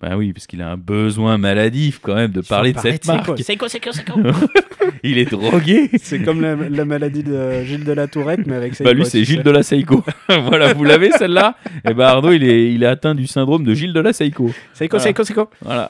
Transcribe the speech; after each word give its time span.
Bah 0.00 0.16
oui, 0.16 0.32
parce 0.32 0.46
qu'il 0.46 0.62
a 0.62 0.70
un 0.70 0.76
besoin 0.76 1.38
maladif 1.38 1.98
quand 2.00 2.14
même 2.14 2.30
de 2.30 2.40
parler 2.40 2.72
de 2.72 2.78
cette 2.78 3.04
marque. 3.06 3.36
Seiko, 3.42 3.66
Seiko, 3.66 3.90
Seiko. 3.90 4.20
Il 5.02 5.18
est 5.18 5.28
drogué. 5.28 5.90
C'est 6.00 6.20
comme 6.22 6.40
la, 6.40 6.54
la 6.54 6.84
maladie 6.84 7.24
de 7.24 7.64
Gilles 7.64 7.82
de 7.84 7.92
la 7.92 8.06
Tourette, 8.06 8.46
mais 8.46 8.54
avec 8.54 8.80
Bah 8.80 8.92
lui, 8.92 9.04
c'est 9.04 9.24
Gilles 9.24 9.42
de 9.42 9.50
la 9.50 9.64
Seiko. 9.64 10.04
voilà, 10.28 10.72
vous 10.72 10.84
l'avez 10.84 11.10
celle-là 11.10 11.56
Et 11.88 11.94
bah 11.94 12.10
Arnaud, 12.10 12.32
il 12.32 12.44
est, 12.44 12.72
il 12.72 12.84
est 12.84 12.86
atteint 12.86 13.16
du 13.16 13.26
syndrome 13.26 13.64
de 13.64 13.74
Gilles 13.74 13.92
de 13.92 14.00
la 14.00 14.12
Seiko. 14.12 14.50
Seiko, 14.72 14.98
Voilà. 14.98 15.04
Seiko, 15.04 15.24
Seiko. 15.24 15.50
Voilà. 15.62 15.88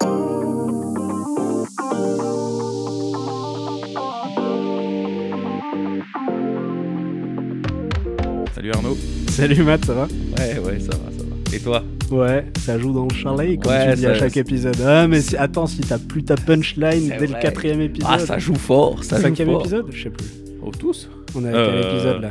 Salut 8.55 8.73
Arnaud. 8.73 8.97
Salut 9.31 9.63
Matt, 9.63 9.85
ça 9.85 9.95
va? 9.95 10.07
Ouais, 10.07 10.59
ouais, 10.59 10.81
ça 10.81 10.91
va, 10.97 11.11
ça 11.13 11.18
va. 11.18 11.18
Et 11.59 11.63
toi 11.63 11.83
Ouais, 12.11 12.47
ça 12.61 12.79
joue 12.79 12.93
dans 12.93 13.07
le 13.09 13.15
chalet, 13.15 13.59
comme 13.61 13.73
Ouais, 13.73 13.91
tu 13.95 13.99
dis 14.01 14.07
à 14.07 14.15
chaque 14.15 14.37
épisode. 14.37 14.77
Ah, 14.85 15.09
mais 15.09 15.21
si- 15.21 15.37
attends, 15.37 15.67
si 15.67 15.81
t'as 15.81 15.99
plus 15.99 16.23
ta 16.23 16.37
punchline 16.37 17.09
dès 17.09 17.17
vrai. 17.17 17.27
le 17.27 17.35
quatrième 17.35 17.81
épisode. 17.81 18.09
Ah, 18.13 18.19
ça 18.19 18.39
joue 18.39 18.55
fort, 18.55 19.03
ça 19.05 19.17
joue 19.17 19.23
Cinquième 19.23 19.49
fort. 19.51 19.61
épisode 19.63 19.87
Je 19.91 20.03
sais 20.05 20.11
plus. 20.11 20.27
Oh, 20.63 20.71
tous 20.71 21.09
On 21.35 21.45
est 21.45 21.49
à 21.49 21.53
quel 21.53 21.61
Euh, 21.61 21.93
épisode 21.95 22.23
là? 22.23 22.31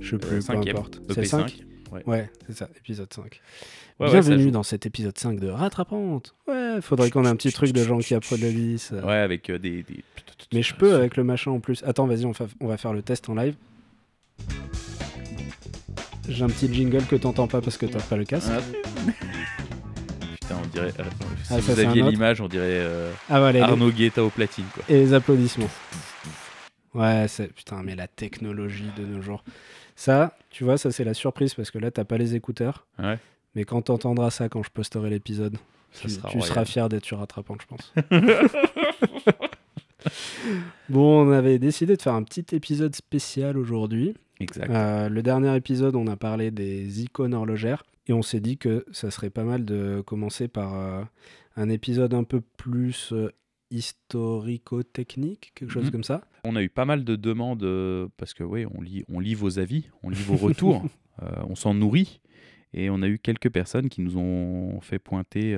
Je 0.00 0.08
sais 0.10 0.14
Euh, 0.16 0.18
plus, 0.18 0.44
peu 0.46 0.52
importe. 0.52 1.00
C'est 1.10 1.24
5 1.24 1.48
5. 1.48 1.64
Ouais. 1.92 2.02
Ouais, 2.06 2.30
c'est 2.46 2.56
ça, 2.56 2.68
épisode 2.76 3.12
5. 3.12 3.24
Ouais, 3.24 4.06
ouais, 4.06 4.12
ça 4.12 4.20
Bienvenue 4.20 4.42
joue. 4.44 4.50
dans 4.50 4.62
cet 4.64 4.84
épisode 4.86 5.16
5 5.16 5.38
de 5.38 5.48
Rattrapante. 5.48 6.34
Ouais, 6.48 6.78
faudrait 6.82 7.10
qu'on 7.10 7.24
ait 7.24 7.28
un 7.28 7.36
petit 7.36 7.52
truc 7.52 7.72
de 7.72 7.84
gens 7.84 7.98
qui 8.00 8.14
applaudissent. 8.14 8.92
Ouais, 9.04 9.14
avec 9.14 9.48
euh, 9.48 9.58
des, 9.58 9.84
des- 9.84 10.02
Mais 10.52 10.62
je 10.62 10.74
peux 10.74 10.94
avec 10.94 11.16
le 11.16 11.22
machin 11.24 11.52
en 11.52 11.60
plus. 11.60 11.82
Attends, 11.86 12.06
vas-y, 12.06 12.26
on, 12.26 12.32
fa- 12.34 12.46
on 12.60 12.66
va 12.66 12.76
faire 12.76 12.92
le 12.92 13.02
test 13.02 13.28
en 13.28 13.34
live. 13.36 13.54
J'ai 16.28 16.42
un 16.44 16.48
petit 16.48 16.72
jingle 16.72 17.04
que 17.04 17.16
t'entends 17.16 17.46
pas 17.46 17.60
parce 17.60 17.76
que 17.76 17.86
t'as 17.86 18.00
pas 18.00 18.16
le 18.16 18.24
casque. 18.24 18.50
Ah. 18.50 18.60
Putain, 20.40 20.56
on 20.62 20.66
dirait. 20.68 20.92
euh, 20.98 21.04
si 21.42 21.54
Ah, 21.54 21.60
ça, 21.60 21.74
vous 21.74 21.80
aviez 21.80 22.02
l'image, 22.02 22.40
on 22.40 22.48
dirait 22.48 22.64
euh, 22.80 23.10
Ah 23.28 23.38
voilà, 23.40 23.52
les- 23.52 23.60
Arnaud 23.60 23.90
Guetta 23.90 24.24
au 24.24 24.30
platine, 24.30 24.64
quoi. 24.74 24.82
et 24.88 24.94
les 24.98 25.12
applaudissements. 25.14 25.68
Ouais, 26.94 27.26
c'est 27.28 27.52
putain, 27.52 27.82
mais 27.82 27.94
la 27.96 28.06
technologie 28.08 28.90
de 28.96 29.04
nos 29.04 29.20
jours. 29.20 29.42
Ça, 29.96 30.36
tu 30.50 30.64
vois, 30.64 30.78
ça 30.78 30.90
c'est 30.92 31.04
la 31.04 31.14
surprise 31.14 31.54
parce 31.54 31.70
que 31.70 31.78
là 31.78 31.90
t'as 31.90 32.04
pas 32.04 32.18
les 32.18 32.34
écouteurs. 32.34 32.86
Ouais. 32.98 33.18
Mais 33.54 33.64
quand 33.64 33.82
t'entendras 33.82 34.30
ça 34.30 34.48
quand 34.48 34.62
je 34.62 34.70
posterai 34.70 35.10
l'épisode, 35.10 35.56
tu, 36.00 36.08
sera 36.08 36.28
tu 36.28 36.40
seras 36.40 36.64
fier 36.64 36.88
d'être 36.88 37.04
sur 37.04 37.18
rattrapant, 37.18 37.56
je 37.60 37.66
pense. 37.66 37.92
bon, 40.88 41.26
on 41.26 41.32
avait 41.32 41.58
décidé 41.58 41.96
de 41.96 42.02
faire 42.02 42.14
un 42.14 42.22
petit 42.22 42.44
épisode 42.54 42.94
spécial 42.94 43.56
aujourd'hui. 43.56 44.14
Exact. 44.44 44.70
Euh, 44.70 45.08
le 45.08 45.22
dernier 45.22 45.54
épisode, 45.56 45.96
on 45.96 46.06
a 46.06 46.16
parlé 46.16 46.50
des 46.50 47.02
icônes 47.02 47.34
horlogères 47.34 47.82
et 48.06 48.12
on 48.12 48.22
s'est 48.22 48.40
dit 48.40 48.56
que 48.58 48.84
ça 48.92 49.10
serait 49.10 49.30
pas 49.30 49.44
mal 49.44 49.64
de 49.64 50.02
commencer 50.06 50.46
par 50.48 50.74
euh, 50.74 51.02
un 51.56 51.68
épisode 51.68 52.14
un 52.14 52.24
peu 52.24 52.40
plus 52.56 53.12
euh, 53.12 53.30
historico-technique, 53.70 55.52
quelque 55.54 55.70
chose 55.70 55.86
Mhm. 55.86 55.90
comme 55.90 56.04
ça. 56.04 56.22
On 56.44 56.56
a 56.56 56.62
eu 56.62 56.68
pas 56.68 56.84
mal 56.84 57.04
de 57.04 57.16
demandes 57.16 57.66
parce 58.16 58.34
que 58.34 58.44
oui, 58.44 58.66
on 58.74 58.80
lit, 58.80 59.04
on 59.08 59.20
lit 59.20 59.34
vos 59.34 59.58
avis, 59.58 59.88
on 60.02 60.10
lit 60.10 60.22
vos 60.22 60.36
retours, 60.36 60.82
on 61.48 61.54
s'en 61.54 61.74
nourrit 61.74 62.20
et 62.72 62.90
on 62.90 63.02
a 63.02 63.08
eu 63.08 63.18
quelques 63.18 63.50
personnes 63.50 63.88
qui 63.88 64.00
nous 64.02 64.16
ont 64.16 64.80
fait 64.80 64.98
pointer 64.98 65.56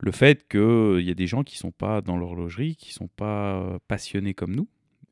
le 0.00 0.12
fait 0.12 0.46
qu'il 0.48 1.00
y 1.00 1.10
a 1.10 1.14
des 1.14 1.26
gens 1.26 1.42
qui 1.42 1.56
sont 1.56 1.70
pas 1.72 2.00
dans 2.02 2.16
l'horlogerie, 2.16 2.76
qui 2.76 2.92
sont 2.92 3.08
pas 3.08 3.78
passionnés 3.88 4.34
comme 4.34 4.54
nous 4.54 4.68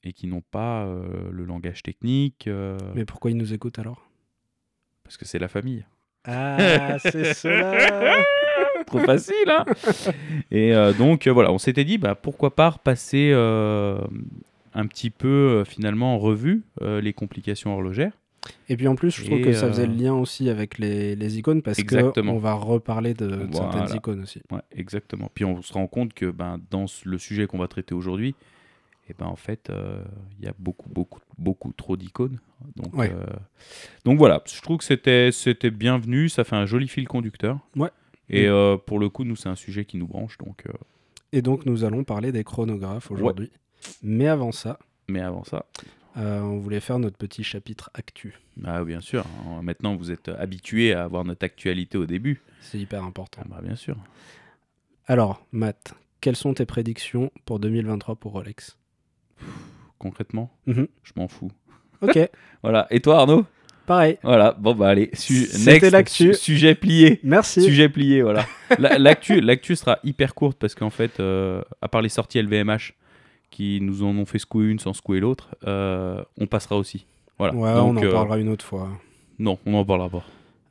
et 0.07 0.13
qui 0.13 0.29
n'ont 0.29 0.43
pas 0.53 0.85
euh, 0.85 1.03
le 1.33 1.45
langage 1.45 1.83
technique 1.83 2.47
euh, 2.47 2.79
Mais 2.95 3.05
pourquoi 3.05 3.31
ils 3.33 3.37
nous 3.37 3.53
écoutent 3.53 3.79
alors? 3.81 4.09
Parce 5.03 5.17
que 5.17 5.25
c'est 5.25 5.39
la 5.41 5.49
famille. 5.49 5.85
Ah, 6.25 6.97
c'est 7.01 7.35
cela 7.35 8.23
Trop 8.87 9.01
facile, 9.01 9.35
hein 9.49 9.65
Et 10.53 10.73
euh, 10.75 10.93
donc, 10.93 11.27
euh, 11.27 11.33
voilà, 11.33 11.53
on 11.53 11.59
s'était 11.59 11.85
dit, 11.85 11.99
bah, 11.99 12.15
pourquoi 12.15 12.55
pas 12.55 12.71
repasser 12.71 13.31
euh, 13.33 13.99
un 14.75 14.87
petit 14.87 15.11
peu, 15.11 15.27
euh, 15.29 15.65
finalement, 15.65 16.15
en 16.15 16.19
revue 16.19 16.63
euh, 16.83 17.01
les 17.01 17.13
complications 17.13 17.73
horlogères. 17.73 18.13
Et 18.69 18.77
puis 18.77 18.87
en 18.87 18.95
plus, 18.95 19.11
je 19.11 19.25
trouve 19.25 19.39
Et, 19.39 19.43
que 19.43 19.53
ça 19.53 19.67
faisait 19.67 19.87
le 19.89 19.95
lien 19.95 20.15
aussi 20.15 20.49
avec 20.51 20.79
les, 20.79 21.17
les 21.17 21.39
icônes 21.39 21.63
parce 21.63 21.81
Exactement. 21.81 22.33
qu'on 22.35 22.39
va 22.39 22.55
reparler 22.55 23.13
de, 23.15 23.27
de 23.27 23.49
Voilà. 23.51 23.73
certaines 23.73 23.97
icônes 23.97 24.23
aussi. 24.23 24.41
Ouais, 24.53 24.61
exactement. 24.71 25.29
Puis 25.35 25.45
on 25.45 25.63
se 25.63 25.73
rend 25.73 25.89
compte 25.89 26.13
que 26.15 26.31
ben, 26.31 26.61
dans 26.71 26.87
ce- 26.87 27.09
le 27.09 27.19
sujet 27.19 27.49
qu'on 27.49 27.59
va 27.59 27.67
traiter 27.67 27.93
aujourd'hui, 27.95 28.37
et 29.09 29.15
ben, 29.19 29.27
en 29.27 29.37
fait, 29.37 29.71
euh, 29.71 30.03
il 30.39 30.45
y 30.45 30.49
a 30.49 30.55
beaucoup, 30.59 30.89
beaucoup, 30.89 31.21
beaucoup 31.39 31.73
trop 31.73 31.97
d'icônes. 31.97 32.39
Donc, 32.77 32.95
Ouais. 32.97 33.13
euh, 33.13 33.25
donc 34.05 34.19
voilà, 34.19 34.43
je 34.53 34.61
trouve 34.61 34.79
que 34.79 34.85
c'était, 34.85 35.31
c'était 35.33 35.71
bienvenu, 35.71 36.29
ça 36.29 36.45
fait 36.45 36.57
un 36.57 36.67
joli 36.67 36.89
fil 36.89 37.07
conducteur. 37.07 37.59
Ouais. 37.77 37.91
Et 38.29 38.47
Mm. 38.47 38.51
euh, 38.53 38.77
pour 38.77 38.99
le 38.99 39.09
coup, 39.09 39.25
nous, 39.25 39.37
c'est 39.37 39.49
un 39.49 39.55
sujet 39.57 39.85
qui 39.85 39.97
nous 39.97 40.07
branche. 40.09 40.39
Donc, 40.39 40.65
Et 41.33 41.43
donc 41.43 41.67
nous 41.67 41.85
allons 41.85 42.03
parler 42.05 42.33
des 42.33 42.43
chronographes 42.45 43.11
aujourd'hui. 43.11 43.51
Mais 44.03 44.27
avant 44.27 44.51
ça, 44.53 44.79
mais 45.09 45.21
avant 45.21 45.45
ça, 45.45 45.67
euh, 46.17 46.41
on 46.41 46.59
voulait 46.59 46.81
faire 46.81 46.99
notre 46.99 47.17
petit 47.19 47.45
chapitre 47.45 47.91
actu. 47.95 48.41
Ah, 48.65 48.83
bien 48.85 49.01
sûr. 49.01 49.25
hein. 49.47 49.63
Maintenant, 49.63 49.95
vous 49.95 50.11
êtes 50.11 50.29
habitué 50.29 50.93
à 50.95 51.05
avoir 51.05 51.25
notre 51.25 51.45
actualité 51.45 51.99
au 51.99 52.07
début. 52.07 52.41
C'est 52.61 52.79
hyper 52.81 53.05
important. 53.05 53.43
Ah, 53.45 53.49
bah, 53.51 53.61
bien 53.63 53.77
sûr. 53.77 53.97
Alors, 55.07 55.45
Matt, 55.53 55.95
quelles 56.21 56.37
sont 56.37 56.55
tes 56.55 56.67
prédictions 56.67 57.31
pour 57.45 57.61
2023 57.61 58.17
pour 58.17 58.33
Rolex? 58.33 58.77
Concrètement, 59.99 60.51
Mhm. 60.67 60.87
je 61.03 61.13
m'en 61.17 61.29
fous. 61.29 61.51
Ok, 62.03 62.19
Voilà. 62.63 62.87
Et 62.91 63.01
toi, 63.01 63.19
Arnaud? 63.21 63.45
Pareil. 63.87 64.19
Voilà. 64.25 64.53
Bon, 64.59 64.75
bah, 64.75 64.89
allez. 64.89 65.11
Su- 65.13 65.47
C'était 65.47 65.73
next. 65.73 65.93
l'actu. 65.93 66.35
Su- 66.35 66.41
sujet 66.41 66.75
plié. 66.75 67.21
Merci. 67.23 67.63
Sujet 67.63 67.89
plié, 67.89 68.21
voilà. 68.23 68.45
La- 68.81 68.99
L'actu 68.99 69.41
l'actu 69.41 69.77
sera 69.77 69.99
hyper 70.03 70.35
courte 70.35 70.59
parce 70.59 70.75
qu'en 70.75 70.91
fait, 70.91 71.21
euh, 71.21 71.63
à 71.81 71.87
part 71.89 72.03
les 72.03 72.09
sorties 72.09 72.39
LVMH 72.43 72.95
qui 73.51 73.81
nous 73.81 74.03
en 74.03 74.09
ont 74.19 74.27
fait 74.27 74.41
secouer 74.41 74.67
une 74.67 74.81
sans 74.81 74.93
secouer 74.93 75.21
l'autre, 75.21 75.55
euh, 75.67 76.21
on 76.39 76.47
passera 76.47 76.77
aussi. 76.77 77.07
Voilà. 77.39 77.55
Ouais, 77.55 77.73
Donc, 77.75 77.97
on 77.97 78.01
en 78.01 78.03
euh, 78.05 78.13
parlera 78.13 78.39
une 78.39 78.49
autre 78.49 78.65
fois. 78.65 78.89
Non, 79.39 79.59
on 79.65 79.75
en 79.75 79.85
parlera 79.85 80.09
pas. 80.11 80.25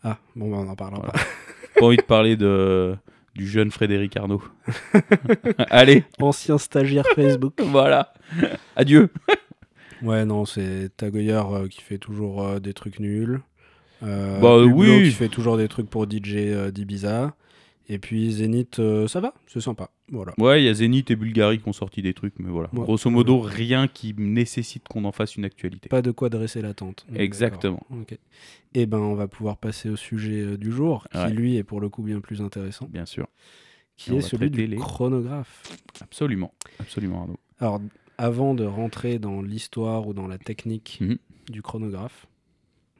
Ah, 0.03 0.17
bon, 0.35 0.51
bah, 0.51 0.57
on 0.59 0.67
en 0.69 0.75
parlera 0.75 0.99
Voilà. 0.99 1.13
pas. 1.13 1.19
Pas 1.79 1.85
envie 1.85 1.97
de 1.97 2.01
parler 2.01 2.35
de, 2.35 2.95
du 3.35 3.47
jeune 3.47 3.69
Frédéric 3.71 4.15
Arnaud. 4.17 4.41
allez, 5.69 6.03
Ancien 6.19 6.57
stagiaire 6.57 7.05
Facebook. 7.15 7.53
voilà. 7.61 8.13
Adieu. 8.75 9.09
Ouais, 10.01 10.25
non, 10.25 10.45
c'est 10.45 10.89
Tagoyer 10.97 11.33
euh, 11.51 11.67
qui 11.67 11.81
fait 11.81 11.97
toujours 11.97 12.43
euh, 12.45 12.59
des 12.59 12.73
trucs 12.73 12.99
nuls. 12.99 13.41
Euh, 14.03 14.39
Bah, 14.39 14.57
Hublot 14.57 14.99
oui. 14.99 15.03
qui 15.03 15.11
fait 15.11 15.29
toujours 15.29 15.57
des 15.57 15.67
trucs 15.67 15.89
pour 15.89 16.03
DJ 16.09 16.35
euh, 16.35 16.71
d'Ibiza. 16.71 17.33
Et 17.87 17.99
puis 17.99 18.31
Zénith, 18.31 18.79
euh, 18.79 19.07
ça 19.07 19.19
va, 19.19 19.33
c'est 19.47 19.61
sympa. 19.61 19.89
Voilà. 20.11 20.33
Ouais, 20.37 20.61
il 20.61 20.65
y 20.65 20.69
a 20.69 20.73
Zénith 20.73 21.09
et 21.09 21.15
Bulgarie 21.15 21.59
qui 21.59 21.67
ont 21.67 21.73
sorti 21.73 22.01
des 22.03 22.13
trucs, 22.13 22.37
mais 22.39 22.49
voilà. 22.51 22.69
Ouais. 22.73 22.81
Grosso 22.83 23.09
modo, 23.09 23.39
rien 23.39 23.87
qui 23.87 24.13
nécessite 24.17 24.87
qu'on 24.87 25.03
en 25.05 25.11
fasse 25.11 25.35
une 25.35 25.45
actualité. 25.45 25.89
Pas 25.89 26.03
de 26.03 26.11
quoi 26.11 26.29
dresser 26.29 26.61
l'attente. 26.61 27.05
Exactement. 27.15 27.81
d'accord. 27.89 28.01
Ok. 28.11 28.17
Et 28.75 28.85
ben, 28.85 28.99
on 28.99 29.15
va 29.15 29.27
pouvoir 29.27 29.57
passer 29.57 29.89
au 29.89 29.95
sujet 29.95 30.41
euh, 30.41 30.57
du 30.57 30.71
jour, 30.71 31.07
qui 31.11 31.17
Ouais. 31.17 31.31
lui 31.31 31.55
est 31.57 31.63
pour 31.63 31.81
le 31.81 31.89
coup 31.89 32.03
bien 32.03 32.19
plus 32.19 32.41
intéressant, 32.41 32.87
Bien 32.91 33.05
sûr. 33.07 33.27
qui 33.97 34.13
Et 34.13 34.17
est 34.17 34.21
celui 34.21 34.51
du 34.51 34.67
les- 34.67 34.75
chronographe. 34.77 35.63
Absolument. 36.01 36.53
Absolument, 36.79 37.21
Arnaud. 37.21 37.39
Alors, 37.59 37.81
avant 38.19 38.53
de 38.53 38.63
rentrer 38.63 39.17
dans 39.17 39.41
l'histoire 39.41 40.07
ou 40.07 40.13
dans 40.13 40.27
la 40.27 40.37
technique 40.37 40.99
Mhm. 41.01 41.17
du 41.49 41.61
chronographe, 41.63 42.27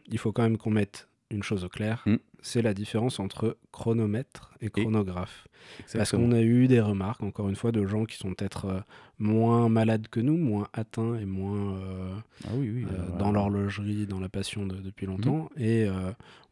il 0.10 0.18
faut 0.18 0.32
quand 0.32 0.44
même 0.44 0.58
qu'on 0.58 0.72
mette 0.72 1.08
une 1.32 1.44
chose 1.44 1.64
au 1.66 1.70
clair. 1.70 2.04
Mhm. 2.06 2.20
C'est 2.42 2.62
la 2.62 2.76
différence 2.76 3.20
entre 3.20 3.58
chronomètre 3.72 4.54
et 4.62 4.70
chronographe. 4.70 5.48
Parce 5.94 6.12
qu'on 6.12 6.32
a 6.32 6.42
eu 6.42 6.68
des 6.68 6.80
remarques, 6.80 7.24
encore 7.24 7.50
une 7.50 7.56
fois, 7.56 7.72
de 7.72 7.88
gens 7.88 8.06
qui 8.06 8.18
sont 8.18 8.36
peut-être 8.36 8.66
euh, 8.66 8.80
moins 9.18 9.68
malades 9.68 10.08
que 10.10 10.20
nous, 10.20 10.38
moins 10.38 10.68
atteints 10.74 11.16
et 11.16 11.26
moins 11.26 11.78
euh, 11.78 12.14
Ah 12.46 12.52
oui, 12.56 12.70
oui. 12.70 12.86
euh, 12.92 13.18
dans 13.18 13.32
l'horlogerie, 13.32 14.06
dans 14.06 14.20
la 14.20 14.30
passion 14.30 14.68
de- 14.68 14.76
depuis 14.76 15.08
longtemps. 15.08 15.50
Et 15.58 15.88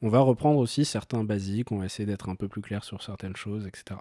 on 0.02 0.10
va 0.10 0.20
reprendre 0.22 0.58
aussi 0.58 0.84
certains 0.86 1.24
basiques, 1.24 1.72
on 1.72 1.78
va 1.78 1.86
essayer 1.86 2.08
d'être 2.08 2.30
un 2.30 2.36
peu 2.36 2.48
plus 2.48 2.62
clair 2.62 2.84
sur 2.84 3.04
certaines 3.04 3.36
choses, 3.36 3.68
etc. 3.68 4.00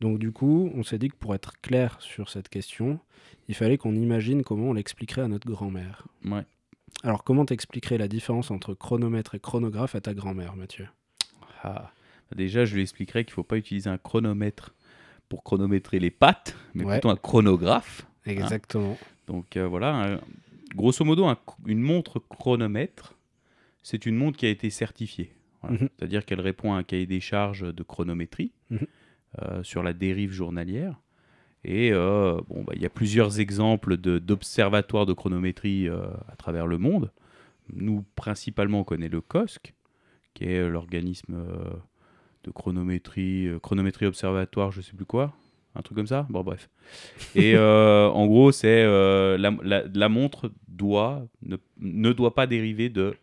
Donc 0.00 0.18
du 0.18 0.32
coup, 0.32 0.70
on 0.74 0.82
s'est 0.82 0.98
dit 0.98 1.08
que 1.08 1.16
pour 1.16 1.34
être 1.34 1.60
clair 1.60 1.96
sur 2.00 2.30
cette 2.30 2.48
question, 2.48 3.00
il 3.48 3.54
fallait 3.54 3.76
qu'on 3.76 3.96
imagine 3.96 4.42
comment 4.44 4.70
on 4.70 4.72
l'expliquerait 4.72 5.22
à 5.22 5.28
notre 5.28 5.46
grand-mère. 5.46 6.06
Ouais. 6.24 6.46
Alors 7.04 7.24
comment 7.24 7.44
t'expliquerais 7.44 7.98
la 7.98 8.08
différence 8.08 8.50
entre 8.50 8.74
chronomètre 8.74 9.34
et 9.34 9.40
chronographe 9.40 9.94
à 9.94 10.00
ta 10.00 10.14
grand-mère, 10.14 10.56
Mathieu? 10.56 10.86
Ah. 11.62 11.90
Déjà, 12.34 12.64
je 12.66 12.74
lui 12.74 12.82
expliquerai 12.82 13.24
qu'il 13.24 13.32
ne 13.32 13.36
faut 13.36 13.42
pas 13.42 13.56
utiliser 13.56 13.88
un 13.88 13.96
chronomètre 13.98 14.74
pour 15.28 15.42
chronométrer 15.44 15.98
les 15.98 16.10
pattes, 16.10 16.54
mais 16.74 16.84
Ouais. 16.84 16.94
plutôt 16.94 17.08
un 17.10 17.16
chronographe. 17.16 18.06
Exactement. 18.26 18.98
Donc 19.26 19.56
euh, 19.56 19.66
voilà, 19.66 19.94
un- 19.94 20.20
grosso 20.74 21.04
modo, 21.04 21.24
un- 21.26 21.38
une 21.66 21.80
montre 21.80 22.18
chronomètre, 22.18 23.14
c'est 23.82 24.04
une 24.06 24.16
montre 24.16 24.36
qui 24.36 24.44
a 24.46 24.50
été 24.50 24.68
certifiée. 24.70 25.32
Voilà. 25.62 25.76
Mhm. 25.80 25.88
C'est-à-dire 25.98 26.24
qu'elle 26.26 26.40
répond 26.40 26.74
à 26.74 26.76
un 26.78 26.82
cahier 26.82 27.06
des 27.06 27.20
charges 27.20 27.72
de 27.74 27.82
chronométrie 27.82 28.52
Mhm. 28.70 28.86
euh, 29.42 29.62
sur 29.62 29.82
la 29.82 29.92
dérive 29.94 30.32
journalière. 30.32 31.00
Et 31.64 31.90
euh, 31.92 32.40
bon, 32.48 32.62
bah, 32.62 32.72
il 32.76 32.82
y 32.82 32.86
a 32.86 32.90
plusieurs 32.90 33.40
exemples 33.40 33.96
d'observatoires 33.96 35.06
de, 35.06 35.12
chronométrie 35.12 35.88
euh, 35.88 36.06
à 36.28 36.36
travers 36.36 36.66
le 36.66 36.78
monde. 36.78 37.10
Nous, 37.72 38.04
principalement, 38.14 38.80
on 38.80 38.84
connaît 38.84 39.08
le 39.08 39.20
COSC, 39.20 39.74
qui 40.34 40.44
est 40.44 40.68
l'organisme 40.68 41.34
euh, 41.34 41.70
de 42.44 42.50
chronométrie, 42.50 43.48
chronométrie 43.62 44.06
observatoire, 44.06 44.70
je 44.70 44.80
sais 44.80 44.94
plus 44.94 45.04
quoi, 45.04 45.34
un 45.74 45.82
truc 45.82 45.96
comme 45.96 46.06
ça. 46.06 46.26
Bon, 46.30 46.42
bref. 46.42 46.70
Et 47.34 47.58
en 47.58 48.26
gros, 48.26 48.52
c'est 48.52 48.84
la 49.36 50.08
montre 50.08 50.52
doit 50.68 51.26
ne, 51.42 51.56
ne 51.80 52.12
doit 52.12 52.34
pas 52.34 52.46
dériver 52.46 52.88
de 52.88 53.14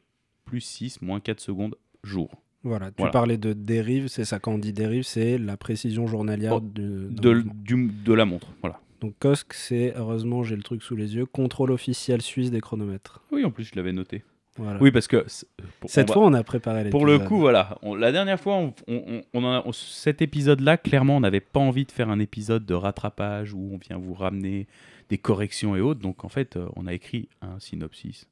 plus 0.44 0.62
6, 0.62 1.02
moins 1.02 1.20
4 1.20 1.40
secondes 1.40 1.76
jour. 2.04 2.30
Voilà, 2.66 2.88
tu 2.88 2.96
Voilà. 2.98 3.12
parlais 3.12 3.38
de 3.38 3.54
dérive, 3.54 4.08
c'est 4.08 4.26
ça 4.26 4.40
quand 4.40 4.54
on 4.54 4.58
dit 4.58 4.74
dérive, 4.74 5.04
c'est 5.04 5.38
la 5.38 5.56
précision 5.56 6.08
journalière 6.08 6.56
Oh, 6.56 6.60
de, 6.60 7.08
De, 7.12 7.34
mouvement. 7.34 7.54
du- 7.64 7.92
de 8.04 8.14
la 8.14 8.26
montre, 8.26 8.48
voilà. 8.62 8.80
Donc 9.02 9.14
COSC, 9.20 9.54
c'est, 9.54 9.94
heureusement 9.96 10.44
j'ai 10.44 10.56
le 10.56 10.64
truc 10.64 10.82
sous 10.82 10.96
les 10.96 11.16
yeux, 11.16 11.26
contrôle 11.28 11.72
officiel 11.72 12.22
suisse 12.22 12.50
des 12.50 12.62
chronomètres. 12.62 13.22
Oui, 13.32 13.46
en 13.46 13.52
plus, 13.52 13.66
je 13.66 13.76
l'avais 13.76 13.92
noté. 13.94 14.24
Voilà. 14.58 14.82
Oui, 14.82 14.90
parce 14.90 15.08
que 15.08 15.24
c'est- 15.28 15.46
pour- 15.80 15.90
Cette 15.90 16.06
on 16.06 16.08
va- 16.08 16.14
fois, 16.14 16.26
on 16.28 16.34
a 16.34 16.44
préparé 16.44 16.86
les 16.86 16.90
Pour 16.90 17.06
le 17.06 17.20
coup, 17.20 17.38
voilà. 17.38 17.78
On- 17.84 17.94
la 17.94 18.12
dernière 18.14 18.40
fois, 18.40 18.56
on, 18.88 19.46
a- 19.46 19.64
cet 19.74 20.22
épisode-là, 20.22 20.78
clairement, 20.78 21.18
on 21.18 21.20
n'avait 21.20 21.42
pas 21.42 21.60
envie 21.60 21.84
de 21.86 21.92
faire 21.92 22.10
un 22.10 22.20
épisode 22.20 22.66
de 22.66 22.74
rattrapage 22.74 23.54
où 23.54 23.70
on 23.74 23.78
vient 23.78 23.98
vous 23.98 24.14
ramener 24.14 24.66
des 25.10 25.18
corrections 25.18 25.76
et 25.76 25.82
autres. 25.82 26.00
Donc, 26.00 26.24
en 26.24 26.30
fait, 26.30 26.56
euh, 26.56 26.68
on 26.78 26.88
a 26.88 26.94
écrit 26.94 27.28
un 27.42 27.60
synopsis. 27.60 28.28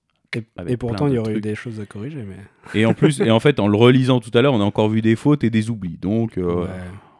Et, 0.68 0.77
pourtant, 0.77 1.07
il 1.07 1.13
y 1.13 1.18
aurait 1.18 1.35
eu 1.35 1.41
des 1.41 1.56
choses 1.56 1.80
à 1.80 1.85
corriger, 1.85 2.24
mais 2.24 2.38
Et 2.80 2.85
en 2.85 2.94
plus, 2.94 3.19
et 3.21 3.31
en 3.31 3.39
fait, 3.39 3.59
en 3.59 3.68
le 3.68 3.77
relisant 3.77 4.19
tout 4.19 4.31
à 4.33 4.41
l'heure, 4.41 4.53
on 4.53 4.62
a 4.62 4.63
encore 4.63 4.89
vu 4.89 5.01
des 5.01 5.15
fautes 5.15 5.44
et 5.44 5.50
des 5.50 5.69
oublis. 5.69 5.97
Donc, 5.97 6.38
euh, 6.38 6.63
ouais, 6.63 6.69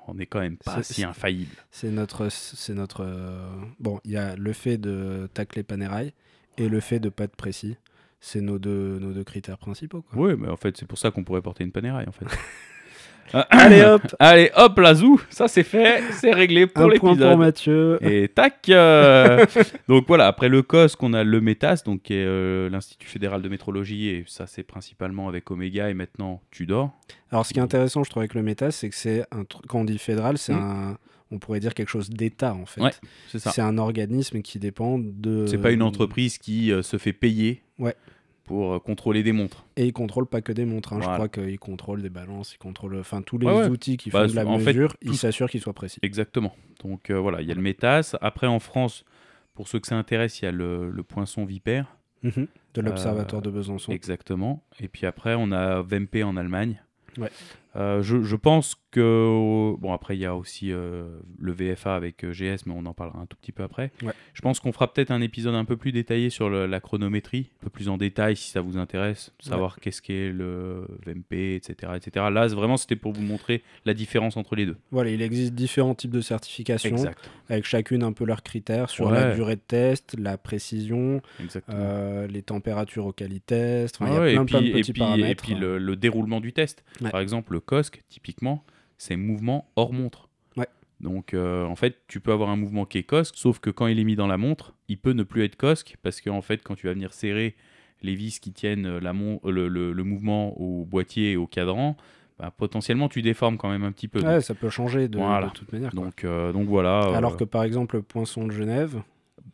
on 0.08 0.16
n'est 0.16 0.26
quand 0.26 0.40
même 0.40 0.58
pas 0.58 0.84
si 0.84 1.04
infaillible. 1.04 1.56
c'est 1.72 1.90
notre, 1.92 2.30
c'est 2.30 2.74
notre. 2.74 3.04
euh, 3.06 3.48
Bon, 3.80 4.00
il 4.06 4.12
y 4.12 4.18
a 4.18 4.36
le 4.36 4.54
fait 4.54 4.78
de 4.78 5.30
tacler 5.34 5.64
Panerai 5.64 6.14
et 6.58 6.70
le 6.70 6.80
fait 6.80 7.00
de 7.00 7.10
pas 7.10 7.26
être 7.26 7.36
précis. 7.36 7.78
C'est 8.20 8.42
nos 8.42 8.58
deux, 8.58 9.00
nos 9.00 9.12
deux 9.12 9.24
critères 9.26 9.58
principaux. 9.58 10.02
Quoi. 10.02 10.28
Oui, 10.28 10.34
mais 10.40 10.48
en 10.48 10.56
fait, 10.56 10.78
c'est 10.78 10.86
pour 10.88 10.98
ça 10.98 11.12
qu'on 11.12 11.24
pourrait 11.26 11.42
porter 11.42 11.64
une 11.66 11.74
panéraille, 11.74 12.08
en 12.08 12.14
fait. 12.14 12.26
Allez 13.50 13.82
hop, 13.84 14.02
Allez, 14.20 14.52
hop, 14.56 14.78
la 14.80 14.94
zou, 14.96 15.22
ça 15.30 15.48
c'est 15.48 15.64
fait, 15.64 16.02
c'est 16.12 16.32
réglé 16.34 16.68
pour 16.68 16.84
un 16.84 16.90
point 16.90 16.98
pour 17.00 17.10
l'épisode. 17.10 17.38
Mathieu. 17.40 17.98
Et 18.02 18.28
tac 18.28 18.70
euh, 18.70 19.46
Donc 19.88 20.06
voilà, 20.08 20.28
après 20.28 20.50
le 20.50 20.62
COS, 20.62 20.96
qu'on 20.96 21.14
a 21.14 21.24
le 21.24 21.42
METAS, 21.42 21.84
donc 21.86 22.04
qui 22.04 22.14
est 22.14 22.26
euh, 22.26 22.70
l'Institut 22.70 23.08
fédéral 23.08 23.42
de 23.42 23.50
métrologie, 23.50 24.10
et 24.10 24.24
ça 24.28 24.46
c'est 24.48 24.64
principalement 24.64 25.28
avec 25.28 25.50
Omega 25.52 25.90
et 25.90 25.94
maintenant 25.94 26.42
Tudor. 26.52 26.92
Alors, 27.32 27.46
ce 27.46 27.54
qui 27.54 27.60
est 27.60 27.64
intéressant, 27.64 28.04
je 28.04 28.10
trouve, 28.12 28.22
avec 28.22 28.36
le 28.36 28.44
méta, 28.44 28.70
c'est 28.70 28.90
que 28.90 28.96
c'est 28.96 29.26
un 29.32 29.44
truc. 29.44 29.66
Quand 29.68 29.80
on 29.80 29.86
dit 29.86 29.98
fédéral, 29.98 30.38
c'est 30.38 30.54
Mm. 30.54 30.58
un. 30.92 30.98
On 31.32 31.40
pourrait 31.40 31.60
dire 31.60 31.74
quelque 31.74 31.90
chose 31.90 32.12
d'État, 32.12 32.54
en 32.54 32.68
fait. 32.68 32.80
Ouais, 32.80 32.92
C'est 33.30 33.40
ça. 33.40 33.50
C'est 33.50 33.62
un 33.64 33.80
organisme 33.80 34.44
qui 34.44 34.60
dépend 34.60 35.00
de. 35.00 35.48
C'est 35.48 35.58
pas 35.58 35.72
une 35.72 35.82
entreprise 35.82 36.38
qui 36.38 36.72
euh, 36.72 36.84
se 36.84 36.98
fait 36.98 37.14
payer 37.14 37.64
Ouais. 37.80 37.96
Pour 38.46 38.74
euh, 38.74 38.80
contrôler 38.80 39.24
des 39.24 39.32
montres. 39.32 39.66
Et 39.78 39.86
il 39.86 39.94
contrôle 39.94 40.26
pas 40.28 40.42
que 40.42 40.52
des 40.52 40.66
montres. 40.66 40.94
hein. 40.94 40.98
Voilà. 41.00 41.14
Je 41.14 41.16
crois 41.18 41.30
qu'il 41.30 41.60
contrôle 41.60 42.02
des 42.02 42.10
balances, 42.10 42.54
il 42.54 42.58
contrôle. 42.58 42.98
Enfin, 43.00 43.22
tous 43.22 43.38
les 43.38 43.48
Ouais, 43.48 43.54
ouais. 43.54 43.68
outils 43.70 43.98
qui 43.98 44.10
Bah, 44.10 44.22
font 44.28 44.32
de 44.32 44.36
la 44.36 44.44
fait, 44.60 44.66
mesure, 44.74 44.96
il 45.02 45.10
tout- 45.12 45.14
s'assure 45.16 45.50
qu'ils 45.50 45.62
soient 45.62 45.74
précis. 45.74 46.00
Exactement. 46.02 46.56
Donc 46.84 47.10
euh, 47.10 47.20
voilà, 47.20 47.42
il 47.42 47.48
y 47.48 47.52
a 47.52 47.56
le 47.56 47.62
METAS. 47.62 48.16
Après 48.22 48.48
en 48.48 48.60
France, 48.60 49.06
pour 49.54 49.68
ceux 49.68 49.80
que 49.80 49.88
ça 49.88 49.96
intéresse, 49.96 50.42
il 50.42 50.46
y 50.46 50.48
a 50.48 50.52
le, 50.52 50.90
le 50.90 51.04
poinçon 51.04 51.46
vipère. 51.46 51.96
Mhm. 52.24 52.48
De 52.74 52.82
l'Observatoire 52.82 53.42
Euh, 53.42 53.46
de 53.46 53.50
Besançon. 53.52 53.92
Exactement. 53.92 54.64
Et 54.80 54.88
puis 54.88 55.06
après, 55.06 55.36
on 55.38 55.52
a 55.52 55.82
VMP 55.82 56.24
en 56.24 56.36
Allemagne. 56.38 56.82
Ouais. 57.18 57.30
Euh, 57.76 58.02
je, 58.04 58.22
je 58.24 58.36
pense 58.36 58.76
que. 58.92 59.74
Bon, 59.80 59.94
après, 59.94 60.16
il 60.16 60.20
y 60.20 60.26
a 60.26 60.36
aussi 60.36 60.72
euh, 60.72 61.08
le 61.40 61.52
VFA 61.52 61.96
avec 61.96 62.24
euh, 62.24 62.32
GS, 62.32 62.64
mais 62.68 62.74
on 62.76 62.86
en 62.86 62.94
parlera 62.94 63.20
un 63.20 63.26
tout 63.26 63.36
petit 63.38 63.52
peu 63.52 63.64
après. 63.64 63.92
Ouais. 64.04 64.14
Je 64.34 64.42
pense 64.42 64.60
qu'on 64.60 64.72
fera 64.72 64.94
peut-être 64.94 65.10
un 65.12 65.22
épisode 65.22 65.56
un 65.56 65.66
peu 65.66 65.76
plus 65.78 65.92
détaillé 65.92 66.30
sur 66.30 66.50
le- 66.50 66.68
la 66.68 66.80
chronométrie, 66.80 67.50
un 67.62 67.64
peu 67.64 67.70
plus 67.72 67.90
en 67.90 67.98
détail 67.98 68.36
si 68.36 68.50
ça 68.52 68.62
vous 68.62 68.78
intéresse, 68.78 69.34
savoir 69.40 69.80
qu'est-ce 69.80 70.02
qu'est 70.02 70.30
le 70.32 70.86
VMP, 71.06 71.56
etc., 71.56 71.94
etc. 71.96 72.28
Là, 72.32 72.48
vraiment, 72.48 72.78
c'était 72.78 72.96
pour 72.96 73.12
vous 73.14 73.24
montrer 73.24 73.64
la 73.86 73.94
différence 73.96 74.38
entre 74.38 74.56
les 74.56 74.66
deux. 74.68 74.78
Voilà, 74.92 75.10
il 75.10 75.22
existe 75.24 75.54
différents 75.56 75.96
types 75.96 76.12
de 76.12 76.22
certifications, 76.22 76.92
Exact. 76.92 77.30
avec 77.50 77.66
chacune 77.66 78.04
un 78.04 78.14
peu 78.14 78.26
leurs 78.26 78.44
critères 78.44 78.90
sur 78.92 79.08
Ouais. 79.08 79.14
la 79.14 79.34
durée 79.36 79.56
de 79.56 79.62
test, 79.68 80.16
la 80.20 80.38
précision, 80.38 81.22
euh, 81.70 82.28
les 82.28 82.42
températures 82.42 83.06
auxquelles 83.08 83.34
ils 83.34 83.42
testent. 83.42 83.98
Il 84.02 84.08
y 84.08 84.10
a 84.12 84.20
ouais, 84.22 84.34
plein, 84.34 84.44
et 84.44 84.46
plein 84.46 84.62
de 84.62 84.64
puis, 84.66 84.70
et 84.70 84.82
petits 84.82 84.94
puis, 84.94 85.02
et 85.02 85.06
paramètres. 85.06 85.44
puis 85.44 85.56
le, 85.56 85.78
le 85.78 85.96
déroulement 85.96 86.40
du 86.40 86.54
test. 86.54 86.84
Par 87.12 87.20
exemple, 87.22 87.54
le 87.54 87.60
COSC, 87.66 88.04
typiquement, 88.10 88.64
c'est 88.98 89.16
mouvement 89.16 89.70
hors 89.76 89.94
montre. 89.94 90.30
Ouais. 90.58 90.68
Donc, 91.00 91.34
euh, 91.34 91.66
en 91.66 91.76
fait, 91.76 91.98
tu 92.08 92.20
peux 92.20 92.32
avoir 92.32 92.50
un 92.50 92.56
mouvement 92.56 92.86
qui 92.86 92.98
est 93.00 93.04
COSC, 93.04 93.36
sauf 93.36 93.60
que 93.60 93.70
quand 93.70 93.88
il 93.88 94.00
est 94.00 94.04
mis 94.04 94.16
dans 94.16 94.28
la 94.28 94.38
montre, 94.38 94.74
il 94.88 94.98
peut 94.98 95.14
ne 95.14 95.24
plus 95.24 95.44
être 95.44 95.56
COSC, 95.56 95.96
parce 96.02 96.22
qu'en 96.22 96.42
fait, 96.42 96.62
quand 96.64 96.76
tu 96.76 96.88
vas 96.88 96.94
venir 96.94 97.14
serrer 97.14 97.56
les 98.02 98.16
vis 98.16 98.40
qui 98.40 98.52
tiennent 98.52 98.86
euh, 98.86 99.00
la 99.00 99.14
mon- 99.14 99.40
euh, 99.46 99.52
le, 99.52 99.68
le- 99.68 99.94
le 99.94 100.04
mouvement 100.04 100.58
au 100.60 100.86
boîtier 100.86 101.32
et 101.32 101.38
au 101.38 101.48
cadran, 101.48 101.96
bah, 102.38 102.52
potentiellement, 102.56 103.08
tu 103.10 103.22
déformes 103.22 103.58
quand 103.58 103.70
même 103.70 103.84
un 103.84 103.92
petit 103.92 104.08
peu. 104.08 104.20
Ouais, 104.20 104.36
donc, 104.36 104.44
ça 104.44 104.54
peut 104.56 104.70
changer 104.70 105.08
de, 105.08 105.18
Voilà. 105.18 105.48
de 105.48 105.52
toute 105.54 105.72
manière. 105.72 105.92
quoi. 105.92 106.04
donc, 106.04 106.24
euh, 106.24 106.52
donc 106.52 106.68
voilà. 106.68 107.04
euh, 107.10 107.14
Alors 107.14 107.38
que 107.38 107.44
par 107.46 107.64
exemple, 107.64 107.96
le 107.98 108.02
Poinçon 108.02 108.46
de 108.48 108.52
Genève, 108.52 109.02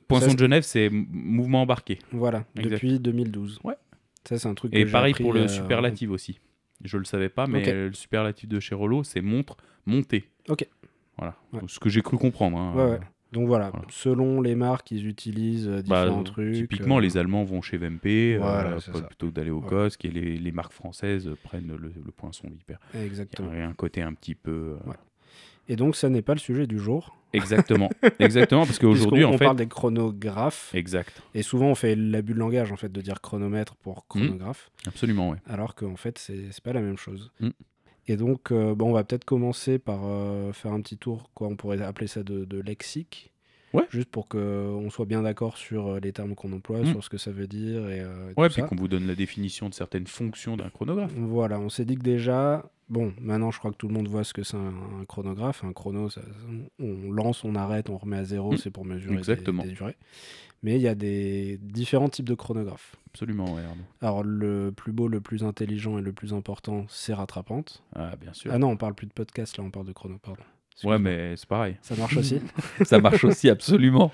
Poinçon 0.08 0.30
ça, 0.30 0.34
de 0.34 0.40
Genève, 0.40 0.64
c'est 0.64 0.90
mouvement 0.90 1.62
embarqué. 1.62 2.00
voilà, 2.12 2.46
Exact. 2.56 2.72
depuis 2.72 3.00
2012. 3.00 3.60
Ouais. 3.64 3.76
Ça, 4.28 4.40
c'est 4.40 4.48
un 4.48 4.54
truc 4.56 4.74
Et 4.74 4.84
que 4.86 4.92
pareil 4.92 5.12
appris, 5.12 5.24
pour 5.24 5.34
le 5.34 5.42
euh, 5.42 5.48
superlatif 5.48 6.10
aussi. 6.10 6.40
Je 6.84 6.98
le 6.98 7.04
savais 7.06 7.30
pas, 7.30 7.46
mais 7.48 7.72
le 7.72 7.94
superlatif 7.94 8.48
de 8.50 8.60
chez 8.60 8.76
Rollo, 8.76 9.04
c'est 9.04 9.22
montre, 9.22 9.58
monter. 9.86 10.30
Ok. 10.48 10.66
Voilà. 11.18 11.36
Ouais. 11.54 11.60
Ce 11.68 11.80
que 11.80 11.90
j'ai 11.90 12.02
cru 12.02 12.18
comprendre. 12.18 12.58
hein. 12.58 12.74
Ouais, 12.76 12.92
ouais. 12.94 13.00
Donc 13.32 13.46
voilà, 13.48 13.70
Voilà. 13.70 13.86
selon 13.92 14.42
les 14.42 14.56
marques, 14.56 14.90
ils 14.90 15.06
utilisent 15.06 15.68
euh, 15.68 15.84
Bah, 15.86 16.06
différents 16.06 16.24
trucs. 16.24 16.56
Typiquement, 16.56 16.98
euh, 16.98 17.02
les 17.02 17.16
Allemands 17.18 17.44
vont 17.44 17.62
chez 17.62 17.78
VMP 17.78 18.38
Voilà, 18.40 18.78
euh, 18.78 19.02
plutôt 19.06 19.28
que 19.28 19.34
d'aller 19.34 19.52
au. 19.52 19.62
COSC 19.62 20.06
et 20.06 20.10
les, 20.10 20.38
les 20.38 20.52
marques 20.52 20.72
françaises 20.74 21.30
prennent 21.44 21.68
le, 21.68 21.92
le 22.04 22.12
poinçon 22.12 22.48
hyper. 22.48 22.80
Il 22.96 23.02
y 23.02 23.04
Exactement. 23.04 23.52
a 23.52 23.56
un 23.66 23.74
côté 23.74 24.02
un 24.02 24.14
petit 24.16 24.34
peu. 24.34 24.78
euh. 24.88 24.94
Et 25.70 25.76
donc, 25.78 25.96
ça 25.96 26.10
n'est 26.10 26.22
pas 26.24 26.34
le 26.34 26.40
sujet 26.40 26.68
du 26.68 26.80
jour. 26.80 27.16
Exactement. 27.32 27.90
Exactement, 28.20 28.66
parce 28.66 28.80
qu'aujourd'hui, 28.80 29.24
en 29.24 29.30
on 29.30 29.38
fait. 29.38 29.46
parle 29.46 29.56
des 29.58 29.68
chronographes. 29.68 30.74
Exact. 30.74 31.22
Et 31.36 31.44
souvent, 31.44 31.68
on 31.68 31.76
fait 31.76 31.96
l'abus 31.96 32.34
de 32.34 32.40
langage, 32.40 32.72
en 32.72 32.76
fait, 32.76 32.92
de 32.92 33.02
dire 33.02 33.22
chronomètre 33.22 33.74
Hmm. 33.76 33.84
pour 33.84 34.08
chronographe. 34.08 34.72
Absolument, 34.88 35.30
ouais. 35.30 35.38
alors 35.46 35.76
qu'en 35.76 35.96
fait, 35.96 36.18
c'est 36.18 36.50
pas 36.64 36.74
la 36.74 36.82
même 36.82 36.98
chose. 36.98 37.32
Mm. 37.40 37.50
Et 38.08 38.18
donc, 38.18 38.52
euh, 38.52 38.74
bon, 38.74 38.90
on 38.90 38.94
va 38.94 39.04
peut-être 39.04 39.26
commencer 39.26 39.78
par 39.78 40.00
euh, 40.06 40.52
faire 40.54 40.74
un 40.74 40.82
petit 40.82 40.98
tour, 40.98 41.30
quoi, 41.36 41.48
on 41.48 41.56
pourrait 41.56 41.80
appeler 41.82 42.08
ça 42.08 42.24
de, 42.24 42.44
de 42.46 42.60
lexique. 42.60 43.32
Ouais. 43.74 43.84
Juste 43.90 44.10
pour 44.10 44.28
qu'on 44.28 44.90
soit 44.90 45.06
bien 45.06 45.22
d'accord 45.22 45.58
sur 45.58 45.88
euh, 45.88 46.00
les 46.00 46.12
termes 46.12 46.34
qu'on 46.36 46.52
emploie, 46.54 46.82
Mm. 46.82 46.86
sur 46.88 47.04
ce 47.04 47.10
que 47.10 47.18
ça 47.18 47.32
veut 47.32 47.48
dire 47.48 47.88
et, 47.90 48.00
euh, 48.02 48.32
et 48.36 48.40
Ouais, 48.40 48.48
tout 48.50 48.56
puis 48.56 48.64
qu'on 48.64 48.76
vous 48.76 48.88
donne 48.88 49.06
la 49.06 49.16
définition 49.16 49.70
de 49.70 49.74
certaines 49.74 50.08
fonctions 50.08 50.58
d'un 50.58 50.70
chronographe. 50.70 51.12
Voilà, 51.16 51.60
on 51.60 51.70
s'est 51.70 51.86
dit 51.86 51.96
que 51.96 52.02
déjà, 52.04 52.70
bon, 52.90 53.14
maintenant 53.22 53.52
je 53.52 53.60
crois 53.60 53.72
que 53.72 53.78
tout 53.78 53.88
le 53.88 53.94
monde 53.94 54.08
voit 54.08 54.24
ce 54.24 54.34
que 54.34 54.42
c'est 54.44 54.58
un, 54.58 54.74
un 55.02 55.06
chronographe. 55.06 55.64
Un 55.64 55.74
chrono, 55.74 56.10
ça- 56.10 56.22
on 56.80 57.12
lance, 57.12 57.44
on 57.44 57.54
arrête, 57.56 57.90
on 57.90 57.98
remet 57.98 58.18
à 58.18 58.24
zéro, 58.24 58.54
Mm. 58.54 58.58
c'est 58.58 58.72
pour 58.72 58.86
mesurer 58.86 59.14
des- 59.14 59.20
Exactement. 59.20 59.64
des 59.64 59.70
durées. 59.72 59.98
Mais 60.64 60.76
il 60.76 60.82
y 60.82 60.88
a 60.90 60.96
des 60.96 61.58
différents 61.62 62.10
types 62.10 62.28
de 62.28 62.34
chronographes. 62.36 62.96
Absolument, 63.14 63.54
ouais. 63.56 63.62
Alors, 64.02 64.24
le 64.24 64.72
plus 64.76 64.92
beau, 64.92 65.08
le 65.08 65.22
plus 65.22 65.44
intelligent 65.46 65.98
et 65.98 66.02
le 66.02 66.12
plus 66.12 66.34
important, 66.34 66.86
c'est 66.90 67.14
rattrapante. 67.14 67.82
Ah, 67.96 68.16
bien 68.20 68.34
sûr. 68.34 68.52
Ah 68.54 68.58
non, 68.58 68.70
on 68.72 68.78
parle 68.78 68.94
plus 68.94 69.08
de 69.08 69.14
podcast, 69.14 69.58
là, 69.58 69.64
on 69.64 69.70
parle 69.72 69.86
de 69.86 69.94
chrono, 69.94 70.18
pardon. 70.22 70.42
Ouais, 70.84 71.00
mais 71.00 71.36
c'est 71.36 71.48
pareil. 71.48 71.76
Ça 71.82 71.96
marche 71.96 72.18
aussi. 72.18 72.40
Ça 72.84 73.00
marche 73.00 73.24
aussi, 73.24 73.50
absolument. 73.50 74.12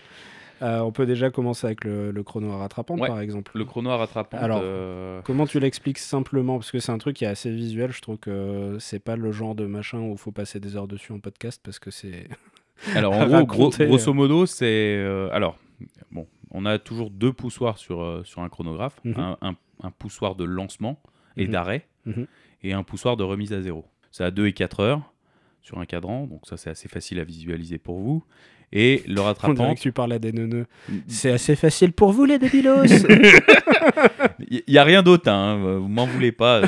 Euh, 0.62 0.80
on 0.80 0.92
peut 0.94 1.06
déjà 1.06 1.30
commencer 1.32 1.68
avec 1.68 1.84
le, 1.84 2.12
le 2.12 2.24
chrono 2.24 2.52
à 2.54 2.58
rattrapante, 2.58 3.00
Ouais. 3.02 3.08
par 3.10 3.20
exemple. 3.20 3.52
Le 3.56 3.66
chrono 3.66 3.90
à 3.90 3.98
rattrapante. 3.98 4.42
Alors, 4.42 4.62
euh, 4.64 5.22
Comment 5.26 5.46
tu 5.46 5.60
l'expliques 5.60 5.98
simplement? 6.00 6.58
Parce 6.58 6.72
que 6.72 6.80
c'est 6.80 6.94
un 6.94 6.98
truc 6.98 7.18
qui 7.18 7.26
est 7.26 7.28
assez 7.28 7.52
visuel. 7.52 7.92
Je 7.92 8.02
trouve 8.02 8.18
que 8.18 8.78
c'est 8.80 9.00
pas 9.00 9.18
le 9.18 9.32
genre 9.34 9.54
de 9.54 9.66
machin 9.66 10.00
où 10.00 10.14
il 10.14 10.18
faut 10.18 10.32
passer 10.32 10.62
des 10.62 10.78
heures 10.78 10.88
dessus 10.88 11.12
en 11.12 11.20
podcast 11.20 11.60
parce 11.64 11.78
que 11.80 11.92
c'est. 11.92 12.30
Alors 12.96 13.14
en 13.14 13.44
gros, 13.44 13.70
grosso 13.70 14.14
modo, 14.14 14.46
c'est 14.46 14.66
euh, 14.98 15.30
alors 15.32 15.58
bon, 16.12 16.26
on 16.52 16.66
a 16.66 16.78
toujours 16.80 17.10
deux 17.10 17.32
poussoirs 17.34 17.78
sur 17.78 18.02
euh, 18.02 18.22
sur 18.26 18.42
un 18.42 18.50
chronographe, 18.50 19.00
Mhm. 19.06 19.14
un, 19.18 19.38
un- 19.42 19.56
un 19.84 19.92
poussoir 19.92 20.36
de 20.36 20.44
lancement 20.46 21.02
et 21.38 21.46
Mhm. 21.46 21.52
d'arrêt 21.52 21.86
Mhm. 22.06 22.28
et 22.64 22.74
un 22.74 22.84
poussoir 22.84 23.18
de 23.18 23.24
remise 23.24 23.52
à 23.54 23.62
zéro. 23.62 23.86
C'est 24.12 24.24
à 24.24 24.32
2 24.32 24.48
et 24.48 24.54
4 24.54 24.80
heures 24.82 25.02
sur 25.66 25.80
un 25.80 25.86
cadran, 25.86 26.28
donc 26.28 26.42
ça 26.46 26.58
c'est 26.58 26.70
assez 26.70 26.88
facile 26.88 27.20
à 27.20 27.24
visualiser 27.24 27.80
pour 27.80 28.00
vous. 28.00 28.24
Et 28.72 29.02
le 29.08 29.20
On 29.22 29.24
rattrapant, 29.24 29.74
que 29.74 29.80
tu 29.80 29.92
parles 29.92 30.14
à 30.14 30.20
des 30.20 30.32
neuneux. 30.32 30.68
C'est 31.08 31.32
assez 31.32 31.56
facile 31.56 31.92
pour 31.92 32.12
vous, 32.12 32.26
les 32.26 32.38
débilos 32.38 32.84
il 34.50 34.64
y, 34.68 34.78
a 34.78 34.84
rien 34.84 35.02
d'autre, 35.02 35.30
hein, 35.30 35.78
vous 35.80 35.88
m'en 35.88 36.06
voulez 36.06 36.32
pas, 36.32 36.60
euh, 36.62 36.68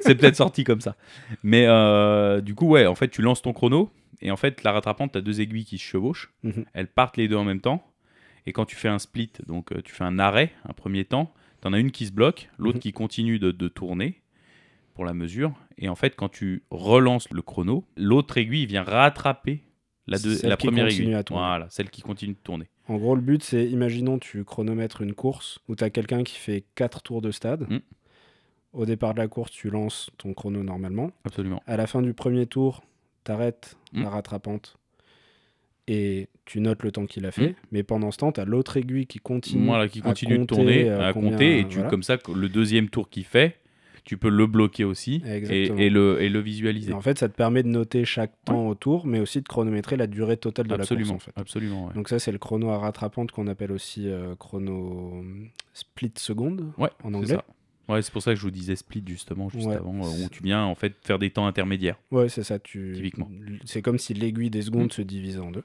c'est 0.00 0.14
peut-être 0.14 0.36
sorti 0.36 0.62
comme 0.64 0.80
ça. 0.80 0.96
Mais 1.42 1.66
euh, 1.66 2.40
du 2.40 2.54
coup, 2.54 2.68
ouais, 2.68 2.86
en 2.86 2.94
fait, 2.94 3.08
tu 3.08 3.20
lances 3.20 3.42
ton 3.42 3.52
chrono 3.52 3.90
et 4.20 4.30
en 4.30 4.36
fait, 4.36 4.62
la 4.62 4.72
rattrapante, 4.72 5.12
tu 5.12 5.18
as 5.18 5.22
deux 5.22 5.40
aiguilles 5.40 5.64
qui 5.64 5.78
se 5.78 5.84
chevauchent. 5.84 6.32
Mhm. 6.44 6.64
elles 6.72 6.86
partent 6.88 7.16
les 7.16 7.26
deux 7.28 7.36
en 7.36 7.44
même 7.44 7.60
temps. 7.60 7.84
Et 8.46 8.52
quand 8.52 8.64
tu 8.64 8.76
fais 8.76 8.88
un 8.88 9.00
split, 9.00 9.32
donc 9.48 9.72
euh, 9.72 9.82
tu 9.82 9.92
fais 9.92 10.04
un 10.04 10.20
arrêt, 10.20 10.52
un 10.68 10.72
premier 10.72 11.04
temps, 11.04 11.32
tu 11.62 11.68
en 11.68 11.72
as 11.72 11.80
une 11.80 11.90
qui 11.90 12.06
se 12.06 12.12
bloque, 12.12 12.48
l'autre 12.58 12.76
Mhm. 12.76 12.82
qui 12.82 12.92
continue 12.92 13.38
de, 13.40 13.50
de 13.50 13.66
tourner 13.68 14.20
pour 14.94 15.04
la 15.04 15.14
mesure. 15.14 15.52
Et 15.78 15.88
en 15.88 15.94
fait, 15.94 16.16
quand 16.16 16.28
tu 16.30 16.62
relances 16.70 17.28
le 17.30 17.42
chrono, 17.42 17.84
l'autre 17.96 18.38
aiguille 18.38 18.66
vient 18.66 18.82
rattraper 18.82 19.62
la, 20.06 20.18
deux- 20.18 20.38
première 20.56 20.86
aiguille. 20.86 21.14
à 21.14 21.22
tourner. 21.22 21.42
Voilà, 21.42 21.66
celle 21.68 21.90
qui 21.90 22.00
continue 22.02 22.32
de 22.34 22.38
tourner. 22.38 22.66
En 22.88 22.96
gros, 22.96 23.14
le 23.16 23.20
but, 23.20 23.42
c'est, 23.42 23.66
imaginons, 23.68 24.18
tu 24.18 24.44
chronomètres 24.44 25.02
une 25.02 25.12
course 25.14 25.58
où 25.68 25.74
tu 25.76 25.84
as 25.84 25.90
quelqu'un 25.90 26.22
qui 26.22 26.36
fait 26.36 26.64
4 26.76 27.02
tours 27.02 27.20
de 27.20 27.30
stade. 27.30 27.66
Mm. 27.68 27.78
Au 28.72 28.86
départ 28.86 29.14
de 29.14 29.18
la 29.18 29.28
course, 29.28 29.50
tu 29.50 29.68
lances 29.70 30.10
ton 30.18 30.32
chrono 30.34 30.62
normalement. 30.62 31.10
Absolument. 31.24 31.62
À 31.66 31.76
la 31.76 31.86
fin 31.86 32.00
du 32.02 32.14
premier 32.14 32.46
tour, 32.46 32.82
tu 33.24 33.32
arrêtes 33.32 33.76
Mm. 33.92 34.02
la 34.04 34.10
rattrapante 34.10 34.76
et 35.88 36.28
tu 36.44 36.60
notes 36.60 36.82
le 36.82 36.90
temps 36.92 37.06
qu'il 37.06 37.26
a 37.26 37.30
fait. 37.32 37.50
Mm. 37.50 37.54
Mais 37.72 37.82
pendant 37.82 38.10
ce 38.10 38.18
temps, 38.18 38.32
tu 38.32 38.40
as 38.40 38.44
l'autre 38.44 38.76
aiguille 38.76 39.06
qui 39.06 39.18
continue. 39.18 39.66
Voilà, 39.66 39.88
qui 39.88 40.00
à 40.00 40.02
continue 40.02 40.34
de 40.34 40.38
compter, 40.40 40.54
tourner, 40.54 40.88
euh, 40.90 41.08
à 41.08 41.12
combien, 41.12 41.30
compter, 41.32 41.60
et 41.60 41.68
tu, 41.68 41.74
voilà. 41.76 41.90
comme 41.90 42.02
ça, 42.02 42.16
le 42.34 42.48
deuxième 42.48 42.88
tour 42.88 43.08
qu'il 43.08 43.24
fait, 43.24 43.58
tu 44.06 44.16
peux 44.16 44.30
le 44.30 44.46
bloquer 44.46 44.84
aussi 44.84 45.20
et, 45.26 45.90
le, 45.90 46.22
et 46.22 46.28
le 46.30 46.40
Et 46.40 46.42
visualiser. 46.42 46.92
en 46.94 47.00
fait, 47.00 47.18
ça 47.18 47.28
te 47.28 47.34
permet 47.34 47.62
de 47.64 47.68
noter 47.68 48.04
chaque 48.04 48.32
temps 48.44 48.68
au 48.68 48.74
tour, 48.74 49.04
mais 49.06 49.18
aussi 49.20 49.42
de 49.42 49.48
chronométrer 49.48 49.96
la 49.96 50.06
durée 50.06 50.36
totale 50.36 50.68
de 50.68 50.74
la 50.76 50.86
course. 50.86 51.10
En 51.10 51.18
fait. 51.18 51.32
absolument. 51.36 51.88
ouais. 51.88 51.94
Donc 51.94 52.08
ça, 52.08 52.18
c'est 52.18 52.32
le 52.32 52.38
chrono 52.38 52.70
à 52.70 52.78
rattrapante 52.78 53.32
qu'on 53.32 53.48
appelle 53.48 53.72
aussi 53.72 54.08
euh, 54.08 54.34
chrono 54.36 55.24
split 55.74 56.12
seconde 56.16 56.72
Ouais, 56.78 56.88
en 57.02 57.12
anglais. 57.14 57.36
Ouais, 57.88 58.02
c'est 58.02 58.12
pour 58.12 58.22
ça 58.22 58.32
que 58.32 58.36
je 58.36 58.42
vous 58.42 58.50
disais 58.50 58.74
split 58.76 59.02
justement 59.06 59.48
juste 59.48 59.66
Ouais. 59.66 59.76
avant, 59.76 59.94
euh, 60.04 60.24
où 60.24 60.28
tu 60.30 60.42
viens 60.42 60.64
en 60.64 60.74
fait 60.74 60.94
faire 61.04 61.18
des 61.18 61.30
temps 61.30 61.46
intermédiaires. 61.46 61.96
Ouais, 62.10 62.28
c'est 62.28 62.42
ça. 62.42 62.58
Tu... 62.58 62.92
Typiquement. 62.94 63.28
C'est 63.64 63.82
comme 63.82 63.98
si 63.98 64.14
l'aiguille 64.14 64.50
des 64.50 64.62
secondes 64.62 64.92
se 64.92 65.02
divisait 65.02 65.38
en 65.40 65.50
deux. 65.50 65.62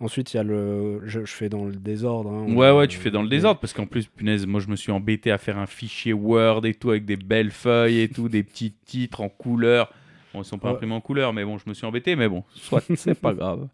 Ensuite, 0.00 0.34
il 0.34 0.36
y 0.36 0.40
a 0.40 0.42
le. 0.42 1.00
Je, 1.06 1.24
je 1.24 1.32
fais 1.32 1.48
dans 1.48 1.64
le 1.64 1.72
désordre. 1.76 2.30
hein. 2.30 2.52
Ouais, 2.52 2.70
ouais, 2.72 2.88
tu 2.88 2.98
fais 2.98 3.10
dans 3.10 3.22
le 3.22 3.28
désordre 3.28 3.60
parce 3.60 3.72
qu'en 3.72 3.86
plus, 3.86 4.06
punaise, 4.06 4.44
moi 4.46 4.60
je 4.60 4.68
me 4.68 4.76
suis 4.76 4.90
embêté 4.92 5.30
à 5.30 5.38
faire 5.38 5.56
un 5.56 5.66
fichier 5.66 6.12
Word 6.12 6.66
et 6.66 6.74
tout 6.74 6.90
avec 6.90 7.04
des 7.04 7.16
belles 7.16 7.52
feuilles 7.52 8.00
et 8.00 8.08
tout, 8.08 8.28
des 8.28 8.42
petits 8.42 8.72
titres 8.72 9.20
en 9.20 9.28
couleur. 9.28 9.92
Bon, 10.34 10.42
ils 10.42 10.44
sont 10.44 10.58
pas 10.58 10.68
Ouais. 10.70 10.74
imprimés 10.74 10.94
en 10.94 11.00
couleur, 11.00 11.32
mais 11.32 11.44
bon, 11.44 11.58
je 11.58 11.64
me 11.68 11.74
suis 11.74 11.86
embêté, 11.86 12.16
mais 12.16 12.28
bon, 12.28 12.42
soit, 12.54 12.82
c'est 12.96 13.14
pas 13.18 13.32
grave. 13.34 13.68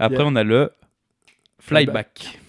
Après, 0.00 0.16
Yeah. 0.18 0.26
on 0.26 0.34
a 0.36 0.42
le 0.42 0.70
Flyback. 1.60 2.18
flyback. 2.20 2.40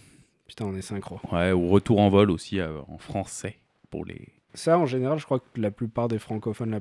Putain, 0.48 0.66
on 0.66 0.76
est 0.76 0.82
synchro. 0.82 1.20
Ouais, 1.32 1.52
ou 1.52 1.70
retour 1.70 2.00
en 2.00 2.10
vol 2.10 2.32
aussi 2.32 2.60
euh, 2.60 2.80
en 2.88 2.98
français 2.98 3.60
pour 3.92 4.04
les. 4.06 4.30
Ça, 4.56 4.80
en 4.80 4.86
général, 4.86 5.20
je 5.20 5.26
crois 5.26 5.40
que 5.40 5.46
la 5.62 5.70
plupart 5.72 6.08
des 6.08 6.18
francophones 6.20 6.72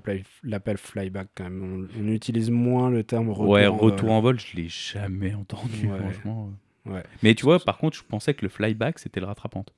l'appellent 0.42 0.78
flyback 0.78 1.28
quand 1.34 1.44
même. 1.44 1.88
On, 1.98 2.00
on 2.02 2.08
utilise 2.08 2.50
moins 2.50 2.90
le 2.90 3.04
terme 3.04 3.30
retour. 3.30 3.48
ouais, 3.48 3.66
en 3.66 3.76
retour 3.76 4.08
vol. 4.08 4.16
en 4.16 4.20
vol, 4.20 4.40
je 4.40 4.56
l'ai 4.56 4.68
jamais 4.68 5.34
entendu, 5.34 5.88
Ouais. 5.88 5.98
franchement. 5.98 6.50
Ouais. 6.86 7.02
Mais 7.22 7.34
tu 7.34 7.44
vois, 7.44 7.58
par 7.58 7.78
contre, 7.78 7.96
je 7.96 8.02
pensais 8.02 8.34
que 8.34 8.44
le 8.44 8.48
flyback 8.50 8.98
c'était 8.98 9.20
le 9.20 9.26
rattrapante. 9.26 9.72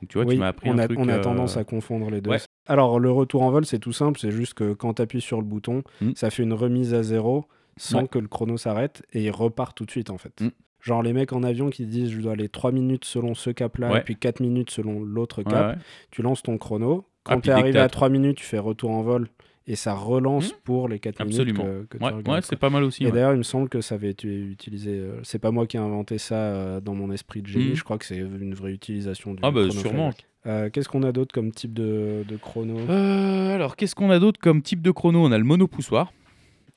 Donc 0.00 0.08
tu 0.08 0.18
vois, 0.18 0.26
oui, 0.26 0.34
tu 0.34 0.40
m'as 0.40 0.48
appris 0.48 0.68
on 0.70 0.74
un 0.74 0.78
a, 0.78 0.86
truc. 0.86 0.98
on 0.98 1.08
a 1.08 1.14
euh, 1.18 1.20
tendance 1.20 1.56
à 1.56 1.64
confondre 1.64 2.10
les 2.10 2.20
deux. 2.20 2.30
ouais. 2.30 2.38
Alors, 2.66 2.98
le 3.00 3.10
retour 3.10 3.42
en 3.42 3.50
vol, 3.50 3.64
c'est 3.66 3.78
tout 3.78 3.92
simple. 3.92 4.18
C'est 4.18 4.30
juste 4.30 4.54
que 4.54 4.72
quand 4.72 4.94
tu 4.94 5.02
appuies 5.02 5.20
sur 5.20 5.38
le 5.38 5.44
bouton, 5.46 5.82
Mm. 6.00 6.12
ça 6.14 6.30
fait 6.30 6.42
une 6.42 6.52
remise 6.52 6.94
à 6.94 7.02
zéro 7.02 7.44
sans 7.76 8.02
Ouais. 8.02 8.08
que 8.08 8.18
le 8.18 8.28
chrono 8.28 8.56
s'arrête 8.56 9.02
et 9.12 9.22
il 9.24 9.30
repart 9.30 9.76
tout 9.76 9.84
de 9.86 9.90
suite, 9.90 10.10
en 10.10 10.18
fait. 10.18 10.40
Mm. 10.40 10.48
Genre 10.80 11.02
les 11.02 11.12
mecs 11.12 11.32
en 11.34 11.42
avion 11.42 11.68
qui 11.70 11.84
disent 11.86 12.10
je 12.10 12.20
dois 12.20 12.32
aller 12.32 12.48
3 12.48 12.72
minutes 12.72 13.04
selon 13.04 13.34
ce 13.34 13.50
cap-là 13.50 13.92
Ouais. 13.92 13.98
et 13.98 14.02
puis 14.02 14.16
4 14.16 14.40
minutes 14.40 14.70
selon 14.70 15.00
l'autre 15.00 15.38
ouais, 15.42 15.50
cap. 15.50 15.76
ouais. 15.76 15.82
Tu 16.10 16.22
lances 16.22 16.42
ton 16.42 16.56
chrono. 16.58 17.04
Quand 17.34 17.40
tu 17.40 17.50
es 17.50 17.52
arrivé 17.52 17.78
à 17.78 17.88
3 17.88 18.08
minutes, 18.08 18.36
tu 18.38 18.44
fais 18.44 18.58
retour 18.58 18.90
en 18.90 19.02
vol 19.02 19.28
et 19.66 19.76
ça 19.76 19.94
relance 19.94 20.50
Mm. 20.52 20.56
pour 20.64 20.88
les 20.88 20.98
4 20.98 21.24
minutes 21.24 21.52
que, 21.56 21.84
que 21.84 21.98
tu 21.98 22.04
Ouais, 22.04 22.12
ouais, 22.26 22.40
c'est 22.42 22.56
pas 22.56 22.70
mal 22.70 22.82
aussi. 22.84 23.02
Et 23.04 23.06
ouais. 23.06 23.12
d'ailleurs, 23.12 23.32
il 23.32 23.38
me 23.38 23.42
semble 23.42 23.68
que 23.68 23.80
ça 23.80 23.94
avait 23.94 24.10
été 24.10 24.26
utilisé. 24.28 24.90
euh, 24.92 25.20
c'est 25.22 25.38
pas 25.38 25.50
moi 25.50 25.66
qui 25.66 25.76
ai 25.76 25.80
inventé 25.80 26.18
ça 26.18 26.34
euh, 26.34 26.80
dans 26.80 26.94
mon 26.94 27.10
esprit 27.12 27.42
de 27.42 27.46
génie. 27.46 27.68
Mhm. 27.70 27.74
Je 27.76 27.84
crois 27.84 27.98
que 27.98 28.04
c'est 28.04 28.16
une 28.16 28.54
vraie 28.54 28.72
utilisation 28.72 29.34
du 29.34 29.40
Ah 29.42 29.50
bah, 29.50 29.70
sûrement. 29.70 30.10
Euh, 30.46 30.70
Qu'est-ce 30.72 30.88
qu'on 30.88 31.02
a 31.02 31.12
d'autre 31.12 31.32
comme 31.34 31.52
type 31.52 31.74
de, 31.74 32.24
de 32.26 32.36
chrono? 32.36 32.78
Alors, 32.90 33.76
qu'est-ce 33.76 33.94
qu'on 33.94 34.10
a 34.10 34.18
d'autre 34.18 34.40
comme 34.40 34.62
type 34.62 34.80
de 34.82 34.90
chrono? 34.90 35.22
On 35.24 35.32
a 35.32 35.38
le 35.38 35.44
monopoussoir. 35.44 36.12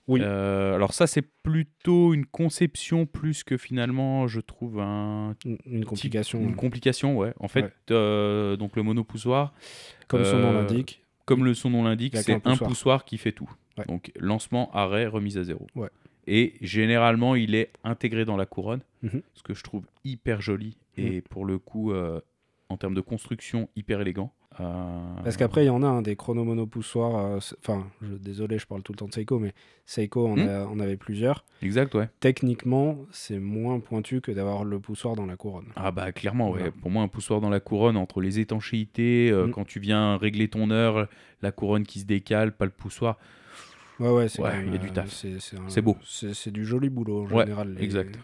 Oui. 0.07 0.19
Euh, 0.21 0.75
alors 0.75 0.93
ça, 0.93 1.07
c'est 1.07 1.21
plutôt 1.21 2.13
une 2.13 2.25
conception 2.25 3.05
plus 3.05 3.43
que 3.43 3.55
finalement, 3.57 4.27
je 4.27 4.41
trouve 4.41 4.79
un 4.79 5.35
Une, 5.45 5.57
une 5.65 5.85
complication, 5.85 6.41
une 6.41 6.55
complication, 6.55 7.17
ouais. 7.17 7.33
En 7.39 7.47
fait, 7.47 7.63
Ouais. 7.63 7.71
euh, 7.91 8.55
donc 8.57 8.75
le 8.75 8.83
monopoussoir, 8.83 9.53
comme 10.07 10.25
son 10.25 10.39
nom 10.39 10.49
euh, 10.49 10.53
l'indique. 10.61 11.03
comme 11.25 11.45
le 11.45 11.53
son 11.53 11.69
nom 11.69 11.83
l'indique, 11.83 12.17
c'est 12.17 12.33
un 12.33 12.39
poussoir. 12.39 12.69
poussoir 12.69 13.05
qui 13.05 13.17
fait 13.17 13.31
tout. 13.31 13.49
Ouais. 13.77 13.85
Donc 13.87 14.11
lancement, 14.19 14.69
arrêt, 14.73 15.07
remise 15.07 15.37
à 15.37 15.43
zéro. 15.45 15.67
Ouais. 15.75 15.89
Et 16.27 16.53
généralement, 16.61 17.35
il 17.35 17.55
est 17.55 17.71
intégré 17.83 18.25
dans 18.25 18.37
la 18.37 18.45
couronne, 18.45 18.81
Mhm. 19.03 19.21
ce 19.33 19.43
que 19.43 19.53
je 19.53 19.63
trouve 19.63 19.85
hyper 20.03 20.41
joli 20.41 20.77
et 20.97 21.21
pour 21.21 21.45
le 21.45 21.59
coup, 21.59 21.93
en 22.69 22.77
termes 22.77 22.93
de 22.93 23.01
construction, 23.01 23.69
hyper 23.75 24.01
élégant. 24.01 24.33
Euh, 24.59 24.99
Parce 25.23 25.37
qu'après, 25.37 25.63
il 25.63 25.67
y 25.67 25.69
en 25.71 25.81
a 25.83 25.87
un 25.87 26.01
des 26.01 26.15
chronos 26.15 26.43
monopoussoirs. 26.43 27.15
euh, 27.15 27.39
Enfin, 27.59 27.87
je- 28.01 28.15
désolé, 28.15 28.59
je 28.59 28.65
parle 28.67 28.81
tout 28.83 28.91
le 28.91 28.97
temps 28.97 29.07
de 29.07 29.13
Seiko, 29.13 29.39
mais 29.39 29.53
Seiko 29.85 30.27
en, 30.27 30.37
a- 30.37 30.65
en 30.65 30.79
avait 30.79 30.97
plusieurs. 30.97 31.43
Exact, 31.61 31.95
ouais. 31.95 32.09
Techniquement, 32.19 32.97
c'est 33.11 33.39
moins 33.39 33.79
pointu 33.79 34.21
que 34.21 34.31
d'avoir 34.31 34.63
le 34.63 34.79
poussoir 34.79 35.15
dans 35.15 35.25
la 35.25 35.35
couronne. 35.37 35.67
Ah 35.75 35.91
bah 35.91 36.11
clairement, 36.11 36.51
ouais. 36.51 36.71
Pour 36.71 36.91
moi, 36.91 37.03
un 37.03 37.07
poussoir 37.07 37.41
dans 37.41 37.49
la 37.49 37.59
couronne, 37.59 37.97
entre 37.97 38.21
les 38.21 38.39
étanchéités, 38.39 39.29
euh, 39.31 39.47
Mm. 39.47 39.51
quand 39.51 39.65
tu 39.65 39.79
viens 39.79 40.17
régler 40.17 40.47
ton 40.47 40.69
heure, 40.71 41.07
la 41.41 41.51
couronne 41.51 41.83
qui 41.83 41.99
se 41.99 42.05
décale, 42.05 42.51
pas 42.55 42.65
le 42.65 42.71
poussoir. 42.71 43.17
Ouais, 43.99 44.09
ouais, 44.09 44.27
c'est 44.27 44.41
Ouais, 44.41 44.51
il 44.65 44.71
y 44.73 44.75
a 44.75 44.79
du 44.79 44.91
taf. 44.91 45.07
C'est 45.09 45.81
beau. 45.81 45.97
C'est 46.03 46.33
c'est 46.33 46.51
du 46.51 46.65
joli 46.65 46.89
boulot 46.89 47.23
en 47.25 47.27
Ouais, 47.31 47.43
général. 47.43 47.75
Les, 47.75 47.83
exact. 47.83 48.17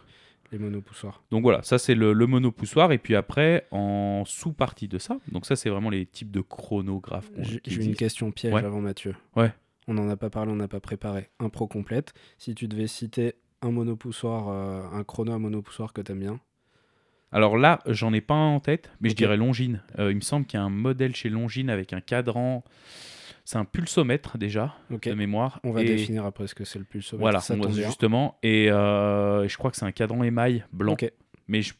Les 0.52 0.58
monopoussoirs. 0.60 1.24
Donc 1.32 1.44
voilà, 1.44 1.62
ça 1.62 1.78
c'est 1.78 1.94
le, 1.96 2.12
le 2.14 2.26
monopoussoir. 2.28 2.92
Et 2.92 2.98
puis 2.98 3.16
après, 3.16 3.68
en 3.72 4.24
sous-partie 4.26 4.88
de 4.88 4.98
ça, 4.98 5.18
donc 5.32 5.46
ça 5.46 5.56
c'est 5.56 5.70
vraiment 5.70 5.90
les 5.92 6.06
types 6.06 6.32
de 6.32 6.42
chronographes 6.42 7.32
qu'on- 7.32 7.44
J'ai 7.44 7.62
une 7.86 7.96
question 7.96 8.32
piège 8.32 8.54
Ouais. 8.54 8.64
avant 8.64 8.82
Mathieu. 8.82 9.16
Ouais. 9.36 9.54
On 9.88 9.94
n'en 9.94 10.10
a 10.10 10.16
pas 10.18 10.30
parlé, 10.30 10.52
on 10.52 10.56
n'a 10.56 10.68
pas 10.68 10.80
préparé. 10.80 11.30
Impro 11.40 11.68
complète. 11.68 12.14
Si 12.38 12.54
tu 12.56 12.68
devais 12.68 12.88
citer 12.88 13.36
un 13.62 13.72
monopoussoir, 13.72 14.48
euh, 14.50 14.84
un 14.92 15.04
chrono 15.04 15.34
à 15.34 15.40
monopoussoir 15.40 15.94
que 15.94 16.02
t'aimes 16.02 16.20
bien. 16.20 16.40
Alors 17.32 17.58
là, 17.58 17.80
j'en 17.86 18.12
ai 18.14 18.22
pas 18.22 18.34
un 18.34 18.56
en 18.56 18.60
tête, 18.60 18.92
mais 19.02 19.10
je 19.10 19.16
dirais 19.16 19.38
Longines. 19.38 19.84
Euh, 20.00 20.10
il 20.12 20.16
me 20.16 20.22
semble 20.22 20.46
qu'il 20.48 20.60
y 20.60 20.62
a 20.62 20.66
un 20.66 20.70
modèle 20.72 21.16
chez 21.16 21.30
Longines 21.30 21.70
avec 21.70 21.94
un 21.94 22.02
cadran. 22.02 22.64
C'est 23.52 23.58
un 23.58 23.66
pulsomètre 23.66 24.38
déjà, 24.38 24.76
de 24.92 25.14
mémoire. 25.16 25.60
On 25.64 25.72
va 25.72 25.82
Et- 25.82 25.86
définir 25.86 26.24
après 26.24 26.46
ce 26.46 26.54
que 26.54 26.66
c'est 26.66 26.78
le 26.78 26.86
pulsomètre. 26.86 27.20
Voilà, 27.24 27.40
ça 27.40 27.56
on 27.56 27.72
justement. 27.72 28.38
Et 28.44 28.70
euh, 28.70 29.48
je 29.48 29.58
crois 29.58 29.72
que 29.72 29.78
c'est 29.78 29.86
un 29.88 29.92
cadran 29.92 30.22
émail 30.22 30.66
blanc. 30.72 30.96
Mais 31.48 31.64
je, 31.64 31.74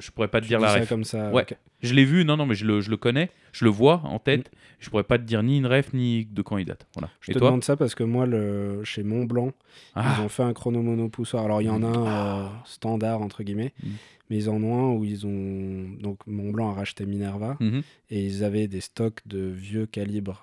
je 0.00 0.10
pourrais 0.10 0.28
pas 0.28 0.40
te 0.40 0.46
Tu 0.46 0.48
dire 0.48 0.58
dis 0.60 0.64
la 0.64 0.70
ça 0.72 0.80
ref. 0.80 0.88
comme 0.88 1.04
ça. 1.04 1.30
Ouais. 1.30 1.44
Je 1.82 1.92
l'ai 1.92 2.06
vu, 2.06 2.24
non, 2.24 2.38
non, 2.38 2.46
mais 2.46 2.54
je 2.54 2.64
le, 2.64 2.80
je 2.80 2.88
le 2.88 2.96
connais, 2.96 3.28
je 3.52 3.66
le 3.66 3.70
vois 3.70 4.00
en 4.04 4.18
tête. 4.20 4.50
Mm. 4.50 4.56
Je 4.78 4.88
pourrais 4.88 5.02
pas 5.04 5.18
te 5.18 5.24
dire 5.24 5.42
ni 5.42 5.58
une 5.58 5.66
ref 5.66 5.92
ni 5.92 6.24
de 6.24 6.40
quand 6.40 6.56
il 6.56 6.64
date. 6.64 6.86
Voilà. 6.94 7.10
Je 7.20 7.30
Et 7.30 7.34
te 7.34 7.38
toi 7.40 7.48
demande 7.48 7.62
ça 7.64 7.76
parce 7.76 7.94
que 7.94 8.04
moi, 8.04 8.24
le... 8.24 8.82
chez 8.84 9.02
Montblanc, 9.02 9.52
Ah, 9.94 10.14
ils 10.18 10.24
ont 10.24 10.30
fait 10.30 10.44
un 10.44 10.54
chrono 10.54 10.80
monopoussoir. 10.80 11.44
Alors, 11.44 11.60
il 11.60 11.66
y 11.66 11.70
en 11.70 11.82
a 11.82 11.88
un 11.88 12.44
euh, 12.46 12.48
standard, 12.64 13.20
entre 13.20 13.42
guillemets, 13.42 13.74
Mm. 13.84 13.88
mais 14.30 14.36
ils 14.38 14.48
en 14.48 14.62
ont 14.62 14.78
un 14.78 14.92
où 14.96 15.04
ils 15.04 15.26
ont. 15.26 15.90
Donc, 16.00 16.26
Montblanc 16.26 16.70
a 16.70 16.74
racheté 16.74 17.04
Minerva 17.04 17.58
mhm, 17.60 17.82
et 18.08 18.24
ils 18.24 18.44
avaient 18.44 18.66
des 18.66 18.80
stocks 18.80 19.20
de 19.26 19.40
vieux 19.40 19.84
calibres 19.84 20.42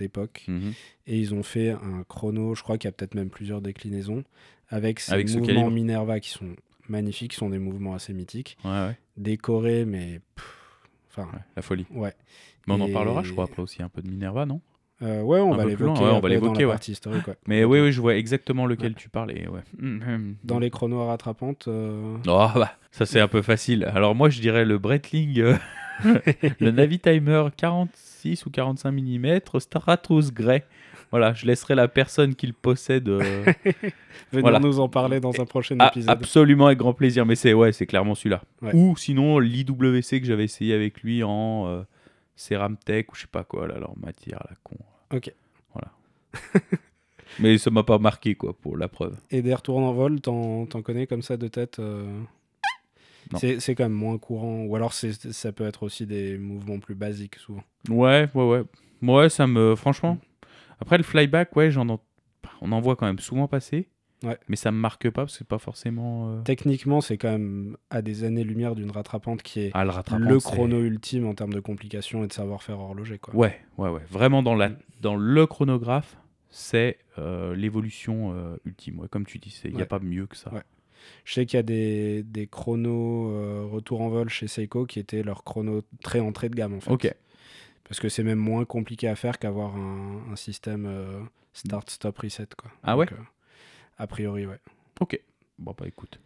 d'époque. 0.00 0.44
mhm. 0.48 0.72
Et 1.06 1.18
ils 1.18 1.32
ont 1.34 1.42
fait 1.42 1.70
un 1.70 2.02
chrono, 2.08 2.54
je 2.54 2.62
crois 2.62 2.76
qu'il 2.78 2.88
y 2.88 2.90
a 2.90 2.92
peut-être 2.92 3.14
même 3.14 3.30
plusieurs 3.30 3.60
déclinaisons, 3.60 4.24
avec 4.68 5.00
ces 5.00 5.12
Avec 5.12 5.28
ce 5.28 5.34
mouvements 5.38 5.46
calibre. 5.54 5.70
Minerva 5.70 6.20
qui 6.20 6.30
sont 6.30 6.54
magnifiques, 6.88 7.30
qui 7.32 7.36
sont 7.36 7.50
des 7.50 7.58
mouvements 7.58 7.94
assez 7.94 8.12
mythiques, 8.12 8.56
Ouais, 8.64 8.70
ouais, 8.70 8.98
décorés, 9.16 9.84
mais. 9.84 10.20
pff, 10.34 10.56
Enfin, 11.12 11.28
ouais, 11.32 11.40
la 11.56 11.62
folie. 11.62 11.86
ouais. 11.90 12.14
Mais 12.66 12.74
on 12.74 12.80
en 12.80 12.86
Et- 12.86 12.92
parlera, 12.92 13.22
je 13.24 13.32
crois, 13.32 13.44
après 13.44 13.62
aussi 13.62 13.82
un 13.82 13.88
peu 13.88 14.00
de 14.02 14.08
Minerva, 14.08 14.46
non? 14.46 14.60
Euh, 15.02 15.22
ouais, 15.22 15.40
on 15.40 15.54
Un 15.54 15.56
va 15.56 15.64
l'évoquer 15.64 16.02
ouais, 16.04 16.10
on 16.10 16.20
va 16.20 16.28
l'évoquer, 16.28 16.64
ouais. 16.66 16.70
partie 16.72 16.92
historique. 16.92 17.26
ouais. 17.26 17.34
Mais 17.48 17.64
oui, 17.64 17.80
oui, 17.80 17.90
je 17.90 18.00
vois 18.02 18.16
exactement 18.16 18.66
lequel 18.66 18.94
tu 18.94 19.08
parlais. 19.08 19.48
Ouais. 19.48 19.62
Mhm. 19.78 20.36
Dans 20.44 20.58
les 20.60 20.68
chronos 20.70 21.04
rattrapantes, 21.06 21.66
euh, 21.68 22.16
Oh, 22.28 22.48
bah, 22.54 22.76
ça 22.92 23.06
c'est 23.06 23.18
un 23.18 23.26
peu 23.28 23.40
facile. 23.42 23.84
Alors 23.92 24.14
moi, 24.14 24.28
je 24.28 24.40
dirais 24.40 24.64
le 24.66 24.78
Breitling, 24.78 25.40
euh, 25.40 25.56
le 26.60 26.70
Navitimer 26.70 27.44
46 28.20 28.46
ou 28.46 28.50
45 28.50 28.90
mm 28.92 29.40
Stratos 29.58 30.32
Grey. 30.32 30.64
Voilà, 31.10 31.32
je 31.34 31.44
laisserai 31.46 31.74
la 31.74 31.88
personne 31.88 32.34
qui 32.36 32.46
le 32.46 32.52
possède. 32.52 33.08
euh, 33.08 33.20
venir 34.32 34.42
Voilà. 34.42 34.60
nous 34.60 34.78
en 34.78 34.88
parler 34.88 35.18
dans 35.20 35.40
un 35.40 35.44
prochain 35.44 35.76
Ah, 35.80 35.88
épisode. 35.88 36.10
absolument 36.10 36.66
avec 36.66 36.78
grand 36.78 36.92
plaisir, 36.92 37.26
mais 37.26 37.34
c'est 37.34 37.52
ouais, 37.52 37.72
c'est 37.72 37.86
clairement 37.86 38.14
celui-là. 38.14 38.42
Ouais. 38.62 38.74
Ou 38.74 38.96
sinon 38.96 39.38
l'IWC 39.40 40.20
que 40.20 40.24
j'avais 40.24 40.44
essayé 40.44 40.72
avec 40.74 41.02
lui 41.02 41.24
en 41.24 41.66
euh, 41.66 41.82
Ceramtech 42.36 43.10
ou 43.12 43.16
je 43.16 43.22
sais 43.22 43.26
pas 43.26 43.42
quoi, 43.44 43.66
là, 43.66 43.74
alors 43.74 43.94
matière 43.98 44.40
la 44.48 44.54
con. 44.62 44.76
Ok. 45.12 45.32
Voilà. 45.72 45.90
mais 47.40 47.58
ça 47.58 47.70
m'a 47.70 47.82
pas 47.82 47.98
marqué 47.98 48.36
quoi 48.36 48.52
pour 48.52 48.76
la 48.76 48.86
preuve. 48.86 49.16
Et 49.32 49.42
des 49.42 49.54
retours 49.54 49.78
en 49.78 49.92
vol, 49.92 50.20
t'en 50.20 50.66
connais 50.66 51.06
comme 51.08 51.22
ça 51.22 51.36
de 51.36 51.48
tête 51.48 51.80
euh. 51.80 52.06
C'est 53.38 53.74
quand 53.74 53.84
même 53.84 53.92
moins 53.92 54.18
courant. 54.18 54.64
Ou 54.64 54.76
alors 54.76 54.92
ça 54.92 55.52
peut 55.52 55.66
être 55.66 55.82
aussi 55.82 56.06
des 56.06 56.38
mouvements 56.38 56.78
plus 56.78 56.94
basiques 56.94 57.36
souvent. 57.36 57.62
Ouais, 57.88 58.28
ouais, 58.34 58.44
ouais. 58.44 58.62
Ouais, 59.02 59.28
ça 59.28 59.46
me. 59.46 59.74
Franchement. 59.76 60.18
Après, 60.80 60.96
le 60.96 61.04
flyback, 61.04 61.54
ouais, 61.56 61.70
j'en 61.70 61.86
on 62.62 62.72
en 62.72 62.80
voit 62.80 62.96
quand 62.96 63.06
même 63.06 63.18
souvent 63.18 63.48
passer. 63.48 63.88
Ouais. 64.22 64.38
Mais 64.48 64.56
ça 64.56 64.70
me 64.70 64.76
marque 64.78 65.08
pas 65.10 65.22
parce 65.22 65.32
que 65.32 65.38
c'est 65.38 65.48
pas 65.48 65.58
forcément. 65.58 66.30
euh, 66.30 66.42
Techniquement, 66.42 67.00
c'est 67.00 67.16
quand 67.16 67.30
même 67.30 67.76
à 67.88 68.02
des 68.02 68.24
années-lumière 68.24 68.74
d'une 68.74 68.90
rattrapante 68.90 69.42
qui 69.42 69.60
est 69.60 69.70
Ah, 69.72 69.84
le 69.84 70.38
chrono 70.38 70.82
ultime 70.82 71.26
en 71.26 71.34
termes 71.34 71.54
de 71.54 71.60
complications 71.60 72.22
et 72.24 72.26
de 72.26 72.32
savoir-faire 72.32 72.78
horloger. 72.78 73.18
Quoi. 73.18 73.34
Ouais, 73.34 73.58
ouais, 73.78 73.88
ouais. 73.88 74.02
Vraiment, 74.10 74.42
dans, 74.42 74.54
la... 74.54 74.70
Mm. 74.70 74.76
dans 75.00 75.16
le 75.16 75.46
chronographe, 75.46 76.18
c'est 76.50 76.98
euh, 77.18 77.54
l'évolution 77.54 78.34
euh, 78.34 78.56
ultime. 78.66 79.00
Ouais, 79.00 79.08
comme 79.08 79.24
tu 79.24 79.38
dis, 79.38 79.58
il 79.64 79.74
n'y 79.74 79.82
a 79.82 79.86
pas 79.86 80.00
mieux 80.00 80.26
que 80.26 80.36
ça. 80.36 80.52
Je 81.24 81.34
sais 81.34 81.46
qu'il 81.46 81.56
y 81.56 81.60
a 81.60 81.62
des, 81.62 82.22
des 82.22 82.46
chronos 82.46 83.30
euh, 83.30 83.66
retour 83.70 84.00
en 84.00 84.08
vol 84.08 84.28
chez 84.28 84.46
Seiko 84.48 84.86
qui 84.86 84.98
étaient 84.98 85.22
leur 85.22 85.44
chrono 85.44 85.82
très 86.02 86.20
entrée 86.20 86.48
de 86.48 86.54
gamme 86.54 86.74
en 86.74 86.80
fait. 86.80 86.90
Ok. 86.90 87.14
Parce 87.88 87.98
que 88.00 88.08
c'est 88.08 88.22
même 88.22 88.38
moins 88.38 88.64
compliqué 88.64 89.08
à 89.08 89.16
faire 89.16 89.38
qu'avoir 89.38 89.74
un, 89.76 90.20
un 90.32 90.36
système 90.36 90.86
euh, 90.86 91.20
start, 91.52 91.90
stop, 91.90 92.18
reset. 92.18 92.46
Quoi. 92.56 92.70
Ah 92.84 92.96
ouais 92.96 93.06
Donc, 93.06 93.18
euh, 93.18 93.22
A 93.98 94.06
priori, 94.06 94.46
ouais. 94.46 94.58
Ok. 95.00 95.20
Bon, 95.58 95.74
bah 95.76 95.86
écoute. 95.88 96.20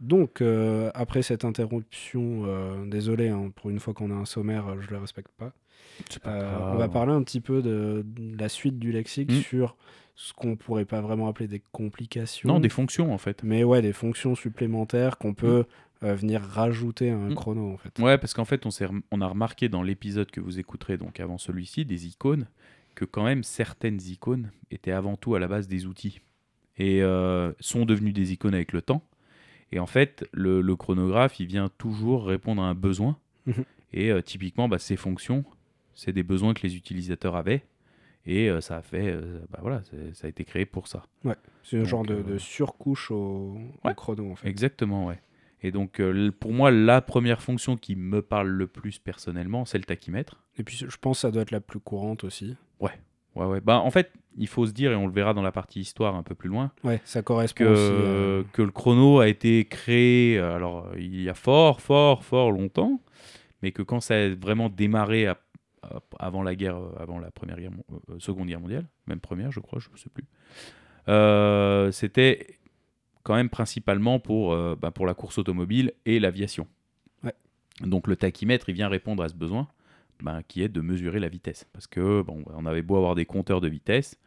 Donc, 0.00 0.40
euh, 0.40 0.90
après 0.94 1.22
cette 1.22 1.44
interruption, 1.44 2.42
euh, 2.46 2.84
désolé, 2.86 3.28
hein, 3.28 3.52
pour 3.54 3.70
une 3.70 3.78
fois 3.78 3.94
qu'on 3.94 4.10
a 4.10 4.14
un 4.14 4.24
sommaire, 4.24 4.66
euh, 4.68 4.80
je 4.80 4.90
le 4.90 4.96
respecte 4.98 5.30
pas. 5.38 5.52
On 6.24 6.76
va 6.76 6.88
parler 6.88 7.12
un 7.12 7.22
petit 7.22 7.40
peu 7.40 7.60
de, 7.62 8.02
de 8.06 8.36
la 8.38 8.48
suite 8.48 8.78
du 8.78 8.90
lexique 8.92 9.30
Mm. 9.30 9.40
sur 9.42 9.76
ce 10.14 10.32
qu'on 10.32 10.56
pourrait 10.56 10.84
pas 10.84 11.00
vraiment 11.00 11.28
appeler 11.28 11.48
des 11.48 11.62
complications. 11.72 12.48
Non, 12.48 12.60
des 12.60 12.68
fonctions 12.68 13.12
en 13.12 13.18
fait. 13.18 13.42
Mais 13.42 13.64
ouais, 13.64 13.82
des 13.82 13.92
fonctions 13.92 14.34
supplémentaires 14.34 15.18
qu'on 15.18 15.34
peut 15.34 15.64
euh, 16.02 16.14
venir 16.14 16.42
rajouter 16.42 17.10
à 17.10 17.16
un 17.16 17.30
Mm. 17.30 17.34
chrono, 17.34 17.72
en 17.72 17.76
fait. 17.76 17.98
Ouais, 18.00 18.18
parce 18.18 18.34
qu'en 18.34 18.44
fait, 18.44 18.66
on, 18.66 18.70
on 19.10 19.20
a 19.20 19.26
remarqué 19.26 19.68
dans 19.68 19.82
l'épisode 19.82 20.30
que 20.30 20.40
vous 20.40 20.58
écouterez 20.58 20.96
donc 20.98 21.20
avant 21.20 21.38
celui-ci, 21.38 21.84
des 21.84 22.06
icônes, 22.08 22.46
que 22.94 23.04
quand 23.04 23.24
même 23.24 23.42
certaines 23.42 24.00
icônes 24.02 24.50
étaient 24.70 24.90
avant 24.92 25.16
tout 25.16 25.34
à 25.34 25.38
la 25.38 25.48
base 25.48 25.66
des 25.68 25.86
outils 25.86 26.20
et 26.76 27.02
euh, 27.02 27.52
sont 27.60 27.84
devenues 27.84 28.12
des 28.12 28.32
icônes 28.32 28.54
avec 28.54 28.72
le 28.72 28.82
temps. 28.82 29.02
Et 29.70 29.78
en 29.78 29.86
fait, 29.86 30.28
le, 30.32 30.60
le 30.60 30.76
chronographe, 30.76 31.40
il 31.40 31.46
vient 31.46 31.70
toujours 31.78 32.26
répondre 32.26 32.60
à 32.62 32.66
un 32.66 32.74
besoin. 32.74 33.16
Mhm. 33.46 33.64
Et 33.94 34.10
euh, 34.10 34.20
typiquement, 34.22 34.68
bah, 34.68 34.78
ces 34.78 34.96
fonctions, 34.96 35.44
c'est 35.94 36.12
des 36.12 36.22
besoins 36.22 36.52
que 36.52 36.66
les 36.66 36.76
utilisateurs 36.76 37.36
avaient. 37.36 37.62
Et 38.26 38.48
euh, 38.48 38.60
ça 38.60 38.76
a 38.76 38.82
fait, 38.82 39.08
euh, 39.10 39.40
bah 39.50 39.58
voilà, 39.62 39.82
ça 40.12 40.26
a 40.26 40.30
été 40.30 40.44
créé 40.44 40.64
pour 40.66 40.86
ça. 40.88 41.02
C'est 41.64 41.78
un 41.78 41.84
genre 41.84 42.04
de, 42.04 42.14
euh, 42.14 42.22
de 42.22 42.38
surcouche 42.38 43.10
au, 43.10 43.56
au 43.84 43.88
Ouais. 43.88 43.94
chrono, 43.94 44.30
en 44.32 44.36
fait. 44.36 44.48
Exactement, 44.48 45.06
ouais. 45.06 45.20
Et 45.62 45.70
donc, 45.70 46.00
euh, 46.00 46.30
pour 46.40 46.52
moi, 46.52 46.70
la 46.70 47.00
première 47.00 47.40
fonction 47.42 47.76
qui 47.76 47.94
me 47.96 48.20
parle 48.22 48.48
le 48.48 48.66
plus 48.66 48.98
personnellement, 48.98 49.64
c'est 49.64 49.78
le 49.78 49.84
tachymètre. 49.84 50.40
Et 50.58 50.64
puis, 50.64 50.76
je 50.76 50.96
pense 50.96 51.18
que 51.18 51.20
ça 51.22 51.30
doit 51.30 51.42
être 51.42 51.50
la 51.52 51.60
plus 51.60 51.78
courante 51.80 52.24
aussi. 52.24 52.56
Ouais, 52.80 52.90
ouais. 53.36 53.60
Bah, 53.60 53.78
en 53.78 53.90
fait, 53.90 54.12
il 54.36 54.48
faut 54.48 54.66
se 54.66 54.72
dire, 54.72 54.90
et 54.92 54.96
on 54.96 55.06
le 55.06 55.12
verra 55.12 55.34
dans 55.34 55.42
la 55.42 55.52
partie 55.52 55.80
histoire 55.80 56.16
un 56.16 56.22
peu 56.24 56.34
plus 56.34 56.48
loin, 56.48 56.72
Ouais, 56.82 57.00
ça 57.04 57.22
correspond 57.22 57.64
que, 57.64 58.40
aussi. 58.40 58.50
que 58.52 58.62
le 58.62 58.70
chrono 58.72 59.20
a 59.20 59.28
été 59.28 59.64
créé, 59.66 60.38
alors 60.38 60.88
il 60.96 61.22
y 61.22 61.28
a 61.28 61.34
fort, 61.34 61.80
fort, 61.80 62.24
fort 62.24 62.50
longtemps, 62.50 63.00
mais 63.62 63.70
que 63.72 63.82
quand 63.82 64.00
ça 64.00 64.14
a 64.16 64.28
vraiment 64.34 64.68
démarré 64.68 65.26
à- 65.28 65.38
avant 66.18 66.42
la 66.42 66.54
guerre, 66.54 66.76
euh, 66.76 66.92
avant 66.98 67.18
la 67.18 67.30
première 67.30 67.58
guerre, 67.58 67.70
euh, 68.10 68.18
seconde 68.18 68.48
guerre 68.48 68.60
mondiale, 68.60 68.86
même 69.06 69.20
première, 69.20 69.50
je 69.52 69.60
crois, 69.60 69.78
je 69.78 69.88
ne 69.90 69.96
sais 69.96 70.10
plus, 70.10 70.24
euh, 71.08 71.90
c'était 71.92 72.58
quand 73.22 73.34
même 73.34 73.50
principalement 73.50 74.18
pour, 74.18 74.52
euh, 74.52 74.76
bah, 74.80 74.90
pour 74.90 75.06
la 75.06 75.14
course 75.14 75.38
automobile 75.38 75.92
et 76.06 76.18
l'aviation. 76.20 76.66
Ouais. 77.24 77.34
Donc 77.80 78.06
le 78.06 78.16
tachymètre, 78.16 78.68
il 78.68 78.74
vient 78.74 78.88
répondre 78.88 79.22
à 79.22 79.28
ce 79.28 79.34
besoin, 79.34 79.68
bah, 80.22 80.42
qui 80.46 80.62
est 80.62 80.68
de 80.68 80.80
mesurer 80.80 81.20
la 81.20 81.28
vitesse, 81.28 81.66
parce 81.72 81.86
que 81.86 82.22
bon, 82.22 82.44
on 82.46 82.66
avait 82.66 82.82
beau 82.82 82.96
avoir 82.96 83.14
des 83.14 83.24
compteurs 83.24 83.60
de 83.60 83.68
vitesse, 83.68 84.18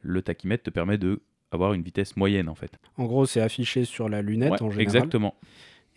le 0.00 0.22
tachymètre 0.22 0.64
te 0.64 0.70
permet 0.70 0.98
de 0.98 1.22
avoir 1.50 1.74
une 1.74 1.82
vitesse 1.82 2.16
moyenne 2.16 2.48
en 2.48 2.54
fait. 2.54 2.78
En 2.96 3.04
gros, 3.04 3.26
c'est 3.26 3.42
affiché 3.42 3.84
sur 3.84 4.08
la 4.08 4.22
lunette 4.22 4.52
Ouais, 4.52 4.62
en 4.62 4.70
général. 4.70 4.82
exactement, 4.82 5.34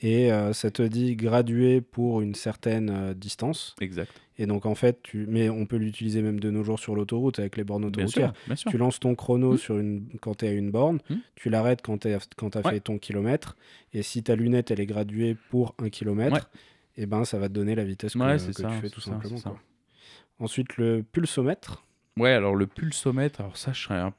Et 0.01 0.31
euh, 0.31 0.51
ça 0.53 0.71
te 0.71 0.81
dit 0.81 1.15
gradué 1.15 1.79
pour 1.81 2.21
une 2.21 2.35
certaine 2.35 2.89
euh, 2.89 3.13
distance. 3.13 3.75
exact. 3.81 4.11
Et 4.37 4.45
donc, 4.47 4.65
en 4.65 4.75
fait, 4.75 5.01
tu... 5.01 5.25
mais 5.29 5.49
on 5.49 5.65
peut 5.65 5.77
l'utiliser 5.77 6.21
même 6.21 6.41
de 6.41 6.51
nos 6.51 6.61
jours 6.65 6.77
sur 6.77 6.93
l'autoroute 6.93 7.39
avec 7.39 7.55
les 7.55 7.63
bornes 7.63 7.83
Bien 7.89 8.03
autoroutières. 8.03 8.33
sûr, 8.35 8.45
bien 8.47 8.55
sûr. 8.57 8.71
Tu 8.71 8.77
lances 8.77 8.99
ton 8.99 9.15
chrono 9.15 9.53
Mm. 9.53 9.57
sur 9.57 9.77
une... 9.77 10.07
quand 10.19 10.35
tu 10.39 10.45
es 10.45 10.49
à 10.49 10.51
une 10.51 10.71
borne, 10.71 10.99
Mm. 11.09 11.15
tu 11.35 11.49
l'arrêtes 11.49 11.81
quand 11.81 11.99
tu 11.99 12.09
as 12.09 12.19
Ouais. 12.65 12.71
fait 12.73 12.79
ton 12.81 12.97
kilomètre, 12.97 13.55
et 13.93 14.03
si 14.03 14.21
ta 14.23 14.35
lunette 14.35 14.71
elle 14.71 14.81
est 14.81 14.85
graduée 14.85 15.37
pour 15.49 15.73
un 15.79 15.87
kilomètre, 15.89 16.33
Ouais. 16.35 17.01
et 17.03 17.05
ben 17.05 17.23
ça 17.23 17.39
va 17.39 17.47
te 17.47 17.53
donner 17.53 17.75
la 17.75 17.85
vitesse 17.85 18.13
que, 18.15 18.19
Ouais, 18.19 18.35
que 18.35 18.51
ça, 18.51 18.67
tu 18.69 18.75
fais 18.81 18.89
tout 18.89 18.99
ça, 18.99 19.11
simplement. 19.11 19.39
quoi. 19.39 19.59
Ensuite, 20.39 20.75
le 20.75 21.01
pulsomètre, 21.09 21.85
Ouais, 22.17 22.31
alors 22.31 22.55
le 22.55 22.67
pulsomètre, 22.67 23.39
alors 23.39 23.55
ça, 23.57 23.71
je 23.71 23.83
serais 23.83 23.99
un 23.99 24.13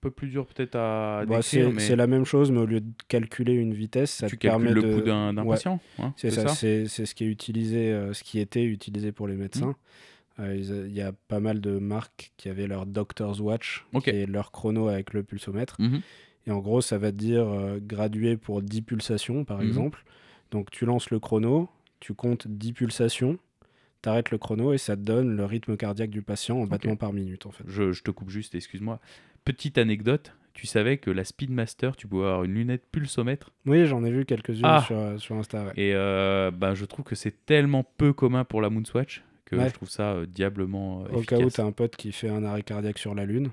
peu 0.00 0.10
plus 0.10 0.28
dur 0.28 0.46
peut-être 0.46 0.76
à 0.76 1.24
bah, 1.26 1.36
décrire, 1.38 1.42
c'est 1.68 1.72
mais 1.72 1.80
c'est 1.80 1.96
la 1.96 2.06
même 2.06 2.24
chose, 2.24 2.50
mais 2.50 2.60
au 2.60 2.66
lieu 2.66 2.80
de 2.80 2.90
calculer 3.08 3.52
une 3.54 3.74
vitesse, 3.74 4.10
ça 4.10 4.26
tu 4.28 4.38
te 4.38 4.46
permet 4.46 4.72
le 4.72 4.82
de... 4.82 4.94
pouls 4.94 5.00
d'un 5.02 5.36
Ouais. 5.44 5.56
patient. 5.56 5.80
hein, 5.98 6.12
C'est 6.16 6.30
ça, 6.30 6.48
c'est 6.48 6.86
c'est 6.86 7.06
ce 7.06 7.14
qui 7.14 7.24
est 7.24 7.28
utilisé, 7.28 7.92
euh, 7.92 8.12
ce 8.14 8.22
qui 8.24 8.38
était 8.38 8.64
utilisé 8.64 9.12
pour 9.12 9.28
les 9.28 9.36
médecins. 9.36 9.74
Euh, 10.38 10.56
Il 10.56 10.94
y 10.94 11.02
a 11.02 11.12
pas 11.28 11.40
mal 11.40 11.60
de 11.60 11.78
marques 11.78 12.32
qui 12.38 12.48
avaient 12.48 12.66
leur 12.66 12.86
Doctor's 12.86 13.40
Watch, 13.40 13.84
Ok. 13.92 14.04
qui 14.04 14.10
est 14.10 14.26
leur 14.26 14.52
chrono 14.52 14.88
avec 14.88 15.12
le 15.12 15.22
pulsomètre. 15.22 15.76
Mhm. 15.78 16.00
Et 16.46 16.50
en 16.50 16.60
gros, 16.60 16.80
ça 16.80 16.96
va 16.96 17.12
te 17.12 17.16
dire 17.16 17.46
euh, 17.46 17.78
gradué 17.82 18.36
pour 18.38 18.62
10 18.62 18.80
pulsations, 18.82 19.44
par 19.44 19.58
Mhm. 19.58 19.66
exemple. 19.66 20.04
Donc 20.50 20.70
tu 20.70 20.86
lances 20.86 21.10
le 21.10 21.18
chrono, 21.20 21.68
tu 22.00 22.14
comptes 22.14 22.48
10 22.48 22.72
pulsations, 22.72 23.38
tu 24.02 24.08
arrêtes 24.08 24.30
le 24.30 24.38
chrono 24.38 24.72
et 24.72 24.78
ça 24.78 24.96
te 24.96 25.02
donne 25.02 25.36
le 25.36 25.44
rythme 25.44 25.76
cardiaque 25.76 26.08
du 26.10 26.22
patient 26.22 26.58
en 26.58 26.66
battements 26.66 26.96
par 26.96 27.12
minute, 27.12 27.44
en 27.44 27.50
fait. 27.50 27.64
je, 27.68 27.92
je 27.92 28.02
te 28.02 28.10
coupe 28.10 28.30
juste, 28.30 28.54
excuse-moi. 28.54 28.98
Petite 29.44 29.78
anecdote, 29.78 30.34
tu 30.54 30.66
savais 30.66 30.98
que 30.98 31.10
la 31.10 31.24
Speedmaster, 31.24 31.96
tu 31.96 32.06
pouvais 32.06 32.26
avoir 32.26 32.44
une 32.44 32.54
lunette 32.54 32.84
pulsomètre 32.92 33.52
Oui, 33.66 33.86
j'en 33.86 34.04
ai 34.04 34.10
vu 34.10 34.24
quelques-unes 34.24 34.64
Ah. 34.64 34.82
sur, 34.86 34.98
euh, 34.98 35.18
sur 35.18 35.34
Insta. 35.36 35.64
ouais. 35.64 35.72
Et 35.76 35.92
euh, 35.94 36.50
ben, 36.50 36.74
je 36.74 36.84
trouve 36.84 37.04
que 37.04 37.14
c'est 37.14 37.46
tellement 37.46 37.84
peu 37.96 38.12
commun 38.12 38.44
pour 38.44 38.60
la 38.60 38.70
Moonswatch 38.70 39.22
que 39.46 39.56
Ouais. 39.56 39.68
je 39.68 39.74
trouve 39.74 39.88
ça 39.88 40.12
euh, 40.12 40.26
diablement 40.26 41.02
euh, 41.04 41.16
Au 41.16 41.22
cas 41.22 41.36
où 41.36 41.40
efficace. 41.40 41.54
tu 41.54 41.60
as 41.60 41.64
un 41.64 41.72
pote 41.72 41.96
qui 41.96 42.12
fait 42.12 42.28
un 42.28 42.44
arrêt 42.44 42.62
cardiaque 42.62 42.98
sur 42.98 43.14
la 43.14 43.24
Lune. 43.24 43.50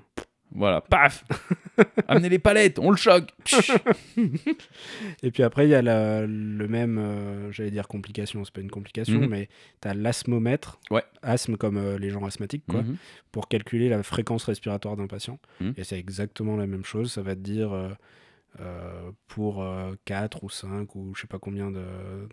Voilà, 0.52 0.80
paf 0.80 1.24
Amenez 2.08 2.28
les 2.28 2.38
palettes, 2.38 2.78
on 2.78 2.90
le 2.90 2.96
choque 2.96 3.28
Et 5.22 5.30
puis 5.30 5.42
après, 5.42 5.66
il 5.66 5.70
y 5.70 5.74
a 5.74 5.82
la- 5.82 6.26
le 6.26 6.68
même, 6.68 6.98
euh, 6.98 7.52
j'allais 7.52 7.70
dire 7.70 7.88
complication, 7.88 8.44
c'est 8.44 8.52
pas 8.54 8.60
une 8.60 8.70
complication, 8.70 9.18
Mhm. 9.20 9.28
mais 9.28 9.48
tu 9.80 9.88
as 9.88 9.94
l'asthmomètre, 9.94 10.78
Ouais. 10.90 11.02
asthme 11.22 11.56
comme 11.56 11.76
euh, 11.76 11.98
les 11.98 12.10
gens 12.10 12.24
asthmatiques, 12.24 12.64
quoi, 12.68 12.82
Mhm. 12.82 12.96
pour 13.32 13.48
calculer 13.48 13.88
la 13.88 14.02
fréquence 14.02 14.44
respiratoire 14.44 14.96
d'un 14.96 15.06
patient. 15.06 15.38
Mhm. 15.60 15.74
Et 15.76 15.84
c'est 15.84 15.98
exactement 15.98 16.56
la 16.56 16.66
même 16.66 16.84
chose, 16.84 17.12
ça 17.12 17.22
va 17.22 17.34
te 17.34 17.40
dire 17.40 17.72
euh, 18.60 18.64
euh, 19.08 19.12
pour 19.28 19.64
4 20.04 20.42
ou 20.44 20.50
5 20.50 20.94
ou 20.96 21.14
je 21.14 21.20
sais 21.22 21.26
pas 21.26 21.38
combien 21.38 21.70
de, 21.70 21.84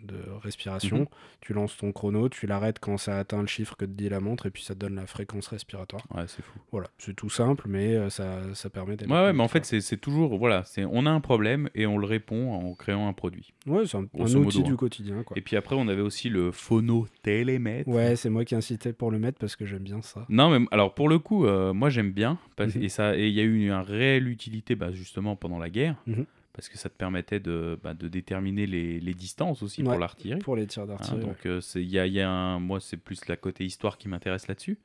de 0.02 0.16
respirations, 0.42 1.00
Mhm. 1.00 1.06
tu 1.40 1.52
lances 1.52 1.76
ton 1.76 1.92
chrono, 1.92 2.28
tu 2.28 2.46
l'arrêtes 2.46 2.78
quand 2.80 2.96
ça 2.96 3.18
atteint 3.18 3.40
le 3.40 3.46
chiffre 3.46 3.76
que 3.76 3.84
te 3.84 3.90
dit 3.90 4.08
la 4.08 4.20
montre, 4.20 4.46
et 4.46 4.50
puis 4.50 4.62
ça 4.62 4.74
te 4.74 4.80
donne 4.80 4.94
la 4.96 5.06
fréquence 5.06 5.46
respiratoire. 5.48 6.02
Ouais, 6.14 6.24
c'est 6.26 6.42
fou. 6.42 6.58
Voilà, 6.72 6.88
c'est 6.98 7.14
tout 7.14 7.30
simple, 7.30 7.66
mais 7.68 7.94
euh, 7.94 8.10
ça, 8.10 8.54
ça 8.54 8.70
permet 8.70 8.96
d'être... 8.96 9.08
Ouais, 9.10 9.16
ouais, 9.16 9.32
mais 9.32 9.42
en 9.42 9.48
fait, 9.48 9.64
c'est 9.64 9.96
toujours, 9.98 10.36
voilà, 10.38 10.64
on 10.90 11.06
a 11.06 11.10
un 11.10 11.20
problème 11.20 11.68
et 11.74 11.86
on 11.86 11.98
le 11.98 12.06
répond 12.06 12.52
en 12.54 12.74
créant 12.74 13.08
un 13.08 13.12
produit. 13.12 13.52
Ouais, 13.66 13.86
c'est 13.86 13.96
un, 13.96 14.06
outil 14.14 14.36
modo, 14.36 14.62
du 14.62 14.72
hein. 14.72 14.76
quotidien, 14.76 15.22
quoi. 15.22 15.36
Et 15.38 15.40
puis 15.40 15.56
après, 15.56 15.76
on 15.76 15.88
avait 15.88 16.02
aussi 16.02 16.28
le 16.28 16.50
phonotélémètre. 16.50 17.88
Ouais, 17.88 18.16
c'est 18.16 18.30
moi 18.30 18.44
qui 18.44 18.54
incitais 18.54 18.92
pour 18.92 19.10
le 19.10 19.18
mettre 19.18 19.38
parce 19.38 19.56
que 19.56 19.64
j'aime 19.66 19.82
bien 19.82 20.02
ça. 20.02 20.26
Non, 20.28 20.50
mais 20.58 20.66
alors 20.70 20.94
pour 20.94 21.08
le 21.08 21.18
coup, 21.18 21.46
euh, 21.46 21.72
moi 21.72 21.90
j'aime 21.90 22.12
bien 22.12 22.38
parce, 22.56 22.74
et 22.76 23.28
il 23.28 23.34
y 23.34 23.40
a 23.40 23.44
eu 23.44 23.66
une 23.66 23.72
réelle 23.72 24.28
utilité 24.28 24.74
bah, 24.74 24.92
justement 24.92 25.36
pendant 25.36 25.58
la 25.58 25.70
guerre 25.70 25.96
Mhm. 26.06 26.24
parce 26.52 26.68
que 26.68 26.78
ça 26.78 26.88
te 26.88 26.94
permettait 26.96 27.40
de, 27.40 27.78
bah, 27.82 27.92
de 27.94 28.08
déterminer 28.08 28.66
les, 28.66 28.98
les 29.00 29.14
distances 29.14 29.62
aussi 29.62 29.82
Ouais. 29.82 29.90
pour 29.90 29.98
l'artillerie. 29.98 30.40
Pour 30.40 30.56
les 30.56 30.66
tirs 30.66 30.84
hein. 30.84 30.86
d'artillerie. 30.86 31.20
ouais. 31.22 31.26
donc 31.26 31.46
euh, 31.46 31.60
il 31.74 31.88
y 31.90 31.98
a, 31.98 32.06
il 32.06 32.12
y 32.14 32.20
a 32.20 32.30
un, 32.30 32.58
moi 32.60 32.80
c'est 32.80 32.96
plus 32.96 33.26
la 33.28 33.36
côté 33.36 33.64
histoire 33.64 33.98
qui 33.98 34.08
m'intéresse 34.08 34.48
là-dessus. 34.48 34.78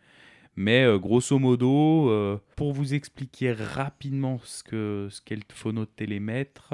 Mais 0.58 0.84
euh, 0.84 1.00
grosso 1.00 1.40
modo, 1.40 2.10
euh, 2.10 2.38
pour 2.58 2.74
vous 2.74 2.94
expliquer 2.94 3.54
rapidement 3.54 4.38
ce 4.44 4.64
que 4.64 5.08
ce 5.10 5.22
qu'est 5.22 5.38
le 5.38 5.44
phonotélémètre, 5.54 6.74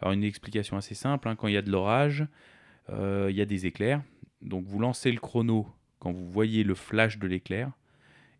alors 0.00 0.12
une 0.12 0.22
explication 0.22 0.76
assez 0.76 0.94
simple. 0.94 1.26
hein, 1.28 1.34
quand 1.34 1.48
il 1.48 1.54
y 1.54 1.56
a 1.56 1.62
de 1.62 1.70
l'orage, 1.72 2.26
euh, 2.90 3.26
il 3.30 3.36
y 3.36 3.40
a 3.40 3.44
des 3.44 3.66
éclairs. 3.66 4.02
Donc 4.40 4.64
vous 4.66 4.78
lancez 4.78 5.10
le 5.10 5.18
chrono 5.18 5.66
quand 5.98 6.12
vous 6.12 6.30
voyez 6.30 6.62
le 6.62 6.76
flash 6.76 7.18
de 7.18 7.26
l'éclair 7.26 7.72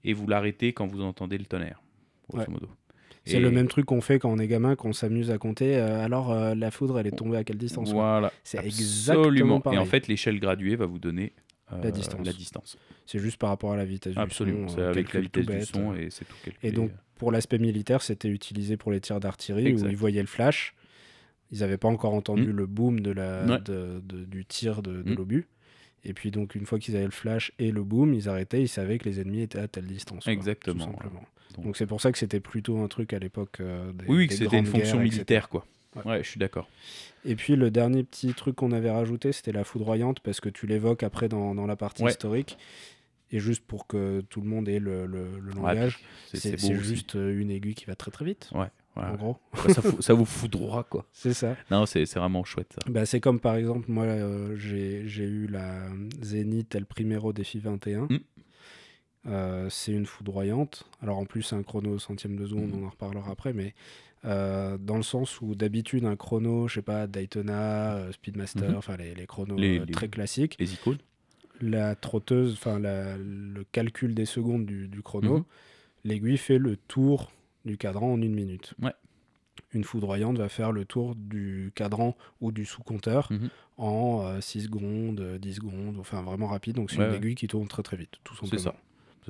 et 0.04 0.12
vous 0.12 0.28
l'arrêtez 0.28 0.72
quand 0.72 0.87
vous 0.87 1.02
entendez 1.02 1.38
le 1.38 1.44
tonnerre, 1.46 1.82
grosso 2.30 2.44
Ouais. 2.44 2.52
modo. 2.52 2.68
C'est 3.24 3.37
Et 3.37 3.40
le 3.40 3.50
même 3.50 3.68
truc 3.68 3.87
qu'on 3.87 4.00
fait 4.00 4.18
quand 4.18 4.31
on 4.31 4.38
est 4.38 4.46
gamin, 4.48 4.74
qu'on 4.76 4.92
s'amuse 4.92 5.31
à 5.31 5.38
compter. 5.38 5.76
euh, 5.76 6.04
alors, 6.04 6.31
euh, 6.33 6.54
la 6.54 6.70
foudre, 6.70 6.98
elle 6.98 7.07
est 7.07 7.16
tombée 7.16 7.37
à 7.37 7.44
quelle 7.44 7.59
distance 7.59 7.92
Voilà. 7.92 8.33
C'est 8.44 8.59
Absolument. 8.59 8.78
exactement 8.81 9.59
Et 9.59 9.62
pareil. 9.62 9.78
en 9.78 9.85
fait, 9.85 10.09
l'échelle 10.09 10.40
graduée 10.40 10.76
va 10.76 10.87
vous 10.87 10.98
donner 10.98 11.33
euh, 11.72 11.83
La 11.83 11.90
distance. 11.90 12.26
La 12.26 12.33
distance. 12.33 12.78
C'est 13.04 13.18
juste 13.18 13.37
par 13.37 13.50
rapport 13.50 13.72
à 13.72 13.76
la 13.76 13.85
vitesse 13.85 14.16
Absolument. 14.16 14.62
du 14.66 14.68
son. 14.70 14.74
C'est 14.76 14.81
euh, 14.83 14.90
avec 14.90 15.12
la 15.12 15.20
vitesse 15.20 15.46
du 15.46 15.62
son 15.66 15.94
et 15.94 16.09
c'est 16.11 16.24
tout 16.24 16.37
calculé. 16.44 16.68
Et 16.68 16.72
donc, 16.72 16.90
pour 17.16 17.31
l'aspect 17.33 17.59
militaire, 17.59 18.00
c'était 18.02 18.28
utilisé 18.28 18.76
pour 18.78 18.90
les 18.92 19.00
tirs 19.00 19.20
d'artillerie 19.20 19.74
où 19.74 19.87
ils 19.87 19.96
voyaient 19.96 20.20
le 20.22 20.26
flash. 20.28 20.74
Ils 21.50 21.61
n'avaient 21.61 21.76
pas 21.78 21.88
encore 21.88 22.14
entendu 22.14 22.48
Mm. 22.48 22.57
le 22.57 22.66
boom 22.66 23.00
de 23.00 23.11
la, 23.11 23.44
Ouais. 23.44 23.59
de- 23.64 24.00
de- 24.04 24.24
du 24.24 24.44
tir 24.46 24.81
de, 24.83 25.02
de 25.02 25.12
Mm. 25.12 25.16
l'obus. 25.16 25.46
Et 26.04 26.12
puis, 26.14 26.31
donc, 26.31 26.54
une 26.54 26.64
fois 26.64 26.78
qu'ils 26.78 26.94
avaient 26.96 27.04
le 27.04 27.11
flash 27.11 27.52
et 27.59 27.70
le 27.72 27.83
boom, 27.83 28.14
ils 28.14 28.28
arrêtaient. 28.28 28.62
Ils 28.62 28.68
savaient 28.68 28.98
que 28.98 29.09
les 29.09 29.20
ennemis 29.20 29.40
étaient 29.42 29.59
à 29.59 29.66
telle 29.68 29.87
distance. 29.87 30.24
quoi, 30.24 30.33
Exactement, 30.33 30.87
tout 30.87 30.92
simplement. 30.92 31.24
Donc- 31.56 31.76
c'est 31.76 31.87
pour 31.87 32.00
ça 32.00 32.12
que 32.12 32.18
c'était 32.18 32.40
plutôt 32.40 32.78
un 32.78 32.88
truc 32.88 33.12
à 33.12 33.18
l'époque 33.18 33.61
euh, 33.61 33.92
des, 33.92 34.04
oui, 34.06 34.16
oui, 34.16 34.22
des 34.24 34.28
que 34.28 34.34
c'était 34.34 34.58
une 34.58 34.66
fonction 34.66 34.96
guerres, 34.98 35.06
etc. 35.06 35.14
militaire, 35.16 35.48
quoi. 35.48 35.66
Ouais. 35.96 36.02
Ouais, 36.12 36.22
je 36.22 36.28
suis 36.28 36.38
d'accord. 36.38 36.68
Et 37.24 37.34
puis 37.34 37.56
le 37.56 37.70
dernier 37.70 38.04
petit 38.04 38.32
truc 38.34 38.56
qu'on 38.56 38.72
avait 38.72 38.90
rajouté, 38.90 39.32
c'était 39.32 39.52
la 39.52 39.64
foudroyante, 39.64 40.20
parce 40.20 40.40
que 40.40 40.48
tu 40.48 40.66
l'évoques 40.66 41.02
après 41.02 41.28
dans, 41.28 41.54
dans 41.54 41.66
la 41.66 41.76
partie 41.76 42.02
Ouais. 42.04 42.11
historique. 42.11 42.58
Et 43.30 43.40
juste 43.40 43.62
pour 43.66 43.87
que 43.87 44.22
tout 44.30 44.40
le 44.40 44.46
monde 44.48 44.68
ait 44.70 44.78
le, 44.78 45.04
le- 45.06 45.38
langage, 45.54 45.98
C'est 46.32 46.56
juste 46.80 47.14
euh, 47.16 47.38
une 47.38 47.50
aiguille 47.50 47.74
qui 47.74 47.84
va 47.84 47.94
très 47.94 48.11
très 48.11 48.24
vite, 48.24 48.50
Ouais. 48.54 48.68
en 48.96 49.14
gros. 49.16 49.37
Ça, 49.68 49.82
ça 50.00 50.14
vous 50.14 50.24
fout 50.24 50.50
droit, 50.50 50.82
quoi. 50.84 51.04
C'est 51.12 51.34
ça. 51.34 51.54
Non, 51.70 51.84
c'est 51.84 52.06
c'est 52.06 52.18
vraiment 52.18 52.42
chouette, 52.44 52.72
ça. 52.74 52.90
Bah, 52.90 53.04
c'est 53.04 53.20
comme 53.20 53.38
par 53.38 53.56
exemple, 53.56 53.90
moi 53.90 54.04
euh, 54.04 54.56
j'ai 54.56 55.02
j'ai 55.08 55.24
eu 55.24 55.46
la 55.46 55.88
Zénith 56.22 56.74
El 56.74 56.87
Primero 56.87 57.34
Défi 57.34 57.58
21. 57.58 58.04
Mm. 58.08 58.18
Euh, 59.26 59.68
c'est 59.70 59.92
une 59.92 60.07
foudroyante. 60.07 60.88
Alors 61.02 61.18
en 61.18 61.24
plus, 61.24 61.42
c'est 61.42 61.57
un 61.57 61.62
chrono 61.62 61.90
au 61.94 61.98
centième 61.98 62.37
de 62.37 62.46
seconde, 62.46 62.70
Mhm. 62.72 62.83
on 62.83 62.87
en 62.87 62.90
reparlera 62.90 63.31
après, 63.31 63.52
mais 63.52 63.74
euh, 64.24 64.78
dans 64.78 64.96
le 64.96 65.02
sens 65.02 65.40
où 65.40 65.54
d'habitude, 65.54 66.04
un 66.04 66.16
chrono, 66.16 66.66
je 66.68 66.74
sais 66.74 66.83
pas, 66.83 67.07
Daytona, 67.07 67.94
euh, 67.96 68.12
Speedmaster, 68.12 68.70
Mhm. 68.70 68.76
enfin 68.76 68.96
les, 68.96 69.14
les 69.14 69.26
chronos 69.26 69.57
Les- 69.57 69.78
euh, 69.78 69.85
les- 69.85 69.92
très 69.92 70.09
classiques, 70.09 70.57
Les 70.59 70.72
icônes. 70.74 70.98
la 71.61 71.94
trotteuse, 71.94 72.52
enfin 72.54 72.78
le 72.81 73.64
calcul 73.72 74.14
des 74.14 74.24
secondes 74.26 74.66
du, 74.66 74.88
du 74.88 75.02
chrono, 75.02 75.38
Mhm. 75.38 75.44
l'aiguille 76.04 76.37
fait 76.38 76.59
le 76.59 76.76
tour 76.76 77.31
du 77.64 77.76
cadran 77.76 78.12
en 78.12 78.20
une 78.22 78.35
minute. 78.35 78.74
Ouais. 78.83 78.92
Une 79.72 79.85
foudroyante 79.85 80.38
va 80.38 80.48
faire 80.48 80.72
le 80.72 80.85
tour 80.85 81.14
du 81.14 81.72
cadran 81.74 82.16
ou 82.40 82.52
du 82.52 82.64
sous-compteur 82.64 83.28
en 83.76 84.22
euh, 84.24 84.40
6 84.40 84.62
secondes, 84.62 85.20
euh, 85.20 85.38
10 85.38 85.54
secondes, 85.54 85.96
enfin 85.98 86.22
vraiment 86.22 86.46
rapide. 86.46 86.76
Donc 86.76 86.90
c'est 86.90 86.98
Ouais, 86.98 87.04
une 87.04 87.11
ouais. 87.11 87.16
aiguille 87.18 87.35
qui 87.35 87.48
tourne 87.48 87.68
très 87.68 87.83
très 87.83 87.96
vite, 87.96 88.14
tout 88.24 88.35
simplement. 88.35 88.50
C'est 88.59 88.64
ça. 88.64 88.74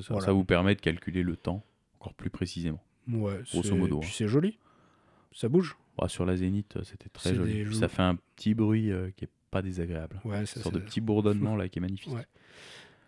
Voilà. 0.09 0.25
Ça 0.27 0.33
vous 0.33 0.45
permet 0.45 0.75
de 0.75 0.81
calculer 0.81 1.23
le 1.23 1.37
temps 1.37 1.63
encore 2.01 2.15
plus 2.15 2.31
précisément. 2.31 2.83
Ouais, 3.11 3.41
Grosso 3.53 3.75
modo, 3.75 3.99
puis 4.01 4.09
hein. 4.09 4.13
c'est 4.15 4.29
joli. 4.29 4.59
Ça 5.33 5.49
bouge. 5.49 5.77
Bah, 5.97 6.09
sur 6.09 6.25
la 6.27 6.37
Zénith, 6.37 6.77
euh, 6.77 6.83
c'était 6.85 7.09
très 7.09 7.35
joli. 7.35 7.65
Puis 7.65 7.77
Ça 7.77 7.89
fait 7.89 8.03
un 8.03 8.17
petit 8.37 8.55
bruit 8.55 8.91
euh, 8.93 9.11
qui 9.17 9.25
est 9.25 9.31
pas 9.51 9.63
désagréable. 9.63 10.21
Ouais, 10.25 10.41
Une 10.41 10.47
ça, 10.47 10.61
sorte 10.61 10.75
de 10.75 10.81
petit 10.81 11.01
bourdonnement 11.01 11.57
là 11.57 11.69
qui 11.69 11.79
est 11.79 11.83
magnifique. 11.83 12.13
Ouais. 12.15 12.27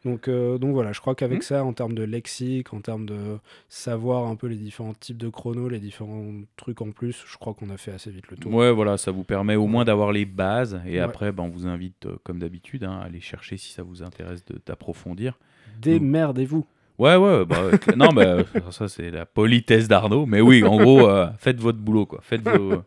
Donc, 0.07 0.29
euh, 0.29 0.57
donc 0.57 0.73
voilà, 0.73 0.93
je 0.93 1.01
crois 1.01 1.15
qu'avec 1.15 1.39
Mhm. 1.41 1.43
ça, 1.43 1.65
en 1.65 1.75
termes 1.75 1.93
de 1.95 2.03
lexique, 2.03 2.73
en 2.73 2.81
termes 2.81 3.05
de 3.05 3.39
savoir 3.69 4.25
un 4.29 4.35
peu 4.37 4.47
les 4.47 4.57
différents 4.57 4.95
types 4.95 5.19
de 5.19 5.29
chronos, 5.29 5.69
les 5.69 5.79
différents 5.79 6.25
trucs 6.57 6.81
en 6.81 6.91
plus, 6.91 7.23
je 7.31 7.37
crois 7.37 7.53
qu'on 7.53 7.69
a 7.69 7.77
fait 7.77 7.93
assez 7.93 8.11
vite 8.11 8.29
le 8.31 8.39
tour. 8.39 8.55
Ouais, 8.55 8.73
voilà, 8.73 8.97
ça 8.97 9.11
vous 9.11 9.25
permet 9.25 9.57
au 9.57 9.67
moins 9.67 9.85
d'avoir 9.85 10.11
les 10.13 10.25
bases. 10.25 10.81
Et 10.87 10.93
Ouais. 10.93 10.99
après, 11.01 11.33
ben, 11.33 11.43
on 11.43 11.51
vous 11.51 11.67
invite, 11.67 12.07
euh, 12.07 12.17
comme 12.25 12.39
d'habitude, 12.39 12.85
hein, 12.85 12.99
à 12.99 13.05
aller 13.05 13.21
chercher 13.21 13.59
si 13.59 13.73
ça 13.75 13.83
vous 13.83 14.03
intéresse 14.03 14.43
d'approfondir. 14.67 15.39
Démerdez-vous. 15.83 16.67
Ouais, 17.01 17.17
ouais, 17.17 17.47
bah, 17.47 17.57
ouais, 17.65 17.97
non, 17.97 18.11
mais 18.13 18.27
euh, 18.27 18.45
ça, 18.71 18.87
c'est 18.87 19.11
la 19.11 19.25
politesse 19.25 19.89
d'Arnaud. 19.89 20.27
Mais 20.27 20.43
oui, 20.43 20.63
en 20.63 20.77
gros, 20.77 21.09
euh, 21.09 21.29
faites 21.39 21.59
votre 21.59 21.79
boulot, 21.79 22.05
quoi. 22.05 22.21
Faites 22.23 22.47
vos, 22.47 22.83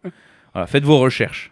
voilà, 0.54 0.67
faites 0.67 0.84
vos 0.84 0.99
recherches. 0.99 1.52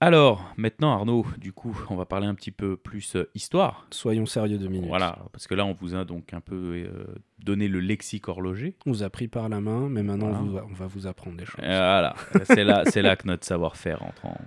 Alors, 0.00 0.52
maintenant, 0.56 0.92
Arnaud, 0.92 1.26
du 1.38 1.52
coup, 1.52 1.76
on 1.90 1.96
va 1.96 2.04
parler 2.06 2.28
un 2.28 2.34
petit 2.36 2.52
peu 2.52 2.76
plus 2.76 3.16
euh, 3.16 3.28
histoire. 3.34 3.84
Soyons 3.90 4.26
sérieux 4.26 4.56
deux 4.56 4.68
minutes. 4.68 4.86
Voilà, 4.86 5.18
parce 5.32 5.48
que 5.48 5.56
là, 5.56 5.66
on 5.66 5.72
vous 5.72 5.96
a 5.96 6.04
donc 6.04 6.32
un 6.32 6.40
peu 6.40 6.54
euh, 6.86 7.04
donné 7.44 7.66
le 7.66 7.80
lexique 7.80 8.28
horloger. 8.28 8.76
On 8.86 8.92
vous 8.92 9.02
a 9.02 9.10
pris 9.10 9.26
par 9.26 9.48
la 9.48 9.60
main, 9.60 9.88
mais 9.88 10.04
maintenant 10.04 10.28
Voilà. 10.30 10.40
on, 10.40 10.46
vous- 10.46 10.58
on 10.70 10.74
va 10.74 10.86
vous 10.86 11.08
apprendre 11.08 11.36
des 11.36 11.44
choses. 11.46 11.58
Et 11.64 11.66
Voilà, 11.66 12.14
c'est 12.44 12.62
là, 12.62 12.84
c'est 12.86 13.02
là 13.02 13.16
que 13.16 13.26
notre 13.26 13.44
savoir-faire 13.44 14.04
entre 14.04 14.26
en, 14.26 14.38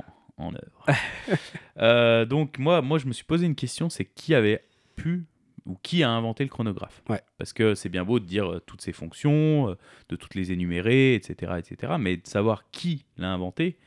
en 0.41 0.53
œuvre. 0.53 0.85
Euh, 1.77 2.25
donc 2.25 2.59
moi, 2.59 2.81
moi, 2.83 2.99
je 2.99 3.07
me 3.07 3.13
suis 3.13 3.23
posé 3.23 3.45
une 3.47 3.55
question, 3.55 3.89
c'est 3.89 4.05
qui 4.05 4.35
avait 4.35 4.63
pu 4.95 5.25
ou 5.65 5.77
qui 5.81 6.03
a 6.03 6.09
inventé 6.11 6.43
le 6.43 6.49
chronographe? 6.49 7.01
Ouais. 7.09 7.21
Parce 7.39 7.53
que 7.53 7.73
c'est 7.73 7.89
bien 7.89 8.03
beau 8.03 8.19
de 8.19 8.25
dire 8.25 8.51
euh, 8.51 8.59
toutes 8.59 8.81
ses 8.81 8.91
fonctions, 8.91 9.69
euh, 9.69 9.77
de 10.09 10.15
toutes 10.15 10.35
les 10.35 10.51
énumérer, 10.51 11.15
etc., 11.15 11.53
etc. 11.57 11.93
Mais 11.99 12.17
de 12.17 12.27
savoir 12.27 12.69
qui 12.69 13.05
l'a 13.17 13.31
inventé, 13.31 13.79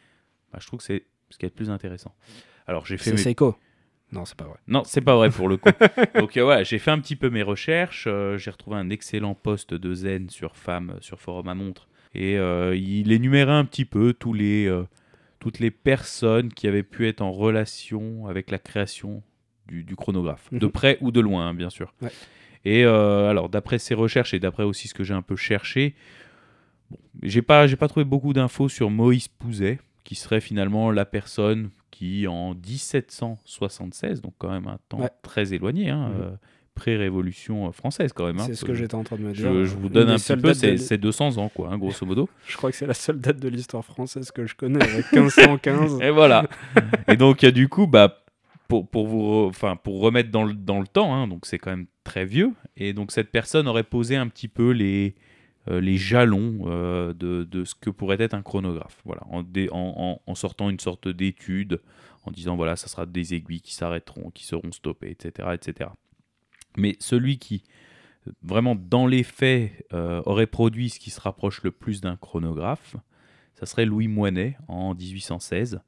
bah, 0.52 0.58
je 0.60 0.66
trouve 0.66 0.78
que 0.78 0.84
c'est 0.84 1.04
ce 1.30 1.38
qui 1.38 1.46
est 1.46 1.50
le 1.50 1.54
plus 1.54 1.70
intéressant. 1.70 2.14
Alors 2.66 2.86
j'ai 2.86 2.96
fait 2.96 3.04
C'est 3.04 3.12
mes 3.12 3.18
Seiko. 3.18 3.56
Non, 4.12 4.24
c'est 4.24 4.36
pas 4.36 4.44
vrai. 4.44 4.58
non, 4.68 4.82
c'est 4.84 5.00
pas 5.00 5.16
vrai 5.16 5.30
pour 5.30 5.48
le 5.48 5.56
coup. 5.56 5.70
Donc 6.18 6.36
euh, 6.36 6.46
ouais, 6.46 6.64
j'ai 6.64 6.78
fait 6.78 6.90
un 6.90 7.00
petit 7.00 7.16
peu 7.16 7.30
mes 7.30 7.42
recherches. 7.42 8.06
euh, 8.08 8.38
j'ai 8.38 8.50
retrouvé 8.50 8.76
un 8.76 8.90
excellent 8.90 9.34
post 9.34 9.74
de 9.74 9.94
Zen 9.94 10.30
sur 10.30 10.56
Femme 10.56 10.96
sur 11.00 11.20
Forum 11.20 11.48
à 11.48 11.54
Montre. 11.54 11.88
Et 12.14 12.38
euh, 12.38 12.76
il 12.76 13.10
énumérait 13.10 13.52
un 13.52 13.64
petit 13.64 13.84
peu 13.84 14.12
tous 14.12 14.32
les, 14.32 14.70
toutes 15.44 15.58
les 15.58 15.70
personnes 15.70 16.50
qui 16.50 16.66
avaient 16.66 16.82
pu 16.82 17.06
être 17.06 17.20
en 17.20 17.30
relation 17.30 18.26
avec 18.28 18.50
la 18.50 18.58
création 18.58 19.22
du, 19.68 19.84
du 19.84 19.94
chronographe. 19.94 20.48
De 20.52 20.64
Mhm. 20.64 20.72
près 20.72 20.96
ou 21.02 21.10
de 21.10 21.20
loin, 21.20 21.48
hein, 21.48 21.54
bien 21.54 21.68
sûr. 21.68 21.92
Ouais. 22.00 22.10
Et 22.64 22.82
euh, 22.86 23.28
alors, 23.28 23.50
d'après 23.50 23.78
ces 23.78 23.92
recherches 23.92 24.32
et 24.32 24.38
d'après 24.40 24.62
aussi 24.62 24.88
ce 24.88 24.94
que 24.94 25.04
j'ai 25.04 25.12
un 25.12 25.20
peu 25.20 25.36
cherché, 25.36 25.94
bon, 26.90 26.96
j'ai 27.22 27.42
pas, 27.42 27.66
j'ai 27.66 27.76
pas 27.76 27.88
trouvé 27.88 28.04
beaucoup 28.04 28.32
d'infos 28.32 28.70
sur 28.70 28.88
Moïse 28.88 29.28
Pouzet, 29.28 29.80
qui 30.02 30.14
serait 30.14 30.40
finalement 30.40 30.90
la 30.90 31.04
personne 31.04 31.68
qui, 31.90 32.26
en 32.26 32.54
1776, 32.54 34.22
donc 34.22 34.32
quand 34.38 34.50
même 34.50 34.66
un 34.66 34.78
temps 34.88 35.00
Ouais. 35.00 35.10
très 35.22 35.52
éloigné, 35.52 35.90
hein, 35.90 36.08
Mhm. 36.08 36.20
euh, 36.22 36.30
pré-révolution 36.74 37.70
française 37.72 38.12
quand 38.12 38.26
même. 38.26 38.38
hein, 38.38 38.44
c'est 38.46 38.54
ce 38.54 38.64
que 38.64 38.74
j'étais 38.74 38.94
en 38.94 39.04
train 39.04 39.16
de 39.16 39.22
me 39.22 39.32
dire. 39.32 39.64
je 39.64 39.74
vous 39.76 39.88
donne 39.88 40.08
un 40.10 40.16
petit 40.16 40.36
peu, 40.36 40.48
de 40.48 40.52
c'est 40.54 40.72
l'hi- 40.72 40.78
c'est 40.78 40.98
200 40.98 41.38
ans, 41.38 41.48
quoi, 41.48 41.70
hein, 41.72 41.78
grosso 41.78 42.04
modo. 42.06 42.28
Je 42.46 42.56
crois 42.56 42.70
que 42.70 42.76
c'est 42.76 42.86
la 42.86 42.94
seule 42.94 43.20
date 43.20 43.38
de 43.38 43.48
l'histoire 43.48 43.84
française 43.84 44.30
que 44.30 44.46
je 44.46 44.54
connais, 44.54 44.82
avec 44.82 45.10
1515. 45.12 46.00
Et 46.02 46.10
voilà. 46.10 46.46
et 47.08 47.16
donc, 47.16 47.44
euh, 47.44 47.50
du 47.50 47.68
coup, 47.68 47.86
bah, 47.86 48.22
pour, 48.68 48.88
pour, 48.88 49.06
vous 49.06 49.46
enfin, 49.48 49.76
pour 49.76 50.00
remettre 50.00 50.30
dans 50.30 50.44
le, 50.44 50.54
dans 50.54 50.80
le 50.80 50.86
temps, 50.86 51.14
hein, 51.14 51.28
donc 51.28 51.46
c'est 51.46 51.58
quand 51.58 51.70
même 51.70 51.86
très 52.02 52.24
vieux. 52.24 52.52
Et 52.76 52.92
donc, 52.92 53.12
cette 53.12 53.30
personne 53.30 53.68
aurait 53.68 53.82
posé 53.84 54.16
un 54.16 54.26
petit 54.28 54.48
peu 54.48 54.70
les, 54.70 55.14
euh, 55.68 55.80
les 55.80 55.96
jalons 55.96 56.64
euh, 56.66 57.12
de, 57.14 57.44
de 57.44 57.64
ce 57.64 57.74
que 57.74 57.90
pourrait 57.90 58.20
être 58.20 58.34
un 58.34 58.42
chronographe. 58.42 59.00
Voilà, 59.04 59.22
en, 59.30 59.42
dé- 59.42 59.68
en, 59.70 59.94
en- 59.96 60.30
en 60.30 60.34
sortant 60.34 60.70
une 60.70 60.80
sorte 60.80 61.08
d'étude, 61.08 61.80
en 62.26 62.30
disant 62.30 62.56
voilà, 62.56 62.74
ça 62.76 62.88
sera 62.88 63.04
des 63.06 63.34
aiguilles 63.34 63.60
qui 63.60 63.74
s'arrêteront, 63.74 64.30
qui 64.30 64.44
seront 64.46 64.72
stoppées, 64.72 65.10
etc., 65.10 65.48
etc. 65.52 65.90
Mais 66.76 66.96
celui 67.00 67.38
qui, 67.38 67.64
vraiment 68.42 68.74
dans 68.74 69.06
les 69.06 69.22
faits, 69.22 69.86
euh, 69.92 70.22
aurait 70.26 70.46
produit 70.46 70.90
ce 70.90 70.98
qui 70.98 71.10
se 71.10 71.20
rapproche 71.20 71.62
le 71.62 71.70
plus 71.70 72.00
d'un 72.00 72.16
chronographe, 72.16 72.96
ça 73.54 73.66
serait 73.66 73.86
Louis 73.86 74.08
Moinet 74.08 74.56
en 74.68 74.94
1816, 74.94 75.80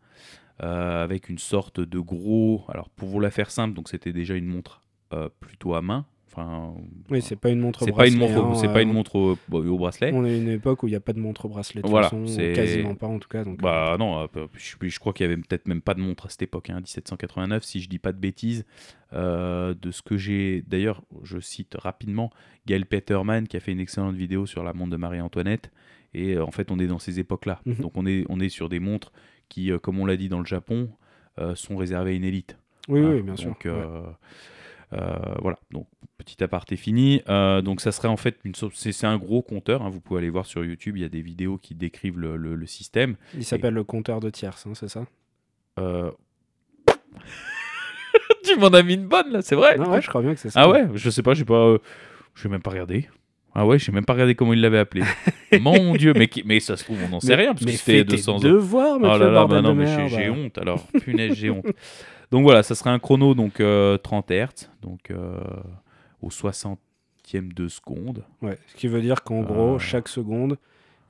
euh, 0.63 1.05
avec 1.05 1.29
une 1.29 1.39
sorte 1.39 1.81
de 1.81 1.99
gros. 1.99 2.65
Alors 2.69 2.89
pour 2.91 3.09
vous 3.09 3.21
la 3.21 3.31
faire 3.31 3.51
simple, 3.51 3.75
donc 3.75 3.89
c'était 3.89 4.13
déjà 4.13 4.35
une 4.35 4.47
montre 4.47 4.83
euh, 5.13 5.29
plutôt 5.41 5.75
à 5.75 5.83
main. 5.83 6.07
Enfin, 6.29 6.75
Oui, 7.09 7.23
c'est 7.23 7.37
pas 7.37 7.51
une 7.51 7.61
montre 7.61 7.85
c'est 7.85 7.93
pas 7.93 8.07
une 8.09 8.19
bracelet, 8.19 8.35
montre, 8.37 8.51
hein, 8.59 8.61
c'est 8.61 8.73
pas 8.73 8.83
une 8.83 8.93
montre 8.93 9.17
au, 9.17 9.39
bon, 9.49 9.67
au 9.67 9.79
bracelet. 9.79 10.11
On 10.13 10.25
est 10.25 10.33
à 10.35 10.37
une 10.37 10.49
époque 10.49 10.83
où 10.83 10.87
il 10.89 10.91
n'y 10.91 10.97
a 10.97 11.01
pas 11.01 11.13
de 11.13 11.21
montre 11.21 11.49
bracelet 11.49 11.81
de 11.83 11.89
Voilà, 11.89 12.09
façon, 12.09 12.27
c'est- 12.27 12.53
quasiment 12.53 12.95
pas 12.95 13.07
en 13.07 13.19
tout 13.19 13.29
cas. 13.29 13.45
Donc, 13.45 13.61
euh, 13.61 13.63
Bah 13.63 13.97
non, 13.99 14.19
euh, 14.23 14.47
je, 14.55 14.75
je 14.89 14.99
crois 14.99 15.13
qu'il 15.13 15.25
y 15.25 15.33
avait 15.33 15.37
peut-être 15.41 15.67
même 15.69 15.81
pas 15.81 15.95
de 15.95 16.01
montre 16.01 16.27
à 16.27 16.29
cette 16.29 16.43
époque, 16.43 16.69
hein, 16.69 16.81
1789, 16.81 17.65
si 17.65 17.81
je 17.81 17.89
dis 17.89 17.99
pas 17.99 18.13
de 18.13 18.19
bêtises. 18.19 18.67
Euh, 19.13 19.73
de 19.81 19.91
ce 19.93 20.03
que 20.03 20.17
j'ai, 20.19 20.63
d'ailleurs, 20.67 21.03
je 21.23 21.39
cite 21.39 21.75
rapidement 21.79 22.31
Gail 22.67 22.85
Peterman 22.85 23.47
qui 23.47 23.57
a 23.57 23.61
fait 23.61 23.73
une 23.73 23.81
excellente 23.81 24.17
vidéo 24.17 24.45
sur 24.47 24.63
la 24.65 24.73
montre 24.73 24.91
de 24.91 24.97
Marie-Antoinette. 24.97 25.71
Et 26.13 26.35
euh, 26.35 26.45
en 26.45 26.51
fait, 26.51 26.71
on 26.71 26.79
est 26.81 26.87
dans 26.89 26.99
ces 26.99 27.19
époques-là. 27.21 27.61
Mhm. 27.67 27.77
Donc 27.77 27.93
on 27.97 28.05
est, 28.05 28.25
on 28.29 28.41
est 28.41 28.49
sur 28.49 28.69
des 28.69 28.81
montres 28.81 29.13
qui, 29.49 29.71
comme 29.83 29.99
on 30.01 30.07
l'a 30.07 30.17
dit 30.17 30.29
dans 30.29 30.41
le 30.41 30.47
Japon, 30.47 30.91
sont 31.55 31.77
réservées 31.77 32.11
à 32.11 32.15
une 32.15 32.25
élite. 32.25 32.59
oui, 32.89 33.01
Hein, 33.01 33.13
oui, 33.15 33.23
bien 33.23 33.37
sûr. 33.37 33.55
ouais. 33.65 33.73
Euh, 34.93 35.15
voilà, 35.41 35.59
donc 35.71 35.87
petit 36.19 36.43
aparté 36.43 36.77
fini. 36.77 37.23
Euh, 37.29 37.61
donc 37.63 37.81
ça 37.81 37.93
serait 37.93 38.09
en 38.09 38.17
fait 38.17 38.37
une 38.45 38.55
sorte- 38.55 38.75
c'est 38.75 39.07
un 39.07 39.19
gros 39.19 39.43
compteur. 39.43 39.83
hein, 39.83 39.91
vous 39.91 40.01
pouvez 40.01 40.19
aller 40.21 40.31
voir 40.31 40.47
sur 40.47 40.65
YouTube, 40.65 40.97
il 40.97 41.03
y 41.03 41.05
a 41.05 41.09
des 41.09 41.21
vidéos 41.23 41.59
qui 41.59 41.75
décrivent 41.75 42.19
le, 42.19 42.37
le- 42.37 42.55
le 42.55 42.67
système. 42.67 43.17
Il 43.35 43.45
s'appelle 43.45 43.75
le 43.75 43.85
compteur 43.85 44.21
de 44.21 44.31
tierces, 44.31 44.67
hein, 44.67 44.73
c'est 44.75 44.89
ça? 44.89 45.07
Euh, 45.79 46.11
tu 48.45 48.57
m'en 48.59 48.69
as 48.69 48.83
mis 48.83 48.95
une 48.95 49.07
bonne 49.09 49.31
là, 49.33 49.43
c'est 49.43 49.55
vrai. 49.57 49.77
Non, 49.77 49.91
ouais, 49.91 50.01
je 50.03 50.09
crois 50.09 50.23
bien 50.23 50.35
que 50.35 50.41
c'est 50.41 50.51
ça. 50.51 50.61
ah 50.63 50.69
ouais, 50.71 50.87
je 50.95 51.11
sais 51.11 51.23
pas, 51.23 51.35
j'ai 51.35 51.45
pas, 51.45 51.67
euh, 51.67 51.79
j'ai 52.35 52.49
même 52.49 52.63
pas 52.63 52.71
regardé. 52.71 53.09
Ah 53.59 53.65
ouais, 53.67 53.79
j'ai 53.79 53.91
même 53.91 54.05
pas 54.05 54.13
regardé 54.13 54.35
comment 54.35 54.53
il 54.53 54.61
l'avait 54.61 54.79
appelé. 54.79 55.03
Mon 55.61 55.95
Dieu, 55.97 56.13
mais 56.15 56.29
qui- 56.29 56.43
mais 56.45 56.61
ça 56.61 56.77
se 56.77 56.85
trouve 56.85 56.99
on 57.05 57.09
n'en 57.09 57.21
sait 57.21 57.35
rien 57.35 57.53
parce 57.55 57.65
mais 57.65 57.73
que 57.73 57.79
c'était 57.79 57.99
fais 57.99 58.05
tes 58.05 58.17
200 58.17 58.37
ans. 58.37 58.41
devoirs, 58.41 58.97
Oh 58.97 58.99
monsieur, 59.07 59.19
là 59.19 59.31
là, 59.31 59.33
bordel 59.47 59.57
bah 59.57 59.63
non, 59.63 59.75
de 59.75 59.79
mais 59.81 60.09
j'ai 60.09 60.29
honte 60.31 60.59
alors. 60.59 60.87
Punaise, 61.01 61.35
j'ai 61.35 61.51
honte. 61.51 61.65
Donc 62.31 62.43
voilà, 62.43 62.63
ça 62.63 62.75
serait 62.75 62.91
un 62.91 62.99
chrono 62.99 63.35
donc 63.35 63.61
euh, 63.61 63.99
30 63.99 64.31
Hz, 64.31 64.71
donc 64.83 65.11
euh, 65.11 65.39
au 66.23 66.29
60e 66.31 66.77
de 67.55 67.69
seconde. 67.69 68.25
Ouais, 68.43 68.59
ce 68.69 68.75
qui 68.75 68.89
veut 68.89 69.01
dire 69.01 69.23
qu'en 69.23 69.43
gros, 69.43 69.75
Euh, 69.77 69.79
chaque 69.79 70.09
seconde, 70.09 70.59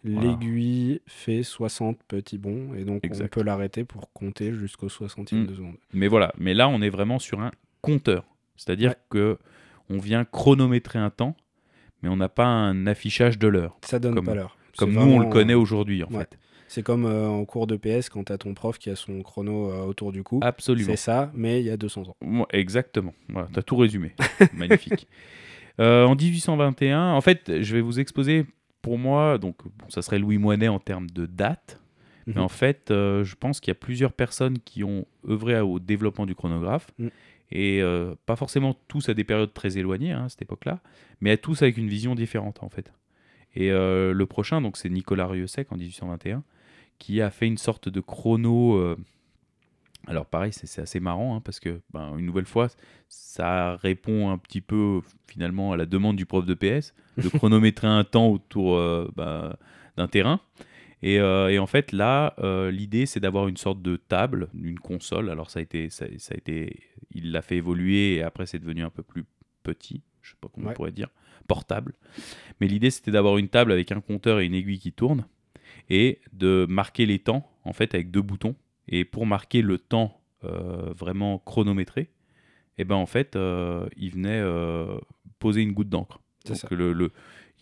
voilà. 0.05 0.21
l'aiguille 0.29 1.01
fait 1.07 1.43
60 1.43 1.99
petits 2.07 2.39
bonds, 2.39 2.75
et 2.77 2.85
donc 2.85 3.05
Exact. 3.05 3.25
on 3.25 3.41
peut 3.41 3.45
l'arrêter 3.45 3.85
pour 3.85 4.13
compter 4.13 4.53
jusqu'au 4.53 4.89
60e 4.89 5.43
Mm. 5.43 5.47
de 5.47 5.55
seconde. 5.55 5.77
Mais 5.93 6.09
voilà, 6.09 6.33
mais 6.39 6.55
là 6.55 6.69
on 6.69 6.81
est 6.83 6.91
vraiment 6.91 7.19
sur 7.19 7.41
un 7.41 7.51
compteur, 7.81 8.25
c'est-à 8.57 8.77
dire 8.77 8.91
Ouais. 8.91 8.97
que 9.11 9.39
on 9.89 9.99
vient 9.99 10.25
chronométrer 10.25 10.99
un 10.99 11.11
temps, 11.11 11.37
mais 12.03 12.09
on 12.09 12.17
n'a 12.17 12.29
pas 12.29 12.47
un 12.47 12.87
affichage 12.87 13.39
de 13.39 13.49
l'heure, 13.49 13.79
Ça 13.83 13.99
donne 13.99 14.15
Comme- 14.17 14.27
pas 14.27 14.35
l'heure. 14.35 14.57
comme 14.77 14.93
nous 14.93 15.01
on 15.01 15.19
le 15.21 15.29
connaît 15.31 15.55
aujourd'hui 15.55 16.03
en 16.05 16.09
ouais. 16.13 16.21
fait. 16.21 16.39
C'est 16.69 16.83
comme 16.83 17.05
euh, 17.07 17.29
en 17.29 17.45
cours 17.45 17.67
de 17.67 17.77
PS 17.77 18.09
quand 18.09 18.25
t'as 18.25 18.39
ton 18.39 18.53
prof 18.55 18.79
qui 18.79 18.91
a 18.91 18.97
son 18.97 19.23
chrono 19.23 19.71
euh, 19.71 19.85
autour 19.85 20.11
du 20.13 20.23
cou. 20.23 20.41
Absolument. 20.43 20.91
C'est 20.91 20.97
ça, 20.97 21.31
mais 21.35 21.61
il 21.61 21.67
y 21.67 21.71
a 21.71 21.77
200 21.77 22.03
ans. 22.09 22.47
Exactement. 22.51 23.15
Voilà, 23.29 23.49
tu 23.53 23.59
as 23.59 23.63
tout 23.63 23.77
résumé. 23.77 24.15
Magnifique. 24.53 25.07
Euh, 25.79 26.05
en 26.07 26.15
1821, 26.17 27.13
en 27.13 27.21
fait, 27.21 27.63
je 27.63 27.75
vais 27.75 27.81
vous 27.81 28.01
exposer 28.01 28.47
pour 28.83 28.99
moi, 28.99 29.39
donc 29.39 29.57
bon, 29.65 29.89
ça 29.89 30.03
serait 30.03 30.19
Louis 30.19 30.39
Moinet 30.39 30.69
en 30.69 30.79
termes 30.81 31.09
de 31.11 31.27
date, 31.27 31.81
mais 32.27 32.35
Mhm. 32.35 32.41
en 32.43 32.49
fait, 32.49 32.85
je 32.89 33.35
pense 33.37 33.61
qu'il 33.61 33.71
y 33.71 33.73
a 33.73 33.77
plusieurs 33.77 34.13
personnes 34.13 34.59
qui 34.59 34.83
ont 34.85 35.07
œuvré 35.29 35.61
au 35.61 35.79
développement 35.79 36.27
du 36.27 36.35
chronographe, 36.35 36.91
Mm. 36.99 37.09
et 37.53 37.83
pas 38.27 38.37
forcément 38.37 38.75
tous 38.89 39.09
à 39.09 39.15
des 39.15 39.25
périodes 39.25 39.53
très 39.55 39.77
éloignées 39.79 40.13
hein, 40.13 40.25
à 40.25 40.29
cette 40.29 40.43
époque-là, 40.43 40.81
mais 41.21 41.31
à 41.33 41.37
tous 41.37 41.63
avec 41.63 41.77
une 41.77 41.89
vision 41.89 42.15
différente 42.17 42.63
en 42.63 42.69
fait. 42.69 42.93
Et 43.55 43.71
le 43.71 44.25
prochain, 44.25 44.61
donc 44.61 44.77
c'est 44.77 44.89
Nicolas 44.89 45.27
Rieussec 45.27 45.71
en 45.73 45.77
1821, 45.77 46.43
qui 46.99 47.21
a 47.21 47.31
fait 47.31 47.47
une 47.47 47.59
sorte 47.59 47.89
de 47.89 48.01
chrono, 48.01 48.77
euh, 48.77 48.97
Alors 50.07 50.27
pareil, 50.27 50.53
c'est 50.53 50.81
assez 50.81 51.01
marrant 51.01 51.37
hein, 51.37 51.41
parce 51.41 51.61
que, 51.61 51.81
ben, 51.93 52.17
une 52.17 52.27
nouvelle 52.27 52.47
fois, 52.47 52.69
ça 53.09 53.77
répond 53.77 54.31
un 54.31 54.39
petit 54.39 54.61
peu 54.61 55.01
finalement 55.27 55.73
à 55.73 55.77
la 55.77 55.87
demande 55.87 56.17
du 56.17 56.27
prof 56.27 56.47
de 56.47 56.55
PS 56.55 56.95
de 57.19 57.29
chronométrer 57.39 57.87
un 57.89 58.05
temps 58.05 58.29
autour 58.29 58.77
euh, 58.77 59.09
bah, 59.17 59.59
d'un 59.97 60.09
terrain. 60.09 60.41
Et, 61.03 61.21
euh, 61.21 61.49
et 61.51 61.59
en 61.59 61.67
fait, 61.67 61.93
là, 61.93 62.35
euh, 62.39 62.71
l'idée, 62.71 63.05
c'est 63.07 63.21
d'avoir 63.21 63.49
une 63.49 63.57
sorte 63.59 63.83
de 63.83 63.97
table, 63.97 64.49
une 64.55 64.79
console. 64.79 65.29
Alors 65.31 65.51
ça 65.51 65.59
a 65.59 65.63
été, 65.63 65.91
ça, 65.91 66.07
ça 66.19 66.35
a 66.35 66.37
été, 66.39 66.81
il 67.13 67.33
l'a 67.33 67.43
fait 67.43 67.57
évoluer 67.57 68.15
et 68.15 68.23
après 68.23 68.47
c'est 68.47 68.59
devenu 68.59 68.83
un 68.83 68.91
peu 68.91 69.03
plus 69.03 69.25
petit. 69.63 70.03
Je 70.23 70.31
sais 70.31 70.37
pas 70.41 70.49
comment 70.53 70.67
Ouais. 70.69 70.73
on 70.73 70.75
pourrait 70.77 70.93
dire, 70.93 71.09
portable. 71.47 71.93
Mais 72.61 72.67
l'idée, 72.67 72.91
c'était 72.91 73.11
d'avoir 73.11 73.37
une 73.39 73.49
table 73.49 73.73
avec 73.73 73.93
un 73.93 74.01
compteur 74.01 74.41
et 74.41 74.47
une 74.47 74.55
aiguille 74.55 74.79
qui 74.79 74.93
tourne 74.93 75.27
et 75.91 76.21
de 76.33 76.67
marquer 76.69 77.07
les 77.07 77.19
temps 77.19 77.51
en 77.65 77.73
fait 77.73 77.95
avec 77.95 78.11
deux 78.11 78.23
boutons. 78.23 78.55
Et 78.89 79.05
pour 79.05 79.27
marquer 79.27 79.63
le 79.63 79.79
temps 79.79 80.21
euh, 80.45 80.93
vraiment 80.97 81.39
chronométré, 81.39 82.09
et 82.79 82.85
ben 82.85 82.95
en 82.95 83.07
fait, 83.07 83.35
euh, 83.37 83.89
il 83.97 84.11
venait 84.13 84.41
euh, 84.41 84.99
poser 85.39 85.63
une 85.63 85.73
goutte 85.73 85.89
d'encre. 85.89 86.21
Donc 86.47 86.57
ça. 86.57 86.69
le, 86.71 86.93
le- 86.93 87.11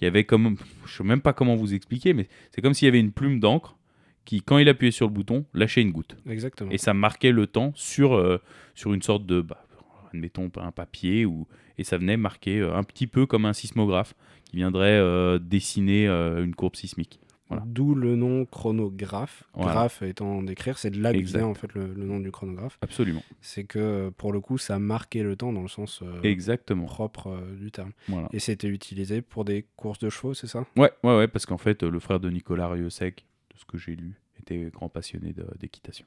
il 0.00 0.04
y 0.04 0.06
avait 0.06 0.24
comme, 0.24 0.56
je 0.84 0.92
sais 0.96 1.04
même 1.04 1.20
pas 1.20 1.32
comment 1.32 1.54
vous 1.54 1.72
expliquer, 1.72 2.12
mais 2.14 2.28
c'est 2.50 2.60
comme 2.60 2.74
s'il 2.74 2.87
y 2.87 2.88
avait 2.88 3.00
une 3.00 3.12
plume 3.12 3.38
d'encre 3.40 3.76
qui, 4.24 4.42
quand 4.42 4.58
il 4.58 4.68
appuyait 4.68 4.90
sur 4.90 5.06
le 5.06 5.12
bouton, 5.12 5.46
lâchait 5.54 5.82
une 5.82 5.92
goutte. 5.92 6.16
Exactement. 6.28 6.70
Et 6.72 6.78
ça 6.78 6.92
marquait 6.94 7.30
le 7.32 7.46
temps 7.46 7.72
sur, 7.76 8.40
sur 8.74 8.92
une 8.92 9.02
sorte 9.02 9.24
de, 9.24 9.40
bah, 9.40 9.64
admettons, 10.12 10.50
un 10.56 10.72
papier, 10.72 11.24
ou, 11.24 11.46
et 11.78 11.84
ça 11.84 11.96
venait 11.96 12.16
marquer 12.16 12.60
un 12.60 12.82
petit 12.82 13.06
peu 13.06 13.24
comme 13.24 13.44
un 13.44 13.52
sismographe 13.52 14.14
qui 14.44 14.56
viendrait 14.56 14.98
euh, 14.98 15.38
dessiner 15.38 16.08
euh, 16.08 16.44
une 16.44 16.54
courbe 16.54 16.74
sismique. 16.74 17.20
Voilà. 17.54 17.62
D'où 17.66 17.94
le 17.94 18.16
nom 18.16 18.44
chronographe. 18.46 19.44
Voilà. 19.54 19.72
Graphe 19.72 20.02
étant 20.02 20.42
d'écrire, 20.42 20.78
c'est 20.78 20.90
de 20.90 21.00
là 21.00 21.12
que 21.12 21.18
vient 21.18 21.46
en 21.46 21.54
fait 21.54 21.72
le, 21.74 21.92
le 21.94 22.04
nom 22.04 22.20
du 22.20 22.30
chronographe. 22.30 22.78
Absolument. 22.82 23.22
C'est 23.40 23.64
que 23.64 24.10
pour 24.16 24.32
le 24.32 24.40
coup, 24.40 24.58
ça 24.58 24.78
marquait 24.78 25.22
le 25.22 25.36
temps 25.36 25.52
dans 25.52 25.62
le 25.62 25.68
sens 25.68 26.00
euh, 26.02 26.20
Exactement. 26.22 26.86
propre 26.86 27.28
euh, 27.28 27.54
du 27.56 27.70
terme. 27.70 27.92
Voilà. 28.08 28.28
Et 28.32 28.38
c'était 28.38 28.68
utilisé 28.68 29.22
pour 29.22 29.44
des 29.44 29.66
courses 29.76 29.98
de 29.98 30.10
chevaux, 30.10 30.34
c'est 30.34 30.46
ça? 30.46 30.64
Ouais, 30.76 30.90
ouais, 31.02 31.16
ouais, 31.16 31.28
parce 31.28 31.46
qu'en 31.46 31.58
fait, 31.58 31.82
le 31.82 31.98
frère 32.00 32.20
de 32.20 32.30
Nicolas 32.30 32.68
Riosec, 32.68 33.24
de 33.54 33.58
ce 33.58 33.64
que 33.64 33.78
j'ai 33.78 33.96
lu, 33.96 34.14
était 34.40 34.70
grand 34.72 34.88
passionné 34.88 35.34
d'équitation. 35.60 36.04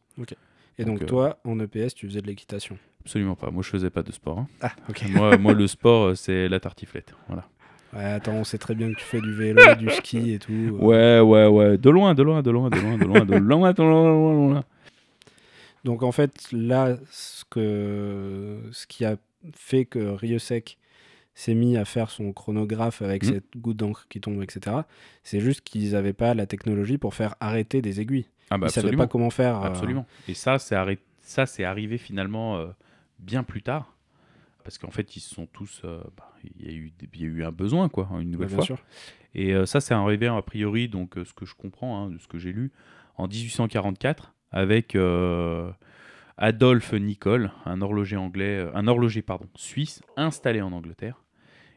Et 0.79 0.85
Donc, 0.85 0.99
donc, 0.99 1.01
euh, 1.03 1.05
toi, 1.07 1.39
en 1.43 1.59
EPS, 1.59 1.95
tu 1.95 2.07
faisais 2.07 2.21
de 2.21 2.27
l'équitation? 2.27 2.77
Absolument 3.01 3.35
pas. 3.35 3.49
Moi, 3.49 3.63
je 3.63 3.69
faisais 3.69 3.89
pas 3.89 4.03
de 4.03 4.11
sport. 4.11 4.39
hein. 4.39 4.47
Ah, 4.61 4.71
ok. 4.89 5.05
moi, 5.09 5.37
moi, 5.37 5.53
le 5.53 5.65
sport, 5.65 6.15
c'est 6.15 6.47
la 6.49 6.59
tartiflette. 6.59 7.13
Voilà. 7.27 7.47
Ouais, 7.97 8.03
attends, 8.03 8.33
on 8.33 8.43
sait 8.43 8.59
très 8.59 8.75
bien 8.75 8.93
que 8.93 8.99
tu 8.99 9.05
fais 9.05 9.19
du 9.19 9.33
vélo, 9.33 9.61
du 9.79 9.89
ski 9.89 10.33
et 10.33 10.39
tout. 10.39 10.51
Euh. 10.53 10.71
Ouais, 10.71 11.19
ouais, 11.19 11.47
ouais. 11.47 11.77
De 11.79 11.89
loin, 11.89 12.13
de 12.13 12.21
loin, 12.21 12.43
de 12.43 12.51
loin, 12.51 12.69
de 12.69 12.77
loin, 12.77 12.97
de 12.97 13.05
loin, 13.05 13.25
de 13.25 13.33
loin, 13.33 13.35
de 13.35 13.35
loin, 13.35 13.73
de 13.73 13.81
loin. 13.81 14.47
de 14.47 14.53
loin. 14.53 14.63
Donc 15.83 16.03
en 16.03 16.11
fait, 16.11 16.51
là, 16.51 16.97
ce, 17.09 17.43
que, 17.49 18.59
ce 18.71 18.85
qui 18.85 19.03
a 19.03 19.17
fait 19.55 19.85
que 19.85 19.99
Ryosek 19.99 20.77
s'est 21.33 21.55
mis 21.55 21.77
à 21.77 21.85
faire 21.85 22.11
son 22.11 22.33
chronographe 22.33 23.01
avec 23.01 23.23
hmm. 23.23 23.33
cette 23.33 23.57
goutte 23.57 23.77
d'encre 23.77 24.05
qui 24.09 24.19
tombe, 24.21 24.43
etc., 24.43 24.77
c'est 25.23 25.39
juste 25.39 25.61
qu'ils 25.61 25.93
n'avaient 25.93 26.13
pas 26.13 26.33
la 26.33 26.45
technologie 26.45 26.97
pour 26.97 27.15
faire 27.15 27.35
arrêter 27.39 27.81
des 27.81 27.99
aiguilles. 27.99 28.27
Ah 28.49 28.57
bah 28.57 28.67
Ils 28.67 28.69
ne 28.69 28.73
savaient 28.73 28.95
pas 28.95 29.07
comment 29.07 29.29
faire. 29.29 29.61
Euh, 29.61 29.67
absolument. 29.67 30.05
Et 30.27 30.33
ça, 30.33 30.57
c'est 30.59 31.63
arrivé 31.63 31.97
finalement 31.97 32.57
euh, 32.57 32.67
bien 33.19 33.43
plus 33.43 33.61
tard. 33.61 33.96
Parce 34.67 34.77
qu'en 34.77 34.91
fait, 34.91 35.15
ils 35.15 35.21
se 35.21 35.33
sont 35.33 35.45
tous. 35.45 35.81
euh, 35.85 36.01
bah, 36.17 36.33
Il 36.59 36.65
y, 36.65 36.69
a 36.69 36.73
eu 36.73 36.91
des- 36.99 37.07
il 37.13 37.21
y 37.21 37.23
a 37.23 37.27
eu 37.27 37.43
un 37.45 37.51
besoin, 37.51 37.87
quoi, 37.89 38.09
une 38.19 38.31
nouvelle 38.31 38.49
fois. 38.55 38.63
sûr. 38.65 38.77
Et 39.33 39.53
euh, 39.53 39.65
ça, 39.65 39.79
c'est 39.79 39.93
arrivé 39.93 40.27
a 40.27 40.41
priori, 40.41 40.87
donc 40.89 41.17
euh, 41.17 41.23
ce 41.25 41.33
que 41.33 41.45
je 41.45 41.55
comprends, 41.55 42.03
hein, 42.03 42.09
de 42.11 42.17
ce 42.17 42.27
que 42.27 42.37
j'ai 42.37 42.51
lu, 42.51 42.71
en 43.17 43.27
1844, 43.27 44.33
avec 44.51 44.95
Adolphe 46.37 46.93
Nicole, 46.93 47.51
un 47.65 47.81
horloger 47.81 48.15
anglais, 48.17 48.67
un 48.73 48.87
horloger 48.87 49.21
pardon, 49.21 49.47
suisse 49.55 50.01
installé 50.15 50.61
en 50.61 50.71
Angleterre, 50.71 51.23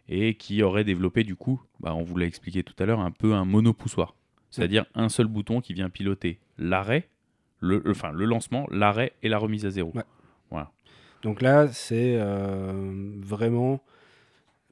et 0.08 0.34
qui 0.34 0.62
aurait 0.62 0.84
développé 0.84 1.24
du 1.24 1.36
coup, 1.36 1.60
bah, 1.80 1.94
on 1.94 2.02
vous 2.02 2.16
l'a 2.16 2.26
expliqué 2.26 2.62
tout 2.62 2.74
à 2.82 2.86
l'heure, 2.86 3.00
un 3.00 3.10
peu 3.10 3.32
un 3.34 3.44
monopoussoir, 3.44 4.14
c'est-à-dire 4.50 4.84
un 4.94 5.08
seul 5.08 5.26
bouton 5.28 5.60
qui 5.60 5.72
vient 5.72 5.88
piloter 5.88 6.40
l'arrêt, 6.58 7.08
le, 7.60 7.80
le- 7.84 7.90
enfin 7.92 8.10
le 8.12 8.24
lancement, 8.26 8.66
l'arrêt 8.70 9.12
et 9.22 9.28
la 9.28 9.38
remise 9.38 9.64
à 9.66 9.70
zéro. 9.70 9.92
Ouais. 9.94 10.02
Voilà. 10.50 10.72
Donc 11.22 11.42
là, 11.42 11.68
c'est 11.68 12.16
euh, 12.18 12.72
vraiment 13.18 13.80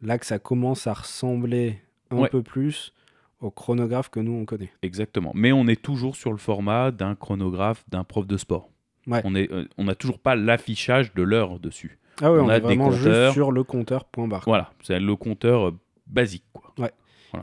là 0.02 0.18
que 0.18 0.26
ça 0.26 0.38
commence 0.38 0.86
à 0.86 0.94
ressembler 0.94 1.80
un 2.10 2.16
Ouais. 2.18 2.28
peu 2.28 2.42
plus 2.42 2.92
au 3.40 3.50
chronographe 3.50 4.08
que 4.10 4.20
nous 4.20 4.32
on 4.32 4.44
connaît. 4.44 4.72
Exactement. 4.82 5.32
Mais 5.34 5.52
on 5.52 5.66
est 5.68 5.80
toujours 5.80 6.16
sur 6.16 6.30
le 6.32 6.38
format 6.38 6.90
d'un 6.90 7.14
chronographe, 7.14 7.84
d'un 7.88 8.02
prof 8.04 8.26
de 8.26 8.36
sport. 8.36 8.70
Ouais. 9.06 9.20
On 9.24 9.34
est, 9.34 9.50
euh, 9.52 9.66
on 9.78 9.84
n'a 9.84 9.94
toujours 9.94 10.18
pas 10.18 10.34
l'affichage 10.36 11.14
de 11.14 11.22
l'heure 11.22 11.58
dessus. 11.60 11.98
Ah 12.20 12.32
ouais, 12.32 12.40
On 12.40 12.46
on, 12.46 12.48
a 12.48 12.56
est 12.56 12.60
des 12.60 12.64
vraiment 12.66 12.90
compteurs. 12.90 13.24
juste 13.26 13.32
sur 13.34 13.52
le 13.52 13.62
compteur 13.62 14.04
point 14.06 14.26
barre. 14.26 14.42
Voilà, 14.46 14.72
c'est 14.82 14.98
le 14.98 15.16
compteur 15.16 15.68
euh, 15.68 15.78
basique. 16.06 16.44
Quoi. 16.52 16.72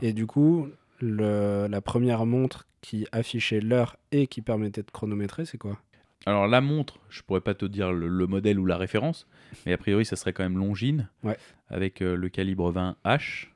Et 0.02 0.12
du 0.12 0.26
coup, 0.26 0.68
le- 1.00 1.66
la 1.70 1.80
première 1.80 2.26
montre 2.26 2.66
qui 2.82 3.06
affichait 3.12 3.60
l'heure 3.60 3.96
et 4.12 4.26
qui 4.26 4.42
permettait 4.42 4.82
de 4.82 4.90
chronométrer, 4.90 5.44
c'est 5.46 5.58
quoi? 5.58 5.78
Alors 6.24 6.46
la 6.48 6.60
montre, 6.60 6.98
je 7.08 7.22
pourrais 7.22 7.40
pas 7.40 7.54
te 7.54 7.64
dire 7.66 7.92
le, 7.92 8.08
le 8.08 8.26
modèle 8.26 8.58
ou 8.58 8.66
la 8.66 8.76
référence, 8.76 9.26
mais 9.64 9.72
a 9.72 9.78
priori 9.78 10.04
ça 10.04 10.16
serait 10.16 10.32
quand 10.32 10.42
même 10.42 10.58
Longines, 10.58 11.08
Ouais. 11.22 11.36
avec 11.68 12.02
euh, 12.02 12.16
le 12.16 12.28
calibre 12.28 12.72
20H, 12.72 13.48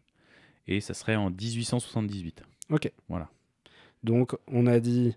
et 0.68 0.80
ça 0.80 0.94
serait 0.94 1.16
en 1.16 1.30
1878. 1.30 2.42
Ok. 2.70 2.92
Voilà. 3.08 3.28
Donc, 4.04 4.36
on 4.46 4.66
a 4.66 4.78
dit 4.80 5.16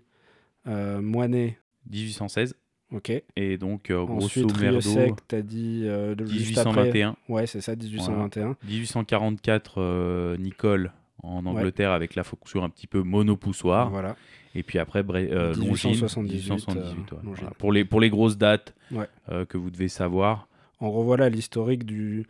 euh, 0.66 1.00
Moinet, 1.00 1.58
1816, 1.90 2.56
ok. 2.92 3.10
et 3.36 3.56
donc 3.58 3.90
euh, 3.90 4.04
grosso 4.04 4.24
Ensuite, 4.46 4.60
merdo, 4.60 5.16
t'as 5.28 5.42
dit 5.42 5.82
euh, 5.84 6.14
de- 6.14 6.26
juste 6.26 6.58
après. 6.58 6.72
1821, 6.90 7.16
Ouais, 7.28 7.46
c'est 7.46 7.60
ça, 7.60 7.76
1821. 7.76 8.56
1844, 8.64 9.74
euh, 9.80 10.36
Nicole 10.38 10.92
en 11.22 11.46
Angleterre 11.46 11.92
avec 11.92 12.14
la 12.16 12.24
fonction 12.24 12.64
un 12.64 12.68
petit 12.68 12.86
peu 12.86 13.02
monopoussoir. 13.02 13.90
Voilà. 13.90 14.16
Et 14.54 14.62
puis 14.62 14.78
après, 14.78 15.00
euh, 15.00 15.48
Longines, 15.54 15.90
1878, 15.90 16.34
1878, 16.50 17.12
euh, 17.12 17.16
ouais. 17.16 17.22
Longines. 17.24 17.34
Voilà. 17.42 17.54
Pour, 17.58 17.72
les, 17.72 17.84
pour 17.84 18.00
les 18.00 18.10
grosses 18.10 18.38
dates 18.38 18.74
Ouais. 18.92 19.06
euh, 19.30 19.44
que 19.44 19.58
vous 19.58 19.70
devez 19.70 19.88
savoir. 19.88 20.48
En 20.80 20.90
revoilà 20.90 21.28
l'historique 21.28 21.84
du, 21.84 22.26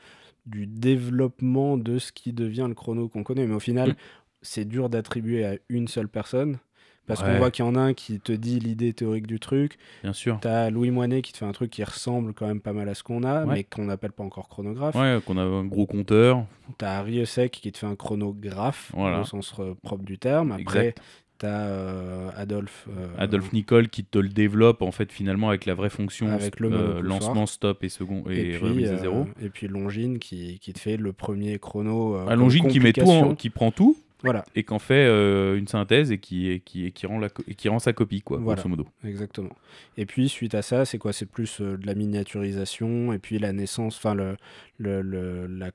du 0.46 0.66
développement 0.66 1.76
de 1.76 1.98
ce 1.98 2.12
qui 2.12 2.32
devient 2.32 2.66
le 2.68 2.74
chrono 2.74 3.08
qu'on 3.08 3.22
connaît. 3.24 3.46
Mais 3.46 3.54
au 3.54 3.60
final, 3.60 3.90
Mm. 3.90 3.94
c'est 4.42 4.64
dur 4.64 4.88
d'attribuer 4.88 5.44
à 5.44 5.56
une 5.68 5.88
seule 5.88 6.08
personne. 6.08 6.58
Parce 7.06 7.20
Ouais. 7.20 7.32
qu'on 7.32 7.36
voit 7.36 7.50
qu'il 7.50 7.62
y 7.66 7.68
en 7.68 7.74
a 7.74 7.80
un 7.80 7.92
qui 7.92 8.18
te 8.18 8.32
dit 8.32 8.58
l'idée 8.58 8.94
théorique 8.94 9.26
du 9.26 9.38
truc. 9.38 9.76
Bien 10.02 10.14
sûr. 10.14 10.38
T'as 10.40 10.70
Louis 10.70 10.90
Moinet 10.90 11.20
qui 11.20 11.34
te 11.34 11.36
fait 11.38 11.44
un 11.44 11.52
truc 11.52 11.70
qui 11.70 11.84
ressemble 11.84 12.32
quand 12.32 12.46
même 12.46 12.62
pas 12.62 12.72
mal 12.72 12.88
à 12.88 12.94
ce 12.94 13.02
qu'on 13.02 13.24
a, 13.24 13.44
mais 13.44 13.62
qu'on 13.64 13.84
n'appelle 13.84 14.12
pas 14.12 14.24
encore 14.24 14.48
chronographe. 14.48 14.94
Ouais, 14.94 15.18
qu'on 15.26 15.36
a 15.36 15.42
un 15.42 15.66
gros 15.66 15.84
compteur. 15.84 16.46
T'as 16.78 17.02
Riosec 17.02 17.52
qui 17.52 17.72
te 17.72 17.76
fait 17.76 17.86
un 17.86 17.94
chronographe, 17.94 18.90
Voilà. 18.94 19.20
au 19.20 19.24
sens 19.24 19.54
euh, 19.58 19.74
propre 19.82 20.04
du 20.04 20.16
terme. 20.18 20.52
Après, 20.52 20.78
Exact. 20.88 21.02
T'as 21.44 21.66
euh, 21.66 22.30
Adolphe. 22.36 22.86
euh, 22.96 23.06
Adolphe 23.18 23.52
Nicole 23.52 23.88
qui 23.88 24.04
te 24.04 24.18
le 24.18 24.28
développe 24.28 24.82
en 24.82 24.92
fait 24.92 25.12
finalement 25.12 25.48
avec 25.50 25.66
la 25.66 25.74
vraie 25.74 25.90
fonction 25.90 26.28
Avec 26.30 26.58
le 26.60 26.72
euh, 26.72 27.00
lancement, 27.02 27.46
stop 27.46 27.84
et 27.84 27.88
second 27.88 28.24
et, 28.30 28.38
et, 28.40 28.44
puis, 28.50 28.56
remise 28.56 28.90
à 28.90 28.96
zéro. 28.98 29.26
et 29.42 29.48
puis 29.50 29.68
Longines 29.68 30.18
qui, 30.18 30.58
qui 30.58 30.72
te 30.72 30.78
fait 30.78 30.96
le 30.96 31.12
premier 31.12 31.58
chrono. 31.58 32.16
Ah, 32.28 32.34
Longines 32.36 32.68
qui 32.68 32.80
met 32.80 32.92
tout, 32.92 33.02
en- 33.02 33.34
qui 33.34 33.50
prend 33.50 33.70
tout 33.70 33.96
Voilà, 34.24 34.44
et 34.54 34.62
qu'en 34.64 34.78
fait 34.78 35.04
euh, 35.06 35.56
une 35.56 35.68
synthèse 35.68 36.10
et 36.10 36.18
qui, 36.18 36.48
et 36.48 36.60
qui, 36.60 36.84
et 36.86 36.90
qui, 36.92 37.06
rend 37.06 37.18
la, 37.18 37.28
et 37.46 37.54
qui 37.54 37.68
rend 37.68 37.78
sa 37.78 37.92
copie 37.92 38.22
quoi, 38.22 38.38
Voilà. 38.38 38.56
grosso 38.60 38.68
modo. 38.68 38.88
exactement. 39.04 39.50
Et 39.96 40.06
puis 40.06 40.28
suite 40.28 40.54
à 40.54 40.62
ça, 40.62 40.84
c'est 40.84 40.98
quoi? 40.98 41.12
C'est 41.12 41.26
plus 41.26 41.60
euh, 41.60 41.76
de 41.76 41.86
la 41.86 41.94
miniaturisation 41.94 43.12
et 43.12 43.18
puis 43.18 43.38
la 43.38 43.52
naissance, 43.52 43.96
enfin 43.98 44.14
le, 44.14 44.36
le- 44.78 45.02
le- 45.02 45.46
la 45.46 45.70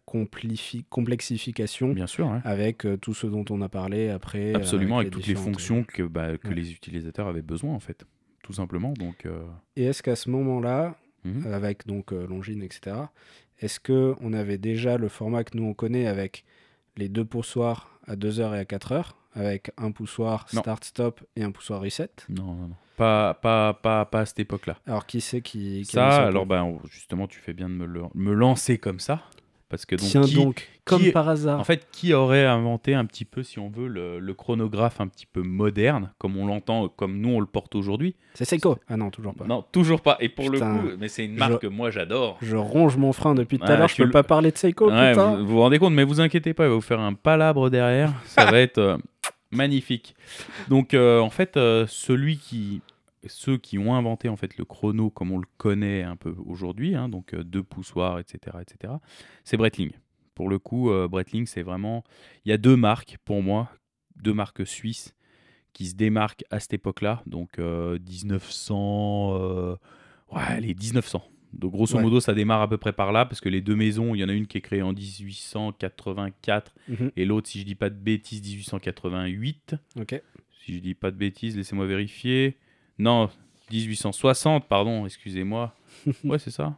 complexification 0.89 1.89
Bien 1.93 2.07
sûr, 2.07 2.27
hein. 2.27 2.41
avec 2.43 2.85
euh, 2.85 2.97
tout 2.97 3.13
ce 3.13 3.27
dont 3.27 3.45
on 3.49 3.61
a 3.61 3.69
parlé 3.69 4.09
après. 4.09 4.53
absolument 4.55 4.97
avec, 4.99 5.07
les 5.07 5.11
toutes 5.11 5.27
les 5.27 5.35
fonctions 5.35 5.83
que, 5.83 6.03
bah, 6.03 6.37
que 6.37 6.47
Ouais. 6.49 6.55
les 6.55 6.71
utilisateurs 6.71 7.27
avaient 7.27 7.41
besoin 7.41 7.73
en 7.73 7.79
fait, 7.79 8.05
tout 8.43 8.53
simplement. 8.53 8.93
Donc 8.93 9.27
Et 9.75 9.85
est-ce 9.85 10.03
qu'à 10.03 10.15
ce 10.15 10.29
moment-là, 10.29 10.95
mhm. 11.23 11.53
avec 11.53 11.85
donc 11.87 12.11
Longines, 12.11 12.63
etc., 12.63 12.95
est-ce 13.61 13.79
que 13.79 14.15
on 14.21 14.33
avait 14.33 14.57
déjà 14.57 14.97
le 14.97 15.09
format 15.09 15.43
que 15.43 15.57
nous 15.57 15.65
on 15.65 15.73
connaît 15.73 16.07
avec 16.07 16.45
les 16.97 17.09
deux 17.09 17.25
poussoirs 17.25 17.98
à 18.09 18.15
2h 18.15 18.55
et 18.55 18.59
à 18.59 18.63
4h, 18.65 19.11
avec 19.33 19.71
un 19.77 19.91
poussoir 19.91 20.45
start-stop 20.61 21.21
et 21.35 21.43
un 21.43 21.51
poussoir 21.51 21.79
reset 21.81 22.09
non, 22.27 22.43
non, 22.43 22.67
non. 22.69 22.75
Pas, 22.97 23.33
pas, 23.35 23.73
pas, 23.75 24.03
pas 24.05 24.19
à 24.21 24.25
cette 24.25 24.39
époque-là. 24.39 24.77
Alors 24.85 25.05
qui 25.05 25.21
c'est 25.21 25.39
qui, 25.41 25.83
qui 25.87 25.97
a 25.97 26.05
mis 26.05 26.11
Ça, 26.11 26.25
alors 26.27 26.45
ben, 26.45 26.77
justement, 26.91 27.27
tu 27.27 27.39
fais 27.39 27.53
bien 27.53 27.69
de 27.69 27.73
me, 27.75 27.85
le- 27.85 28.03
me 28.13 28.33
lancer 28.33 28.77
comme 28.77 28.99
ça. 28.99 29.21
Parce 29.69 29.85
que 29.85 29.95
donc, 29.95 30.09
Tiens 30.09 30.21
qui- 30.23 30.33
donc, 30.33 30.67
comme 30.83 31.01
qui- 31.03 31.11
par 31.11 31.29
hasard. 31.29 31.59
En 31.59 31.63
fait, 31.63 31.87
qui 31.91 32.11
aurait 32.15 32.45
inventé 32.47 32.95
un 32.95 33.05
petit 33.05 33.23
peu, 33.23 33.43
si 33.43 33.59
on 33.59 33.69
veut, 33.69 33.87
le, 33.87 34.17
le 34.19 34.33
chronographe 34.33 34.99
un 34.99 35.07
petit 35.07 35.27
peu 35.27 35.43
moderne, 35.43 36.11
comme 36.17 36.37
on 36.37 36.47
l'entend, 36.47 36.89
comme 36.89 37.19
nous 37.21 37.29
on 37.29 37.39
le 37.39 37.45
porte 37.45 37.75
aujourd'hui? 37.75 38.15
C'est 38.33 38.45
Seiko. 38.45 38.79
Ah 38.87 38.97
non, 38.97 39.11
toujours 39.11 39.35
pas. 39.35 39.45
Non, 39.45 39.63
toujours 39.71 40.01
pas. 40.01 40.17
Et 40.21 40.29
pour 40.29 40.49
Putain. 40.49 40.73
le 40.73 40.79
coup, 40.91 40.97
mais 40.99 41.07
c'est 41.07 41.25
une 41.25 41.35
marque 41.35 41.61
que 41.61 41.67
moi 41.67 41.91
j'adore. 41.91 42.37
Je 42.41 42.55
ronge 42.55 42.97
mon 42.97 43.13
frein 43.13 43.35
depuis 43.35 43.59
tout 43.59 43.65
à 43.65 43.77
l'heure, 43.77 43.87
je 43.87 43.95
peux 43.97 44.05
le- 44.05 44.09
pas 44.11 44.23
parler 44.23 44.51
de 44.51 44.57
Seiko, 44.57 44.89
Ouais, 44.89 45.11
putain. 45.11 45.35
vous, 45.35 45.45
vous 45.45 45.47
vous 45.53 45.59
rendez 45.59 45.77
compte, 45.77 45.93
mais 45.93 46.03
vous 46.03 46.19
inquiétez 46.19 46.55
pas, 46.55 46.65
il 46.65 46.69
va 46.69 46.75
vous 46.75 46.81
faire 46.81 46.99
un 46.99 47.13
palabre 47.13 47.69
derrière. 47.69 48.11
Ça 48.25 48.45
va 48.51 48.59
être 48.59 48.79
euh, 48.79 48.97
magnifique. 49.51 50.15
Donc, 50.67 50.95
euh, 50.95 51.19
en 51.19 51.29
fait, 51.29 51.57
euh, 51.57 51.85
celui 51.87 52.37
qui 52.37 52.81
ceux 53.27 53.57
qui 53.57 53.77
ont 53.77 53.93
inventé 53.95 54.29
en 54.29 54.35
fait 54.37 54.57
le 54.57 54.65
chrono 54.65 55.09
comme 55.09 55.31
on 55.31 55.37
le 55.39 55.47
connaît 55.57 56.03
un 56.03 56.15
peu 56.15 56.33
aujourd'hui, 56.45 56.95
hein, 56.95 57.09
donc 57.09 57.33
euh, 57.33 57.43
deux 57.43 57.63
poussoirs, 57.63 58.19
etc., 58.19 58.57
etc. 58.61 58.93
C'est 59.43 59.57
Breitling. 59.57 59.91
Pour 60.35 60.49
le 60.49 60.57
coup, 60.59 60.89
euh, 60.89 61.07
Breitling, 61.07 61.45
c'est 61.45 61.63
vraiment. 61.63 62.03
Il 62.45 62.49
y 62.49 62.53
a 62.53 62.57
deux 62.57 62.77
marques 62.77 63.17
pour 63.25 63.43
moi, 63.43 63.69
deux 64.15 64.33
marques 64.33 64.65
suisses 64.65 65.13
qui 65.73 65.85
se 65.87 65.95
démarquent 65.95 66.43
à 66.49 66.59
cette 66.59 66.73
époque-là, 66.73 67.21
donc 67.25 67.57
1900, 67.59 69.77
ouais, 70.31 70.61
les 70.61 70.73
1900. 70.73 71.23
Donc 71.53 71.71
grosso 71.71 71.95
Ouais. 71.97 72.03
modo, 72.03 72.19
ça 72.19 72.33
démarre 72.33 72.61
à 72.61 72.69
peu 72.69 72.77
près 72.77 72.93
par 72.93 73.11
là, 73.11 73.25
parce 73.25 73.41
que 73.41 73.49
les 73.49 73.61
deux 73.61 73.75
maisons, 73.75 74.13
il 74.13 74.19
y 74.19 74.23
en 74.23 74.29
a 74.29 74.33
une 74.33 74.45
qui 74.47 74.57
est 74.59 74.61
créée 74.61 74.81
en 74.83 74.93
1884 74.93 76.75
Mhm. 76.87 77.11
et 77.15 77.25
l'autre, 77.25 77.49
si 77.49 77.59
je 77.59 77.65
dis 77.65 77.75
pas 77.75 77.89
de 77.89 77.95
bêtises, 77.95 78.41
1888. 78.41 79.75
Ok. 79.99 80.21
Si 80.63 80.75
je 80.75 80.79
dis 80.79 80.93
pas 80.93 81.09
de 81.11 81.17
bêtises, 81.17 81.57
laissez-moi 81.57 81.85
vérifier. 81.87 82.57
Non, 82.99 83.29
1860, 83.71 84.67
pardon, 84.67 85.05
excusez-moi. 85.05 85.73
ouais, 86.23 86.39
c'est 86.39 86.51
ça. 86.51 86.77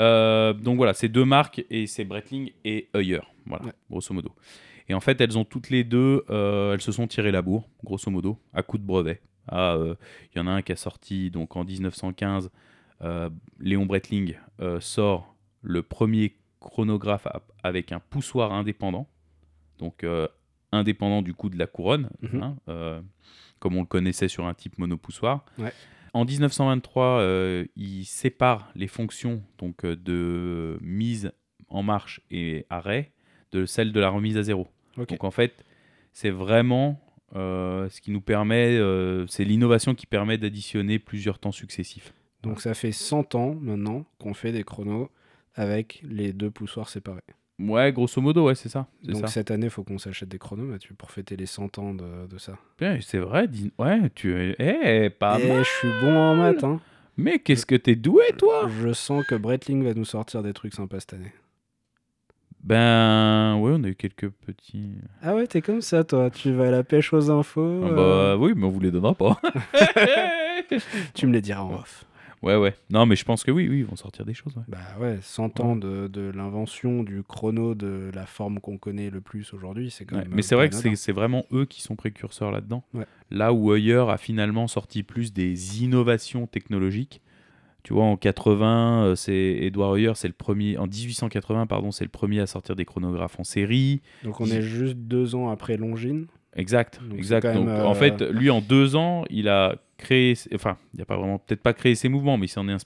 Euh, 0.00 0.52
donc 0.52 0.76
voilà, 0.76 0.94
c'est 0.94 1.08
deux 1.08 1.24
marques 1.24 1.64
et 1.70 1.86
c'est 1.86 2.04
Breitling 2.04 2.50
et 2.64 2.88
Heuer, 2.94 3.20
voilà, 3.46 3.66
Ouais. 3.66 3.72
grosso 3.90 4.12
modo. 4.14 4.32
Et 4.88 4.94
en 4.94 5.00
fait, 5.00 5.20
elles 5.20 5.36
ont 5.36 5.44
toutes 5.44 5.68
les 5.70 5.84
deux, 5.84 6.24
euh, 6.30 6.72
elles 6.74 6.80
se 6.80 6.92
sont 6.92 7.06
tirées 7.06 7.30
la 7.32 7.42
bourre, 7.42 7.68
grosso 7.84 8.10
modo, 8.10 8.38
à 8.54 8.62
coup 8.62 8.78
de 8.78 8.82
brevet. 8.84 9.20
Ah, 9.46 9.74
euh, 9.74 9.94
Il 10.34 10.38
y 10.38 10.40
en 10.40 10.46
a 10.46 10.50
un 10.50 10.62
qui 10.62 10.72
a 10.72 10.76
sorti 10.76 11.30
donc 11.30 11.56
en 11.56 11.64
1915, 11.64 12.50
euh, 13.02 13.28
Léon 13.60 13.86
Breitling 13.86 14.34
euh, 14.60 14.80
sort 14.80 15.34
le 15.62 15.82
premier 15.82 16.36
chronographe 16.60 17.26
avec 17.62 17.92
un 17.92 18.00
poussoir 18.00 18.52
indépendant, 18.52 19.06
donc 19.78 20.04
indépendant 20.72 21.22
du 21.22 21.32
coup 21.34 21.48
de 21.50 21.58
la 21.58 21.66
couronne, 21.66 22.10
Mhm. 22.22 22.42
hein, 22.42 23.02
comme 23.58 23.76
on 23.76 23.80
le 23.80 23.86
connaissait 23.86 24.28
sur 24.28 24.46
un 24.46 24.54
type 24.54 24.78
monopoussoir. 24.78 25.44
Ouais. 25.58 25.72
En 26.14 26.24
1923, 26.24 27.04
euh, 27.20 27.64
il 27.76 28.04
sépare 28.04 28.70
les 28.74 28.88
fonctions 28.88 29.42
donc 29.58 29.84
euh, 29.84 29.94
de 29.96 30.78
mise 30.80 31.32
en 31.68 31.82
marche 31.82 32.20
et 32.30 32.66
arrêt 32.70 33.12
de 33.52 33.66
celle 33.66 33.92
de 33.92 34.00
la 34.00 34.08
remise 34.08 34.36
à 34.36 34.42
zéro. 34.42 34.68
Donc 34.96 35.22
en 35.22 35.30
fait, 35.30 35.64
c'est 36.12 36.30
vraiment 36.30 37.00
euh, 37.36 37.88
ce 37.90 38.00
qui 38.00 38.10
nous 38.10 38.20
permet, 38.20 38.76
euh, 38.76 39.26
c'est 39.26 39.44
l'innovation 39.44 39.94
qui 39.94 40.06
permet 40.06 40.38
d'additionner 40.38 40.98
plusieurs 40.98 41.38
temps 41.38 41.52
successifs. 41.52 42.12
Donc 42.42 42.60
ça 42.60 42.74
fait 42.74 42.92
100 42.92 43.34
ans 43.34 43.54
maintenant 43.54 44.06
qu'on 44.18 44.34
fait 44.34 44.52
des 44.52 44.64
chronos 44.64 45.10
avec 45.54 46.02
les 46.04 46.32
deux 46.32 46.50
poussoirs 46.50 46.88
séparés. 46.88 47.20
Ouais, 47.58 47.92
grosso 47.92 48.20
modo, 48.20 48.46
ouais, 48.46 48.54
c'est 48.54 48.68
ça. 48.68 48.86
Donc 49.02 49.22
ça. 49.22 49.26
cette 49.26 49.50
année, 49.50 49.66
il 49.66 49.70
faut 49.70 49.82
qu'on 49.82 49.98
s'achète 49.98 50.28
des 50.28 50.38
chronos, 50.38 50.64
Mathieu, 50.64 50.94
pour 50.96 51.10
fêter 51.10 51.36
les 51.36 51.46
100 51.46 51.78
ans 51.78 51.92
de, 51.92 52.26
de 52.28 52.38
ça. 52.38 52.52
C'est 53.00 53.18
vrai. 53.18 53.48
dis- 53.48 53.72
Ouais, 53.78 54.10
tu 54.14 54.32
es, 54.40 54.54
eh, 54.60 55.10
pas 55.10 55.40
Et 55.40 55.48
mal. 55.48 55.64
je 55.64 55.68
suis 55.68 55.88
bon 56.00 56.16
en 56.16 56.36
maths, 56.36 56.62
hein. 56.62 56.80
Mais 57.16 57.40
qu'est-ce 57.40 57.66
que 57.66 57.74
t'es 57.74 57.96
doué, 57.96 58.22
toi? 58.36 58.68
Je 58.80 58.92
sens 58.92 59.26
que 59.26 59.34
Breitling 59.34 59.82
va 59.82 59.92
nous 59.94 60.04
sortir 60.04 60.44
des 60.44 60.52
trucs 60.52 60.72
sympas 60.74 61.00
cette 61.00 61.14
année. 61.14 61.32
Ben, 62.62 63.56
ouais, 63.60 63.72
on 63.74 63.82
a 63.84 63.88
eu 63.88 63.94
quelques 63.96 64.28
petits. 64.30 64.92
Ah 65.22 65.34
ouais, 65.34 65.46
t'es 65.46 65.60
comme 65.62 65.80
ça, 65.80 66.04
toi. 66.04 66.30
Tu 66.30 66.52
vas 66.52 66.68
à 66.68 66.70
la 66.70 66.84
pêche 66.84 67.12
aux 67.12 67.30
infos. 67.30 67.82
Ah 67.84 67.88
euh, 67.88 68.36
Bah 68.36 68.40
oui, 68.40 68.52
mais 68.56 68.66
on 68.66 68.70
vous 68.70 68.80
les 68.80 68.90
donnera 68.90 69.14
pas. 69.14 69.40
Tu 71.14 71.26
me 71.26 71.32
les 71.32 71.40
diras 71.40 71.62
en 71.62 71.72
off. 71.74 72.04
Ouais, 72.42 72.56
ouais. 72.56 72.74
Non, 72.90 73.06
mais 73.06 73.16
je 73.16 73.24
pense 73.24 73.44
que 73.44 73.50
oui, 73.50 73.68
oui, 73.68 73.78
ils 73.80 73.84
vont 73.84 73.96
sortir 73.96 74.24
des 74.24 74.34
choses. 74.34 74.56
ouais. 74.56 74.62
Bah 74.68 74.78
ouais, 75.00 75.18
100 75.22 75.60
ans 75.60 75.76
de, 75.76 76.08
de 76.08 76.30
l'invention 76.34 77.02
du 77.02 77.22
chrono 77.22 77.74
de 77.74 78.10
la 78.14 78.26
forme 78.26 78.60
qu'on 78.60 78.78
connaît 78.78 79.10
le 79.10 79.20
plus 79.20 79.52
aujourd'hui, 79.52 79.90
c'est 79.90 80.04
quand 80.04 80.16
Ouais, 80.16 80.22
même. 80.22 80.30
mais 80.32 80.38
euh, 80.38 80.42
c'est 80.42 80.54
vrai 80.54 80.68
que 80.70 80.94
c'est 80.94 81.12
vraiment 81.12 81.44
eux 81.52 81.64
qui 81.66 81.82
sont 81.82 81.96
précurseurs 81.96 82.50
là-dedans. 82.50 82.82
Là 83.30 83.52
où 83.52 83.72
Heuer 83.72 84.04
a 84.10 84.16
finalement 84.16 84.68
sorti 84.68 85.02
plus 85.02 85.32
des 85.32 85.82
innovations 85.82 86.46
technologiques. 86.46 87.20
Tu 87.84 87.94
vois, 87.94 88.04
en 88.04 88.16
80, 88.16 89.04
euh, 89.04 89.14
c'est 89.14 89.32
Edouard 89.62 89.94
Heuer, 89.94 90.12
c'est 90.14 90.28
le 90.28 90.34
premier. 90.34 90.76
En 90.76 90.86
1880, 90.86 91.66
pardon, 91.66 91.90
c'est 91.90 92.04
le 92.04 92.10
premier 92.10 92.40
à 92.40 92.46
sortir 92.46 92.76
des 92.76 92.84
chronographes 92.84 93.38
en 93.40 93.44
série. 93.44 94.02
Donc 94.24 94.40
on 94.40 94.46
est 94.46 94.60
juste 94.62 94.96
deux 94.96 95.34
ans 95.34 95.48
après 95.50 95.76
Longines. 95.76 96.26
Exact, 96.54 97.00
Donc 97.08 97.16
exact. 97.18 97.54
Donc, 97.54 97.68
euh, 97.68 97.84
En 97.84 97.94
fait, 97.94 98.20
lui, 98.20 98.50
en 98.50 98.60
deux 98.60 98.96
ans, 98.96 99.24
il 99.30 99.48
a 99.48 99.76
créé. 99.98 100.34
Enfin, 100.54 100.78
il 100.94 101.02
a 101.02 101.04
pas 101.04 101.16
vraiment, 101.16 101.38
peut-être 101.38 101.62
pas 101.62 101.74
créé 101.74 101.94
ses 101.94 102.08
mouvements, 102.08 102.38
mais 102.38 102.46
il 102.46 102.50
s'en 102.50 102.66
est. 102.68 102.72
ins- 102.72 102.78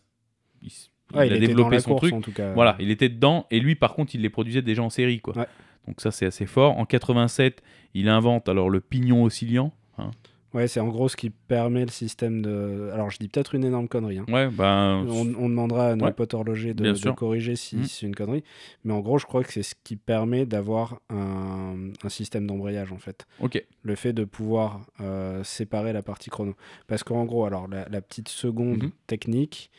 Il, 1.15 1.33
a 1.33 1.39
développé 1.39 1.79
son 1.81 1.91
course, 1.91 2.01
truc. 2.03 2.15
en 2.15 2.21
tout 2.21 2.33
cas. 2.33 2.53
Voilà, 2.55 2.77
il 2.81 2.91
était 2.91 3.09
dedans 3.11 3.47
et 3.51 3.61
lui, 3.61 3.75
par 3.75 3.95
contre, 3.95 4.15
il 4.15 4.23
les 4.23 4.31
produisait 4.31 4.63
déjà 4.63 4.83
en 4.83 4.91
série, 4.91 5.21
quoi. 5.21 5.37
Ouais. 5.37 5.47
Donc 5.87 6.01
ça, 6.01 6.11
c'est 6.11 6.25
assez 6.27 6.47
fort. 6.47 6.79
En 6.79 6.87
87, 6.87 7.63
il 7.95 8.09
invente 8.09 8.49
alors 8.49 8.71
le 8.71 8.81
pignon 8.81 9.25
oscillant. 9.25 9.73
hein. 9.99 10.11
Ouais, 10.55 10.69
c'est 10.69 10.81
en 10.81 10.89
gros 10.89 11.09
ce 11.09 11.17
qui 11.17 11.31
permet 11.31 11.83
le 11.85 11.91
système 11.91 12.43
de. 12.43 12.91
Alors 12.93 13.09
je 13.11 13.19
dis 13.19 13.29
peut-être 13.29 13.55
une 13.55 13.65
énorme 13.65 13.89
connerie. 13.89 14.19
hein. 14.19 14.27
Ouais, 14.29 14.49
ben. 14.51 15.07
On, 15.09 15.35
on 15.39 15.49
demandera 15.49 15.89
à 15.89 15.97
nos 15.97 16.05
Ouais. 16.05 16.13
potes 16.13 16.35
horlogers 16.35 16.75
de, 16.75 17.11
corriger 17.13 17.57
si 17.57 17.77
Mhm. 17.77 17.85
c'est 17.85 18.07
une 18.07 18.15
connerie. 18.15 18.45
Mais 18.85 18.93
en 18.93 19.01
gros, 19.01 19.19
je 19.19 19.25
crois 19.25 19.43
que 19.43 19.53
c'est 19.53 19.63
ce 19.63 19.75
qui 19.83 19.97
permet 19.97 20.45
d'avoir 20.45 21.01
un, 21.09 21.91
un 22.03 22.09
système 22.11 22.47
d'embrayage 22.47 22.93
en 22.93 22.99
fait. 22.99 23.27
Ok. 23.41 23.65
Le 23.83 23.95
fait 23.95 24.13
de 24.13 24.25
pouvoir 24.25 24.87
euh, 25.01 25.43
séparer 25.43 25.93
la 25.95 26.03
partie 26.03 26.29
chrono. 26.29 26.55
Parce 26.87 27.03
qu'en 27.03 27.25
gros, 27.25 27.47
alors 27.47 27.67
la, 27.69 27.89
la 27.89 28.03
petite 28.03 28.29
seconde 28.29 28.83
Mhm. 28.85 28.91
technique, 29.07 29.71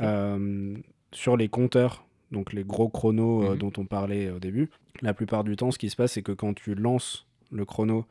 euh, 0.00 0.76
sur 1.12 1.36
les 1.36 1.48
compteurs, 1.48 2.06
donc 2.30 2.54
les 2.54 2.64
gros 2.64 2.88
chronos 2.88 3.42
euh, 3.44 3.50
Mhm. 3.52 3.58
dont 3.58 3.72
on 3.76 3.84
parlait 3.84 4.30
au 4.30 4.38
début, 4.38 4.70
la 5.02 5.12
plupart 5.12 5.44
du 5.44 5.56
temps, 5.56 5.70
ce 5.70 5.78
qui 5.78 5.90
se 5.90 5.96
passe, 5.96 6.12
c'est 6.12 6.22
que 6.22 6.32
quand 6.32 6.54
tu 6.54 6.74
lances 6.74 7.26
le 7.50 7.64
chrono, 7.66 8.06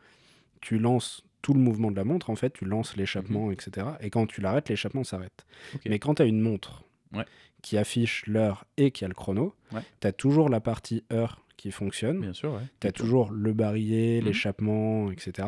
tu 0.61 0.77
lances 0.77 1.23
tout 1.41 1.53
le 1.53 1.59
mouvement 1.59 1.91
de 1.91 1.95
la 1.95 2.03
montre, 2.03 2.29
en 2.29 2.35
fait, 2.35 2.53
tu 2.53 2.65
lances 2.65 2.95
l'échappement, 2.95 3.51
etc. 3.51 3.87
Et 4.01 4.09
quand 4.09 4.27
tu 4.27 4.41
l'arrêtes, 4.41 4.69
l'échappement 4.69 5.03
s'arrête. 5.03 5.45
Mhm. 5.73 5.79
Mais 5.87 5.99
quand 5.99 6.15
tu 6.15 6.21
as 6.21 6.25
une 6.25 6.39
montre 6.41 6.83
Ouais. 7.13 7.25
qui 7.61 7.77
affiche 7.77 8.25
l'heure 8.27 8.65
et 8.77 8.91
qui 8.91 9.03
a 9.05 9.07
le 9.07 9.13
chrono, 9.13 9.53
Ouais. 9.73 9.81
tu 9.99 10.07
as 10.07 10.13
toujours 10.13 10.49
la 10.49 10.59
partie 10.61 11.03
heure 11.11 11.41
qui 11.57 11.71
fonctionne. 11.71 12.19
Bien 12.21 12.33
sûr, 12.33 12.53
ouais. 12.53 12.61
Tu 12.79 12.87
as 12.87 12.91
toujours 12.91 13.31
le 13.31 13.53
barillet, 13.53 14.19
Mhm. 14.21 14.25
l'échappement, 14.27 15.11
etc. 15.11 15.47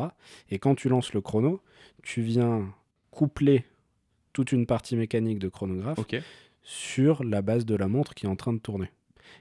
Et 0.50 0.58
quand 0.58 0.74
tu 0.74 0.88
lances 0.88 1.12
le 1.12 1.20
chrono, 1.20 1.60
tu 2.02 2.22
viens 2.22 2.72
coupler 3.10 3.64
toute 4.32 4.52
une 4.52 4.66
partie 4.66 4.96
mécanique 4.96 5.38
de 5.38 5.48
chronographe 5.48 5.98
sur 6.62 7.22
la 7.24 7.42
base 7.42 7.64
de 7.66 7.74
la 7.76 7.88
montre 7.88 8.14
qui 8.14 8.26
est 8.26 8.28
en 8.28 8.36
train 8.36 8.52
de 8.52 8.58
tourner. 8.58 8.90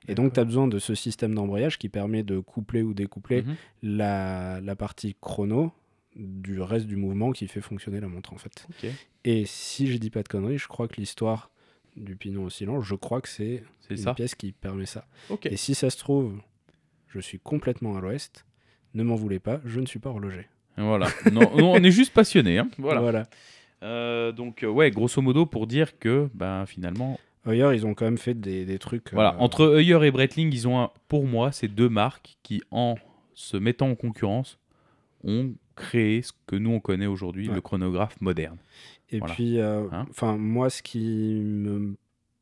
Et 0.08 0.16
donc, 0.16 0.34
tu 0.34 0.40
as 0.40 0.44
besoin 0.46 0.68
de 0.68 0.80
ce 0.80 0.96
système 0.96 1.34
d'embrayage 1.36 1.78
qui 1.78 1.90
permet 1.90 2.24
de 2.24 2.40
coupler 2.40 2.82
ou 2.82 2.94
découpler 2.94 3.44
Mhm. 3.44 3.56
la, 3.84 4.62
la 4.62 4.76
partie 4.76 5.16
chrono 5.22 5.72
du 6.16 6.62
reste 6.62 6.86
du 6.88 6.96
mouvement 6.96 7.32
qui 7.32 7.48
fait 7.48 7.62
fonctionner 7.62 8.00
la 8.00 8.08
montre, 8.08 8.34
en 8.34 8.38
fait. 8.38 8.68
Et 9.24 9.46
si 9.46 9.88
je 9.88 9.98
dis 9.98 10.10
pas 10.10 10.24
de 10.24 10.28
conneries, 10.28 10.58
je 10.58 10.68
crois 10.68 10.88
que 10.88 10.96
l'histoire 11.00 11.50
du 11.96 12.16
pignon 12.16 12.46
oscillant, 12.46 12.82
je 12.82 12.96
crois 12.96 13.22
que 13.22 13.30
c'est 13.30 13.64
une 13.90 13.98
ça. 13.98 14.14
pièce 14.14 14.36
qui 14.36 14.52
permet 14.52 14.86
ça. 14.86 15.06
Et 15.46 15.58
si 15.58 15.76
ça 15.76 15.90
se 15.90 15.98
trouve, 15.98 16.40
je 17.08 17.20
suis 17.20 17.40
complètement 17.40 17.96
à 17.98 18.02
l'ouest, 18.02 18.46
ne 18.94 19.04
m'en 19.04 19.16
voulez 19.16 19.40
pas, 19.40 19.60
je 19.66 19.80
ne 19.80 19.86
suis 19.86 20.00
pas 20.00 20.10
horloger. 20.10 20.48
Voilà. 20.78 21.08
non, 21.32 21.42
non, 21.56 21.74
on 21.74 21.84
est 21.84 21.92
juste 21.92 22.14
passionné. 22.14 22.58
Hein. 22.58 22.68
Voilà. 22.80 23.02
voilà. 23.02 23.28
Euh, 23.84 24.32
donc, 24.32 24.64
euh, 24.64 24.68
ouais, 24.68 24.90
grosso 24.92 25.22
modo, 25.22 25.46
pour 25.46 25.68
dire 25.68 26.00
que, 26.00 26.30
ben, 26.34 26.66
finalement, 26.66 27.20
D'ailleurs, 27.46 27.74
ils 27.74 27.86
ont 27.86 27.94
quand 27.94 28.06
même 28.06 28.18
fait 28.18 28.34
des, 28.40 28.64
des 28.66 28.80
trucs. 28.80 29.12
Voilà, 29.12 29.34
euh, 29.36 29.40
entre 29.40 29.64
Heuer 29.64 30.08
et 30.08 30.12
Breitling, 30.12 30.50
ils 30.54 30.66
ont 30.68 30.80
un- 30.80 30.92
pour 31.10 31.26
moi 31.28 31.52
ces 31.52 31.68
deux 31.68 31.90
marques 31.90 32.38
qui, 32.42 32.62
en 32.72 32.96
se 33.34 33.58
mettant 33.58 33.90
en 33.90 33.96
concurrence, 33.96 34.58
ont 35.26 35.54
créé 35.76 36.22
ce 36.22 36.32
que 36.48 36.56
nous 36.56 36.72
on 36.72 36.80
connaît 36.80 37.06
aujourd'hui, 37.08 37.50
Ouais. 37.50 37.56
le 37.56 37.62
chronographe 37.62 38.20
moderne. 38.22 38.58
Et 39.10 39.20
Voilà. 39.20 39.34
puis, 39.34 39.60
euh, 39.60 39.84
Hein 39.92 40.06
enfin, 40.10 40.38
moi, 40.38 40.70
ce 40.70 40.82
qui 40.84 41.42
me 41.44 41.96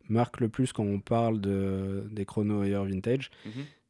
marque 0.10 0.40
le 0.42 0.50
plus 0.50 0.74
quand 0.74 0.84
on 0.84 1.00
parle 1.00 1.40
de, 1.42 2.06
des 2.12 2.26
chronos 2.26 2.64
Heuer 2.64 2.84
vintage, 2.86 3.30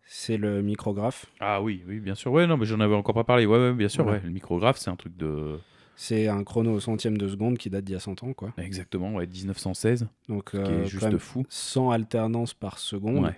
c'est 0.05 0.37
le 0.37 0.61
micrographe. 0.61 1.25
Ah 1.39 1.61
oui, 1.61 1.83
oui, 1.87 1.99
bien 1.99 2.15
sûr. 2.15 2.31
Ouais, 2.31 2.45
non, 2.47 2.57
mais 2.57 2.65
j'en 2.65 2.79
avais 2.79 2.95
encore 2.95 3.15
pas 3.15 3.23
parlé. 3.23 3.45
Ouais, 3.45 3.57
ouais, 3.57 3.73
bien 3.73 3.87
sûr. 3.89 4.05
Ouais. 4.05 4.21
Le 4.23 4.29
micrographe, 4.29 4.77
c'est 4.77 4.89
un 4.89 4.95
truc 4.95 5.15
de. 5.17 5.57
C'est 5.95 6.27
un 6.27 6.43
chrono 6.43 6.71
au 6.73 6.79
centième 6.79 7.17
de 7.17 7.27
seconde 7.27 7.57
qui 7.59 7.69
date 7.69 7.83
d'il 7.85 7.93
y 7.93 7.95
a 7.95 7.99
100 7.99 8.23
ans, 8.23 8.33
quoi. 8.33 8.51
Exactement, 8.57 9.13
ouais, 9.13 9.27
1916, 9.27 10.07
Donc, 10.29 10.49
ce 10.51 10.57
qui 10.57 10.63
euh, 10.71 10.81
est 10.83 10.85
juste 10.87 11.03
quand 11.03 11.09
même 11.11 11.19
fou. 11.19 11.45
100 11.49 11.91
alternances 11.91 12.53
par 12.55 12.79
seconde. 12.79 13.25
Ouais. 13.25 13.35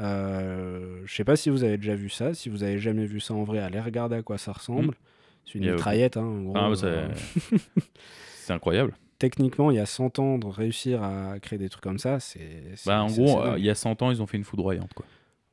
Euh, 0.00 1.00
je 1.04 1.14
sais 1.14 1.24
pas 1.24 1.36
si 1.36 1.50
vous 1.50 1.64
avez 1.64 1.76
déjà 1.76 1.94
vu 1.94 2.08
ça. 2.10 2.34
Si 2.34 2.48
vous 2.48 2.62
avez 2.62 2.78
jamais 2.78 3.06
vu 3.06 3.20
ça 3.20 3.34
en 3.34 3.42
vrai, 3.44 3.58
allez 3.58 3.80
regarder 3.80 4.16
à 4.16 4.22
quoi 4.22 4.38
ça 4.38 4.52
ressemble. 4.52 4.94
C'est 5.46 5.58
une 5.58 5.68
a- 5.68 5.72
mitraillette, 5.72 6.16
hein, 6.16 6.24
en 6.24 6.42
gros. 6.42 6.52
Ah, 6.56 6.70
c'est- 6.74 6.86
euh, 6.86 7.08
c'est 8.36 8.52
incroyable. 8.52 8.94
techniquement, 9.18 9.70
il 9.70 9.76
y 9.76 9.80
a 9.80 9.86
100 9.86 10.18
ans 10.18 10.38
de 10.38 10.46
réussir 10.46 11.02
à 11.02 11.38
créer 11.40 11.58
des 11.58 11.68
trucs 11.68 11.82
comme 11.84 11.98
ça, 11.98 12.20
c'est. 12.20 12.74
Bah, 12.86 13.02
en 13.02 13.06
gros, 13.08 13.40
euh, 13.42 13.58
il 13.58 13.64
y 13.64 13.70
a 13.70 13.74
100 13.74 14.02
ans, 14.02 14.10
ils 14.10 14.20
ont 14.22 14.26
fait 14.26 14.36
une 14.36 14.44
foudroyante, 14.44 14.92
quoi. 14.94 15.06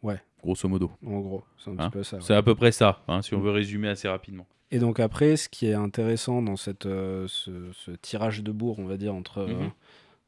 Ouais. 0.03 0.19
Grosso 0.43 0.67
modo. 0.67 0.91
En 1.05 1.19
gros, 1.19 1.43
c'est 1.57 1.69
un 1.69 1.73
Hein 1.73 1.89
petit 1.89 1.91
peu 1.91 2.03
ça. 2.03 2.17
ouais. 2.17 2.23
C'est 2.25 2.33
à 2.33 2.41
peu 2.41 2.55
près 2.55 2.71
ça, 2.71 3.03
hein, 3.07 3.21
si 3.21 3.33
on 3.35 3.39
veut 3.39 3.51
résumer 3.51 3.87
assez 3.89 4.07
rapidement. 4.07 4.47
Et 4.71 4.79
donc 4.79 4.99
après, 4.99 5.35
ce 5.37 5.47
qui 5.49 5.67
est 5.67 5.73
intéressant 5.73 6.41
dans 6.41 6.55
cette, 6.55 6.85
euh, 6.85 7.25
ce, 7.27 7.71
ce 7.73 7.91
tirage 7.91 8.41
de 8.41 8.51
bourre, 8.51 8.79
on 8.79 8.85
va 8.85 8.97
dire, 8.97 9.13
entre, 9.13 9.39
euh, 9.39 9.67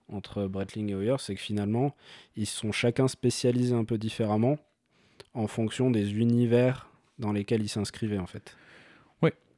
entre 0.10 0.46
Breitling 0.48 0.90
et 0.92 0.94
Heuer, 0.94 1.16
c'est 1.20 1.34
que 1.34 1.42
finalement, 1.42 1.96
ils 2.36 2.46
sont 2.46 2.72
chacun 2.72 3.08
spécialisés 3.08 3.74
un 3.74 3.86
peu 3.86 3.98
différemment 3.98 4.58
en 5.34 5.48
fonction 5.48 5.90
des 5.90 6.14
univers 6.14 6.90
dans 7.20 7.32
lesquels 7.32 7.62
ils 7.64 7.70
s'inscrivaient, 7.70 8.20
en 8.20 8.28
fait. 8.28 8.56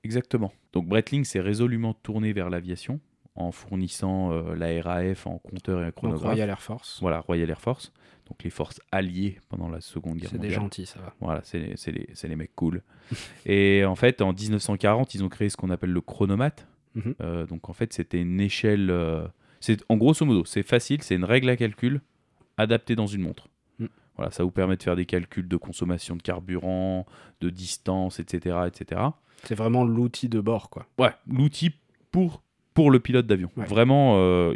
Exactement. 0.05 0.53
Donc 0.71 0.85
Breitling 0.87 1.23
s'est 1.25 1.39
résolument 1.41 1.93
tourné 1.95 2.31
vers 2.31 2.49
l'aviation 2.51 2.99
en 3.35 3.51
fournissant 3.51 4.31
euh, 4.31 4.55
la 4.55 4.81
RAF 4.81 5.25
en 5.27 5.39
compteur 5.39 5.79
et 5.81 5.83
en 5.83 5.85
Donc 5.87 5.95
chronographe. 5.95 6.31
Royal 6.31 6.49
Air 6.49 6.61
Force. 6.61 6.99
Voilà, 7.01 7.19
Royal 7.21 7.49
Air 7.49 7.59
Force, 7.59 7.91
donc 8.29 8.43
les 8.43 8.49
forces 8.51 8.79
alliées 8.91 9.39
pendant 9.49 9.67
la 9.67 9.81
Seconde 9.81 10.17
Guerre 10.17 10.29
C'est 10.29 10.37
des 10.37 10.47
mondiale. 10.47 10.61
gentils, 10.61 10.85
ça 10.85 10.99
va. 10.99 11.13
Voilà, 11.19 11.41
c'est 11.43 11.75
les, 11.91 12.07
les 12.29 12.35
mecs 12.35 12.55
cool. 12.55 12.81
et 13.47 13.83
en 13.83 13.95
fait, 13.95 14.21
en 14.21 14.31
1940, 14.31 15.15
ils 15.15 15.23
ont 15.23 15.29
créé 15.29 15.49
ce 15.49 15.57
qu'on 15.57 15.69
appelle 15.71 15.91
le 15.91 16.01
chronomate. 16.01 16.67
Mhm. 16.93 17.15
Euh, 17.21 17.45
donc 17.47 17.67
en 17.67 17.73
fait, 17.73 17.91
c'était 17.93 18.21
une 18.21 18.39
échelle. 18.39 18.89
euh, 18.91 19.27
c'est 19.59 19.83
en 19.89 19.97
grosso 19.97 20.23
modo, 20.25 20.45
c'est 20.45 20.63
facile, 20.63 21.01
c'est 21.01 21.15
une 21.15 21.25
règle 21.25 21.49
à 21.49 21.57
calcul 21.57 22.01
adaptée 22.57 22.95
dans 22.95 23.07
une 23.07 23.21
montre. 23.23 23.49
Voilà, 24.17 24.31
ça 24.31 24.43
vous 24.43 24.51
permet 24.51 24.77
de 24.77 24.83
faire 24.83 24.95
des 24.95 25.05
calculs 25.05 25.47
de 25.47 25.57
consommation 25.57 26.15
de 26.15 26.21
carburant, 26.21 27.05
de 27.41 27.49
distance, 27.49 28.19
etc., 28.19 28.57
etc. 28.67 29.01
C'est 29.43 29.55
vraiment 29.55 29.83
l'outil 29.83 30.29
de 30.29 30.39
bord, 30.39 30.69
quoi. 30.69 30.85
Ouais, 30.97 31.11
l'outil 31.27 31.71
pour 32.11 32.41
pour 32.73 32.91
le 32.91 32.99
pilote 32.99 33.25
d'avion. 33.27 33.49
Ouais. 33.55 33.65
Vraiment, 33.65 34.15
euh, 34.17 34.53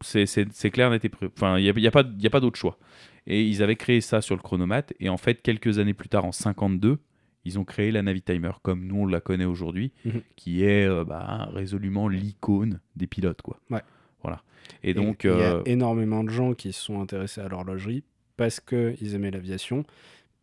c'est 0.00 0.70
clair, 0.70 0.96
Enfin, 1.36 1.58
il 1.58 1.62
n'y 1.74 1.86
a, 1.86 1.88
a 1.88 1.90
pas, 1.90 2.04
il 2.16 2.22
y 2.22 2.26
a 2.26 2.30
pas 2.30 2.40
d'autre 2.40 2.58
choix. 2.58 2.78
Et 3.26 3.42
ils 3.44 3.62
avaient 3.62 3.74
créé 3.76 4.00
ça 4.00 4.20
sur 4.20 4.36
le 4.36 4.42
chronomate. 4.42 4.92
Et 5.00 5.08
en 5.08 5.16
fait, 5.16 5.42
quelques 5.42 5.78
années 5.80 5.94
plus 5.94 6.08
tard, 6.08 6.24
en 6.24 6.32
52, 6.32 6.98
ils 7.44 7.58
ont 7.58 7.64
créé 7.64 7.90
la 7.90 8.02
Navitimer, 8.02 8.50
comme 8.62 8.86
nous 8.86 8.96
on 9.02 9.06
la 9.06 9.20
connaît 9.20 9.44
aujourd'hui, 9.44 9.92
Mhm. 10.04 10.22
qui 10.36 10.62
est 10.64 10.86
euh, 10.86 11.04
bah, 11.04 11.48
résolument 11.52 12.08
l'icône 12.08 12.80
des 12.94 13.06
pilotes. 13.08 13.42
Quoi. 13.42 13.58
Ouais. 13.70 13.82
Voilà. 14.22 14.42
Et 14.84 14.94
donc, 14.94 15.22
il 15.24 15.30
y 15.30 15.32
a 15.32 15.54
euh, 15.56 15.62
énormément 15.66 16.22
de 16.24 16.30
gens 16.30 16.54
qui 16.54 16.72
se 16.72 16.80
sont 16.82 17.00
intéressés 17.00 17.40
à 17.40 17.48
l'horlogerie 17.48 18.04
parce 18.36 18.60
qu'ils 18.60 19.14
aimaient 19.14 19.30
l'aviation, 19.30 19.84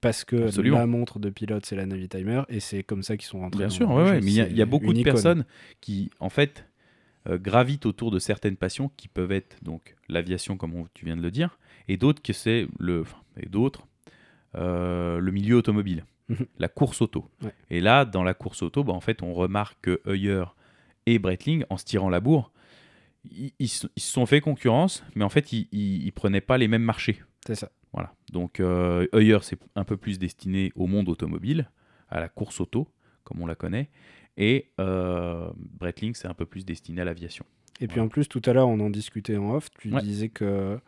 parce 0.01 0.23
que 0.23 0.47
Absolument. 0.47 0.77
la 0.79 0.85
montre 0.87 1.19
de 1.19 1.29
pilote, 1.29 1.65
c'est 1.65 1.75
la 1.75 1.85
Navitimer, 1.85 2.41
et 2.49 2.59
c'est 2.59 2.83
comme 2.83 3.03
ça 3.03 3.15
qu'ils 3.17 3.27
sont 3.27 3.39
rentrés 3.39 3.59
Bien 3.59 3.69
sûr, 3.69 3.89
ouais, 3.89 4.19
mais 4.21 4.31
il 4.31 4.33
y 4.33 4.41
a, 4.41 4.47
y 4.49 4.65
beaucoup 4.65 4.93
de 4.93 4.99
icône. 4.99 5.03
personnes 5.13 5.45
qui, 5.81 6.09
en 6.19 6.29
fait, 6.29 6.65
euh, 7.29 7.37
gravitent 7.37 7.85
autour 7.85 8.11
de 8.11 8.19
certaines 8.19 8.57
passions 8.57 8.91
qui 8.97 9.07
peuvent 9.07 9.31
être 9.31 9.55
donc 9.63 9.95
l'aviation, 10.09 10.57
comme 10.57 10.75
on- 10.75 10.87
tu 10.93 11.05
viens 11.05 11.15
de 11.15 11.21
le 11.21 11.31
dire, 11.31 11.57
et 11.87 11.95
d'autres 11.95 12.21
que 12.21 12.33
c'est 12.33 12.67
le, 12.79 13.01
enfin, 13.01 13.17
et 13.39 13.47
d'autres 13.47 13.87
euh, 14.55 15.19
le 15.19 15.31
milieu 15.31 15.55
automobile, 15.55 16.03
Mhm. 16.29 16.45
la 16.59 16.67
course 16.67 17.01
auto. 17.01 17.29
Ouais. 17.41 17.51
Et 17.69 17.79
là, 17.81 18.05
dans 18.05 18.23
la 18.23 18.33
course 18.33 18.61
auto, 18.61 18.83
bah, 18.83 18.93
en 18.93 19.01
fait, 19.01 19.21
on 19.23 19.33
remarque 19.33 19.77
que 19.81 20.01
Heuer 20.05 20.43
et 21.05 21.17
Breitling, 21.19 21.63
en 21.69 21.77
se 21.77 21.85
tirant 21.85 22.09
la 22.09 22.19
bourre, 22.19 22.51
ils, 23.31 23.51
ils 23.59 23.67
se 23.67 23.87
ils 23.95 24.01
se 24.01 24.11
sont 24.11 24.25
fait 24.25 24.41
concurrence, 24.41 25.03
mais 25.15 25.23
en 25.23 25.29
fait, 25.29 25.51
ils, 25.53 25.67
ils, 25.71 26.05
ils 26.05 26.11
prenaient 26.11 26.41
pas 26.41 26.57
les 26.57 26.67
mêmes 26.67 26.83
marchés. 26.83 27.21
C'est 27.47 27.55
ça. 27.55 27.71
Voilà. 27.93 28.13
Donc 28.31 28.59
euh, 28.59 29.07
Heuer, 29.13 29.39
c'est 29.41 29.59
un 29.75 29.83
peu 29.83 29.97
plus 29.97 30.19
destiné 30.19 30.71
au 30.75 30.87
monde 30.87 31.09
automobile, 31.09 31.69
à 32.09 32.19
la 32.19 32.27
course 32.29 32.59
auto, 32.59 32.87
comme 33.23 33.41
on 33.41 33.45
la 33.45 33.55
connaît. 33.55 33.89
Et 34.37 34.71
euh, 34.79 35.47
Breitling, 35.79 36.15
c'est 36.15 36.27
un 36.27 36.33
peu 36.33 36.45
plus 36.45 36.65
destiné 36.65 37.01
à 37.01 37.05
l'aviation. 37.05 37.45
Et 37.79 37.87
puis 37.87 37.99
en 37.99 38.07
plus, 38.07 38.27
tout 38.27 38.41
à 38.45 38.53
l'heure, 38.53 38.67
on 38.67 38.79
en 38.79 38.89
discutait 38.89 39.37
en 39.37 39.53
off. 39.55 39.69
Tu 39.79 39.93
Ouais. 39.93 40.01
disais 40.01 40.29
que 40.29 40.79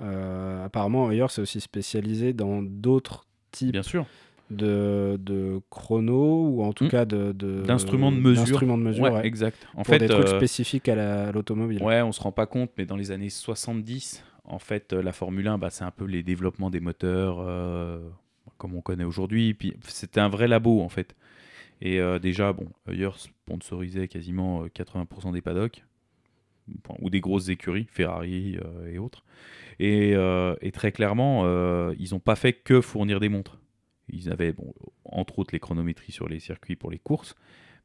euh, 0.00 0.64
apparemment, 0.64 1.08
ailleurs, 1.08 1.30
c'est 1.30 1.40
aussi 1.42 1.60
spécialisé 1.60 2.32
dans 2.32 2.62
d'autres 2.62 3.26
types 3.50 3.72
Bien 3.72 3.82
sûr. 3.82 4.06
de, 4.50 5.16
de 5.20 5.60
chronos 5.70 6.48
ou 6.48 6.62
en 6.62 6.72
tout 6.72 6.84
Mm. 6.84 6.88
cas 6.88 7.04
de, 7.04 7.32
D'instruments 7.66 8.12
de 8.12 8.16
mesure. 8.18 8.44
d'instruments 8.46 8.78
de 8.78 8.82
mesure, 8.84 9.04
ouais, 9.04 9.10
ouais, 9.12 9.26
exact. 9.26 9.66
En 9.74 9.82
pour 9.82 9.86
fait, 9.94 9.98
des 9.98 10.08
trucs 10.08 10.26
euh, 10.26 10.36
spécifiques 10.38 10.88
à 10.88 10.94
la- 10.94 11.28
à 11.28 11.32
l'automobile. 11.32 11.82
ouais, 11.82 12.02
on 12.02 12.12
se 12.12 12.20
rend 12.20 12.32
pas 12.32 12.46
compte, 12.46 12.70
mais 12.78 12.86
dans 12.86 12.96
les 12.96 13.10
années 13.10 13.30
70, 13.30 14.24
en 14.48 14.58
fait, 14.58 14.92
euh, 14.92 15.02
la 15.02 15.12
Formule 15.12 15.46
1, 15.46 15.58
bah, 15.58 15.70
c'est 15.70 15.84
un 15.84 15.90
peu 15.90 16.06
les 16.06 16.22
développements 16.22 16.70
des 16.70 16.80
moteurs 16.80 17.38
euh, 17.40 18.00
comme 18.56 18.74
on 18.74 18.80
connaît 18.80 19.04
aujourd'hui. 19.04 19.56
C'était 19.86 20.20
un 20.20 20.28
vrai 20.28 20.48
labo, 20.48 20.80
en 20.80 20.88
fait. 20.88 21.14
Et 21.80 22.00
euh, 22.00 22.18
déjà, 22.18 22.52
bon, 22.52 22.66
sponsorisait 23.16 24.08
quasiment 24.08 24.64
euh, 24.64 24.68
80% 24.68 25.32
des 25.32 25.42
paddocks, 25.42 25.84
ou 26.98 27.08
des 27.10 27.20
grosses 27.20 27.48
écuries, 27.48 27.86
Ferrari 27.90 28.58
et 28.90 28.98
autres. 28.98 29.24
Et, 29.78 30.14
très 30.74 30.92
clairement, 30.92 31.46
ils 31.98 32.10
n'ont 32.10 32.20
pas 32.20 32.36
fait 32.36 32.52
que 32.52 32.82
fournir 32.82 33.20
des 33.20 33.30
montres. 33.30 33.58
Ils 34.10 34.30
avaient, 34.30 34.54
entre 35.06 35.38
autres, 35.38 35.54
les 35.54 35.60
chronométries 35.60 36.12
sur 36.12 36.28
les 36.28 36.40
circuits 36.40 36.76
pour 36.76 36.90
les 36.90 36.98
courses, 36.98 37.36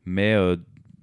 mais 0.03 0.35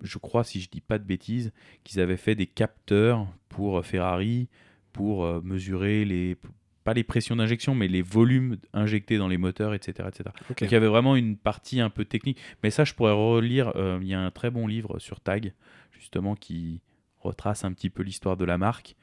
je 0.03 0.19
crois, 0.19 0.45
si 0.45 0.61
je 0.61 0.69
dis 0.69 0.83
pas 0.83 0.99
de 0.99 1.05
bêtises, 1.05 1.53
qu'ils 1.83 2.01
avaient 2.01 2.19
fait 2.19 2.35
des 2.35 2.47
capteurs 2.47 3.27
pour 3.49 3.83
Ferrari 3.83 4.51
pour 4.93 5.25
euh, 5.25 5.41
mesurer 5.43 6.05
les 6.05 6.37
pas 6.85 6.95
les 6.95 7.05
pressions 7.05 7.37
d'injection, 7.37 7.75
mais 7.75 7.89
les 7.89 8.01
volumes 8.03 8.57
injectés 8.73 9.19
dans 9.19 9.29
les 9.29 9.37
moteurs, 9.37 9.75
etc., 9.75 10.09
etc. 10.09 10.31
Donc 10.49 10.61
il 10.63 10.71
y 10.71 10.75
avait 10.75 10.87
vraiment 10.89 11.15
une 11.15 11.37
partie 11.37 11.79
un 11.81 11.91
peu 11.91 12.07
technique. 12.07 12.39
Mais 12.63 12.71
ça, 12.71 12.85
je 12.85 12.95
pourrais 12.95 13.13
relire. 13.13 13.73
euh, 13.77 13.99
il 14.01 14.09
y 14.09 14.15
a 14.15 14.21
un 14.21 14.31
très 14.31 14.51
bon 14.51 14.67
livre 14.67 14.99
sur 14.99 15.21
Tag, 15.21 15.53
justement, 15.93 16.35
qui 16.35 16.81
retrace 17.19 17.65
un 17.65 17.73
petit 17.73 17.91
peu 17.91 18.03
l'histoire 18.03 18.37
de 18.39 18.47
la 18.47 18.57
marque. 18.57 18.97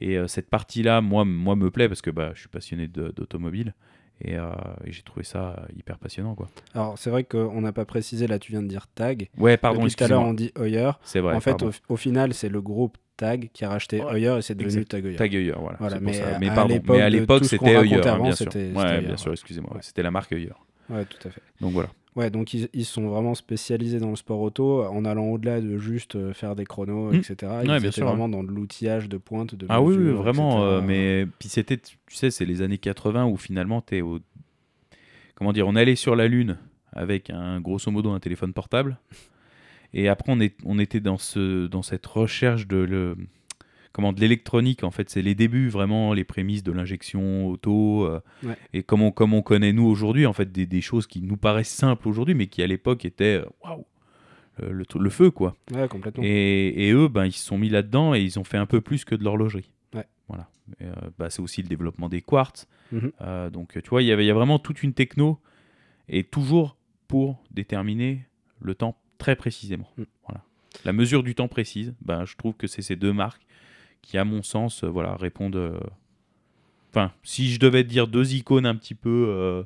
Et 0.00 0.18
euh, 0.18 0.26
cette 0.26 0.50
partie-là, 0.50 1.00
moi, 1.00 1.24
moi, 1.24 1.56
me 1.56 1.70
plaît 1.70 1.88
parce 1.88 2.02
que 2.02 2.10
bah, 2.10 2.32
je 2.34 2.40
suis 2.40 2.48
passionné 2.48 2.88
d'automobile. 2.88 3.74
Et, 4.20 4.36
euh, 4.36 4.50
et 4.84 4.92
j'ai 4.92 5.02
trouvé 5.02 5.24
ça 5.24 5.66
hyper 5.76 5.98
passionnant. 5.98 6.34
Quoi. 6.34 6.48
Alors, 6.74 6.98
c'est 6.98 7.10
vrai 7.10 7.24
qu'on 7.24 7.60
n'a 7.62 7.72
pas 7.72 7.84
précisé, 7.86 8.26
là, 8.26 8.38
tu 8.38 8.52
viens 8.52 8.62
de 8.62 8.68
dire 8.68 8.86
Tag. 8.94 9.30
Ouais, 9.38 9.56
pardon, 9.56 9.82
Depuis 9.82 9.94
tout 9.96 10.04
à 10.04 10.08
l'heure, 10.08 10.22
on 10.22 10.34
dit 10.34 10.52
Heuer. 10.56 10.90
C'est 11.02 11.20
vrai. 11.20 11.34
en 11.34 11.40
fait, 11.40 11.56
au 11.88 11.96
final, 11.96 12.34
c'est 12.34 12.50
le 12.50 12.60
groupe 12.60 12.98
Tag 13.16 13.50
qui 13.52 13.64
a 13.64 13.68
racheté 13.68 14.02
Ouais, 14.02 14.20
et 14.20 14.42
c'est 14.42 14.54
devenu. 14.56 14.84
Tag 14.84 15.04
Heuer. 15.06 15.16
Tag 15.16 15.34
Heuer, 15.34 15.54
voilà. 15.78 16.00
Mais 16.00 16.12
ça. 16.14 16.36
à- 16.36 16.38
mais 16.38 16.48
à 16.48 16.54
pardon, 16.54 16.74
l'époque 16.74 16.96
mais 16.96 17.02
à 17.02 17.10
c'était 17.44 17.76
Heuer, 17.76 18.06
avant, 18.08 18.24
bien 18.24 18.34
sûr. 18.34 18.46
Ouais, 18.54 18.72
bien 19.00 19.10
Heuer, 19.10 19.16
sûr, 19.16 19.32
excusez-moi. 19.32 19.72
Ouais. 19.74 19.80
C'était 19.82 20.02
la 20.02 20.10
marque 20.10 20.32
Heuer. 20.32 20.50
Ouais, 20.90 21.04
tout 21.04 21.28
à 21.28 21.30
fait. 21.30 21.40
Donc 21.60 21.72
voilà. 21.72 21.88
Ouais, 22.16 22.30
donc 22.30 22.54
ils, 22.54 22.68
ils 22.72 22.84
sont 22.84 23.08
vraiment 23.08 23.34
spécialisés 23.34 23.98
dans 23.98 24.10
le 24.10 24.14
sport 24.16 24.40
auto 24.40 24.84
en 24.84 25.04
allant 25.04 25.24
au-delà 25.26 25.60
de 25.60 25.78
juste 25.78 26.14
euh, 26.14 26.32
faire 26.32 26.54
des 26.54 26.64
chronos, 26.64 27.10
Mm. 27.12 27.16
etc. 27.16 27.34
Ils 27.40 27.46
Ouais, 27.46 27.64
bien 27.64 27.76
étaient 27.78 27.90
sûr, 27.90 28.06
vraiment 28.06 28.28
dans 28.28 28.44
de 28.44 28.50
l'outillage 28.50 29.08
de 29.08 29.16
pointe, 29.16 29.54
de 29.56 29.66
Ah 29.68 29.82
oui, 29.82 29.96
vraiment. 29.96 30.64
euh, 30.64 30.80
mais 30.80 31.26
puis 31.40 31.48
c'était, 31.48 31.76
tu 31.76 31.96
sais, 32.10 32.30
c'est 32.30 32.44
les 32.44 32.62
années 32.62 32.78
80 32.78 33.26
où 33.26 33.36
finalement 33.36 33.80
t'es 33.80 34.00
au, 34.00 34.20
comment 35.34 35.52
dire, 35.52 35.66
on 35.66 35.74
allait 35.74 35.96
sur 35.96 36.14
la 36.14 36.28
lune 36.28 36.56
avec 36.92 37.30
un 37.30 37.60
grosso 37.60 37.90
modo 37.90 38.10
un 38.10 38.20
téléphone 38.20 38.52
portable, 38.52 38.96
et 39.94 40.08
après 40.08 40.30
on 40.32 40.40
est, 40.40 40.56
on 40.64 40.78
était 40.78 41.00
dans 41.00 41.16
ce, 41.18 41.66
dans 41.66 41.82
cette 41.82 42.04
recherche 42.06 42.66
de 42.66 42.76
le, 42.76 43.16
comment, 43.92 44.12
de 44.12 44.20
l'électronique 44.20 44.84
en 44.84 44.90
fait. 44.90 45.08
C'est 45.08 45.22
les 45.22 45.34
débuts 45.34 45.68
vraiment, 45.68 46.12
les 46.12 46.24
prémices 46.24 46.62
de 46.62 46.72
l'injection 46.72 47.46
auto, 47.48 48.04
euh, 48.04 48.20
Ouais. 48.42 48.56
et 48.74 48.82
comme 48.82 49.00
on, 49.02 49.10
comme 49.12 49.32
on 49.32 49.42
connaît 49.42 49.72
nous 49.72 49.86
aujourd'hui 49.86 50.26
en 50.26 50.32
fait 50.32 50.52
des, 50.52 50.66
des 50.66 50.80
choses 50.82 51.06
qui 51.06 51.22
nous 51.22 51.36
paraissent 51.38 51.68
simples 51.72 52.08
aujourd'hui, 52.08 52.34
mais 52.34 52.48
qui 52.48 52.62
à 52.62 52.66
l'époque 52.66 53.04
étaient 53.06 53.40
euh, 53.42 53.46
waouh, 53.64 53.84
le, 54.60 55.10
feu 55.10 55.30
quoi. 55.30 55.56
Ouais, 55.72 55.88
complètement. 55.88 56.22
Et, 56.24 56.88
et 56.88 56.92
eux, 56.92 57.08
ben, 57.08 57.24
ils 57.26 57.32
se 57.32 57.44
sont 57.44 57.58
mis 57.58 57.68
là-dedans 57.70 58.14
et 58.14 58.20
ils 58.20 58.38
ont 58.38 58.44
fait 58.44 58.56
un 58.58 58.66
peu 58.66 58.80
plus 58.80 59.04
que 59.04 59.14
de 59.14 59.24
l'horlogerie. 59.24 59.70
Ouais. 59.94 60.06
Voilà. 60.28 60.48
Euh, 60.82 60.92
bah, 61.18 61.28
c'est 61.30 61.42
aussi 61.42 61.60
le 61.62 61.68
développement 61.68 62.08
des 62.08 62.20
quartz. 62.20 62.68
Mhm. 62.92 63.10
Euh, 63.20 63.50
donc, 63.50 63.72
tu 63.82 63.90
vois, 63.90 64.02
il 64.02 64.06
y 64.06 64.12
avait- 64.12 64.24
il 64.24 64.28
y 64.28 64.30
a 64.30 64.34
vraiment 64.34 64.58
toute 64.60 64.82
une 64.84 64.92
techno 64.94 65.40
et 66.08 66.22
toujours 66.24 66.76
pour 67.08 67.42
déterminer 67.50 68.26
le 68.60 68.74
temps 68.76 68.96
très 69.18 69.36
précisément. 69.36 69.88
Mm. 69.96 70.02
Voilà. 70.28 70.42
La 70.84 70.92
mesure 70.92 71.22
du 71.22 71.34
temps 71.34 71.48
précise, 71.48 71.94
ben, 72.02 72.24
je 72.24 72.36
trouve 72.36 72.54
que 72.54 72.66
c'est 72.66 72.82
ces 72.82 72.96
deux 72.96 73.12
marques 73.12 73.46
qui, 74.02 74.18
à 74.18 74.24
mon 74.24 74.42
sens, 74.42 74.84
euh, 74.84 74.88
voilà, 74.88 75.16
répondent. 75.16 75.56
euh, 75.56 75.78
Enfin, 76.90 77.10
si 77.24 77.50
je 77.50 77.58
devais 77.58 77.82
dire 77.82 78.06
deux 78.06 78.34
icônes 78.34 78.66
un 78.66 78.76
petit 78.76 78.94
peu 78.94 79.26
euh, 79.28 79.62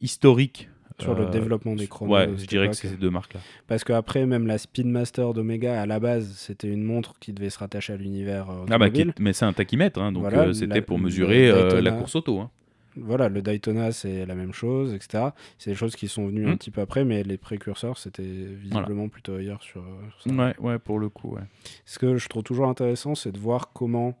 historiques. 0.00 0.68
Sur 1.00 1.16
le 1.16 1.26
développement 1.26 1.74
des 1.74 1.88
chronos. 1.88 2.12
Ouais, 2.14 2.30
je 2.36 2.46
dirais 2.46 2.68
que 2.68 2.76
c'est 2.76 2.86
ces 2.86 2.96
deux 2.96 3.10
marques-là. 3.10 3.40
Parce 3.66 3.82
qu'après, 3.82 4.26
même 4.26 4.46
la 4.46 4.58
Speedmaster 4.58 5.34
d'Omega, 5.34 5.82
à 5.82 5.86
la 5.86 5.98
base, 5.98 6.32
c'était 6.36 6.68
une 6.68 6.84
montre 6.84 7.14
qui 7.18 7.32
devait 7.32 7.50
se 7.50 7.58
rattacher 7.58 7.94
à 7.94 7.96
l'univers 7.96 8.46
Ah 8.70 8.78
bah, 8.78 8.86
mais 9.18 9.32
c'est 9.32 9.44
un 9.44 9.52
tachymètre, 9.52 10.00
hein, 10.00 10.12
donc 10.12 10.22
Voilà, 10.22 10.54
c'était 10.54 10.82
pour 10.82 11.00
mesurer 11.00 11.50
Daytona. 11.50 11.80
la 11.80 11.90
course 11.92 12.14
auto. 12.14 12.38
hein. 12.38 12.50
Voilà, 12.96 13.28
le 13.28 13.42
Daytona, 13.42 13.90
c'est 13.92 14.24
la 14.26 14.34
même 14.34 14.52
chose, 14.52 14.94
etc. 14.94 15.24
C'est 15.58 15.70
des 15.70 15.76
choses 15.76 15.96
qui 15.96 16.06
sont 16.08 16.26
venues 16.28 16.46
un 16.46 16.52
Mm. 16.52 16.58
petit 16.58 16.70
peu 16.70 16.80
après, 16.80 17.04
mais 17.04 17.22
les 17.24 17.36
précurseurs, 17.38 17.98
c'était 17.98 18.22
visiblement 18.22 19.08
plutôt 19.08 19.34
ailleurs 19.34 19.62
sur, 19.62 19.82
sur 20.20 20.30
ça. 20.30 20.36
Ouais, 20.36 20.54
ouais, 20.60 20.78
pour 20.78 20.98
le 20.98 21.08
coup, 21.08 21.34
ouais. 21.34 21.42
Ce 21.86 21.98
que 21.98 22.16
je 22.16 22.28
trouve 22.28 22.42
toujours 22.44 22.68
intéressant, 22.68 23.14
c'est 23.14 23.32
de 23.32 23.38
voir 23.38 23.72
comment 23.72 24.16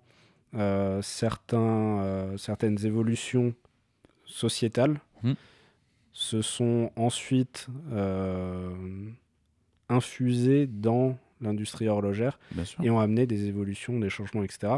euh, 0.56 1.02
certains, 1.02 2.00
euh, 2.02 2.36
certaines 2.36 2.84
évolutions 2.86 3.54
sociétales 4.24 5.00
Mhm. 5.22 5.34
se 6.12 6.42
sont 6.42 6.90
ensuite 6.96 7.66
euh, 7.92 8.70
infusées 9.88 10.66
dans 10.66 11.16
l'industrie 11.40 11.88
horlogère 11.88 12.38
et 12.86 12.90
ont 12.90 13.00
amené 13.00 13.26
des 13.26 13.46
évolutions, 13.46 13.98
des 13.98 14.10
changements, 14.10 14.42
etc. 14.44 14.74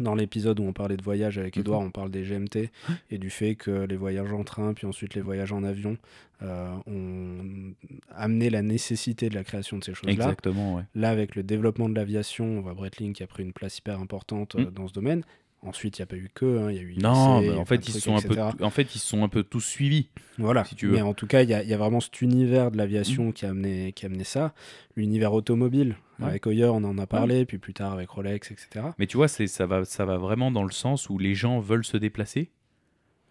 Dans 0.00 0.14
l'épisode 0.16 0.58
où 0.58 0.64
on 0.64 0.72
parlait 0.72 0.96
de 0.96 1.02
voyage 1.04 1.38
avec 1.38 1.56
Mhm. 1.56 1.60
Edouard, 1.60 1.80
on 1.80 1.90
parle 1.90 2.10
des 2.10 2.24
GMT 2.24 2.70
et 3.10 3.18
du 3.18 3.30
fait 3.30 3.54
que 3.54 3.70
les 3.86 3.96
voyages 3.96 4.32
en 4.32 4.42
train, 4.42 4.74
puis 4.74 4.86
ensuite 4.86 5.14
les 5.14 5.20
voyages 5.20 5.52
en 5.52 5.62
avion, 5.62 5.96
euh, 6.42 6.74
ont 6.88 7.72
amené 8.14 8.50
la 8.50 8.62
nécessité 8.62 9.28
de 9.28 9.34
la 9.34 9.44
création 9.44 9.78
de 9.78 9.84
ces 9.84 9.94
choses-là. 9.94 10.12
Exactement, 10.12 10.74
ouais. 10.76 10.82
Là, 10.96 11.10
avec 11.10 11.36
le 11.36 11.42
développement 11.44 11.88
de 11.88 11.94
l'aviation, 11.94 12.44
on 12.44 12.60
voit 12.60 12.74
Breitling 12.74 13.12
qui 13.12 13.22
a 13.22 13.26
pris 13.28 13.44
une 13.44 13.52
place 13.52 13.78
hyper 13.78 14.00
importante 14.00 14.56
euh, 14.56 14.66
Mm. 14.66 14.70
dans 14.74 14.88
ce 14.88 14.92
domaine. 14.92 15.22
Ensuite, 15.62 15.96
il 15.98 16.02
n'y 16.02 16.04
a 16.04 16.06
pas 16.06 16.16
eu 16.16 16.28
que, 16.34 16.44
hein, 16.58 16.70
il 16.70 16.76
y 16.76 16.78
a 16.80 16.82
eu 16.82 16.96
Non, 16.98 17.40
y 17.40 17.48
a 17.48 17.56
en 17.56 17.64
fait, 17.64 17.88
ils 17.88 17.92
sont 17.98 18.14
un 18.16 18.20
peu, 18.20 18.36
en 18.60 18.70
fait, 18.70 18.94
ils 18.94 18.98
sont 18.98 19.22
un 19.24 19.28
peu 19.28 19.42
tous 19.44 19.62
suivis. 19.62 20.08
Voilà, 20.36 20.62
si 20.64 20.74
tu 20.74 20.88
veux. 20.88 20.92
mais 20.94 21.00
en 21.00 21.14
tout 21.14 21.26
cas, 21.26 21.42
il 21.42 21.48
y, 21.48 21.54
a- 21.54 21.62
il 21.62 21.68
y 21.68 21.72
a 21.72 21.78
vraiment 21.78 22.00
cet 22.00 22.20
univers 22.20 22.70
de 22.70 22.76
Mm. 22.76 22.78
l'aviation 22.80 23.32
qui, 23.32 23.46
a 23.46 23.50
amené, 23.50 23.92
qui 23.92 24.04
a 24.04 24.08
amené 24.08 24.24
ça. 24.24 24.52
L'univers 24.96 25.32
automobile, 25.32 25.96
Ouais. 26.20 26.26
Avec 26.26 26.46
Hoyer, 26.46 26.66
on 26.66 26.84
en 26.84 26.96
a 26.98 27.06
parlé, 27.06 27.44
puis 27.44 27.58
plus 27.58 27.74
tard 27.74 27.92
avec 27.92 28.08
Rolex, 28.08 28.50
etc. 28.50 28.86
Mais 28.98 29.06
tu 29.06 29.16
vois, 29.16 29.28
c'est 29.28 29.46
ça 29.46 29.66
va, 29.66 29.84
ça 29.84 30.04
va 30.04 30.16
vraiment 30.16 30.50
dans 30.50 30.62
le 30.64 30.70
sens 30.70 31.10
où 31.10 31.18
les 31.18 31.34
gens 31.34 31.58
veulent 31.60 31.84
se 31.84 31.96
déplacer, 31.96 32.50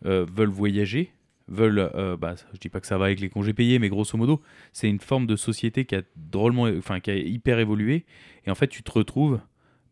euh, 0.05 0.25
veulent 0.29 0.49
voyager, 0.49 1.13
veulent. 1.47 1.79
euh, 1.95 2.17
bah, 2.17 2.36
je 2.53 2.59
dis 2.59 2.69
pas 2.69 2.81
que 2.81 2.88
ça 2.88 2.97
va 2.97 3.05
avec 3.05 3.19
les 3.19 3.29
congés 3.29 3.53
payés, 3.53 3.79
mais 3.79 3.89
grosso 3.89 4.17
modo, 4.17 4.41
c'est 4.73 4.89
une 4.89 4.99
forme 4.99 5.27
de 5.27 5.36
société 5.36 5.86
qui 5.86 5.95
a 5.95 6.01
drôlement, 6.15 6.63
enfin, 6.77 6.99
qui 6.99 7.11
a 7.11 7.15
hyper 7.15 7.59
évolué. 7.59 8.05
Et 8.45 8.51
en 8.51 8.55
fait, 8.55 8.67
tu 8.67 8.84
te 8.84 8.91
retrouves, 8.91 9.39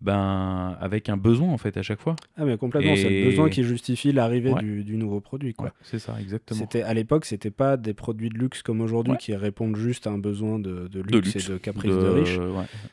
ben, 0.01 0.75
avec 0.79 1.09
un 1.09 1.17
besoin 1.17 1.49
en 1.49 1.57
fait 1.57 1.77
à 1.77 1.81
chaque 1.83 1.99
fois. 1.99 2.15
Ah, 2.37 2.45
mais 2.45 2.57
complètement, 2.57 2.95
c'est 2.95 3.09
le 3.09 3.25
besoin 3.29 3.49
qui 3.49 3.63
justifie 3.63 4.11
l'arrivée 4.11 4.51
Ouais. 4.51 4.61
du, 4.61 4.83
du 4.83 4.97
nouveau 4.97 5.19
produit. 5.21 5.53
Quoi. 5.53 5.67
Ouais, 5.67 5.71
c'est 5.83 5.99
ça, 5.99 6.15
exactement. 6.19 6.59
C'était 6.59 6.81
à 6.81 6.93
l'époque, 6.93 7.25
c'était 7.25 7.51
pas 7.51 7.77
des 7.77 7.93
produits 7.93 8.29
de 8.29 8.37
luxe 8.37 8.61
comme 8.63 8.81
aujourd'hui 8.81 9.11
Ouais. 9.13 9.17
qui 9.19 9.35
répondent 9.35 9.75
juste 9.75 10.07
à 10.07 10.09
un 10.11 10.17
besoin 10.17 10.57
de, 10.59 10.87
de 10.87 10.99
luxe, 10.99 11.11
De 11.11 11.17
luxe, 11.19 11.35
et 11.49 11.51
de 11.51 11.57
caprice 11.57 11.91
de, 11.91 11.99
De- 12.01 12.07
riche. 12.09 12.39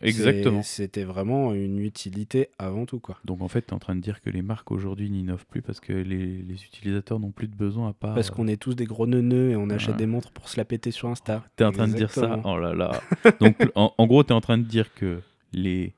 Exactement. 0.03 0.63
C'était 0.63 1.05
vraiment 1.05 1.55
une 1.55 1.79
utilité 1.81 2.49
avant 2.59 2.87
tout, 2.87 3.01
quoi. 3.01 3.19
Donc 3.25 3.43
en 3.43 3.49
fait, 3.49 3.63
tu 3.63 3.69
es 3.71 3.75
en 3.75 3.79
train 3.79 3.97
de 3.97 4.01
dire 4.01 4.21
que 4.21 4.31
les 4.31 4.43
marques 4.43 4.71
aujourd'hui 4.71 5.11
n'innovent 5.11 5.47
plus 5.47 5.63
parce 5.63 5.81
que 5.81 5.93
les, 5.93 6.43
les 6.43 6.65
utilisateurs 6.65 7.19
n'ont 7.21 7.31
plus 7.31 7.49
de 7.49 7.55
besoin 7.57 7.89
à 7.89 7.93
part. 7.93 8.15
Parce 8.15 8.31
qu'on 8.31 8.49
est 8.49 8.57
tous 8.61 8.75
des 8.75 8.85
gros 8.85 9.07
neuneux 9.07 9.51
et 9.51 9.57
on 9.57 9.71
achète 9.71 9.97
des 9.97 10.07
montres 10.07 10.31
pour 10.31 10.49
se 10.49 10.57
la 10.57 10.65
péter 10.65 10.91
sur 10.91 11.09
Insta. 11.09 11.43
T'es 11.57 11.65
en 11.65 11.73
train 11.73 11.89
de 11.89 11.95
dire 11.95 12.11
ça? 12.11 12.41
Oh 12.45 12.59
là 12.59 12.75
là. 12.75 13.01
Donc 13.41 13.57
en, 13.75 13.93
en 13.97 14.07
gros, 14.07 14.23
t'es 14.23 14.33
en 14.35 14.41
train 14.41 14.59
de 14.59 14.65
dire 14.65 14.93
que 14.95 15.21
les 15.53 15.95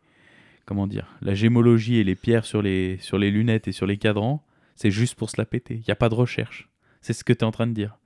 comment 0.71 0.87
dire, 0.87 1.09
la 1.21 1.35
gémologie 1.35 1.97
et 1.99 2.05
les 2.05 2.15
pierres 2.15 2.45
sur 2.45 2.63
les 2.63 2.97
sur 3.01 3.19
les 3.19 3.33
lunettes 3.33 3.67
et 3.67 3.73
sur 3.73 3.87
les 3.87 3.97
cadrans, 3.97 4.45
c'est 4.77 4.93
juste 4.93 5.17
pour 5.17 5.29
se 5.29 5.35
la 5.37 5.45
péter. 5.45 5.81
Il 5.83 5.89
y 5.89 5.91
a 5.91 5.97
pas 5.97 6.09
de 6.09 6.15
recherche. 6.15 6.69
C'est 7.01 7.13
ce 7.13 7.25
que 7.25 7.33
t'es 7.33 7.43
en 7.45 7.51
train 7.51 7.67
de 7.67 7.73
dire. 7.73 7.99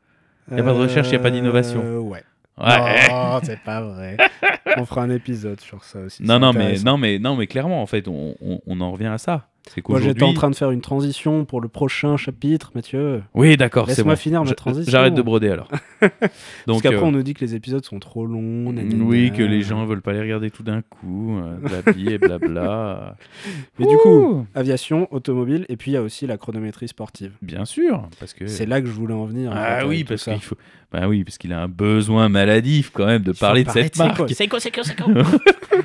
Y 0.50 0.60
a 0.60 0.62
pas 0.62 0.72
de 0.72 0.78
recherche, 0.78 1.10
y 1.12 1.14
a 1.14 1.18
pas 1.18 1.30
d'innovation. 1.30 1.82
Euh, 1.84 1.98
ouais. 1.98 2.22
Ouais. 2.56 3.08
Non, 3.10 3.40
c'est 3.42 3.60
pas 3.60 3.82
vrai. 3.82 4.16
on 4.78 4.86
fera 4.86 5.02
un 5.02 5.10
épisode 5.10 5.60
sur 5.60 5.84
ça 5.84 5.98
aussi. 6.00 6.22
non 6.22 6.38
non 6.38 6.54
mais 6.54 6.78
non 6.78 6.96
mais 6.96 7.18
non 7.18 7.36
mais 7.36 7.46
clairement 7.46 7.82
en 7.82 7.86
fait 7.86 8.08
on, 8.08 8.34
on- 8.40 8.60
on 8.66 8.80
en 8.80 8.92
revient 8.92 9.08
à 9.08 9.18
ça. 9.18 9.50
Moi, 9.88 10.00
j'étais 10.00 10.22
en 10.22 10.34
train 10.34 10.50
de 10.50 10.54
faire 10.56 10.70
une 10.70 10.80
transition 10.82 11.44
pour 11.44 11.60
le 11.60 11.68
prochain 11.68 12.16
chapitre, 12.16 12.70
Mathieu. 12.74 13.22
Oui 13.34 13.56
d'accord 13.56 13.86
c'est 13.86 13.96
Laisse-moi 13.96 14.14
bon. 14.14 14.20
finir 14.20 14.44
ma 14.44 14.52
transition. 14.52 14.90
J'arrête 14.90 15.14
de 15.14 15.22
broder 15.22 15.48
alors. 15.48 15.68
Parce 16.00 16.12
Donc 16.66 16.82
qu'après, 16.82 16.98
euh, 17.00 17.04
on 17.04 17.12
nous 17.12 17.22
dit 17.22 17.32
que 17.34 17.40
les 17.44 17.54
épisodes 17.54 17.84
sont 17.84 17.98
trop 17.98 18.26
longs. 18.26 18.72
nanana. 18.72 19.04
oui 19.04 19.32
que 19.34 19.42
les 19.42 19.62
gens 19.62 19.84
veulent 19.86 20.02
pas 20.02 20.12
les 20.12 20.20
regarder 20.20 20.50
tout 20.50 20.62
d'un 20.62 20.82
coup, 20.82 21.38
euh, 21.38 21.56
blabli 21.56 22.12
et 22.12 22.18
blabla. 22.18 23.16
Mais 23.78 23.86
du 23.86 23.96
coup, 23.96 24.46
aviation, 24.54 25.08
automobile, 25.12 25.64
et 25.68 25.76
puis 25.76 25.92
il 25.92 25.94
y 25.94 25.96
a 25.96 26.02
aussi 26.02 26.26
la 26.26 26.36
chronométrie 26.36 26.88
sportive. 26.88 27.32
Bien 27.42 27.64
sûr, 27.64 28.08
parce 28.20 28.34
que. 28.34 28.46
C'est 28.46 28.66
là 28.66 28.80
que 28.80 28.86
je 28.86 28.92
voulais 28.92 29.14
en 29.14 29.24
venir. 29.24 29.50
en 29.50 29.54
Ah 29.56 29.86
oui, 29.86 30.04
parce 30.04 30.24
qu'il 30.24 30.40
faut. 30.40 30.56
Bah 30.94 31.08
oui, 31.08 31.24
parce 31.24 31.38
qu'il 31.38 31.52
a 31.52 31.60
un 31.60 31.66
besoin 31.68 32.28
maladif 32.28 32.90
quand 32.92 33.06
même 33.06 33.22
de 33.22 33.32
parler 33.32 33.64
de 33.64 33.70
cette 33.70 33.98
marque. 33.98 34.30
Seiko, 34.32 34.60
Seiko, 34.60 34.82
Seiko. 34.84 35.10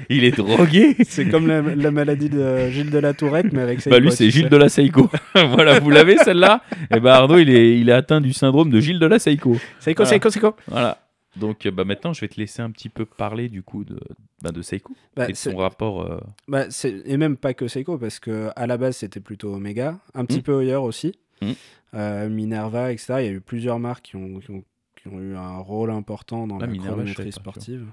Il 0.10 0.24
est 0.24 0.36
drogué. 0.38 0.96
C'est 1.08 1.28
comme 1.30 1.48
la, 1.48 1.62
la 1.62 1.90
maladie 1.92 2.30
de 2.30 2.70
Gilles 2.70 2.92
de 2.92 3.00
la 3.00 3.14
Tourette, 3.16 3.52
mais 3.52 3.62
avec 3.62 3.82
Seiko. 3.82 3.96
Bah 3.96 4.00
lui 4.00 4.12
c'est 4.12 4.30
Gilles 4.30 4.44
sais. 4.44 4.50
de 4.50 4.58
la 4.58 4.70
Seiko. 4.70 5.10
voilà, 5.36 5.80
vous 5.80 5.90
l'avez 5.90 6.18
celle-là 6.18 6.62
Et 6.96 7.00
bah 7.00 7.16
Arnaud 7.16 7.40
il 7.40 7.50
est, 7.50 7.80
il 7.80 7.90
est 7.90 7.94
atteint 7.94 8.22
du 8.22 8.34
syndrome 8.34 8.70
de 8.70 8.80
Gilles 8.80 9.00
de 9.00 9.06
la 9.08 9.18
Seiko. 9.20 9.58
Seiko, 9.80 10.04
Voilà. 10.04 10.10
Seiko, 10.10 10.30
Seiko. 10.30 10.56
Voilà. 10.68 11.00
Donc 11.36 11.66
euh, 11.66 11.72
bah 11.72 11.86
maintenant 11.86 12.14
je 12.14 12.22
vais 12.22 12.28
te 12.28 12.40
laisser 12.40 12.62
un 12.62 12.70
petit 12.72 12.90
peu 12.90 13.06
parler 13.06 13.50
du 13.50 13.62
coup 13.64 13.84
de, 13.84 14.00
bah, 14.44 14.52
de 14.52 14.62
Seiko 14.62 14.94
Bah, 15.16 15.26
et 15.30 15.32
de 15.32 15.38
son 15.38 15.56
rapport. 15.58 16.02
euh, 16.04 16.20
bah, 16.48 16.66
c'est- 16.70 17.02
et 17.06 17.18
même 17.18 17.38
pas 17.38 17.54
que 17.54 17.68
Seiko, 17.68 17.98
parce 17.98 18.20
que 18.20 18.50
à 18.56 18.68
la 18.68 18.78
base 18.78 18.98
c'était 18.98 19.20
plutôt 19.20 19.54
Omega, 19.54 19.98
un 20.16 20.26
petit 20.26 20.40
Mm. 20.40 20.44
peu 20.44 20.54
Hoyer 20.54 20.76
aussi, 20.76 21.14
Mm. 21.42 21.52
euh, 21.96 22.30
Minerva, 22.30 22.92
etc. 22.92 23.14
Il 23.20 23.26
y 23.26 23.30
a 23.30 23.32
eu 23.32 23.42
plusieurs 23.42 23.80
marques 23.80 24.06
qui 24.06 24.16
ont, 24.16 24.40
qui 24.40 24.50
ont, 24.52 24.60
qui 24.62 24.66
ont 25.10 25.20
eu 25.20 25.36
un 25.36 25.58
rôle 25.58 25.92
important 25.92 26.48
dans 26.48 26.58
Ah, 26.58 26.62
la 26.62 26.68
Minerva, 26.68 26.92
chronométrie 26.92 27.32
sportive. 27.32 27.88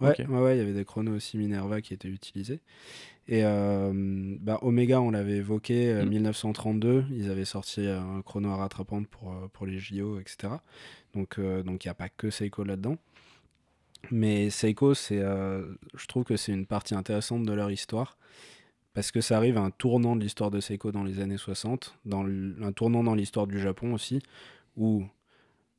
Ouais, 0.00 0.14
ouais, 0.26 0.40
ouais, 0.40 0.54
il 0.54 0.58
y 0.58 0.62
avait 0.62 0.74
des 0.74 0.84
chronos 0.84 1.16
aussi 1.16 1.38
Minerva 1.38 1.80
qui 1.80 1.92
étaient 1.92 2.08
utilisés. 2.08 2.60
Et 3.26 3.40
euh, 3.44 3.92
bah, 4.40 4.58
Omega, 4.62 5.00
on 5.00 5.10
l'avait 5.10 5.38
évoqué, 5.38 5.88
euh, 5.88 6.04
Mm. 6.04 6.08
1932, 6.08 7.04
ils 7.10 7.30
avaient 7.30 7.44
sorti 7.44 7.80
euh, 7.86 8.00
un 8.00 8.22
chrono 8.22 8.50
à 8.50 8.56
rattrapante 8.56 9.08
pour, 9.08 9.34
pour 9.52 9.66
les 9.66 9.78
JO, 9.78 10.20
etc. 10.20 10.54
Donc 11.14 11.40
donc 11.40 11.84
il 11.84 11.88
n'y 11.88 11.90
a 11.90 11.94
pas 11.94 12.08
que 12.08 12.30
Seiko 12.30 12.62
là-dedans. 12.64 12.96
Mais 14.12 14.50
Seiko, 14.50 14.94
c'est, 14.94 15.18
je 15.18 16.06
trouve 16.06 16.22
que 16.24 16.36
c'est 16.36 16.52
une 16.52 16.66
partie 16.66 16.94
intéressante 16.94 17.44
de 17.44 17.52
leur 17.52 17.70
histoire. 17.70 18.16
Parce 18.94 19.10
que 19.12 19.20
ça 19.20 19.36
arrive 19.36 19.56
à 19.58 19.60
un 19.60 19.70
tournant 19.70 20.16
de 20.16 20.22
l'histoire 20.22 20.50
de 20.50 20.60
Seiko 20.60 20.92
dans 20.92 21.04
les 21.04 21.20
années 21.20 21.36
60, 21.38 21.98
dans 22.04 22.24
un 22.24 22.72
tournant 22.72 23.04
dans 23.04 23.14
l'histoire 23.14 23.46
du 23.46 23.60
Japon 23.60 23.92
aussi, 23.94 24.20
où, 24.76 25.04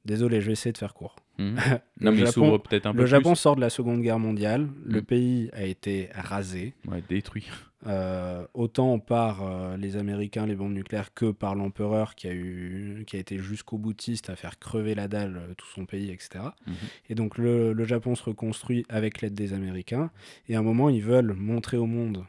désolé, 0.05 0.41
je 0.41 0.47
vais 0.47 0.53
essayer 0.53 0.71
de 0.73 0.77
faire 0.77 0.93
court. 0.93 1.15
hmm. 1.37 1.55
Le 1.97 2.05
non 2.05 2.11
mais 2.11 2.19
il 2.21 2.27
s'ouvre 2.27 2.57
peut-être 2.59 2.85
un 2.85 2.91
peu 2.93 2.97
Le 2.99 3.03
plus. 3.03 3.09
Japon 3.09 3.35
sort 3.35 3.55
de 3.55 3.61
la 3.61 3.69
Seconde 3.69 4.01
Guerre 4.01 4.19
mondiale, 4.19 4.67
le 4.85 5.01
Mm. 5.01 5.05
pays 5.05 5.49
a 5.53 5.63
été 5.63 6.09
rasé, 6.13 6.73
Ouais, 6.87 7.03
détruit. 7.07 7.47
euh, 7.87 8.45
autant 8.53 8.99
par 8.99 9.41
euh, 9.43 9.77
les 9.77 9.95
Américains, 9.97 10.45
les 10.45 10.55
bombes 10.55 10.73
nucléaires, 10.73 11.13
que 11.13 11.31
par 11.31 11.55
l'empereur 11.55 12.15
qui 12.15 12.27
a, 12.27 12.33
eu, 12.33 13.03
qui 13.07 13.15
a 13.15 13.19
été 13.19 13.37
jusqu'au 13.37 13.77
boutiste 13.77 14.29
à 14.29 14.35
faire 14.35 14.59
crever 14.59 14.95
la 14.95 15.07
dalle 15.07 15.37
euh, 15.37 15.53
tout 15.55 15.67
son 15.67 15.85
pays, 15.85 16.09
etc. 16.11 16.43
Mhm. 16.67 16.73
Et 17.09 17.15
donc 17.15 17.37
le, 17.37 17.71
le 17.73 17.83
Japon 17.85 18.15
se 18.15 18.23
reconstruit 18.23 18.85
avec 18.89 19.21
l'aide 19.21 19.33
des 19.33 19.53
Américains, 19.53 20.11
et 20.49 20.55
à 20.55 20.59
un 20.59 20.63
moment 20.63 20.89
ils 20.89 21.01
veulent 21.03 21.33
montrer 21.33 21.77
au 21.77 21.85
monde 21.85 22.25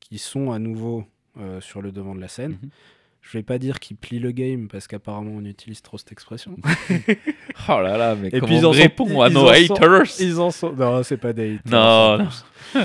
qu'ils 0.00 0.18
sont 0.20 0.50
à 0.52 0.58
nouveau 0.58 1.04
sur 1.60 1.82
le 1.82 1.92
devant 1.92 2.16
de 2.16 2.20
la 2.20 2.26
scène. 2.26 2.58
Je 3.20 3.36
vais 3.36 3.42
pas 3.42 3.58
dire 3.58 3.78
qu'ils 3.78 3.96
plient 3.98 4.20
le 4.20 4.30
game 4.30 4.68
parce 4.68 4.86
qu'apparemment 4.86 5.32
on 5.36 5.44
utilise 5.44 5.82
trop 5.82 5.98
cette 5.98 6.12
expression. 6.12 6.56
Oh 7.68 7.80
là 7.82 7.98
là, 7.98 8.14
mais 8.14 8.28
Et 8.28 8.30
comment 8.40 8.46
puis 8.46 8.56
ils 8.56 8.64
en 8.66 8.70
on 8.70 8.72
sont- 8.72 8.78
répond 8.80 9.20
à 9.20 9.28
ils 9.28 9.34
nos 9.34 9.40
en 9.40 9.54
sont- 9.54 9.74
haters? 9.74 10.20
Ils 10.20 10.40
en 10.40 10.50
sont. 10.50 10.72
Non, 10.72 11.02
c'est 11.02 11.16
pas 11.16 11.32
des. 11.32 11.58
Non, 11.66 12.18
non. 12.18 12.28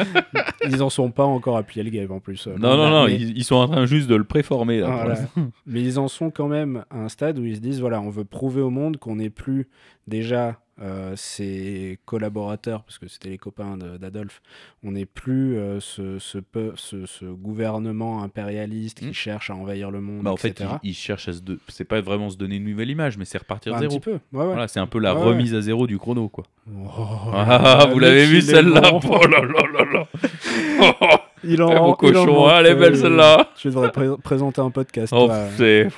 Ils 0.68 0.82
en 0.82 0.90
sont 0.90 1.12
pas 1.12 1.24
encore 1.26 1.58
à 1.58 1.64
plier 1.64 1.84
le 1.84 1.90
game 1.90 2.12
en 2.12 2.20
plus. 2.20 2.48
euh, 2.48 2.56
Non, 2.58 2.76
non, 2.76 2.90
non, 2.90 3.06
Mais, 3.06 3.16
ils, 3.16 3.38
ils 3.38 3.44
sont 3.44 3.56
en 3.56 3.68
train 3.68 3.86
juste 3.86 4.08
de 4.10 4.16
le 4.16 4.24
préformer 4.24 4.80
là. 4.80 4.88
pour 4.88 4.96
Voilà. 4.96 5.10
l'instant. 5.12 5.52
mais 5.68 5.82
ils 5.82 6.00
en 6.00 6.08
sont 6.08 6.32
quand 6.32 6.48
même 6.48 6.84
à 6.90 6.98
un 6.98 7.10
stade 7.10 7.38
où 7.40 7.46
ils 7.46 7.56
se 7.58 7.62
disent 7.62 7.80
voilà, 7.80 8.02
on 8.02 8.10
veut 8.10 8.26
prouver 8.26 8.62
au 8.62 8.70
monde 8.70 8.98
qu'on 8.98 9.18
n'est 9.18 9.30
plus 9.30 9.68
déjà 10.08 10.60
euh, 10.82 11.14
ses 11.16 12.00
collaborateurs, 12.06 12.82
parce 12.84 12.98
que 12.98 13.08
c'était 13.08 13.30
les 13.30 13.38
copains 13.38 13.78
d'Adolphe, 13.78 14.42
on 14.84 14.92
n'est 14.94 15.06
plus 15.06 15.56
euh, 15.58 15.80
ce, 15.80 16.18
ce, 16.18 16.40
peu- 16.40 16.74
ce, 16.76 17.06
ce 17.06 17.26
gouvernement 17.26 18.24
impérialiste 18.24 19.00
qui 19.00 19.06
Mm. 19.08 19.14
cherche 19.14 19.50
à 19.52 19.56
envahir 19.56 19.92
le 19.92 20.02
monde, 20.02 20.24
Bah, 20.24 20.32
en 20.32 20.38
fait, 20.38 20.50
etc. 20.50 20.72
ils, 20.82 20.90
ils 20.90 20.94
cherchent 20.96 21.28
à 21.28 21.34
se. 21.34 21.42
de- 21.42 21.60
C'est 21.68 21.84
pas 21.86 22.02
vraiment 22.02 22.30
se 22.32 22.38
donner 22.38 22.56
une 22.56 22.64
nouvelle 22.66 22.90
image, 22.90 23.18
mais 23.18 23.26
c'est 23.26 23.38
repartir 23.38 23.74
Bah, 23.74 23.80
de 23.82 23.86
un 23.86 23.90
zéro. 23.90 24.00
petit 24.00 24.10
peu. 24.10 24.20
Ouais, 24.36 24.40
ouais. 24.40 24.46
Voilà, 24.48 24.68
c'est 24.68 24.80
un 24.80 24.88
peu 24.88 24.98
la 25.00 25.14
Ouais, 25.16 25.22
remise 25.22 25.54
à 25.54 25.62
zéro 25.62 25.86
du 25.86 26.00
chrono, 26.00 26.28
quoi. 26.30 26.44
Oh, 26.76 26.90
Ah, 27.34 27.88
vous 27.92 28.00
le 28.00 28.08
l'avez 28.08 28.22
mec, 28.22 28.30
vu 28.30 28.38
il 28.38 28.44
celle-là? 28.44 28.82
Oh 29.10 29.28
là 29.28 29.42
là 29.42 29.64
là 29.74 29.86
là 29.94 31.20
Il 31.46 31.62
en, 31.62 31.70
Eh, 31.72 31.76
mon 31.76 31.88
il 31.88 31.90
en 31.92 31.94
cochon, 31.94 32.48
hein, 32.48 32.56
elle 32.60 32.68
est 32.68 32.70
manque, 32.72 32.80
belle 32.80 32.98
celle-là 32.98 33.50
Tu 33.58 33.68
devrais 33.68 33.92
pré- 33.92 34.18
présenter 34.24 34.62
un 34.62 34.72
podcast. 34.72 35.14
Oh, 35.16 35.30
c'est. 35.58 35.90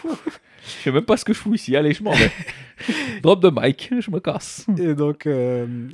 Je 0.65 0.83
sais 0.83 0.91
même 0.91 1.05
pas 1.05 1.17
ce 1.17 1.25
que 1.25 1.33
je 1.33 1.39
fous 1.39 1.53
ici. 1.53 1.75
Allez, 1.75 1.93
je 1.93 2.03
m'en 2.03 2.11
vais. 2.11 2.31
Drop 3.21 3.41
de 3.41 3.51
mic, 3.53 3.93
je 3.99 4.11
me 4.11 4.19
casse. 4.19 4.65
Et 4.77 4.95
donc, 4.95 5.27
euh, 5.27 5.89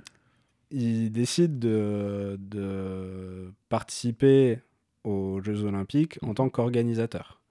il 0.72 1.12
décide 1.12 1.60
de, 1.60 2.38
de 2.40 3.52
participer 3.70 4.60
aux 5.04 5.42
Jeux 5.42 5.64
Olympiques 5.64 6.20
en 6.22 6.34
tant 6.34 6.50
qu'organisateur. 6.50 7.42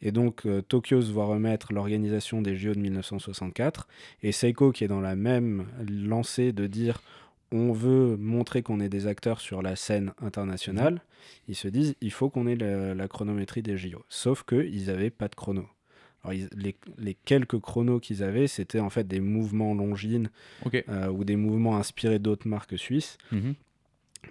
Et 0.00 0.12
donc, 0.12 0.46
euh, 0.46 0.62
Tokyo 0.62 1.00
se 1.02 1.10
voit 1.10 1.26
remettre 1.26 1.72
l'organisation 1.72 2.40
des 2.40 2.56
JO 2.56 2.74
de 2.74 2.78
1964. 2.78 3.88
Et 4.22 4.32
Seiko, 4.32 4.70
qui 4.70 4.84
est 4.84 4.88
dans 4.88 5.00
la 5.00 5.16
même 5.16 5.66
lancée 5.88 6.52
de 6.52 6.66
dire 6.66 7.00
on 7.50 7.72
veut 7.72 8.16
montrer 8.18 8.62
qu'on 8.62 8.78
est 8.78 8.90
des 8.90 9.06
acteurs 9.06 9.40
sur 9.40 9.62
la 9.62 9.74
scène 9.74 10.12
internationale, 10.20 11.00
ils 11.48 11.54
se 11.54 11.66
disent 11.66 11.94
il 12.00 12.12
faut 12.12 12.28
qu'on 12.28 12.46
ait 12.46 12.56
la, 12.56 12.94
la 12.94 13.08
chronométrie 13.08 13.62
des 13.62 13.76
JO. 13.76 14.04
Sauf 14.08 14.44
qu'ils 14.44 14.86
n'avaient 14.86 15.10
pas 15.10 15.28
de 15.28 15.34
chrono. 15.34 15.66
Ils- 16.32 16.48
les, 16.56 16.74
les 16.98 17.14
quelques 17.14 17.58
chronos 17.60 18.00
qu'ils 18.00 18.22
avaient, 18.22 18.46
c'était 18.46 18.80
en 18.80 18.90
fait 18.90 19.06
des 19.06 19.20
mouvements 19.20 19.74
longines 19.74 20.30
euh, 20.88 21.08
ou 21.08 21.24
des 21.24 21.36
mouvements 21.36 21.76
inspirés 21.76 22.18
d'autres 22.18 22.48
marques 22.48 22.78
suisses. 22.78 23.18
Mhm. 23.32 23.54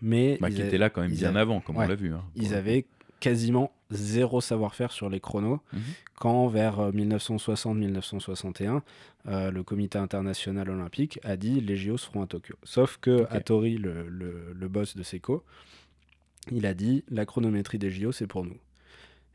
Mais 0.01 0.37
Bah, 0.41 0.49
ils, 0.49 0.55
qui 0.55 0.61
était 0.61 0.77
là 0.77 0.89
quand 0.89 1.01
même 1.01 1.11
bien 1.11 1.35
avant, 1.35 1.59
comme 1.61 1.77
ouais. 1.77 1.85
on 1.85 1.89
l'a 1.89 1.95
vu. 1.95 2.13
hein, 2.13 2.23
ils 2.35 2.49
le 2.51 2.57
avaient 2.57 2.85
quasiment 3.19 3.71
zéro 3.89 4.41
savoir-faire 4.41 4.91
sur 4.91 5.09
les 5.09 5.19
chronos. 5.19 5.59
Mhm. 5.73 5.79
Quand 6.15 6.47
vers 6.47 6.79
euh, 6.79 6.91
1960-1961, 6.91 8.81
euh, 9.27 9.51
le 9.51 9.63
comité 9.63 9.97
international 9.97 10.69
olympique 10.69 11.19
a 11.23 11.35
dit 11.37 11.59
les 11.61 11.75
JO 11.77 11.97
seront 11.97 12.21
à 12.21 12.27
Tokyo. 12.27 12.55
Sauf 12.63 12.97
que 13.01 13.21
Ok. 13.21 13.27
Hattori, 13.31 13.77
le, 13.77 14.07
le- 14.07 14.53
le 14.53 14.67
boss 14.67 14.95
de 14.95 15.03
Seiko, 15.03 15.43
il 16.51 16.65
a 16.65 16.73
dit 16.73 17.03
la 17.09 17.25
chronométrie 17.25 17.77
des 17.79 17.89
JO 17.91 18.11
c'est 18.11 18.27
pour 18.27 18.45
nous. 18.45 18.57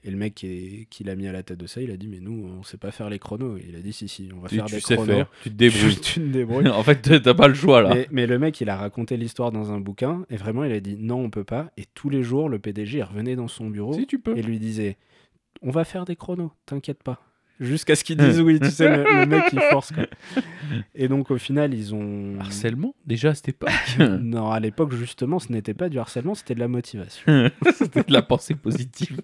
Et 0.04 0.10
le 0.10 0.16
mec 0.16 0.34
qui, 0.34 0.46
est- 0.46 0.86
qui 0.90 1.04
l'a 1.04 1.14
mis 1.14 1.28
à 1.28 1.32
la 1.32 1.42
tête 1.44 1.58
de 1.58 1.66
ça, 1.68 1.80
il 1.80 1.90
a 1.92 1.96
dit 1.96 2.08
mais 2.08 2.18
nous 2.20 2.44
on 2.58 2.62
sait 2.64 2.76
pas 2.76 2.90
faire 2.90 3.08
les 3.08 3.18
chronos. 3.20 3.56
Et 3.58 3.66
il 3.68 3.76
a 3.76 3.80
dit 3.80 3.92
si 3.92 4.08
si 4.08 4.28
on 4.36 4.40
va 4.40 4.48
Tu, 4.48 4.56
faire 4.56 4.64
tu 4.66 4.74
des 4.74 4.80
sais 4.80 4.94
chronos. 4.96 5.12
faire, 5.12 5.26
tu 5.42 5.50
te 5.50 5.54
débrouilles. 5.54 5.96
tu 6.00 6.14
te 6.20 6.26
débrouilles. 6.26 6.68
en 6.70 6.82
fait, 6.82 6.96
t'as- 7.02 7.20
t'as 7.20 7.34
pas 7.34 7.48
le 7.48 7.54
choix 7.54 7.82
là. 7.82 7.94
Mais, 7.94 8.08
mais 8.10 8.26
le 8.26 8.38
mec, 8.38 8.60
il 8.60 8.68
a 8.68 8.76
raconté 8.76 9.16
l'histoire 9.16 9.52
dans 9.52 9.70
un 9.72 9.78
bouquin 9.80 10.24
et 10.30 10.36
vraiment, 10.36 10.64
il 10.64 10.72
a 10.72 10.80
dit 10.80 10.96
non, 10.98 11.20
on 11.24 11.30
peut 11.30 11.44
pas. 11.44 11.70
Et 11.76 11.84
tous 11.94 12.10
les 12.10 12.22
jours, 12.22 12.48
le 12.48 12.58
PDG 12.58 12.98
il 12.98 13.02
revenait 13.04 13.36
dans 13.36 13.48
son 13.48 13.70
bureau 13.70 13.92
Si 13.94 14.06
tu 14.06 14.18
peux. 14.18 14.36
et 14.36 14.42
lui 14.42 14.58
disait 14.58 14.96
on 15.62 15.70
va 15.70 15.84
faire 15.84 16.04
des 16.04 16.16
chronos, 16.16 16.50
t'inquiète 16.66 17.02
pas. 17.04 17.22
Jusqu'à 17.60 17.94
ce 17.94 18.02
qu'ils 18.02 18.16
disent 18.16 18.40
oui, 18.40 18.58
tu 18.58 18.70
sais, 18.70 18.88
le, 18.96 19.04
le 19.20 19.26
mec 19.26 19.44
il 19.52 19.60
force 19.70 19.92
quoi. 19.92 20.06
Et 20.96 21.06
donc 21.06 21.30
au 21.30 21.38
final, 21.38 21.72
ils 21.74 21.94
ont. 21.94 22.40
Harcèlement 22.40 22.96
déjà 23.06 23.28
à 23.30 23.34
cette 23.34 23.50
époque. 23.50 23.70
Non, 24.00 24.50
à 24.50 24.58
l'époque, 24.58 24.92
justement, 24.94 25.38
ce 25.38 25.52
n'était 25.52 25.74
pas 25.74 25.88
du 25.88 26.00
harcèlement, 26.00 26.34
c'était 26.34 26.56
de 26.56 26.60
la 26.60 26.66
motivation. 26.66 27.50
C'était 27.76 28.02
de 28.02 28.12
la 28.12 28.22
pensée 28.22 28.56
positive. 28.56 29.20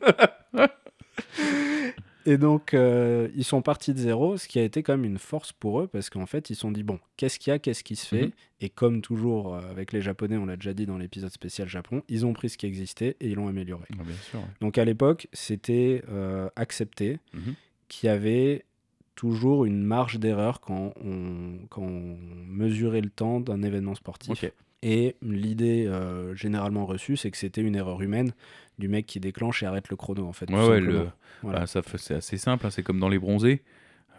Et 2.27 2.37
donc, 2.37 2.75
euh, 2.75 3.29
ils 3.35 3.45
sont 3.45 3.63
partis 3.63 3.95
de 3.95 3.99
zéro, 3.99 4.37
ce 4.37 4.47
qui 4.49 4.59
a 4.59 4.63
été 4.63 4.83
quand 4.83 4.93
même 4.93 5.07
une 5.07 5.19
force 5.19 5.53
pour 5.53 5.81
eux, 5.81 5.87
parce 5.87 6.11
qu'en 6.11 6.27
fait, 6.27 6.51
ils 6.51 6.55
se 6.57 6.61
sont 6.61 6.71
dit, 6.71 6.83
bon, 6.83 6.99
qu'est-ce 7.17 7.39
qu'il 7.39 7.51
y 7.53 7.55
a, 7.55 7.59
qu'est-ce 7.59 7.83
qui 7.83 7.97
se 7.97 8.07
fait 8.07 8.27
Mhm. 8.27 8.31
Et 8.61 8.69
comme 8.69 9.01
toujours 9.01 9.55
euh, 9.55 9.61
avec 9.71 9.93
les 9.93 10.03
Japonais, 10.03 10.37
on 10.37 10.45
l'a 10.45 10.57
déjà 10.57 10.75
dit 10.75 10.85
dans 10.85 10.99
l'épisode 10.99 11.31
spécial 11.31 11.69
Japon, 11.69 12.03
ils 12.09 12.27
ont 12.27 12.35
pris 12.35 12.51
ce 12.51 12.59
qui 12.59 12.67
existait 12.67 13.17
et 13.21 13.29
ils 13.29 13.35
l'ont 13.37 13.49
amélioré. 13.49 13.87
Ah, 13.99 14.03
bien 14.05 14.15
sûr. 14.17 14.41
ouais. 14.41 14.45
Donc 14.61 14.77
à 14.77 14.85
l'époque, 14.85 15.29
c'était 15.33 16.03
euh, 16.11 16.51
accepté 16.57 17.19
Mhm. 17.33 17.55
qu'il 17.89 18.09
y 18.09 18.11
avait 18.11 18.65
toujours 19.15 19.65
une 19.65 19.83
marge 19.83 20.19
d'erreur 20.19 20.61
quand 20.61 20.93
on, 21.03 21.61
quand 21.71 21.83
on 21.83 22.19
mesurait 22.47 23.01
le 23.01 23.11
temps 23.11 23.41
d'un 23.41 23.63
événement 23.63 23.95
sportif. 23.95 24.45
Et 24.83 25.17
l'idée 25.23 25.87
euh, 25.87 26.35
généralement 26.35 26.87
reçue, 26.87 27.17
c'est 27.17 27.31
que 27.31 27.37
c'était 27.37 27.61
une 27.63 27.75
erreur 27.75 28.01
humaine 28.01 28.33
du 28.79 28.89
mec 28.89 29.07
qui 29.07 29.19
déclenche 29.19 29.63
et 29.63 29.67
arrête 29.67 29.89
le 29.89 29.97
chrono, 29.97 30.25
en 30.27 30.33
fait. 30.33 30.49
Ouais, 30.51 30.69
ouais, 30.69 30.81
le- 30.81 31.09
Voilà. 31.43 31.61
bah, 31.61 31.67
ça 31.67 31.83
fait- 31.83 31.99
c'est 31.99 32.15
assez 32.15 32.37
simple. 32.37 32.65
hein, 32.67 32.71
C'est 32.71 32.83
comme 32.85 33.01
dans 33.01 33.09
les 33.09 33.19
bronzés. 33.19 33.63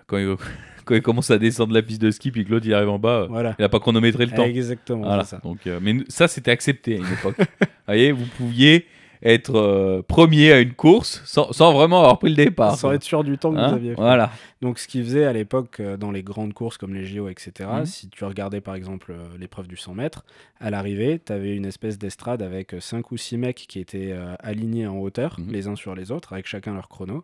Quand 0.05 0.17
il, 0.17 0.35
quand 0.85 0.95
il 0.95 1.01
commence 1.01 1.31
à 1.31 1.37
descendre 1.37 1.73
la 1.73 1.81
piste 1.81 2.01
de 2.01 2.11
ski, 2.11 2.31
puis 2.31 2.43
que 2.43 2.51
l'autre 2.51 2.65
il 2.65 2.73
arrive 2.73 2.89
en 2.89 2.99
bas, 2.99 3.21
euh, 3.21 3.27
Voilà. 3.27 3.55
il 3.57 3.61
n'a 3.61 3.69
pas 3.69 3.79
chronométré 3.79 4.25
le 4.25 4.31
temps. 4.33 4.43
Exactement, 4.45 5.03
Voilà. 5.05 5.23
ça. 5.23 5.37
Donc, 5.43 5.65
euh, 5.67 5.79
mais 5.81 5.97
ça, 6.09 6.27
c'était 6.27 6.51
accepté 6.51 6.95
à 6.95 6.97
une 6.97 7.05
époque. 7.13 7.37
vous 7.61 7.67
voyez, 7.87 8.11
vous 8.11 8.25
pouviez 8.37 8.85
être 9.21 9.55
euh, 9.55 10.01
premier 10.01 10.51
à 10.53 10.59
une 10.59 10.73
course 10.73 11.21
sans, 11.25 11.51
sans 11.51 11.73
vraiment 11.73 11.99
avoir 11.99 12.19
pris 12.19 12.29
le 12.29 12.35
départ. 12.35 12.75
Sans 12.77 12.91
être 12.93 13.03
sûr 13.03 13.23
du 13.23 13.37
temps 13.37 13.51
que 13.51 13.57
Hein 13.57 13.67
vous 13.69 13.75
aviez 13.75 13.89
fait. 13.95 14.01
Voilà. 14.01 14.31
Donc, 14.61 14.79
ce 14.79 14.87
qu'ils 14.87 15.03
faisaient 15.03 15.25
à 15.25 15.33
l'époque 15.33 15.79
euh, 15.79 15.97
dans 15.97 16.11
les 16.11 16.23
grandes 16.23 16.53
courses 16.53 16.77
comme 16.77 16.93
les 16.93 17.05
JO, 17.05 17.27
etc., 17.29 17.69
Mhm. 17.79 17.85
si 17.85 18.09
tu 18.09 18.23
regardais 18.25 18.61
par 18.61 18.75
exemple 18.75 19.11
euh, 19.11 19.27
l'épreuve 19.37 19.67
du 19.67 19.75
100 19.77 19.93
mètres, 19.93 20.23
à 20.59 20.69
l'arrivée, 20.69 21.19
tu 21.25 21.31
avais 21.33 21.55
une 21.55 21.65
espèce 21.65 21.97
d'estrade 21.97 22.41
avec 22.41 22.75
5 22.79 23.11
ou 23.11 23.17
6 23.17 23.37
mecs 23.37 23.65
qui 23.67 23.79
étaient 23.79 24.13
alignés 24.39 24.87
en 24.87 24.97
hauteur, 24.97 25.35
Mhm. 25.39 25.51
les 25.51 25.67
uns 25.67 25.75
sur 25.75 25.95
les 25.95 26.11
autres, 26.11 26.33
avec 26.33 26.47
chacun 26.47 26.73
leur 26.73 26.87
chrono. 26.89 27.23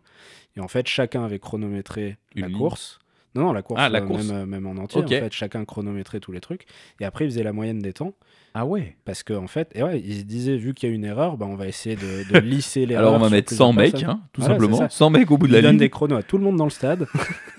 Et 0.56 0.60
en 0.60 0.68
fait, 0.68 0.86
chacun 0.88 1.24
avait 1.24 1.38
chronométré 1.38 2.16
Une 2.34 2.42
la 2.42 2.48
ligne. 2.48 2.56
course. 2.58 2.98
Non, 3.36 3.46
non, 3.46 3.52
la 3.52 3.62
course, 3.62 3.80
Ah, 3.82 3.88
la 3.88 4.00
euh, 4.02 4.06
course. 4.06 4.26
Même, 4.26 4.36
euh, 4.36 4.46
même 4.46 4.66
en 4.66 4.76
entier. 4.82 5.02
En 5.02 5.06
fait, 5.06 5.32
chacun 5.32 5.64
chronométrait 5.64 6.20
tous 6.20 6.32
les 6.32 6.40
trucs. 6.40 6.66
Et 7.00 7.04
après, 7.04 7.24
ils 7.26 7.30
faisaient 7.30 7.42
la 7.44 7.52
moyenne 7.52 7.78
des 7.78 7.92
temps. 7.92 8.14
Ah 8.54 8.64
ouais. 8.64 8.96
Parce 9.04 9.22
qu'en 9.22 9.44
en 9.44 9.46
fait, 9.46 9.70
et 9.74 9.82
ouais, 9.82 10.00
ils 10.00 10.20
se 10.20 10.24
disaient, 10.24 10.56
vu 10.56 10.72
qu'il 10.72 10.88
y 10.88 10.92
a 10.92 10.94
une 10.94 11.04
erreur, 11.04 11.36
bah, 11.36 11.46
on 11.46 11.56
va 11.56 11.68
essayer 11.68 11.94
de, 11.96 12.32
de 12.32 12.38
lisser 12.40 12.86
l'erreur. 12.86 13.08
Alors 13.08 13.20
on 13.20 13.24
va 13.24 13.30
mettre 13.30 13.48
plusieurs 13.48 13.68
100 13.68 13.72
mecs, 13.74 14.02
hein, 14.02 14.20
tout 14.32 14.40
Voilà, 14.40 14.54
simplement. 14.54 14.76
ça. 14.78 14.88
100 14.88 15.10
mecs 15.10 15.30
au 15.30 15.36
bout 15.38 15.46
de 15.46 15.52
Ils 15.52 15.56
la 15.56 15.62
donnent 15.62 15.72
ligne. 15.72 15.80
des 15.80 15.90
chronos 15.90 16.16
à 16.16 16.22
tout 16.22 16.38
le 16.38 16.44
monde 16.44 16.56
dans 16.56 16.64
le 16.64 16.70
stade. 16.70 17.06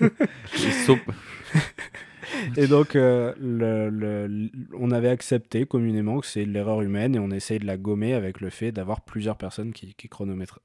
Et 2.56 2.66
donc, 2.66 2.94
euh, 2.94 3.32
le- 3.40 3.88
le- 3.88 4.24
l- 4.26 4.50
on 4.78 4.90
avait 4.90 5.08
accepté 5.08 5.64
communément 5.66 6.20
que 6.20 6.26
c'est 6.26 6.44
de 6.44 6.50
l'erreur 6.50 6.82
humaine 6.82 7.14
et 7.14 7.18
on 7.18 7.30
essaye 7.30 7.58
de 7.58 7.66
la 7.66 7.76
gommer 7.76 8.14
avec 8.14 8.40
le 8.40 8.50
fait 8.50 8.70
d'avoir 8.70 9.00
plusieurs 9.00 9.36
personnes 9.36 9.72
qui, 9.72 9.94
qui 9.94 10.08
chronométrent. 10.08 10.60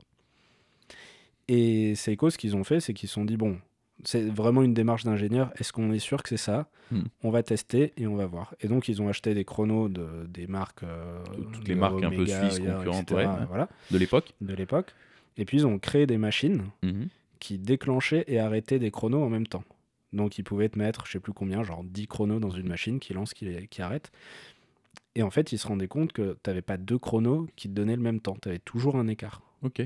Et 1.47 1.95
Seiko, 1.95 2.29
ce 2.29 2.37
qu'ils 2.37 2.55
ont 2.55 2.63
fait, 2.63 2.79
c'est 2.79 2.93
qu'ils 2.93 3.09
se 3.09 3.15
sont 3.15 3.25
dit 3.25 3.37
bon, 3.37 3.57
c'est 4.05 4.23
vraiment 4.29 4.61
une 4.63 4.73
démarche 4.73 5.03
d'ingénieur. 5.03 5.51
Est-ce 5.57 5.71
qu'on 5.73 5.91
est 5.91 5.99
sûr 5.99 6.21
que 6.23 6.29
c'est 6.29 6.37
ça? 6.37 6.67
Hmm. 6.91 7.03
On 7.23 7.29
va 7.31 7.43
tester 7.43 7.93
et 7.97 8.07
on 8.07 8.15
va 8.15 8.25
voir. 8.25 8.53
Et 8.61 8.67
donc, 8.67 8.87
ils 8.87 9.01
ont 9.01 9.07
acheté 9.07 9.33
des 9.33 9.45
chronos 9.45 9.89
de, 9.89 10.25
des 10.27 10.47
marques. 10.47 10.83
euh, 10.83 11.23
Toutes 11.53 11.67
les 11.67 11.75
marques 11.75 12.03
un 12.03 12.09
peu 12.09 12.25
suisses 12.25 12.59
concurrentes, 12.59 13.11
ouais, 13.11 13.25
ouais. 13.25 13.45
voilà, 13.47 13.69
de 13.91 13.97
l'époque. 13.97 14.33
de 14.41 14.53
l'époque. 14.53 14.93
Et 15.37 15.45
puis, 15.45 15.57
ils 15.57 15.65
ont 15.67 15.79
créé 15.79 16.05
des 16.05 16.17
machines 16.17 16.63
Mhm. 16.83 17.07
qui 17.39 17.57
déclenchaient 17.57 18.23
et 18.27 18.39
arrêtaient 18.39 18.79
des 18.79 18.91
chronos 18.91 19.23
en 19.23 19.29
même 19.29 19.47
temps. 19.47 19.63
Donc 20.13 20.37
ils 20.37 20.43
pouvaient 20.43 20.69
te 20.69 20.77
mettre, 20.77 21.07
je 21.07 21.13
sais 21.13 21.19
plus 21.19 21.33
combien, 21.33 21.63
genre 21.63 21.83
10 21.83 22.05
chronos 22.07 22.39
dans 22.39 22.51
une 22.51 22.67
machine 22.67 22.99
qui 22.99 23.13
lance, 23.13 23.33
qui, 23.33 23.47
qui 23.67 23.81
arrête. 23.81 24.11
Et 25.15 25.23
en 25.23 25.31
fait, 25.31 25.51
ils 25.51 25.57
se 25.57 25.67
rendaient 25.67 25.87
compte 25.87 26.13
que 26.13 26.37
tu 26.43 26.49
n'avais 26.49 26.61
pas 26.61 26.77
deux 26.77 26.99
chronos 26.99 27.47
qui 27.55 27.67
te 27.67 27.73
donnaient 27.73 27.95
le 27.95 28.01
même 28.03 28.19
temps. 28.19 28.37
Tu 28.41 28.49
avais 28.49 28.59
toujours 28.59 28.95
un 28.95 29.07
écart. 29.07 29.41
Ok. 29.63 29.81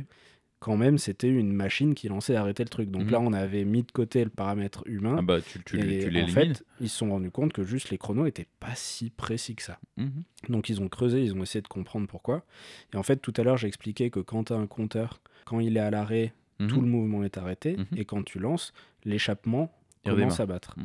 Quand 0.60 0.76
même, 0.76 0.97
c'était 0.97 1.30
une 1.30 1.53
machine 1.53 1.93
qui 1.93 2.08
lançait 2.08 2.34
et 2.34 2.36
arrêtait 2.36 2.64
le 2.64 2.70
truc. 2.70 2.89
Donc 2.89 3.03
Mhm. 3.03 3.10
là, 3.12 3.20
on 3.20 3.32
avait 3.32 3.64
mis 3.64 3.84
de 3.84 3.91
côté 3.91 4.24
le 4.24 4.32
paramètre 4.32 4.82
humain. 4.88 5.18
Ah 5.20 5.22
bah 5.22 5.39
tu, 5.39 5.64
tu, 5.64 5.80
et 5.80 6.10
tu 6.10 6.22
en 6.24 6.28
fait, 6.28 6.64
ils 6.82 6.89
se 6.89 6.97
sont 6.97 7.10
rendus 7.12 7.30
compte 7.30 7.53
que 7.53 7.64
juste 7.64 7.91
les 7.91 7.99
chronos 7.99 8.26
étaient 8.26 8.47
pas 8.60 8.74
si 8.74 9.12
précis 9.12 9.55
que 9.55 9.62
ça. 9.62 9.80
Mhm. 9.97 10.24
Donc 10.49 10.70
ils 10.70 10.82
ont 10.82 10.89
creusé, 10.89 11.22
ils 11.24 11.36
ont 11.36 11.43
essayé 11.43 11.62
de 11.62 11.68
comprendre 11.68 12.08
pourquoi. 12.08 12.43
Et 12.91 12.97
en 12.97 13.03
fait, 13.03 13.18
tout 13.18 13.34
à 13.38 13.43
l'heure, 13.43 13.58
j'ai 13.58 13.68
expliqué 13.68 14.10
que 14.10 14.20
quand 14.20 14.45
tu 14.45 14.53
as 14.53 14.55
un 14.58 14.66
compteur, 14.66 15.22
quand 15.45 15.60
il 15.60 15.78
est 15.78 15.82
à 15.82 15.91
l'arrêt, 15.91 16.34
Mhm. 16.60 16.68
tout 16.70 16.82
le 16.82 16.88
mouvement 16.88 17.24
est 17.24 17.38
arrêté. 17.38 17.78
Et 17.95 18.03
quand 18.05 18.24
tu 18.24 18.39
lances, 18.39 18.74
l'échappement 19.05 19.72
commence 20.03 20.39
à 20.39 20.47
battre. 20.47 20.76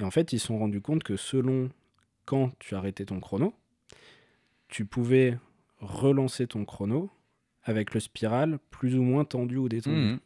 Et 0.00 0.02
en 0.02 0.10
fait, 0.10 0.32
ils 0.32 0.40
se 0.40 0.48
sont 0.48 0.58
rendus 0.58 0.80
compte 0.80 1.04
que 1.04 1.16
selon 1.16 1.70
quand 2.24 2.50
tu 2.58 2.74
arrêtais 2.74 3.04
ton 3.04 3.20
chrono, 3.20 3.54
tu 4.68 4.84
pouvais 4.84 5.38
relancer 5.78 6.46
ton 6.48 6.64
chrono 6.64 7.10
avec 7.64 7.94
le 7.94 8.00
spiral 8.00 8.58
plus 8.70 8.96
ou 8.96 9.02
moins 9.02 9.24
tendu 9.24 9.56
ou 9.56 9.68
détendu. 9.68 9.96
Mhm. 9.96 10.18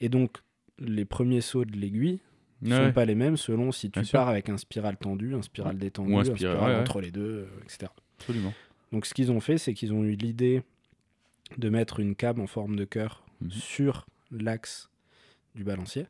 Et 0.00 0.08
donc, 0.08 0.38
les 0.78 1.04
premiers 1.04 1.40
sauts 1.40 1.64
de 1.64 1.76
l'aiguille 1.76 2.20
ne 2.62 2.70
Ouais. 2.76 2.86
sont 2.86 2.92
pas 2.92 3.04
les 3.04 3.14
mêmes 3.14 3.36
selon 3.36 3.72
si 3.72 3.90
tu 3.90 4.00
Bien 4.00 4.04
sûr. 4.04 4.18
pars 4.18 4.28
avec 4.28 4.48
un 4.48 4.56
spiral 4.58 4.96
tendu, 4.96 5.34
un 5.34 5.42
spiral 5.42 5.76
détendu, 5.78 6.12
Ou 6.12 6.18
un 6.18 6.20
un 6.20 6.24
spiral- 6.36 6.58
ouais. 6.70 6.76
entre 6.80 7.00
les 7.00 7.10
deux, 7.10 7.46
euh, 7.46 7.46
etc. 7.64 7.90
Absolument. 8.18 8.52
Donc, 8.92 9.06
ce 9.06 9.14
qu'ils 9.14 9.30
ont 9.32 9.40
fait, 9.40 9.58
c'est 9.58 9.74
qu'ils 9.74 9.92
ont 9.92 10.04
eu 10.04 10.14
l'idée 10.14 10.62
de 11.58 11.68
mettre 11.68 12.00
une 12.00 12.14
came 12.14 12.40
en 12.40 12.46
forme 12.46 12.76
de 12.76 12.84
cœur 12.84 13.24
Mhm. 13.40 13.50
sur 13.50 14.06
l'axe 14.30 14.88
du 15.54 15.64
balancier. 15.64 16.06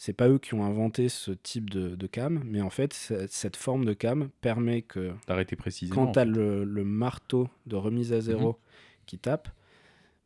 C'est 0.00 0.12
pas 0.12 0.28
eux 0.28 0.38
qui 0.38 0.54
ont 0.54 0.64
inventé 0.64 1.08
ce 1.08 1.32
type 1.32 1.70
de, 1.70 1.96
de 1.96 2.06
cam, 2.06 2.40
mais 2.44 2.60
en 2.60 2.70
fait, 2.70 2.92
cette 3.28 3.56
forme 3.56 3.84
de 3.84 3.94
cam 3.94 4.28
permet 4.40 4.82
que 4.82 5.12
T'arrêtais 5.26 5.56
précisément. 5.56 6.06
quand 6.06 6.12
tu 6.12 6.18
as 6.20 6.24
fait. 6.24 6.30
le, 6.30 6.64
le 6.64 6.84
marteau 6.84 7.48
de 7.66 7.74
remise 7.74 8.12
à 8.12 8.20
zéro 8.20 8.50
Mhm. 8.50 8.54
Qui 9.08 9.18
tape, 9.18 9.48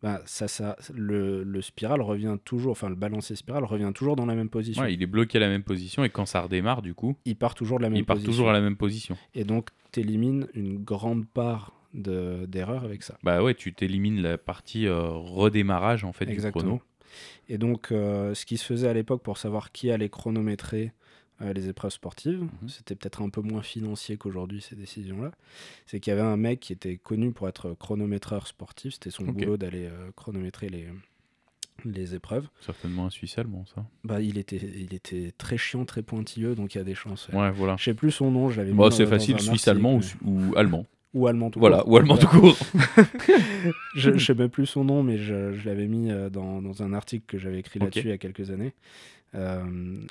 bah, 0.02 0.20
ça, 0.26 0.48
ça, 0.48 0.76
le, 0.92 1.44
le 1.44 1.62
spiral 1.62 2.00
revient 2.02 2.36
toujours, 2.44 2.72
enfin 2.72 2.88
le 2.88 2.96
balancier 2.96 3.36
spiral 3.36 3.64
revient 3.64 3.92
toujours 3.94 4.16
dans 4.16 4.26
la 4.26 4.34
même 4.34 4.48
position. 4.50 4.82
Ouais, 4.82 4.92
il 4.92 5.00
est 5.02 5.06
bloqué 5.06 5.38
à 5.38 5.40
la 5.40 5.48
même 5.48 5.62
position 5.62 6.02
et 6.02 6.10
quand 6.10 6.26
ça 6.26 6.40
redémarre, 6.42 6.82
du 6.82 6.92
coup, 6.92 7.16
Il 7.24 7.36
part 7.36 7.54
toujours 7.54 7.78
de 7.78 7.84
la 7.84 7.90
même 7.90 7.98
il 8.00 8.04
part 8.04 8.16
position. 8.16 8.32
toujours 8.32 8.50
à 8.50 8.52
la 8.52 8.60
même 8.60 8.76
position. 8.76 9.16
Et 9.34 9.44
donc, 9.44 9.68
tu 9.92 10.00
élimines 10.00 10.48
une 10.54 10.82
grande 10.82 11.26
part 11.28 11.72
de- 11.94 12.46
d'erreur 12.46 12.82
avec 12.84 13.02
ça. 13.04 13.16
Bah 13.22 13.42
ouais, 13.44 13.54
tu 13.54 13.72
t'élimines 13.74 14.20
la 14.20 14.38
partie 14.38 14.86
euh, 14.88 15.06
redémarrage 15.10 16.02
en 16.04 16.12
fait 16.12 16.26
du 16.26 16.32
Exactement. 16.32 16.64
chrono. 16.78 16.82
Et 17.48 17.58
donc, 17.58 17.92
euh, 17.92 18.34
ce 18.34 18.44
qui 18.46 18.56
se 18.56 18.64
faisait 18.64 18.88
à 18.88 18.94
l'époque 18.94 19.22
pour 19.22 19.38
savoir 19.38 19.70
qui 19.70 19.90
allait 19.92 20.08
chronométrer 20.08 20.92
euh, 21.40 21.52
les 21.52 21.68
épreuves 21.68 21.90
sportives, 21.92 22.40
Mhm. 22.42 22.68
c'était 22.68 22.94
peut-être 22.94 23.22
un 23.22 23.30
peu 23.30 23.40
moins 23.40 23.62
financier 23.62 24.16
qu'aujourd'hui, 24.16 24.60
ces 24.60 24.76
décisions-là. 24.76 25.32
C'est 25.86 25.98
qu'il 26.00 26.10
y 26.10 26.14
avait 26.14 26.20
un 26.26 26.36
mec 26.36 26.60
qui 26.60 26.72
était 26.72 26.96
connu 26.98 27.32
pour 27.32 27.48
être 27.48 27.74
chronométreur 27.74 28.46
sportif. 28.46 28.94
C'était 28.94 29.10
son 29.10 29.26
Ok. 29.28 29.34
boulot 29.36 29.56
d'aller 29.56 29.86
euh, 29.86 30.10
chronométrer 30.14 30.68
les, 30.68 30.86
les 31.84 32.14
épreuves. 32.14 32.48
Certainement 32.60 33.06
un 33.06 33.10
Suisse 33.10 33.38
allemand, 33.38 33.64
ça. 33.74 33.84
Bah, 34.04 34.20
il, 34.20 34.38
était, 34.38 34.56
il 34.56 34.94
était 34.94 35.32
très 35.36 35.56
chiant, 35.58 35.84
très 35.84 36.02
pointilleux, 36.02 36.54
donc 36.54 36.74
il 36.74 36.78
y 36.78 36.80
a 36.80 36.84
des 36.84 36.94
chances. 36.94 37.28
ouais. 37.32 37.50
Voilà. 37.50 37.76
Je 37.78 37.84
sais 37.84 37.94
plus 37.94 38.10
son 38.12 38.30
nom, 38.30 38.50
je 38.50 38.58
l'avais 38.60 38.72
dans- 38.72 38.90
c'est 38.90 39.06
facile, 39.06 39.40
suisse 39.40 39.66
allemand 39.66 39.98
mais- 39.98 40.28
ou, 40.28 40.50
ou 40.52 40.56
allemand. 40.56 40.86
ou 41.14 41.26
allemand 41.26 41.50
tout 41.50 41.58
Voilà, 41.58 41.78
court. 41.78 41.88
ou 41.92 41.96
allemand 41.96 42.14
Voilà. 42.14 42.30
tout 42.30 42.40
court. 42.40 42.58
je, 43.96 44.16
je 44.16 44.24
sais 44.24 44.34
même 44.34 44.48
plus 44.48 44.66
son 44.66 44.84
nom, 44.84 45.02
mais 45.02 45.18
je, 45.18 45.52
je 45.52 45.68
l'avais 45.68 45.86
mis 45.88 46.10
euh, 46.10 46.30
dans, 46.30 46.62
dans 46.62 46.82
un 46.82 46.92
article 46.92 47.24
que 47.26 47.38
j'avais 47.38 47.58
écrit 47.58 47.80
là-dessus 47.80 48.00
il 48.06 48.08
y 48.10 48.12
a 48.12 48.18
quelques 48.18 48.50
années. 48.50 48.72
Euh, 49.34 49.62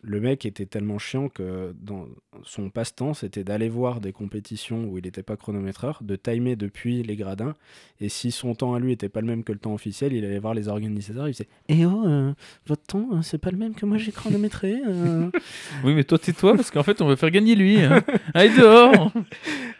le 0.01 0.19
mec 0.19 0.45
était 0.45 0.65
tellement 0.65 0.97
chiant 0.97 1.29
que 1.29 1.75
dans 1.79 2.07
son 2.43 2.69
passe-temps, 2.71 3.13
c'était 3.13 3.43
d'aller 3.43 3.69
voir 3.69 4.01
des 4.01 4.11
compétitions 4.13 4.85
où 4.85 4.97
il 4.97 5.03
n'était 5.03 5.21
pas 5.21 5.37
chronométreur, 5.37 5.99
de 6.01 6.15
timer 6.15 6.55
depuis 6.55 7.03
les 7.03 7.15
gradins, 7.15 7.55
et 7.99 8.09
si 8.09 8.31
son 8.31 8.55
temps 8.55 8.73
à 8.73 8.79
lui 8.79 8.91
était 8.91 9.09
pas 9.09 9.21
le 9.21 9.27
même 9.27 9.43
que 9.43 9.51
le 9.51 9.59
temps 9.59 9.73
officiel, 9.73 10.13
il 10.13 10.25
allait 10.25 10.39
voir 10.39 10.55
les 10.55 10.67
organisateurs, 10.67 11.27
il 11.27 11.33
disait 11.33 11.47
Eh 11.69 11.85
oh, 11.85 12.03
euh, 12.07 12.33
votre 12.65 12.83
temps, 12.83 13.09
euh, 13.13 13.21
c'est 13.21 13.37
pas 13.37 13.51
le 13.51 13.57
même 13.57 13.75
que 13.75 13.85
moi 13.85 13.97
j'ai 13.97 14.11
chronométré 14.11 14.81
euh. 14.87 15.29
Oui, 15.83 15.93
mais 15.93 16.03
toi, 16.03 16.17
tais-toi 16.17 16.55
parce 16.55 16.71
qu'en 16.71 16.83
fait, 16.83 17.01
on 17.01 17.07
va 17.07 17.15
faire 17.15 17.31
gagner 17.31 17.55
lui. 17.55 17.79
hein. 17.79 18.03
Allez 18.33 18.49
dehors 18.49 19.11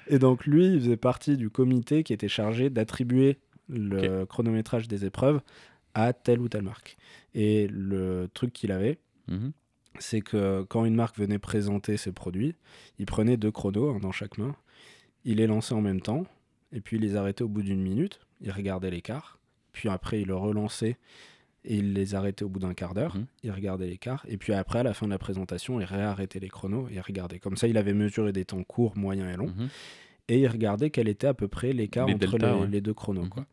Et 0.07 0.19
donc 0.19 0.45
lui, 0.45 0.67
il 0.73 0.79
faisait 0.81 0.97
partie 0.97 1.35
du 1.35 1.49
comité 1.49 2.03
qui 2.03 2.13
était 2.13 2.27
chargé 2.27 2.69
d'attribuer 2.69 3.37
le 3.69 4.25
chronométrage 4.25 4.87
des 4.87 5.05
épreuves 5.05 5.41
à 5.93 6.13
telle 6.13 6.39
ou 6.39 6.47
telle 6.49 6.61
marque. 6.61 6.97
Et 7.33 7.67
le 7.67 8.29
truc 8.33 8.53
qu'il 8.53 8.71
avait, 8.71 8.97
Mhm. 9.27 9.51
c'est 9.99 10.21
que 10.21 10.63
quand 10.63 10.85
une 10.85 10.95
marque 10.95 11.17
venait 11.17 11.39
présenter 11.39 11.97
ses 11.97 12.11
produits, 12.11 12.55
il 12.99 13.05
prenait 13.05 13.37
deux 13.37 13.51
chronos 13.51 13.89
un 13.95 13.99
dans 13.99 14.11
chaque 14.11 14.37
main, 14.37 14.55
il 15.25 15.37
les 15.37 15.47
lançait 15.47 15.73
en 15.73 15.81
même 15.81 16.01
temps, 16.01 16.25
et 16.71 16.79
puis 16.81 16.97
il 16.97 17.01
les 17.03 17.15
arrêtait 17.15 17.43
au 17.43 17.49
bout 17.49 17.61
d'une 17.61 17.81
minute, 17.81 18.19
il 18.39 18.51
regardait 18.51 18.89
l'écart, 18.89 19.39
puis 19.73 19.89
après 19.89 20.21
il 20.21 20.27
le 20.27 20.35
relançait 20.35 20.97
et 21.63 21.75
il 21.77 21.93
les 21.93 22.15
arrêtait 22.15 22.43
au 22.43 22.49
bout 22.49 22.59
d'un 22.59 22.73
quart 22.73 22.93
d'heure, 22.95 23.15
Mhm. 23.15 23.25
il 23.43 23.51
regardait 23.51 23.87
l'écart, 23.87 24.25
et 24.27 24.37
puis 24.37 24.53
après 24.53 24.79
à 24.79 24.83
la 24.83 24.93
fin 24.93 25.05
de 25.05 25.11
la 25.11 25.19
présentation, 25.19 25.79
il 25.79 25.83
réarrêtait 25.85 26.39
les 26.39 26.49
chronos 26.49 26.87
et 26.89 26.93
il 26.95 27.01
regardait. 27.01 27.37
Comme 27.39 27.57
ça, 27.57 27.67
il 27.67 27.77
avait 27.77 27.93
mesuré 27.93 28.31
des 28.33 28.45
temps 28.45 28.63
courts, 28.63 28.97
moyens 28.97 29.31
et 29.31 29.37
longs, 29.37 29.53
Mhm. 29.55 29.67
et 30.29 30.39
il 30.39 30.47
regardait 30.47 30.89
quel 30.89 31.07
était 31.09 31.27
à 31.27 31.33
peu 31.35 31.47
près 31.47 31.73
l'écart 31.73 32.07
entre 32.07 32.37
les, 32.37 32.61
ouais. 32.61 32.67
les 32.67 32.81
deux 32.81 32.93
chronos. 32.95 33.27
Quoi. 33.29 33.45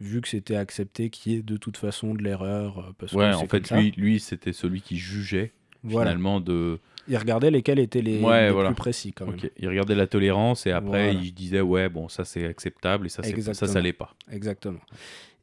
Vu 0.00 0.20
que 0.20 0.28
c'était 0.28 0.56
accepté 0.56 1.08
qu'il 1.10 1.32
y 1.32 1.36
ait 1.36 1.42
de 1.42 1.56
toute 1.56 1.76
façon 1.76 2.14
de 2.14 2.22
l'erreur. 2.22 2.78
euh, 2.78 2.92
parce 2.98 3.12
Ouais, 3.12 3.32
en 3.32 3.46
fait, 3.46 3.70
lui, 3.70 3.92
lui 3.96 4.20
c'était 4.20 4.52
celui 4.52 4.80
qui 4.82 4.96
jugeait 4.96 5.52
Voilà. 5.82 6.10
finalement 6.10 6.40
de. 6.40 6.78
Il 7.06 7.16
regardait 7.18 7.50
lesquels 7.50 7.78
étaient 7.78 8.00
les, 8.00 8.20
Ouais, 8.22 8.46
les 8.46 8.50
voilà. 8.50 8.70
plus 8.70 8.76
précis 8.76 9.12
quand 9.12 9.26
même. 9.26 9.34
Ok, 9.34 9.50
Il 9.58 9.68
regardait 9.68 9.94
la 9.94 10.06
tolérance 10.06 10.66
et 10.66 10.70
après 10.72 11.12
Voilà. 11.12 11.20
il 11.20 11.34
disait 11.34 11.60
ouais 11.60 11.88
bon 11.90 12.08
ça 12.08 12.24
c'est 12.24 12.46
acceptable 12.46 13.06
et 13.06 13.08
ça 13.10 13.22
ça 13.22 13.66
ça 13.66 13.80
l'est 13.80 13.92
pas. 13.92 14.14
Exactement. 14.30 14.80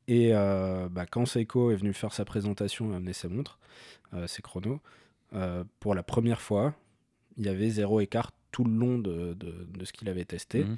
Et 0.08 0.32
euh, 0.34 0.90
bah, 0.90 1.06
quand 1.06 1.26
Seiko 1.26 1.72
est 1.72 1.76
venu 1.76 1.94
faire 1.94 2.12
sa 2.14 2.26
présentation 2.26 2.92
et 2.92 2.96
amener 2.96 3.14
sa 3.14 3.30
montre, 3.30 3.60
euh, 4.16 4.26
ses 4.28 4.42
chronos, 4.42 4.82
euh, 5.34 5.64
pour 5.80 5.94
la 5.96 6.02
première 6.04 6.42
fois, 6.42 6.74
il 7.38 7.46
y 7.46 7.50
avait 7.50 7.70
zéro 7.70 8.00
écart 8.02 8.32
tout 8.52 8.64
le 8.66 8.72
long 8.74 8.98
de, 8.98 9.34
de- 9.36 9.66
de 9.70 9.86
ce 9.86 9.94
qu'il 9.94 10.10
avait 10.10 10.26
testé. 10.26 10.64
Mhm. 10.66 10.78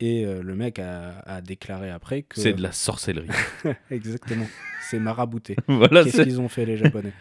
Et 0.00 0.24
euh, 0.24 0.42
le 0.42 0.54
mec 0.54 0.78
a, 0.78 1.18
a 1.26 1.40
déclaré 1.42 1.90
après 1.90 2.22
que. 2.22 2.40
C'est 2.40 2.54
de 2.54 2.62
la 2.62 2.72
sorcellerie. 2.72 3.28
Exactement. 3.90 4.46
C'est 4.88 4.98
marabouté. 4.98 5.56
voilà. 5.68 6.02
Qu'est-ce 6.04 6.22
qu'ils 6.22 6.40
ont 6.40 6.48
fait 6.48 6.64
les 6.64 6.76
Japonais? 6.76 7.12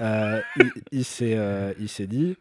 Euh, 0.00 0.40
Il, 0.56 0.70
il 0.92 1.04
s'est 1.04 1.34
euh, 1.36 1.72
il 1.80 1.88
s'est 1.88 2.06
dit 2.06 2.36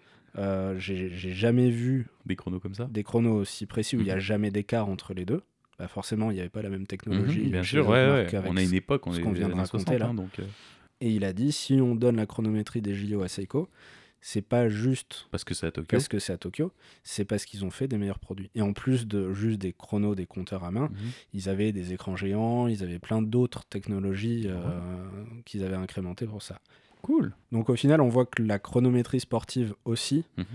j'ai 0.78 1.10
jamais 1.34 1.70
vu 1.72 2.06
Des 2.26 2.36
chronos 2.36 2.60
comme 2.60 2.76
ça? 2.76 2.86
des 2.92 3.02
chronos 3.04 3.34
aussi 3.36 3.66
précis 3.66 3.96
où 3.98 4.02
il 4.02 4.06
n'y 4.06 4.12
a 4.12 4.16
Mhm. 4.16 4.22
jamais 4.22 4.52
d'écart 4.52 4.88
entre 4.90 5.14
les 5.14 5.26
deux. 5.26 5.42
Bah 5.80 5.88
forcément, 5.88 6.32
il 6.32 6.36
n'y 6.36 6.40
avait 6.40 6.50
pas 6.50 6.62
la 6.62 6.70
même 6.70 6.86
technologie. 6.88 7.42
Mhm, 7.46 7.52
bien 7.52 7.64
sûr, 7.64 7.88
ouais, 7.88 8.06
ouais. 8.12 8.28
On 8.46 8.58
a 8.58 8.62
une 8.64 8.74
époque, 8.74 9.06
on 9.08 9.12
ce 9.14 9.20
est 9.20 9.24
qu'on 9.24 9.32
vient 9.32 9.48
de 9.50 9.54
raconter, 9.54 9.84
60, 9.98 10.00
là. 10.00 10.06
hein, 10.08 10.14
donc, 10.14 10.40
Et 11.02 11.10
il 11.12 11.24
a 11.24 11.34
dit 11.34 11.52
si 11.52 11.74
on 11.82 11.96
donne 11.96 12.16
la 12.18 12.26
chronométrie 12.26 12.82
des 12.82 12.94
JO 12.96 13.22
à 13.22 13.28
Seiko, 13.28 13.70
c'est 14.22 14.42
pas 14.42 14.68
juste 14.70 15.28
parce 15.32 15.44
que 15.44 15.54
c'est 15.54 15.68
à 15.68 15.72
Tokyo. 15.72 15.88
parce 15.90 16.08
que 16.08 16.20
c'est 16.20 16.34
à 16.34 16.38
Tokyo, 16.38 16.72
c'est 17.04 17.24
parce 17.26 17.46
qu'ils 17.46 17.64
ont 17.66 17.70
fait 17.72 17.88
des 17.88 17.98
meilleurs 17.98 18.20
produits. 18.20 18.50
Et 18.56 18.62
en 18.62 18.74
plus 18.74 19.08
de 19.08 19.34
juste 19.34 19.60
des 19.60 19.74
chronos, 19.74 20.16
des 20.16 20.26
compteurs 20.26 20.64
à 20.64 20.72
main, 20.72 20.90
Mhm. 20.92 20.98
ils 21.34 21.50
avaient 21.50 21.72
des 21.72 21.94
écrans 21.94 22.16
géants, 22.16 22.68
ils 22.68 22.84
avaient 22.84 23.00
plein 23.00 23.22
d'autres 23.22 23.64
technologies 23.66 24.44
euh, 24.48 24.60
qu'ils 25.46 25.64
avaient 25.64 25.76
incrémentées 25.76 26.26
pour 26.26 26.42
ça. 26.42 26.60
Cool. 27.04 27.34
Donc 27.52 27.70
au 27.70 27.76
final, 27.76 28.02
on 28.02 28.10
voit 28.10 28.26
que 28.26 28.42
la 28.44 28.60
chronométrie 28.60 29.20
sportive 29.20 29.76
aussi 29.86 30.26
Mhm. 30.38 30.46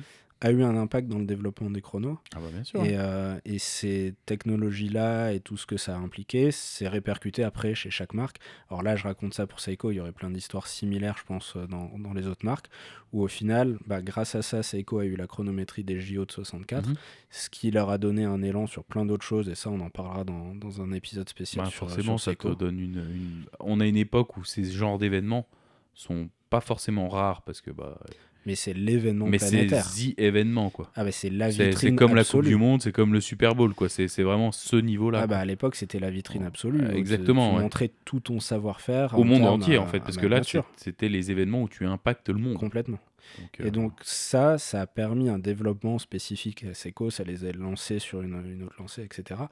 A 0.45 0.51
eu 0.51 0.63
un 0.63 0.77
impact 0.77 1.09
dans 1.09 1.19
le 1.19 1.25
développement 1.25 1.71
des 1.71 1.81
chronos. 1.81 2.19
Ah 2.35 2.41
bah 2.41 2.49
bien 2.53 2.65
sûr. 2.65 2.85
Et, 2.85 2.97
euh, 2.97 3.39
et 3.45 3.59
ces 3.59 4.15
technologies-là 4.27 5.33
et 5.33 5.41
tout 5.41 5.57
ce 5.57 5.67
que 5.67 5.77
ça 5.77 5.95
a 5.95 5.99
impliqué, 5.99 6.51
c'est 6.51 6.89
répercuté 6.89 7.45
après 7.45 7.75
chez 7.75 7.91
chaque 7.91 8.13
marque. 8.15 8.39
Alors 8.69 8.83
là, 8.83 8.97
je 8.97 9.05
raconte 9.05 9.35
ça 9.35 9.47
pour 9.47 9.61
Seiko, 9.61 9.91
il 9.91 9.97
y 9.97 10.01
aurait 10.01 10.13
plein 10.13 10.31
d'histoires 10.31 10.67
similaires, 10.67 11.17
je 11.19 11.25
pense, 11.25 11.55
euh, 11.57 11.67
dans, 11.67 11.91
dans 11.99 12.13
les 12.13 12.27
autres 12.27 12.45
marques, 12.45 12.67
où 13.13 13.23
au 13.23 13.29
final, 13.29 13.79
bah, 13.87 14.03
grâce 14.03 14.35
à 14.35 14.43
ça, 14.43 14.63
Seiko 14.63 14.99
a 14.99 15.05
eu 15.05 15.17
la 15.17 15.27
chronométrie 15.27 15.85
des 15.85 16.01
JO 16.01 16.25
de 16.25 16.33
64, 16.33 16.89
Mhm. 16.89 16.95
ce 17.31 17.49
qui 17.51 17.71
leur 17.71 17.91
a 17.91 17.99
donné 17.99 18.25
un 18.25 18.43
élan 18.43 18.67
sur 18.67 18.85
plein 18.85 19.07
d'autres 19.07 19.25
choses, 19.25 19.49
et 19.49 19.55
ça, 19.55 19.71
on 19.71 19.81
en 19.81 19.91
parlera 19.91 20.25
dans, 20.25 20.55
dans 20.55 20.81
un 20.83 20.93
épisode 20.93 21.29
spécial 21.29 21.65
Bah, 21.65 21.71
sur, 21.71 21.89
forcément, 21.89 22.19
sur 22.19 22.33
ça 22.33 22.37
te 22.37 22.49
donne 22.55 22.81
une, 22.81 22.97
une- 23.15 23.45
On 23.61 23.81
a 23.81 23.87
une 23.87 23.97
époque 23.97 24.37
où 24.37 24.45
ces 24.45 24.65
genres 24.65 24.99
d'événements 24.99 25.47
sont 25.95 26.29
pas 26.51 26.61
forcément 26.61 27.09
rares 27.09 27.43
parce 27.43 27.61
que 27.61 27.71
bah. 27.71 27.99
Mais 28.45 28.55
c'est 28.57 28.73
l'événement 28.75 29.27
mais 29.27 29.39
c'est 29.39 29.67
the 29.67 30.15
événement 30.19 30.71
quoi. 30.71 30.91
Ah 30.97 31.05
bah 31.05 31.13
c'est 31.13 31.31
la 31.31 31.49
vitrine 31.49 31.77
c'est 31.77 31.95
comme 31.95 32.15
la 32.15 32.25
Coupe 32.25 32.45
du 32.45 32.57
Monde, 32.57 32.83
c'est 32.83 32.93
comme 32.93 33.13
le 33.13 33.21
Super 33.21 33.55
Bowl 33.55 33.73
quoi. 33.75 33.89
C'est 33.89 34.07
vraiment 34.23 34.51
ce 34.53 34.77
niveau-là. 34.77 35.21
Ah 35.23 35.27
bah 35.27 35.39
à 35.39 35.45
l'époque 35.45 35.77
c'était 35.77 36.01
la 36.01 36.11
vitrine 36.11 36.43
absolue. 36.45 36.81
euh, 36.83 36.91
tu- 36.93 36.97
exactement, 36.99 37.51
Tu 37.51 37.57
ouais. 37.57 37.63
montrais 37.63 37.91
tout 38.05 38.21
ton 38.21 38.41
savoir-faire. 38.41 39.19
Au 39.19 39.25
monde 39.25 39.45
entier 39.45 39.79
en 39.79 39.85
euh, 39.85 39.87
fait, 39.87 40.01
parce 40.01 40.17
ah 40.19 40.21
que 40.23 40.27
bah, 40.27 40.41
là 40.41 40.63
c'était 40.77 41.09
les 41.09 41.31
événements 41.31 41.63
où 41.63 41.69
tu 41.69 41.87
impactes 41.87 42.29
le 42.31 42.39
monde. 42.39 42.59
complètement. 42.59 42.99
Donc, 43.39 43.61
euh, 43.61 43.67
Et 43.67 43.71
donc 43.71 43.93
ça, 44.03 44.59
ça 44.59 44.81
a 44.81 44.87
permis 44.89 45.29
un 45.29 45.39
développement 45.39 45.99
spécifique 46.01 46.65
à 46.65 46.75
Seiko, 46.75 47.09
ça 47.09 47.23
les 47.23 47.45
a 47.45 47.53
lancés 47.53 48.01
sur 48.01 48.21
une, 48.21 48.43
une 48.45 48.65
autre 48.65 48.75
lancée, 48.81 49.05
etc. 49.05 49.43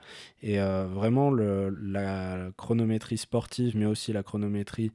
Et 0.43 0.61
euh, 0.61 0.87
vraiment 0.87 1.31
le, 1.31 1.71
la 1.81 2.51
chronométrie 2.57 3.17
sportive, 3.17 3.77
mais 3.77 3.87
aussi 3.87 4.13
la 4.13 4.25
chronométrie 4.25 4.91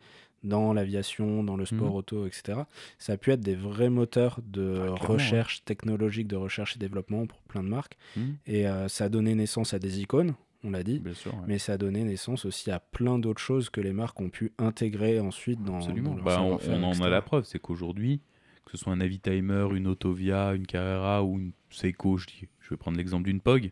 dans 0.45 0.71
l'aviation, 0.73 1.43
dans 1.43 1.57
le 1.57 1.65
sport 1.65 1.89
Mhm. 1.91 1.95
auto, 1.95 2.25
etc. 2.27 2.59
Ça 2.99 3.13
a 3.13 3.17
pu 3.17 3.31
être 3.31 3.41
des 3.41 3.55
vrais 3.55 3.89
moteurs 3.89 4.39
de 4.45 4.75
Ah, 4.89 5.05
recherche 5.05 5.63
technologique, 5.65 6.27
de 6.27 6.35
recherche 6.35 6.75
et 6.75 6.79
développement 6.79 7.25
pour 7.25 7.41
plein 7.41 7.63
de 7.63 7.67
marques. 7.69 7.97
Mhm. 8.15 8.35
Et 8.47 8.67
euh, 8.67 8.87
ça 8.87 9.05
a 9.05 9.09
donné 9.09 9.35
naissance 9.35 9.73
à 9.73 9.79
des 9.79 9.99
icônes, 10.01 10.35
on 10.63 10.71
l'a 10.71 10.83
dit. 10.83 10.99
bien 10.99 11.13
sûr. 11.13 11.33
ouais. 11.33 11.41
Mais 11.47 11.57
ça 11.59 11.73
a 11.73 11.77
donné 11.77 12.03
naissance 12.03 12.45
aussi 12.45 12.71
à 12.71 12.79
plein 12.79 13.19
d'autres 13.19 13.41
choses 13.41 13.69
que 13.69 13.81
les 13.81 13.93
marques 13.93 14.19
ont 14.21 14.29
pu 14.29 14.51
intégrer 14.57 15.19
ensuite 15.19 15.63
dans, 15.63 15.77
Absolument. 15.77 16.11
dans 16.11 16.15
leur 16.17 16.25
Bah, 16.25 16.41
on, 16.41 16.59
on 16.71 16.83
en 16.83 16.89
etc. 16.91 17.03
a 17.05 17.09
la 17.09 17.21
preuve, 17.21 17.43
c'est 17.45 17.59
qu'aujourd'hui, 17.59 18.21
que 18.65 18.71
ce 18.71 18.77
soit 18.77 18.93
un 18.93 18.97
Navitimer, 18.97 19.67
une 19.75 19.87
Autovia, 19.87 20.53
une 20.55 20.65
Carrera 20.65 21.23
ou 21.23 21.37
une 21.39 21.51
Seiko, 21.69 22.17
je, 22.17 22.25
dis, 22.27 22.47
je 22.61 22.69
vais 22.69 22.77
prendre 22.77 22.97
l'exemple 22.97 23.25
d'une 23.25 23.39
POG, 23.41 23.71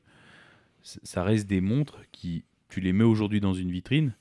ça 0.82 1.24
reste 1.24 1.48
des 1.48 1.62
montres 1.62 2.02
qui, 2.12 2.44
tu 2.70 2.82
les 2.82 2.94
mets 2.94 3.04
aujourd'hui 3.04 3.40
dans 3.40 3.54
une 3.54 3.72
vitrine, 3.72 4.14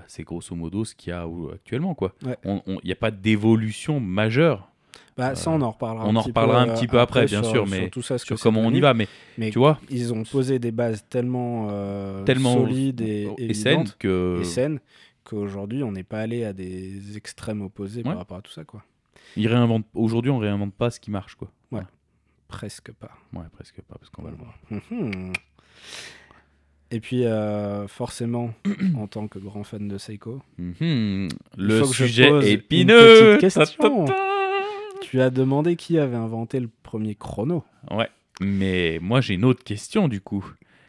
bah, 0.00 0.04
c'est 0.08 0.22
grosso 0.22 0.54
modo 0.54 0.84
ce 0.84 0.94
qu'il 0.94 1.10
y 1.10 1.12
a 1.12 1.26
actuellement. 1.52 1.96
Ouais. 2.00 2.36
Il 2.44 2.62
n'y 2.84 2.92
a 2.92 2.96
pas 2.96 3.10
d'évolution 3.10 4.00
majeure 4.00 4.70
Bah, 5.16 5.34
ça, 5.34 5.50
on 5.50 5.60
en 5.60 5.70
reparlera. 5.70 6.06
on 6.06 6.10
un 6.10 6.16
en 6.16 6.20
petit 6.20 6.28
reparlera 6.30 6.64
peu, 6.64 6.70
un 6.70 6.72
euh, 6.72 6.76
petit 6.76 6.86
peu 6.88 7.00
après, 7.00 7.26
bien 7.26 7.42
sur- 7.42 7.50
sûr, 7.52 7.68
sur 7.68 7.78
mais 7.78 7.90
tout 7.90 8.02
ça, 8.02 8.18
sur 8.18 8.38
comment 8.40 8.60
on 8.60 8.72
y 8.72 8.80
va. 8.80 8.94
Mais 8.94 9.06
Mais 9.38 9.50
tu 9.50 9.58
vois, 9.58 9.78
ils 9.90 10.12
ont 10.12 10.22
posé 10.24 10.58
des 10.58 10.72
bases 10.72 11.04
tellement, 11.08 11.68
euh, 11.70 12.24
tellement 12.24 12.54
solides 12.54 13.00
et, 13.00 13.28
et 13.38 13.54
saines 13.54 13.72
évidentes 13.80 13.96
que 13.98 14.38
et 14.40 14.44
saines 14.44 14.80
qu'aujourd'hui, 15.24 15.82
on 15.82 15.92
n'est 15.92 16.02
pas 16.02 16.20
allé 16.20 16.44
à 16.44 16.52
des 16.52 17.16
extrêmes 17.16 17.62
opposés 17.62 17.98
Ouais. 18.00 18.04
par 18.10 18.16
rapport 18.18 18.38
à 18.38 18.42
tout 18.42 18.52
ça, 18.52 18.64
quoi. 18.64 18.82
ils 19.36 19.46
réinventent. 19.48 19.86
Aujourd'hui, 19.94 20.30
on 20.30 20.38
réinvente 20.38 20.74
pas 20.74 20.90
ce 20.90 20.98
qui 21.00 21.10
marche. 21.10 21.34
quoi. 21.36 21.50
Presque 22.48 22.90
pas. 22.92 23.12
Ouais, 23.32 23.44
presque 23.52 23.80
pas, 23.82 23.94
parce 23.96 24.10
qu'on 24.10 24.22
va 24.24 24.30
le 24.30 24.36
voir. 24.36 24.58
Et 26.92 26.98
puis, 27.00 27.24
euh, 27.24 27.86
forcément, 27.86 28.50
en 28.98 29.06
tant 29.06 29.28
que 29.28 29.38
grand 29.38 29.62
fan 29.64 29.86
de 29.88 29.96
Seiko, 29.98 30.40
Mhm. 30.58 31.28
Le 31.56 31.84
sujet 31.84 32.28
une 32.28 32.42
épineux. 32.42 33.36
petite 33.38 33.40
question. 33.40 34.04
Ta, 34.06 34.12
ta, 34.12 34.18
ta. 34.18 35.00
tu 35.00 35.20
as 35.20 35.30
demandé 35.30 35.76
qui 35.76 35.98
avait 35.98 36.16
inventé 36.16 36.58
le 36.60 36.68
premier 36.82 37.14
chrono. 37.14 37.62
Ouais. 37.90 38.08
Mais 38.40 38.98
moi, 39.02 39.20
j'ai 39.20 39.34
une 39.34 39.44
autre 39.44 39.62
question 39.64 40.08
du 40.08 40.20
coup. 40.20 40.44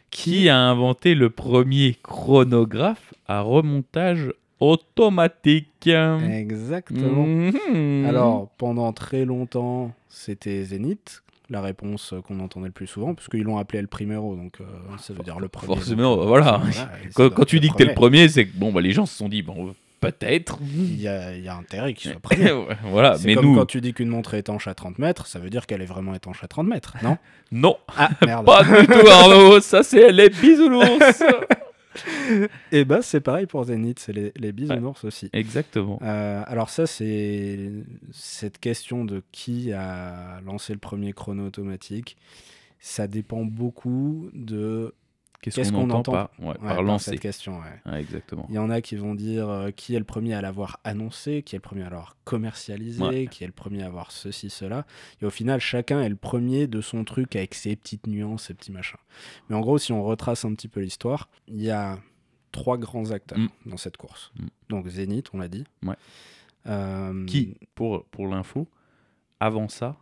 Qui 0.10 0.50
a 0.50 0.58
inventé 0.58 1.16
le 1.16 1.30
premier 1.30 1.96
chronographe 2.04 3.14
à 3.28 3.42
remontage 3.42 4.34
automatique? 4.60 5.88
Exactement. 5.88 7.26
Mhm. 7.26 8.06
Alors, 8.08 8.50
pendant 8.58 8.92
très 8.94 9.24
longtemps, 9.26 9.94
c'était 10.10 10.64
Zénith, 10.64 11.24
la 11.52 11.62
réponse 11.62 12.14
euh, 12.14 12.22
qu'on 12.22 12.40
entendait 12.40 12.68
le 12.68 12.72
plus 12.72 12.88
souvent, 12.88 13.14
parce 13.14 13.28
qu'ils 13.28 13.44
l'ont 13.44 13.58
appelé 13.58 13.82
le 13.82 13.88
primero, 13.88 14.36
donc 14.36 14.54
euh, 14.62 14.64
ça 15.00 15.14
veut 15.14 15.24
dire 15.24 15.40
le 15.40 15.50
premier. 15.50 15.76
Forcément, 15.76 16.16
donc, 16.16 16.24
euh, 16.26 16.28
voilà. 16.28 16.62
quand, 17.16 17.46
tu 17.46 17.60
dis 17.60 17.70
que 17.70 17.76
t'es 17.76 17.86
le 17.86 17.94
premier, 17.94 18.28
c'est 18.30 18.48
que 18.48 18.58
bon, 18.58 18.72
bah, 18.72 18.82
les 18.82 18.94
gens 18.94 19.06
se 19.06 19.16
sont 19.16 19.30
dit, 19.30 19.42
bon, 19.42 19.76
peut-être. 20.00 20.58
Il 20.62 21.00
y 21.00 21.08
a, 21.08 21.36
il 21.36 21.44
y 21.44 21.50
a 21.50 21.56
intérêt 21.56 21.94
qu'il 21.94 22.12
soit 22.12 22.20
premier. 22.22 22.52
voilà, 22.86 23.18
mais 23.24 23.36
comme 23.36 23.46
nous, 23.46 23.56
quand 23.56 23.66
tu 23.66 23.82
dis 23.82 23.94
qu'une 23.94 24.08
montre 24.08 24.34
est 24.34 24.40
étanche 24.40 24.68
à 24.68 24.74
30 24.74 24.98
mètres, 24.98 25.28
ça 25.28 25.40
veut 25.40 25.50
dire 25.50 25.68
qu'elle 25.68 25.82
est 25.82 25.86
vraiment 25.86 26.16
étanche 26.16 26.44
à 26.44 26.48
30 26.48 26.68
mètres, 26.68 26.96
non? 27.04 27.18
Non, 27.52 27.78
Ah, 27.98 28.10
merde. 28.26 28.46
pas 28.46 28.64
du 28.64 28.88
tout, 28.88 29.08
Arnaud. 29.10 29.60
Ça, 29.60 29.84
c'est 29.84 30.12
les 30.14 30.30
bisounours. 30.30 31.22
Et 32.72 32.86
bah, 32.86 33.02
c'est 33.02 33.22
pareil 33.22 33.46
pour 33.46 33.64
Zénith, 33.66 34.00
c'est 34.00 34.14
les, 34.14 34.32
les 34.36 34.52
bisounours 34.52 35.04
aussi. 35.04 35.30
Exactement. 35.34 36.00
Euh, 36.02 36.44
alors 36.46 36.70
ça, 36.70 36.88
c'est 36.88 37.72
cette 38.12 38.60
question 38.60 39.06
de 39.06 39.24
qui 39.32 39.72
a 39.74 40.42
lancé 40.46 40.74
le 40.74 40.80
premier 40.80 41.14
chrono 41.14 41.46
automatique. 41.46 42.18
Ça 42.80 43.08
dépend 43.08 43.46
beaucoup 43.46 44.30
de 44.34 44.94
Qu'est-ce 45.42 45.72
qu'on 45.72 45.88
qu'on 45.88 45.90
entend, 45.90 46.30
ouais, 46.40 46.48
ouais, 46.50 46.54
par 46.60 46.84
lancer 46.84 47.12
cette 47.12 47.20
question. 47.20 47.60
ouais. 47.60 48.00
Exactement. 48.00 48.46
Il 48.50 48.56
y 48.56 48.60
en 48.60 48.70
a 48.70 48.80
qui 48.82 48.96
vont 48.96 49.16
dire 49.16 49.50
euh, 49.50 49.72
qui 49.72 49.96
est 49.96 50.00
le 50.00 50.06
premier 50.06 50.34
à 50.36 50.42
l'avoir 50.42 50.80
annoncé, 50.84 51.42
qui 51.42 51.56
est 51.56 51.58
le 51.58 51.62
premier 51.62 51.82
à 51.82 51.90
l'avoir 51.90 52.16
commercialisé, 52.26 53.28
qui 53.28 53.44
est 53.44 53.48
le 53.48 53.54
premier 53.54 53.82
à 53.82 53.88
avoir 53.88 54.12
ceci, 54.12 54.50
cela. 54.52 54.86
Et 55.22 55.26
au 55.26 55.30
final, 55.32 55.60
chacun 55.60 56.00
est 56.02 56.10
le 56.10 56.16
premier 56.16 56.68
de 56.68 56.80
son 56.80 57.04
truc 57.04 57.36
avec 57.36 57.56
ses 57.56 57.76
petites 57.76 58.06
nuances, 58.06 58.44
ses 58.46 58.54
petits 58.54 58.72
machins. 58.72 59.00
Mais 59.50 59.56
en 59.56 59.62
gros, 59.62 59.78
si 59.80 59.92
on 59.92 60.04
retrace 60.04 60.46
un 60.46 60.54
petit 60.54 60.68
peu 60.68 60.80
l'histoire, 60.80 61.28
il 61.48 61.62
y 61.62 61.72
a 61.72 61.98
trois 62.52 62.78
grands 62.78 63.10
acteurs 63.12 63.40
Mm. 63.40 63.48
dans 63.66 63.78
cette 63.78 63.98
course. 63.98 64.32
Mm. 64.40 64.46
Donc 64.70 64.88
Zénith, 64.90 65.30
on 65.34 65.40
l'a 65.40 65.48
dit. 65.48 65.64
Euh, 66.68 67.26
Qui, 67.26 67.58
pour, 67.74 68.06
pour 68.06 68.28
l'info, 68.28 68.68
avant 69.40 69.70
ça, 69.70 69.98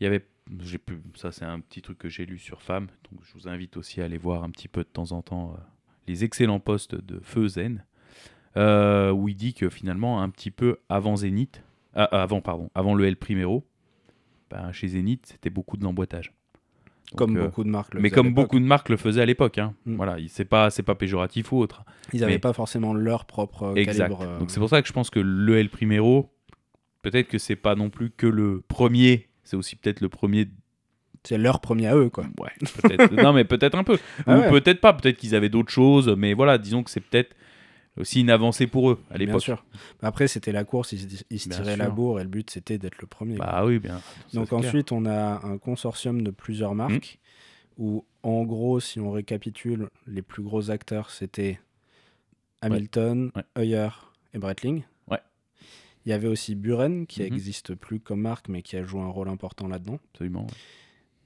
il 0.00 0.04
y 0.04 0.06
avait. 0.06 0.24
J'ai 0.60 0.78
pu, 0.78 1.00
ça, 1.14 1.32
c'est 1.32 1.44
un 1.44 1.60
petit 1.60 1.80
truc 1.80 1.98
que 1.98 2.08
j'ai 2.08 2.26
lu 2.26 2.38
sur 2.38 2.60
Femme. 2.62 2.88
Donc, 3.10 3.20
je 3.24 3.32
vous 3.34 3.48
invite 3.48 3.76
aussi 3.76 4.00
à 4.02 4.04
aller 4.04 4.18
voir 4.18 4.44
un 4.44 4.50
petit 4.50 4.68
peu 4.68 4.82
de 4.82 4.88
temps 4.88 5.12
en 5.12 5.22
temps 5.22 5.54
euh, 5.56 5.60
les 6.06 6.22
excellents 6.24 6.60
posts 6.60 6.94
de 6.94 7.18
Feu 7.22 7.48
Zen, 7.48 7.84
euh, 8.56 9.10
où 9.10 9.28
il 9.28 9.34
dit 9.36 9.54
que 9.54 9.70
finalement, 9.70 10.20
un 10.20 10.28
petit 10.28 10.50
peu 10.50 10.78
avant 10.90 11.16
Zénith, 11.16 11.62
ah, 11.94 12.04
avant, 12.04 12.40
pardon, 12.42 12.70
avant 12.74 12.94
le 12.94 13.06
El 13.06 13.16
Primero, 13.16 13.66
ben, 14.50 14.70
chez 14.72 14.88
Zénith, 14.88 15.26
c'était 15.26 15.48
beaucoup 15.50 15.76
de 15.78 15.84
l'emboîtage. 15.84 16.32
Donc, 17.12 17.18
Comme 17.18 17.36
euh, 17.38 17.44
beaucoup 17.44 17.64
de 17.64 17.68
marques 17.70 17.94
le 17.94 18.00
mais 18.00 18.10
comme 18.10 18.32
beaucoup 18.34 18.58
de 18.58 18.64
marques 18.64 18.88
le 18.88 18.96
faisaient 18.96 19.20
à 19.22 19.26
l'époque, 19.26 19.58
hein. 19.58 19.74
Mm. 19.86 19.96
voilà, 19.96 20.18
il- 20.18 20.28
c'est 20.28 20.44
pas 20.46 20.70
c'est 20.70 20.82
pas 20.82 20.94
péjoratif 20.94 21.52
ou 21.52 21.58
autre. 21.58 21.84
Ils 22.12 22.20
n'avaient 22.20 22.32
mais- 22.34 22.38
pas 22.38 22.52
forcément 22.54 22.92
leur 22.94 23.24
propre 23.26 23.64
euh, 23.64 23.74
Exact. 23.74 24.08
calibre. 24.08 24.22
euh, 24.22 24.38
Donc 24.38 24.50
c'est 24.50 24.58
pour 24.58 24.68
ça 24.70 24.80
que 24.82 24.88
je 24.88 24.92
pense 24.92 25.10
que 25.10 25.20
le 25.20 25.58
El 25.58 25.68
Primero, 25.68 26.32
peut-être 27.02 27.28
que 27.28 27.38
c'est 27.38 27.56
pas 27.56 27.74
non 27.76 27.90
plus 27.90 28.10
que 28.10 28.26
le 28.26 28.62
premier, 28.68 29.28
c'est 29.44 29.56
aussi 29.56 29.76
peut-être 29.76 30.00
le 30.00 30.08
premier 30.08 30.48
C'est 31.24 31.38
leur 31.38 31.60
premier 31.60 31.86
à 31.86 31.96
eux, 31.96 32.10
quoi. 32.10 32.24
Ouais, 32.38 32.50
peut-être. 32.82 33.12
non, 33.22 33.32
mais 33.32 33.44
peut-être 33.44 33.76
un 33.76 33.84
peu. 33.84 33.98
Ah 34.26 34.36
Ou 34.36 34.40
ouais. 34.40 34.50
peut-être 34.50 34.80
pas. 34.80 34.92
Peut-être 34.92 35.16
qu'ils 35.18 35.34
avaient 35.34 35.48
d'autres 35.48 35.70
choses. 35.72 36.08
Mais 36.18 36.34
voilà, 36.34 36.58
disons 36.58 36.82
que 36.82 36.90
c'est 36.90 37.00
peut-être 37.00 37.34
aussi 37.96 38.20
une 38.22 38.30
avancée 38.30 38.66
pour 38.66 38.90
eux 38.90 39.00
à 39.10 39.16
Bien 39.18 39.26
l'époque. 39.26 39.42
sûr. 39.42 39.64
Mais 40.02 40.08
Après, 40.08 40.26
c'était 40.26 40.50
la 40.52 40.64
course, 40.64 40.90
ils, 40.92 40.98
se- 41.18 41.24
ils 41.30 41.38
se 41.38 41.48
Bien 41.48 41.58
tiraient 41.58 41.76
la 41.76 41.84
sûr. 41.86 41.94
bourre 41.94 42.18
et 42.20 42.24
le 42.24 42.28
but, 42.28 42.50
c'était 42.50 42.76
d'être 42.76 43.00
le 43.00 43.06
premier. 43.06 43.36
quoi. 43.36 43.46
Bah 43.46 43.64
oui, 43.64 43.78
bien. 43.78 43.98
ça, 43.98 44.38
Donc 44.40 44.48
clair. 44.48 44.58
ensuite, 44.60 44.90
on 44.90 45.06
a 45.06 45.40
un 45.46 45.58
consortium 45.58 46.22
de 46.22 46.30
plusieurs 46.32 46.74
marques 46.74 47.20
où, 47.78 48.04
en 48.22 48.42
gros, 48.44 48.80
si 48.80 48.98
on 49.00 49.10
récapitule, 49.12 49.88
les 50.06 50.22
plus 50.22 50.42
gros 50.42 50.70
acteurs, 50.70 51.10
c'était 51.10 51.60
Hamilton, 52.62 53.30
Ouais. 53.36 53.42
Heuer 53.56 53.88
et 54.32 54.38
Breitling. 54.38 54.82
Il 56.06 56.10
y 56.10 56.12
avait 56.12 56.28
aussi 56.28 56.54
Buren, 56.54 57.06
qui 57.06 57.22
Mhm. 57.22 57.30
n'existe 57.30 57.74
plus 57.74 58.00
comme 58.00 58.20
marque, 58.20 58.48
mais 58.48 58.62
qui 58.62 58.76
a 58.76 58.82
joué 58.82 59.00
un 59.00 59.08
rôle 59.08 59.28
important 59.28 59.68
là-dedans. 59.68 59.98
Absolument. 60.12 60.42
ouais. 60.42 60.52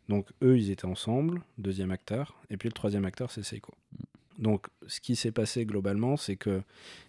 Donc 0.09 0.29
eux, 0.43 0.57
ils 0.59 0.71
étaient 0.71 0.87
ensemble, 0.87 1.43
deuxième 1.59 1.91
acteur, 1.91 2.35
et 2.49 2.57
puis 2.57 2.69
le 2.69 2.73
troisième 2.73 3.05
acteur, 3.05 3.31
c'est 3.31 3.43
Seiko. 3.43 3.75
Donc 4.39 4.69
ce 4.87 5.01
qui 5.01 5.17
s'est 5.17 5.33
passé 5.33 5.67
globalement, 5.67 6.17
c'est 6.17 6.37
que 6.37 6.63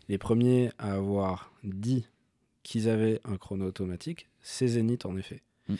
les 0.09 0.17
premiers 0.17 0.71
à 0.79 0.93
avoir 0.95 1.53
dit 1.63 2.05
qu'ils 2.63 2.89
avaient 2.89 3.21
un 3.23 3.37
chrono 3.37 3.65
automatique, 3.67 4.27
c'est 4.41 4.67
Zenith 4.67 5.05
en 5.05 5.15
effet. 5.15 5.41
Mm. 5.69 5.75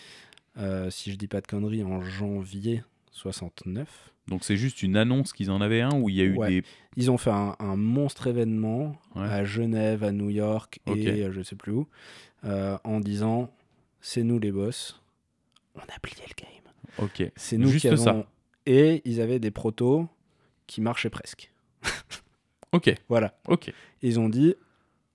Euh, 0.57 0.89
si 0.91 1.11
je 1.11 1.17
dis 1.17 1.27
pas 1.27 1.41
de 1.41 1.47
conneries, 1.47 1.83
en 1.83 2.01
janvier 2.01 2.83
69, 3.12 4.12
Donc 4.28 4.43
c'est 4.43 4.57
juste 4.57 4.84
une 4.84 4.95
annonce 4.97 5.34
qu'ils 5.34 5.49
en 5.51 5.62
avaient 5.62 5.82
un 5.82 5.93
où 5.99 6.10
il 6.10 6.16
y 6.16 6.22
a 6.22 6.26
eu 6.26 6.38
Ouais. 6.38 6.49
des. 6.49 6.64
ils 6.95 7.10
ont 7.12 7.18
fait 7.18 7.32
un, 7.32 7.55
un 7.60 7.76
monstre 7.76 8.28
événement 8.28 8.95
Ouais. 9.16 9.24
à 9.24 9.43
Genève, 9.45 10.03
à 10.03 10.12
New 10.12 10.30
York 10.30 10.80
et 10.88 11.24
euh, 11.24 11.32
je 11.32 11.41
sais 11.41 11.55
plus 11.55 11.72
où, 11.72 11.88
euh, 12.45 12.78
en 12.84 12.99
disant 12.99 13.51
c'est 14.01 14.24
nous 14.24 14.39
les 14.39 14.51
boss, 14.51 15.01
on 15.76 15.80
a 15.82 15.99
plié 16.01 16.22
le 16.28 16.34
game. 16.41 16.74
Ok. 16.99 17.32
C'est 17.36 17.57
nous 17.57 17.70
Juste 17.70 17.82
qui 17.82 17.88
avons... 17.89 18.03
ça. 18.03 18.26
Et 18.66 19.01
ils 19.05 19.20
avaient 19.22 19.39
des 19.39 19.51
protos 19.51 20.07
qui 20.68 20.82
marchaient 20.82 21.10
presque. 21.10 21.51
Ok. 22.72 22.93
Voilà. 23.10 23.34
Ok. 23.47 23.74
Ils 24.03 24.20
ont 24.20 24.30
dit, 24.30 24.53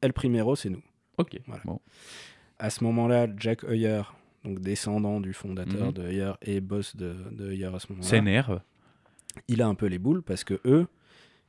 El 0.00 0.12
Primero, 0.12 0.56
c'est 0.56 0.70
nous. 0.70 0.82
Ok. 1.18 1.38
Voilà. 1.46 1.62
Bon. 1.64 1.80
À 2.58 2.68
ce 2.68 2.82
moment-là, 2.82 3.28
Jack 3.36 3.62
Heuer, 3.64 4.02
donc 4.44 4.60
descendant 4.60 5.20
du 5.20 5.32
fondateur 5.32 5.86
Mhm. 5.86 5.92
de 5.92 6.02
Heuer 6.02 6.32
et 6.42 6.60
boss 6.60 6.96
de, 6.96 7.14
de 7.32 7.50
à 7.64 7.78
ce 7.78 7.86
moment-là, 7.92 8.08
S'énerve. 8.08 8.60
il 9.48 9.62
a 9.62 9.66
un 9.66 9.74
peu 9.74 9.86
les 9.86 9.98
boules 9.98 10.22
parce 10.22 10.44
que 10.44 10.60
eux, 10.64 10.86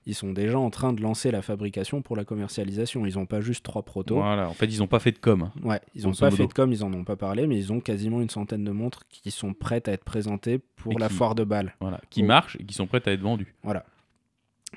ils 0.08 0.14
sont 0.16 0.32
déjà 0.34 0.60
en 0.60 0.70
train 0.70 0.94
de 0.94 1.02
lancer 1.02 1.32
la 1.32 1.42
fabrication 1.42 2.02
pour 2.04 2.16
la 2.16 2.24
commercialisation. 2.26 3.06
Ils 3.08 3.16
n'ont 3.16 3.26
pas 3.26 3.42
juste 3.42 3.66
trois 3.66 3.82
protos. 3.82 4.18
Voilà. 4.18 4.48
En 4.48 4.54
fait, 4.54 4.68
ils 4.68 4.84
ont 4.84 4.88
pas 4.88 5.00
fait 5.00 5.12
de 5.12 5.18
com. 5.18 5.42
hein. 5.42 5.52
Ouais, 5.64 5.82
ils 5.96 6.04
n'ont 6.04 6.14
pas 6.14 6.26
modo. 6.28 6.36
fait 6.38 6.48
de 6.48 6.54
com, 6.54 6.72
ils 6.72 6.84
en 6.84 6.94
ont 6.94 7.04
pas 7.04 7.16
parlé, 7.16 7.48
mais 7.48 7.58
ils 7.58 7.74
ont 7.74 7.80
quasiment 7.80 8.22
une 8.22 8.30
centaine 8.30 8.64
de 8.64 8.70
montres 8.72 9.08
qui 9.10 9.32
sont 9.32 9.54
prêtes 9.56 9.88
à 9.88 9.94
être 9.94 10.04
présentées 10.04 10.60
pour 10.76 10.94
Et 10.94 10.96
la 11.00 11.08
qui- 11.10 11.16
foire 11.16 11.34
de 11.34 11.44
Bâle. 11.44 11.74
Voilà. 11.80 12.00
Qui 12.12 12.22
Oh. 12.22 12.28
marchent 12.28 12.56
et 12.60 12.64
qui 12.66 12.76
sont 12.76 12.86
prêtes 12.86 13.08
à 13.08 13.14
être 13.14 13.22
vendus. 13.22 13.56
Voilà. 13.64 13.84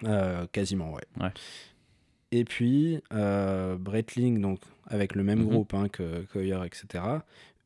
Euh, 0.05 0.47
quasiment, 0.51 0.93
ouais. 0.95 1.03
Ouais. 1.21 1.31
Et 2.31 2.45
puis, 2.45 3.01
euh, 3.13 3.77
Breitling, 3.77 4.41
donc, 4.41 4.61
avec 4.87 5.15
le 5.15 5.23
même 5.25 5.41
Mhm. 5.41 5.49
groupe 5.49 5.75
hein, 5.75 5.89
que, 5.89 6.25
Heuer, 6.37 6.61
etc., 6.67 7.03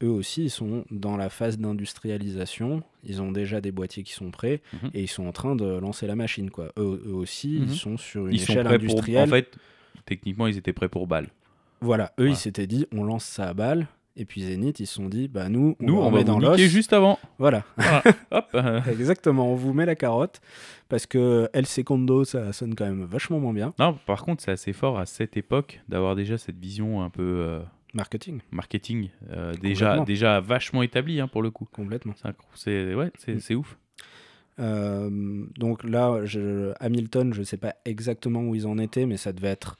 eux 0.03 0.09
aussi, 0.11 0.45
ils 0.45 0.51
sont 0.51 0.85
dans 0.91 1.17
la 1.17 1.29
phase 1.29 1.59
d'industrialisation. 1.59 2.83
Ils 3.05 3.23
ont 3.23 3.33
déjà 3.33 3.61
des 3.61 3.73
boîtiers 3.73 4.03
qui 4.03 4.13
sont 4.13 4.31
prêts 4.31 4.61
Mhm. 4.75 4.91
et 4.95 5.03
ils 5.03 5.09
sont 5.09 5.27
en 5.27 5.33
train 5.33 5.57
de 5.57 5.65
lancer 5.65 6.07
la 6.07 6.17
machine. 6.17 6.51
Quoi. 6.51 6.73
Eux, 6.79 7.03
eux 7.07 7.15
aussi, 7.15 7.59
Mhm. 7.61 7.67
ils 7.69 7.77
sont 7.77 7.97
sur 7.97 8.27
une 8.27 8.35
Ils 8.35 8.41
sont 8.41 8.53
échelle 8.53 8.65
pour. 8.67 8.73
industrielle. 8.75 9.29
En 9.29 9.33
fait, 9.33 9.57
techniquement, 10.07 10.47
ils 10.47 10.57
étaient 10.57 10.73
prêts 10.73 10.89
pour 10.89 11.07
balle. 11.07 11.29
Voilà, 11.81 12.05
eux, 12.05 12.13
Voilà. 12.19 12.31
ils 12.33 12.37
s'étaient 12.37 12.67
dit, 12.67 12.87
on 12.93 13.05
lance 13.05 13.25
ça 13.25 13.49
à 13.49 13.55
balle. 13.55 13.87
Et 14.15 14.27
puis 14.27 14.43
Zenith, 14.43 14.79
ils 14.79 14.87
se 14.87 14.95
sont 14.97 15.09
dit, 15.09 15.27
bah 15.27 15.49
nous, 15.49 15.75
on, 15.81 15.87
Nous, 15.87 15.97
va 15.97 16.03
on 16.03 16.07
remet 16.09 16.19
va 16.19 16.25
dans 16.25 16.35
vous 16.39 16.41
l'os. 16.45 16.61
juste 16.61 16.93
avant. 16.93 17.19
Voilà, 17.39 17.65
Voilà. 17.79 18.03
Hop. 18.31 18.47
exactement, 18.91 19.51
on 19.51 19.55
vous 19.55 19.73
met 19.73 19.87
la 19.87 19.95
carotte. 19.95 20.43
Parce 20.91 21.07
que 21.07 21.49
El 21.55 21.65
Secondo, 21.65 22.25
ça 22.25 22.53
sonne 22.53 22.75
quand 22.75 22.85
même 22.85 23.05
vachement 23.05 23.41
moins 23.41 23.55
bien. 23.55 23.73
Non, 23.79 23.97
par 24.05 24.23
contre, 24.23 24.43
c'est 24.43 24.51
assez 24.51 24.75
fort 24.75 24.99
à 24.99 25.07
cette 25.07 25.39
époque 25.39 25.81
d'avoir 25.89 26.15
déjà 26.15 26.37
cette 26.37 26.59
vision 26.59 27.03
un 27.03 27.09
peu 27.09 27.23
euh, 27.23 27.61
Marketing, 27.95 28.41
marketing 28.51 29.11
euh, 29.31 29.53
déjà, 29.55 30.01
déjà 30.01 30.41
vachement 30.41 30.83
établie 30.83 31.21
hein, 31.21 31.29
pour 31.29 31.43
le 31.43 31.51
coup. 31.51 31.67
complètement. 31.71 32.15
C'est 32.55 32.95
ouais, 32.95 33.11
c'est 33.19 33.55
Mm. 33.55 33.59
ouf. 33.59 33.77
Euh, 34.59 35.45
donc 35.59 35.85
là, 35.85 36.25
je- 36.25 36.73
Hamilton, 36.81 37.33
je 37.35 37.41
ne 37.41 37.45
sais 37.45 37.57
pas 37.57 37.75
exactement 37.85 38.41
où 38.43 38.55
ils 38.55 38.67
en 38.67 38.79
étaient, 38.79 39.07
mais 39.07 39.17
ça 39.17 39.33
devait 39.33 39.49
être 39.49 39.79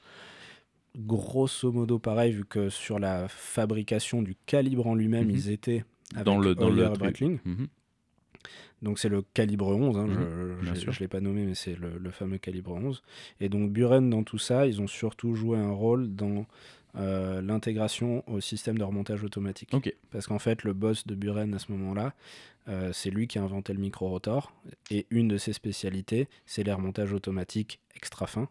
grosso 0.95 1.71
modo 1.71 1.97
pareil, 1.99 2.33
vu 2.33 2.45
que 2.45 2.69
sur 2.69 2.99
la 2.99 3.27
fabrication 3.27 4.21
du 4.21 4.35
calibre 4.45 4.85
en 4.87 4.93
lui-même, 4.95 5.25
Mhm. 5.27 5.31
ils 5.35 5.49
étaient 5.49 5.83
avec 6.13 6.25
Dans 6.25 6.37
le 6.37 6.53
dans 6.53 6.69
le. 6.69 6.87
Mhm. 7.45 7.67
Donc 8.83 8.99
c'est 8.99 9.09
le 9.09 9.21
calibre 9.21 9.67
11, 9.69 9.97
hein, 9.97 10.07
je 10.61 10.89
ne 10.89 10.99
l'ai 10.99 11.07
pas 11.07 11.21
nommé, 11.21 11.45
mais 11.45 11.55
c'est 11.55 11.75
le, 11.75 11.97
le 11.97 12.11
fameux 12.11 12.37
calibre 12.37 12.73
11. 12.73 13.01
Et 13.39 13.47
donc 13.47 13.71
Buren, 13.71 14.09
dans 14.09 14.23
tout 14.23 14.37
ça, 14.37 14.67
ils 14.67 14.81
ont 14.81 14.87
surtout 14.87 15.35
joué 15.35 15.57
un 15.57 15.71
rôle 15.71 16.13
dans 16.13 16.45
euh, 16.95 17.41
l'intégration 17.41 18.23
au 18.27 18.39
système 18.39 18.77
de 18.77 18.83
remontage 18.83 19.23
automatique. 19.23 19.71
Parce 20.11 20.27
qu'en 20.27 20.39
fait, 20.39 20.63
le 20.63 20.73
boss 20.73 21.07
de 21.07 21.15
Buren 21.15 21.53
à 21.53 21.59
ce 21.59 21.71
moment-là, 21.71 22.13
euh, 22.67 22.91
c'est 22.93 23.09
lui 23.09 23.27
qui 23.27 23.39
a 23.39 23.43
inventé 23.43 23.73
le 23.73 23.79
micro-rotor. 23.79 24.53
Et 24.91 25.07
une 25.09 25.27
de 25.27 25.37
ses 25.37 25.53
spécialités, 25.53 26.27
c'est 26.45 26.63
les 26.63 26.73
remontages 26.73 27.13
automatiques 27.13 27.79
extra 27.95 28.27
fins. 28.27 28.49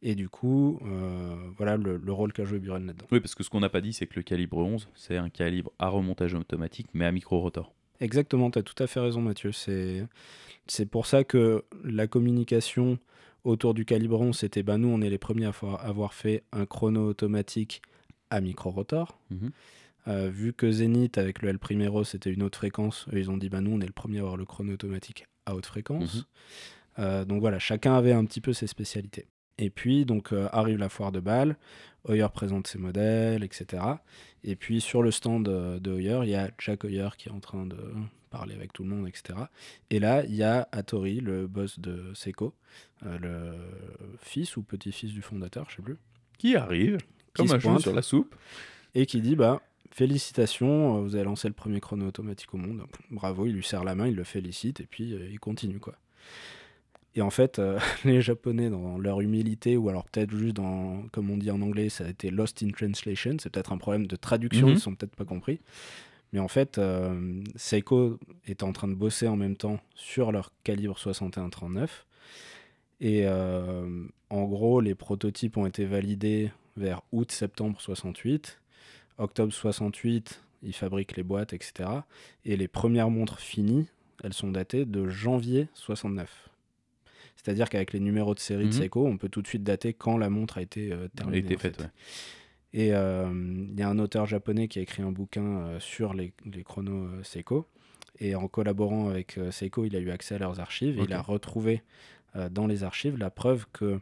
Et 0.00 0.14
du 0.14 0.28
coup, 0.28 0.78
euh, 0.86 1.34
voilà 1.56 1.76
le, 1.76 1.96
le 1.96 2.12
rôle 2.12 2.32
qu'a 2.32 2.44
joué 2.44 2.60
Buren 2.60 2.86
là-dedans. 2.86 3.06
Oui, 3.10 3.20
parce 3.20 3.34
que 3.34 3.42
ce 3.42 3.50
qu'on 3.50 3.60
n'a 3.60 3.68
pas 3.68 3.80
dit, 3.80 3.92
c'est 3.92 4.06
que 4.06 4.14
le 4.14 4.22
calibre 4.22 4.58
11, 4.58 4.88
c'est 4.94 5.16
un 5.16 5.28
calibre 5.28 5.72
à 5.78 5.88
remontage 5.88 6.34
automatique, 6.34 6.86
mais 6.94 7.04
à 7.04 7.12
micro-rotor. 7.12 7.74
Exactement, 8.00 8.50
tu 8.50 8.58
as 8.58 8.62
tout 8.62 8.80
à 8.82 8.86
fait 8.86 9.00
raison 9.00 9.20
Mathieu. 9.20 9.50
C'est 9.52 10.86
pour 10.86 11.06
ça 11.06 11.24
que 11.24 11.64
la 11.84 12.06
communication 12.06 12.98
autour 13.44 13.74
du 13.74 13.84
calibre 13.84 14.20
11, 14.20 14.36
c'était 14.36 14.62
bah, 14.62 14.78
nous, 14.78 14.88
on 14.88 15.00
est 15.00 15.10
les 15.10 15.18
premiers 15.18 15.46
à 15.46 15.52
avoir, 15.82 16.14
fait 16.14 16.44
un 16.52 16.66
chrono 16.66 17.08
automatique 17.08 17.82
à 18.30 18.40
micro-rotor. 18.40 19.18
Mhm. 19.30 19.50
Euh, 20.08 20.30
vu 20.30 20.52
que 20.52 20.70
Zenith, 20.70 21.18
avec 21.18 21.42
le 21.42 21.50
L 21.50 21.58
Primero, 21.58 22.04
c'était 22.04 22.32
une 22.32 22.42
haute 22.42 22.56
fréquence, 22.56 23.06
ils 23.12 23.30
ont 23.30 23.36
dit 23.36 23.48
bah, 23.48 23.60
nous, 23.60 23.72
on 23.72 23.80
est 23.80 23.86
le 23.86 23.92
premier 23.92 24.18
à 24.18 24.20
avoir 24.22 24.36
le 24.36 24.44
chrono 24.44 24.72
automatique 24.72 25.26
à 25.46 25.54
haute 25.54 25.66
fréquence. 25.66 26.16
Mhm. 26.16 26.22
Euh, 26.98 27.24
donc 27.24 27.40
voilà, 27.40 27.58
chacun 27.58 27.94
avait 27.94 28.12
un 28.12 28.24
petit 28.24 28.40
peu 28.40 28.52
ses 28.52 28.66
spécialités. 28.66 29.26
Et 29.58 29.70
puis, 29.70 30.06
donc, 30.06 30.32
euh, 30.32 30.48
arrive 30.52 30.78
la 30.78 30.88
foire 30.88 31.12
de 31.12 31.20
Bâle, 31.20 31.56
Hoyer 32.04 32.26
présente 32.32 32.66
ses 32.66 32.78
modèles, 32.78 33.44
etc. 33.44 33.82
Et 34.44 34.56
puis, 34.56 34.80
sur 34.80 35.02
le 35.02 35.10
stand 35.10 35.48
euh, 35.48 35.78
de 35.78 35.90
Hoyer, 35.92 36.20
il 36.22 36.30
y 36.30 36.34
a 36.34 36.50
Jack 36.58 36.84
Hoyer 36.84 37.08
qui 37.18 37.28
est 37.28 37.32
en 37.32 37.40
train 37.40 37.66
de 37.66 37.76
parler 38.30 38.54
avec 38.54 38.72
tout 38.72 38.84
le 38.84 38.88
monde, 38.88 39.06
etc. 39.08 39.38
Et 39.90 39.98
là, 39.98 40.24
il 40.24 40.34
y 40.34 40.42
a 40.42 40.68
Hattori, 40.72 41.20
le 41.20 41.46
boss 41.46 41.78
de 41.78 42.12
Seiko, 42.14 42.54
euh, 43.04 43.18
le 43.18 44.16
fils 44.20 44.56
ou 44.56 44.62
petit-fils 44.62 45.12
du 45.12 45.20
fondateur, 45.20 45.66
je 45.68 45.76
sais 45.76 45.82
plus, 45.82 45.96
Qui 46.38 46.56
arrive 46.56 46.98
comme 47.34 47.48
se 47.48 47.54
un 47.54 47.60
cheveu 47.60 47.78
sur 47.78 47.94
la 47.94 48.02
soupe. 48.02 48.34
et 48.94 49.06
qui 49.06 49.20
dit 49.20 49.36
bah 49.36 49.62
félicitations, 49.90 50.96
euh, 50.96 51.00
vous 51.00 51.14
avez 51.14 51.24
lancé 51.24 51.48
le 51.48 51.54
premier 51.54 51.80
chrono 51.80 52.06
automatique 52.06 52.54
au 52.54 52.56
monde. 52.56 52.84
Bravo, 53.10 53.46
il 53.46 53.52
lui 53.52 53.64
serre 53.64 53.84
la 53.84 53.94
main, 53.94 54.06
il 54.06 54.14
le 54.14 54.24
félicite 54.24 54.80
et 54.80 54.86
puis 54.86 55.12
euh, 55.12 55.28
il 55.30 55.40
continue 55.40 55.78
quoi. 55.78 55.94
Et 57.16 57.22
en 57.22 57.30
fait, 57.30 57.58
euh, 57.58 57.78
les 58.04 58.20
Japonais, 58.22 58.70
dans 58.70 58.98
leur 58.98 59.20
humilité, 59.20 59.76
ou 59.76 59.88
alors 59.88 60.04
peut-être 60.04 60.34
juste 60.36 60.54
dans, 60.56 61.02
comme 61.12 61.30
on 61.30 61.36
dit 61.36 61.50
en 61.50 61.60
anglais, 61.62 61.88
ça 61.88 62.04
a 62.04 62.08
été 62.08 62.30
lost 62.30 62.62
in 62.62 62.70
translation, 62.70 63.36
c'est 63.40 63.50
peut-être 63.50 63.72
un 63.72 63.78
problème 63.78 64.06
de 64.06 64.16
traduction, 64.16 64.68
Mhm. 64.68 64.74
ils 64.74 64.80
sont 64.80 64.94
peut-être 64.94 65.16
pas 65.16 65.24
compris. 65.24 65.60
Mais 66.32 66.38
en 66.38 66.46
fait, 66.48 66.78
euh, 66.78 67.42
Seiko 67.56 68.18
était 68.46 68.62
en 68.62 68.72
train 68.72 68.86
de 68.86 68.94
bosser 68.94 69.26
en 69.26 69.34
même 69.36 69.56
temps 69.56 69.80
sur 69.96 70.30
leur 70.30 70.52
calibre 70.62 70.96
61-39. 70.96 72.06
Et 73.00 73.22
euh, 73.24 74.04
en 74.28 74.44
gros, 74.44 74.80
les 74.80 74.94
prototypes 74.94 75.56
ont 75.56 75.66
été 75.66 75.86
validés 75.86 76.52
vers 76.76 77.02
août-septembre 77.10 77.80
68. 77.80 78.60
Octobre 79.18 79.52
68, 79.52 80.40
ils 80.62 80.72
fabriquent 80.74 81.16
les 81.16 81.22
boîtes, 81.24 81.52
etc. 81.52 81.88
Et 82.44 82.56
les 82.56 82.68
premières 82.68 83.10
montres 83.10 83.40
finies, 83.40 83.88
elles 84.22 84.34
sont 84.34 84.50
datées 84.52 84.84
de 84.84 85.08
janvier 85.08 85.66
69. 85.74 86.49
C'est-à-dire 87.42 87.68
qu'avec 87.70 87.92
les 87.94 88.00
numéros 88.00 88.34
de 88.34 88.40
série 88.40 88.64
de 88.64 88.68
Mhm. 88.68 88.72
Seiko, 88.72 89.06
on 89.06 89.16
peut 89.16 89.28
tout 89.30 89.40
de 89.40 89.46
suite 89.46 89.62
dater 89.62 89.94
quand 89.94 90.18
la 90.18 90.28
montre 90.28 90.58
a 90.58 90.62
été 90.62 90.92
euh, 90.92 90.96
Elle 90.96 91.04
a 91.04 91.08
terminée. 91.08 91.38
été 91.38 91.56
faite, 91.56 91.78
ouais. 91.80 91.86
Et 92.72 92.94
euh, 92.94 93.28
il 93.72 93.78
y 93.78 93.82
a 93.82 93.88
un 93.88 93.98
auteur 93.98 94.26
japonais 94.26 94.68
qui 94.68 94.78
a 94.78 94.82
écrit 94.82 95.02
un 95.02 95.10
bouquin 95.10 95.42
euh, 95.42 95.80
sur 95.80 96.12
les, 96.14 96.32
les 96.44 96.62
chronos 96.62 97.06
euh, 97.06 97.22
Seiko. 97.22 97.66
Et 98.18 98.34
en 98.34 98.46
collaborant 98.48 99.08
avec 99.08 99.38
Seiko, 99.50 99.86
il 99.86 99.96
a 99.96 99.98
eu 99.98 100.10
accès 100.10 100.34
à 100.34 100.38
leurs 100.38 100.60
archives. 100.60 100.98
Et 101.00 101.04
il 101.04 101.12
a 101.14 101.22
retrouvé 101.22 101.82
dans 102.50 102.66
les 102.66 102.84
archives 102.84 103.16
la 103.16 103.30
preuve 103.30 103.66
que 103.72 103.98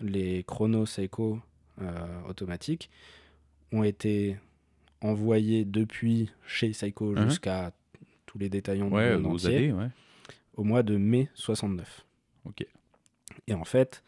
les 0.00 0.42
chronos 0.42 0.84
Seiko 0.86 1.38
automatiques 2.28 2.90
ont 3.70 3.84
été 3.84 4.36
envoyés 5.00 5.64
depuis 5.64 6.30
chez 6.44 6.72
Seiko 6.72 7.12
Mhm. 7.12 7.28
jusqu'à 7.28 7.72
tous 8.26 8.38
les 8.38 8.48
détaillants 8.48 8.88
du 8.88 8.94
Ouais, 8.94 9.16
monde 9.16 9.32
aux 9.34 9.46
entier 9.46 9.72
ouais. 9.72 9.88
au 10.56 10.64
mois 10.64 10.82
de 10.82 10.96
mai 10.96 11.28
69. 11.34 12.04
Ok. 12.44 12.64
Et 13.46 13.54
en 13.54 13.64
fait, 13.64 14.02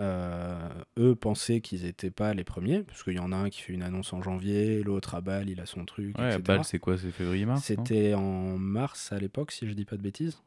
euh, 0.00 0.68
eux 0.98 1.14
pensaient 1.14 1.60
qu'ils 1.60 1.82
n'étaient 1.82 2.10
pas 2.10 2.32
les 2.34 2.44
premiers, 2.44 2.82
parce 2.82 3.02
qu'il 3.02 3.14
y 3.14 3.18
en 3.18 3.32
a 3.32 3.36
un 3.36 3.50
qui 3.50 3.60
fait 3.60 3.72
une 3.72 3.82
annonce 3.82 4.12
en 4.12 4.22
janvier, 4.22 4.82
l'autre 4.82 5.14
à 5.14 5.20
Bâle, 5.20 5.50
il 5.50 5.60
a 5.60 5.66
son 5.66 5.84
truc. 5.84 6.16
Ouais, 6.18 6.26
etc. 6.28 6.42
Bâle, 6.42 6.64
c'est 6.64 6.78
quoi? 6.78 6.96
C'est 6.96 7.10
février-mars 7.10 7.62
C'était 7.64 8.14
en 8.14 8.56
mars 8.58 9.12
à 9.12 9.18
l'époque, 9.18 9.52
si 9.52 9.66
je 9.68 9.72
dis 9.74 9.84
pas 9.84 9.96
de 9.96 10.02
bêtises. 10.02 10.40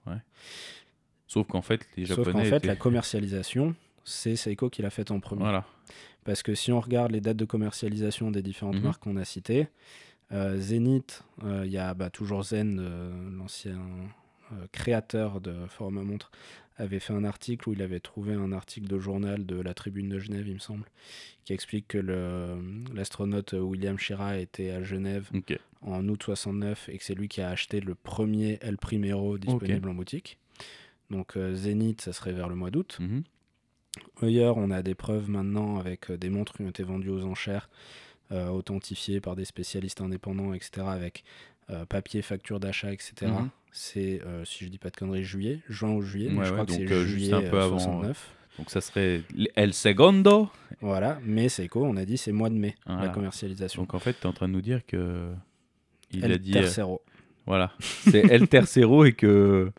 Sauf 1.28 1.48
qu'en 1.48 1.62
fait, 1.62 1.88
les 1.98 2.06
Sauf 2.06 2.18
Japonais. 2.18 2.44
qu'en 2.44 2.50
fait, 2.50 2.58
étaient- 2.58 2.68
la 2.68 2.76
commercialisation, 2.76 3.76
c'est 4.04 4.36
Seiko 4.36 4.70
qui 4.70 4.82
l'a 4.82 4.90
faite 4.90 5.12
en 5.12 5.20
premier. 5.20 5.42
Voilà. 5.42 5.66
Parce 6.26 6.42
que 6.44 6.56
si 6.56 6.72
on 6.72 6.80
regarde 6.80 7.12
les 7.12 7.22
dates 7.22 7.38
de 7.38 7.46
commercialisation 7.46 8.32
des 8.32 8.42
différentes 8.42 8.76
Mhm. 8.78 8.84
marques 8.84 9.04
qu'on 9.04 9.18
a 9.18 9.26
citées, 9.26 9.68
euh, 10.32 10.58
Zenith, 10.58 11.24
euh, 11.44 11.64
il 11.66 11.72
y 11.72 11.78
a 11.78 11.94
bah, 11.94 12.10
toujours 12.10 12.44
Zen, 12.44 12.82
l'ancien 13.38 13.78
créateur 14.72 15.42
de 15.42 15.66
Forum 15.68 15.98
à 15.98 16.04
montre, 16.04 16.32
avait 16.78 17.00
fait 17.00 17.14
un 17.14 17.24
article 17.24 17.70
où 17.70 17.74
il 17.74 17.82
avait 17.82 18.00
trouvé 18.00 18.34
un 18.34 18.52
article 18.52 18.88
de 18.88 19.00
journal 19.00 19.46
de 19.46 19.60
la 19.60 19.74
Tribune 19.74 20.10
de 20.10 20.20
Genève, 20.20 20.48
il 20.48 20.56
me 20.56 20.60
semble, 20.60 20.86
qui 21.46 21.54
explique 21.54 21.88
que 21.90 21.98
l'astronaute 22.94 23.54
William 23.54 23.98
Schirra 23.98 24.38
était 24.38 24.72
à 24.72 24.84
Genève 24.84 25.30
en 25.82 26.08
août 26.08 26.24
69 26.24 26.90
et 26.90 26.98
que 26.98 27.04
c'est 27.04 27.16
lui 27.16 27.28
qui 27.28 27.42
a 27.42 27.50
acheté 27.50 27.80
le 27.80 27.96
premier 27.96 28.58
El 28.62 28.78
Primero 28.78 29.38
disponible 29.38 29.90
en 29.90 29.94
boutique. 29.94 30.38
Donc 31.10 31.38
euh, 31.38 31.54
Zenith, 31.54 32.02
ça 32.02 32.14
serait 32.14 32.34
vers 32.34 32.50
le 32.50 32.56
mois 32.56 32.72
d'août. 32.72 32.98
Mhm. 33.00 33.24
Ailleurs, 34.22 34.58
on 34.58 34.72
a 34.72 34.82
des 34.82 34.96
preuves 34.96 35.30
maintenant 35.30 35.78
avec 35.78 36.10
euh, 36.10 36.18
des 36.18 36.30
montres 36.30 36.54
qui 36.54 36.64
ont 36.64 36.70
été 36.70 36.84
vendues 36.84 37.10
aux 37.10 37.24
enchères, 37.24 37.70
euh, 38.32 38.50
authentifiées 38.50 39.22
par 39.22 39.36
des 39.36 39.46
spécialistes 39.46 40.02
indépendants, 40.02 40.54
etc., 40.54 40.88
avec 40.88 41.24
euh, 41.70 41.86
papier, 41.86 42.22
facture 42.22 42.60
d'achat, 42.60 42.92
etc. 42.92 43.14
Mhm. 43.28 43.50
C'est, 43.72 44.22
euh, 44.26 44.46
si 44.46 44.66
je 44.66 44.70
dis 44.70 44.78
pas 44.78 44.90
de 44.92 44.96
conneries, 44.98 45.24
juillet, 45.24 45.60
juin 45.68 45.92
ou 45.92 46.02
juillet, 46.02 46.32
Ouais, 46.32 46.46
je 46.46 46.52
crois 46.52 46.60
ouais, 46.62 46.66
que 46.68 46.74
c'est 46.74 46.92
euh, 46.92 47.06
juillet 47.06 47.34
un 47.34 47.42
peu 47.42 47.58
euh, 47.58 47.64
avant, 47.66 47.80
69. 47.80 48.30
Donc 48.60 48.70
ça 48.70 48.82
serait 48.82 49.22
El 49.56 49.74
Segundo. 49.74 50.50
Voilà, 50.82 51.20
mais 51.24 51.50
Seiko, 51.50 51.84
on 51.84 51.98
a 51.98 52.06
dit 52.06 52.18
c'est 52.18 52.32
mois 52.32 52.50
de 52.50 52.56
mai, 52.56 52.76
Voilà. 52.86 53.06
la 53.06 53.10
commercialisation. 53.10 53.82
Donc 53.82 53.94
en 53.96 54.00
fait, 54.00 54.14
tu 54.14 54.22
es 54.22 54.26
en 54.28 54.34
train 54.34 54.48
de 54.48 54.54
nous 54.54 54.62
dire 54.62 54.86
que. 54.86 55.32
Il 56.12 56.24
El 56.24 56.34
a 56.34 56.38
dit. 56.38 56.52
Tercero. 56.52 57.02
Voilà. 57.48 57.72
C'est 57.80 58.20
El 58.32 58.48
Tercero 58.48 59.06
et 59.06 59.14
que. 59.14 59.72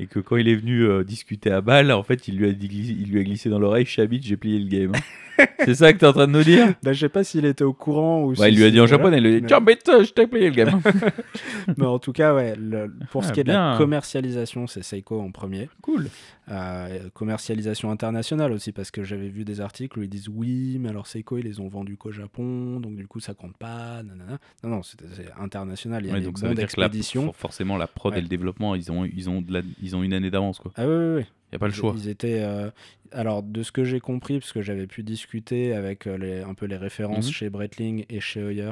Et 0.00 0.06
que 0.06 0.20
quand 0.20 0.36
il 0.36 0.48
est 0.48 0.54
venu 0.54 0.82
euh, 0.84 1.02
discuter 1.02 1.50
à 1.50 1.60
Bâle, 1.60 1.90
en 1.90 2.02
fait, 2.04 2.28
il 2.28 2.36
lui 2.38 2.48
a, 2.48 2.52
dit- 2.52 2.96
il 3.00 3.10
lui 3.10 3.20
a 3.20 3.24
glissé 3.24 3.48
dans 3.50 3.58
l'oreille 3.58 3.84
Chabit, 3.86 4.20
j'ai 4.22 4.36
plié 4.36 4.58
le 4.60 4.68
game. 4.68 4.92
c'est 5.64 5.74
ça 5.74 5.92
que 5.92 5.98
tu 5.98 6.04
es 6.04 6.08
en 6.08 6.12
train 6.12 6.26
de 6.28 6.32
nous 6.32 6.44
dire? 6.44 6.74
Bah, 6.84 6.92
je 6.92 7.00
sais 7.00 7.08
pas 7.08 7.24
s'il 7.24 7.44
était 7.44 7.64
au 7.64 7.72
courant 7.72 8.22
ou 8.22 8.34
Bah, 8.34 8.44
si 8.46 8.52
Il 8.52 8.58
lui 8.58 8.64
a 8.64 8.70
dit 8.70 8.78
en 8.80 8.86
voilà. 8.86 8.96
japonais, 8.96 9.16
il 9.18 9.24
lui 9.24 9.30
a 9.34 9.36
dit 9.38 9.42
Mais- 9.42 9.48
Chabit, 9.48 10.06
je 10.06 10.12
t'ai 10.12 10.26
plié 10.28 10.50
le 10.50 10.54
game. 10.54 10.80
Mais 11.76 11.86
en 11.86 11.98
tout 11.98 12.12
cas, 12.12 12.32
ouais, 12.34 12.54
le- 12.56 12.92
pour 13.10 13.24
ce 13.24 13.30
Ah, 13.30 13.32
qui 13.32 13.40
est 13.40 13.44
de 13.44 13.48
la 13.52 13.74
commercialisation, 13.76 14.66
c'est 14.68 14.82
Seiko 14.84 15.20
en 15.20 15.30
premier. 15.32 15.68
cool. 15.82 16.08
Euh, 16.50 17.10
commercialisation 17.12 17.90
internationale 17.90 18.52
aussi, 18.52 18.72
parce 18.72 18.90
que 18.90 19.04
j'avais 19.04 19.28
vu 19.28 19.44
des 19.44 19.60
articles 19.60 19.98
où 19.98 20.02
ils 20.02 20.08
disent 20.08 20.28
oui, 20.28 20.78
mais 20.80 20.88
alors 20.88 21.06
Seiko, 21.06 21.36
ils 21.38 21.44
les 21.44 21.60
ont 21.60 21.68
vendus 21.68 21.96
qu'au 21.96 22.10
Japon, 22.10 22.80
donc 22.80 22.96
du 22.96 23.06
coup 23.06 23.20
ça 23.20 23.34
compte 23.34 23.56
pas. 23.56 24.02
nanana. 24.02 24.38
Non, 24.64 24.70
non, 24.70 24.82
c'est 24.82 24.96
c'est 25.14 25.30
international. 25.38 26.04
Il 26.04 26.08
y 26.08 26.10
a 26.10 26.14
Ouais, 26.14 26.20
des 26.20 26.26
donc 26.26 26.38
ça 26.38 26.48
veut 26.48 26.54
dire 26.54 26.68
que 26.68 26.80
la- 26.80 26.90
forcément, 27.34 27.76
la 27.76 27.86
prod 27.86 28.12
Ouais. 28.12 28.18
et 28.18 28.22
le 28.22 28.28
développement, 28.28 28.74
ils 28.74 28.90
ont, 28.90 29.04
ils 29.04 29.28
ont, 29.28 29.42
de 29.42 29.52
la- 29.52 29.62
ils 29.82 29.94
ont 29.94 30.02
une 30.02 30.12
année 30.14 30.30
d'avance. 30.30 30.58
quoi. 30.58 30.72
Ah 30.76 30.86
oui, 30.88 30.94
oui, 30.94 31.14
oui. 31.16 31.22
Il 31.50 31.52
n'y 31.52 31.56
a 31.56 31.58
pas 31.58 31.66
le 31.68 31.72
choix. 31.72 31.94
Ils 31.96 32.08
étaient. 32.08 32.40
euh, 32.42 32.70
Alors, 33.12 33.42
de 33.42 33.62
ce 33.62 33.72
que 33.72 33.84
j'ai 33.84 34.00
compris, 34.00 34.38
parce 34.38 34.52
que 34.52 34.60
j'avais 34.60 34.86
pu 34.86 35.02
discuter 35.02 35.72
avec 35.74 36.06
euh, 36.06 36.18
les, 36.18 36.40
un 36.42 36.52
peu 36.54 36.66
les 36.66 36.76
références 36.76 37.26
Mhm. 37.28 37.32
chez 37.32 37.48
Breitling 37.50 38.04
et 38.10 38.20
chez 38.20 38.42
Hoyer 38.42 38.70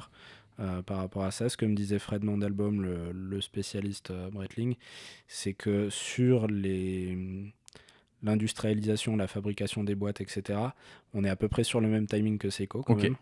euh, 0.61 0.83
par 0.83 0.99
rapport 0.99 1.25
à 1.25 1.31
ça, 1.31 1.49
ce 1.51 1.57
que 1.57 1.65
me 1.67 1.75
disait 1.75 1.99
Fred 1.99 2.23
Mandelbaum, 2.25 2.83
le, 2.83 3.13
le 3.13 3.41
spécialiste 3.41 4.11
euh, 4.11 4.31
Breitling, 4.31 4.75
c'est 5.27 5.53
que 5.55 5.89
sur 5.91 6.47
les 6.49 7.17
l'industrialisation, 8.23 9.17
la 9.17 9.27
fabrication 9.27 9.85
des 9.85 9.95
boîtes, 9.95 10.21
etc., 10.21 10.59
on 11.15 11.25
est 11.25 11.29
à 11.29 11.37
peu 11.37 11.49
près 11.49 11.65
sur 11.65 11.81
le 11.81 11.89
même 11.89 12.07
timing 12.07 12.39
que 12.39 12.51
Seiko 12.51 12.83
quand 12.83 12.97
même. 12.97 13.17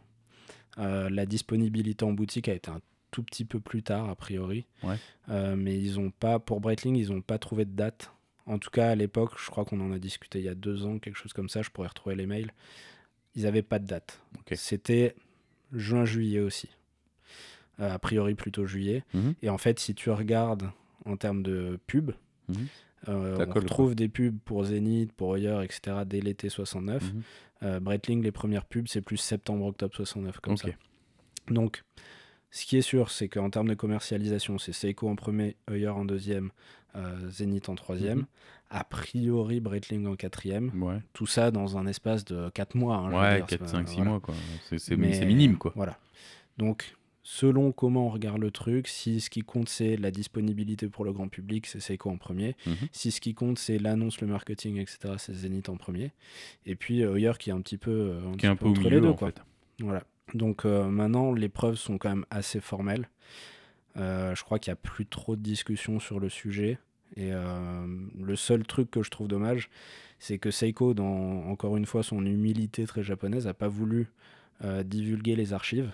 Euh, 0.79 1.09
la 1.11 1.27
disponibilité 1.27 2.05
en 2.05 2.13
boutique 2.13 2.49
a 2.49 2.55
été 2.55 2.71
un 2.71 2.81
tout 3.11 3.23
petit 3.23 3.45
peu 3.45 3.61
plus 3.61 3.83
tard, 3.83 4.09
a 4.09 4.17
priori. 4.17 4.67
Ouais. 4.83 4.97
Euh, 5.29 5.55
mais 5.57 5.79
ils 5.79 6.01
ont 6.01 6.11
pas, 6.11 6.39
pour 6.41 6.61
Breitling, 6.61 6.97
ils 6.97 7.11
n'ont 7.11 7.21
pas 7.23 7.39
trouvé 7.39 7.65
de 7.65 7.71
date. 7.71 8.11
En 8.47 8.59
tout 8.59 8.71
cas, 8.71 8.91
à 8.91 8.95
l'époque, 8.95 9.33
je 9.39 9.51
crois 9.51 9.65
qu'on 9.65 9.81
en 9.81 9.93
a 9.93 9.99
discuté 9.99 10.41
il 10.41 10.45
y 10.45 10.49
a 10.49 10.55
deux 10.55 10.85
ans, 10.85 10.99
quelque 10.99 11.17
chose 11.17 11.33
comme 11.33 11.49
ça, 11.49 11.63
je 11.63 11.71
pourrais 11.71 11.89
retrouver 11.89 12.17
les 12.17 12.27
mails. 12.27 12.53
Ils 13.37 13.45
n'avaient 13.45 13.63
pas 13.63 13.79
de 13.79 13.87
date. 13.87 14.21
C'était 14.55 15.15
juin-juillet 15.73 16.41
aussi. 16.41 16.69
Euh, 17.81 17.93
a 17.93 17.99
priori 17.99 18.35
plutôt 18.35 18.67
juillet. 18.67 19.03
Mhm. 19.15 19.35
Et 19.43 19.49
en 19.49 19.59
fait, 19.59 19.79
si 19.81 19.95
tu 19.95 20.11
regardes 20.11 20.71
en 21.05 21.17
termes 21.17 21.43
de 21.43 21.79
pub, 21.87 22.13
Mhm. 22.49 22.67
On 23.13 23.47
colle, 23.47 23.63
retrouve 23.63 23.95
des 23.95 24.09
pubs 24.09 24.39
pour 24.45 24.65
Zénith, 24.65 25.13
pour 25.13 25.29
Hoyer, 25.29 25.61
etc. 25.63 25.99
dès 26.07 26.21
l'été 26.21 26.49
69. 26.49 27.03
Mhm. 27.13 27.23
Euh, 27.63 27.81
Breitling, 27.81 28.23
les 28.23 28.33
premières 28.33 28.65
pubs, 28.67 28.89
c'est 28.89 29.01
plus 29.01 29.17
septembre-octobre 29.17 29.95
69, 29.95 30.41
comme 30.41 30.55
Ok. 30.55 30.61
ça. 30.61 30.69
Donc, 31.53 31.83
ce 32.51 32.67
qui 32.67 32.77
est 32.77 32.83
sûr, 32.83 33.11
c'est 33.11 33.29
qu'en 33.29 33.51
termes 33.51 33.69
de 33.69 33.75
commercialisation, 33.75 34.59
c'est 34.59 34.73
Seiko 34.73 35.09
en 35.09 35.17
premier, 35.17 35.57
Hoyer 35.71 35.89
en 35.89 36.05
deuxième, 36.05 36.51
euh, 36.97 37.29
Zenith 37.31 37.69
en 37.69 37.75
troisième. 37.75 38.19
Mhm. 38.21 38.27
A 38.71 38.85
priori, 38.85 39.61
Breitling 39.61 40.07
en 40.07 40.17
quatrième. 40.17 40.71
Ouais, 40.83 40.99
Tout 41.13 41.27
ça 41.27 41.51
dans 41.51 41.77
un 41.79 41.87
espace 41.87 42.25
de 42.25 42.49
4 42.51 42.75
mois. 42.77 42.97
hein, 42.97 43.13
ouais 43.13 43.37
dire, 43.37 43.47
c'est 43.49 43.59
4, 43.59 43.61
pas- 43.61 43.67
5, 43.69 43.89
6 43.89 43.97
voilà. 43.97 44.11
mois. 44.13 44.21
quoi. 44.21 44.35
C'est 44.79 44.97
minime. 44.97 45.57
quoi. 45.59 45.73
Voilà. 45.77 45.99
Donc, 46.59 46.97
selon 47.25 47.73
comment 47.73 48.07
on 48.07 48.11
regarde 48.11 48.39
le 48.39 48.51
truc, 48.53 48.87
si 48.87 49.21
ce 49.21 49.31
qui 49.31 49.41
compte 49.43 49.69
c'est 49.69 49.97
la 49.97 50.11
disponibilité 50.13 50.89
pour 50.89 51.05
le 51.05 51.13
grand 51.13 51.27
public, 51.29 51.67
c'est 51.67 51.81
Seiko 51.81 52.11
en 52.11 52.17
premier. 52.19 52.55
Mhm. 52.67 52.77
Si 52.93 53.11
ce 53.11 53.21
qui 53.21 53.35
compte 53.35 53.59
c'est 53.59 53.79
l'annonce, 53.79 54.21
le 54.21 54.27
marketing, 54.29 54.77
etc., 54.77 55.15
c'est 55.19 55.35
Zenith 55.35 55.69
en 55.69 55.77
premier. 55.77 56.13
Et 56.67 56.77
puis 56.77 57.03
euh, 57.03 57.11
Hoyer 57.13 57.33
qui 57.39 57.51
est 57.51 57.53
un 57.55 57.61
petit 57.61 57.79
peu, 57.79 57.91
euh, 57.91 58.21
un 58.29 58.33
Qui 58.33 58.37
petit 58.37 58.47
est 58.47 58.49
un 58.51 58.57
peu 58.57 58.67
au 58.67 58.71
entre 58.71 58.81
milieu, 58.83 58.91
les 58.97 59.01
deux. 59.01 59.09
en 59.09 59.15
quoi. 59.15 59.29
fait. 59.33 59.43
Voilà. 59.81 60.05
Donc 60.35 60.65
euh, 60.65 60.87
maintenant, 60.89 61.33
les 61.33 61.49
preuves 61.49 61.77
sont 61.77 61.99
quand 61.99 62.09
même 62.11 62.27
assez 62.31 62.61
formelles. 62.61 63.09
Euh, 63.97 64.35
je 64.35 64.43
crois 64.45 64.59
qu'il 64.59 64.71
n'y 64.71 64.75
a 64.75 64.77
plus 64.83 65.07
trop 65.07 65.35
de 65.37 65.41
discussions 65.43 66.01
sur 66.01 66.21
le 66.21 66.29
sujet. 66.29 66.79
Et 67.17 67.33
euh, 67.33 67.87
le 68.21 68.35
seul 68.37 68.67
truc 68.67 68.91
que 68.91 69.03
je 69.03 69.11
trouve 69.11 69.29
dommage, 69.29 69.71
c'est 70.19 70.39
que 70.39 70.51
Seiko, 70.51 70.95
dans 70.95 71.47
encore 71.49 71.77
une 71.77 71.87
fois 71.87 72.03
son 72.03 72.25
humilité 72.27 72.87
très 72.87 73.03
japonaise, 73.05 73.47
a 73.47 73.55
pas 73.55 73.69
voulu 73.69 74.09
euh, 74.65 74.83
divulguer 74.83 75.37
les 75.37 75.53
archives 75.53 75.93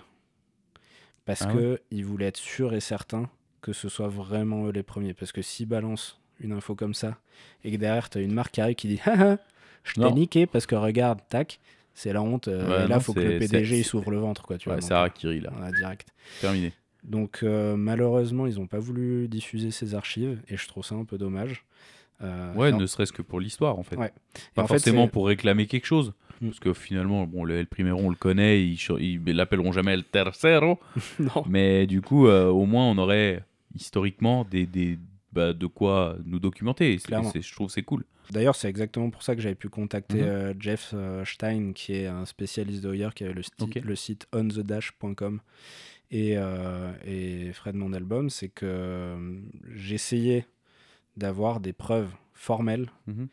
parce 1.25 1.43
Ah 1.43 1.53
que 1.53 1.79
il 1.91 2.05
voulait 2.05 2.25
être 2.27 2.37
sûr 2.37 2.73
et 2.73 2.79
certain 2.79 3.29
que 3.61 3.73
ce 3.73 3.89
soit 3.89 4.07
vraiment 4.07 4.65
eux 4.67 4.71
les 4.71 4.83
premiers. 4.83 5.13
Parce 5.13 5.31
que 5.31 5.41
s'ils 5.41 5.67
balancent 5.67 6.19
une 6.39 6.51
info 6.51 6.73
comme 6.75 6.93
ça 6.93 7.17
et 7.63 7.71
que 7.71 7.77
derrière 7.77 8.09
tu 8.09 8.17
as 8.17 8.21
une 8.21 8.33
marque 8.33 8.51
qui 8.53 8.61
arrive 8.61 8.75
qui 8.75 8.87
dit 8.87 8.99
Haha, 9.05 9.37
je 9.83 9.93
t'ai 9.93 10.11
niqué 10.11 10.45
parce 10.47 10.65
que 10.65 10.75
regarde, 10.75 11.19
tac, 11.29 11.59
c'est 11.93 12.11
la 12.13 12.21
honte. 12.21 12.47
euh, 12.47 12.67
Ouais, 12.67 12.85
et 12.85 12.87
là, 12.87 12.95
non, 12.95 13.01
faut 13.01 13.13
que 13.13 13.19
le 13.19 13.37
PDG 13.39 13.79
il 13.79 13.83
s'ouvre 13.85 14.09
le 14.11 14.17
ventre, 14.19 14.43
quoi. 14.43 14.57
Tu 14.57 14.69
Ouais, 14.69 14.75
vois, 14.75 14.81
c'est 14.81 14.93
Harakiri, 14.93 15.41
là. 15.41 15.51
voilà, 15.55 15.71
direct. 15.71 16.07
Terminé. 16.41 16.73
Donc 17.03 17.39
euh, 17.43 17.75
malheureusement, 17.75 18.45
ils 18.47 18.55
n'ont 18.59 18.67
pas 18.67 18.77
voulu 18.79 19.27
diffuser 19.27 19.71
ces 19.71 19.95
archives 19.95 20.39
et 20.47 20.57
je 20.57 20.67
trouve 20.67 20.85
ça 20.85 20.95
un 20.95 21.03
peu 21.05 21.17
dommage. 21.17 21.65
Euh, 22.23 22.53
Ouais, 22.53 22.71
ne 22.71 22.85
serait-ce 22.85 23.11
que 23.13 23.21
pour 23.23 23.39
l'histoire, 23.39 23.79
en 23.79 23.83
fait. 23.83 23.95
Ouais. 23.95 24.11
Pas 24.53 24.63
en 24.63 24.67
forcément 24.67 25.07
pour 25.07 25.27
réclamer 25.27 25.65
quelque 25.67 25.85
chose. 25.87 26.13
Mm. 26.41 26.47
Parce 26.47 26.59
que 26.59 26.73
finalement, 26.73 27.25
bon, 27.27 27.43
le 27.43 27.55
El 27.59 27.67
Primero, 27.67 27.99
on 27.99 28.09
le 28.09 28.15
connaît, 28.15 28.65
ils 28.65 28.79
ils 28.99 29.23
l'appelleront 29.25 29.71
jamais 29.71 29.93
El 29.93 30.03
Tercero. 30.03 30.79
non. 31.19 31.43
Mais 31.47 31.85
du 31.87 32.01
coup, 32.01 32.27
euh, 32.27 32.47
au 32.49 32.65
moins, 32.65 32.85
on 32.89 32.97
aurait 32.97 33.43
historiquement 33.75 34.43
des, 34.43 34.65
des, 34.65 34.97
bah, 35.31 35.53
de 35.53 35.65
quoi 35.67 36.17
nous 36.25 36.39
documenter. 36.39 36.93
Et 36.93 36.97
je 36.97 37.53
trouve 37.53 37.67
que 37.67 37.73
c'est 37.73 37.83
cool. 37.83 38.03
D'ailleurs, 38.31 38.55
c'est 38.55 38.69
exactement 38.69 39.09
pour 39.09 39.23
ça 39.23 39.35
que 39.35 39.41
j'avais 39.41 39.55
pu 39.55 39.69
contacter 39.69 40.17
Mhm. 40.21 40.27
euh, 40.27 40.53
Jeff 40.59 40.91
euh, 40.93 41.23
Stein, 41.25 41.73
qui 41.73 41.93
est 41.93 42.07
un 42.07 42.25
spécialiste 42.25 42.81
de 42.83 42.89
Hoyer, 42.89 43.09
qui 43.13 43.23
avait 43.23 43.33
le, 43.33 43.41
sti- 43.41 43.63
Ok. 43.63 43.75
le 43.83 43.95
site 43.95 44.27
onthedash.com 44.33 45.41
et, 46.11 46.33
euh, 46.37 46.91
et 47.05 47.51
Fred 47.53 47.75
Mandelbaum. 47.75 48.29
C'est 48.29 48.49
que 48.49 49.15
j'essayais 49.75 50.45
d'avoir 51.17 51.59
des 51.59 51.73
preuves 51.73 52.09
formelles 52.33 52.89
Mhm. 53.07 53.27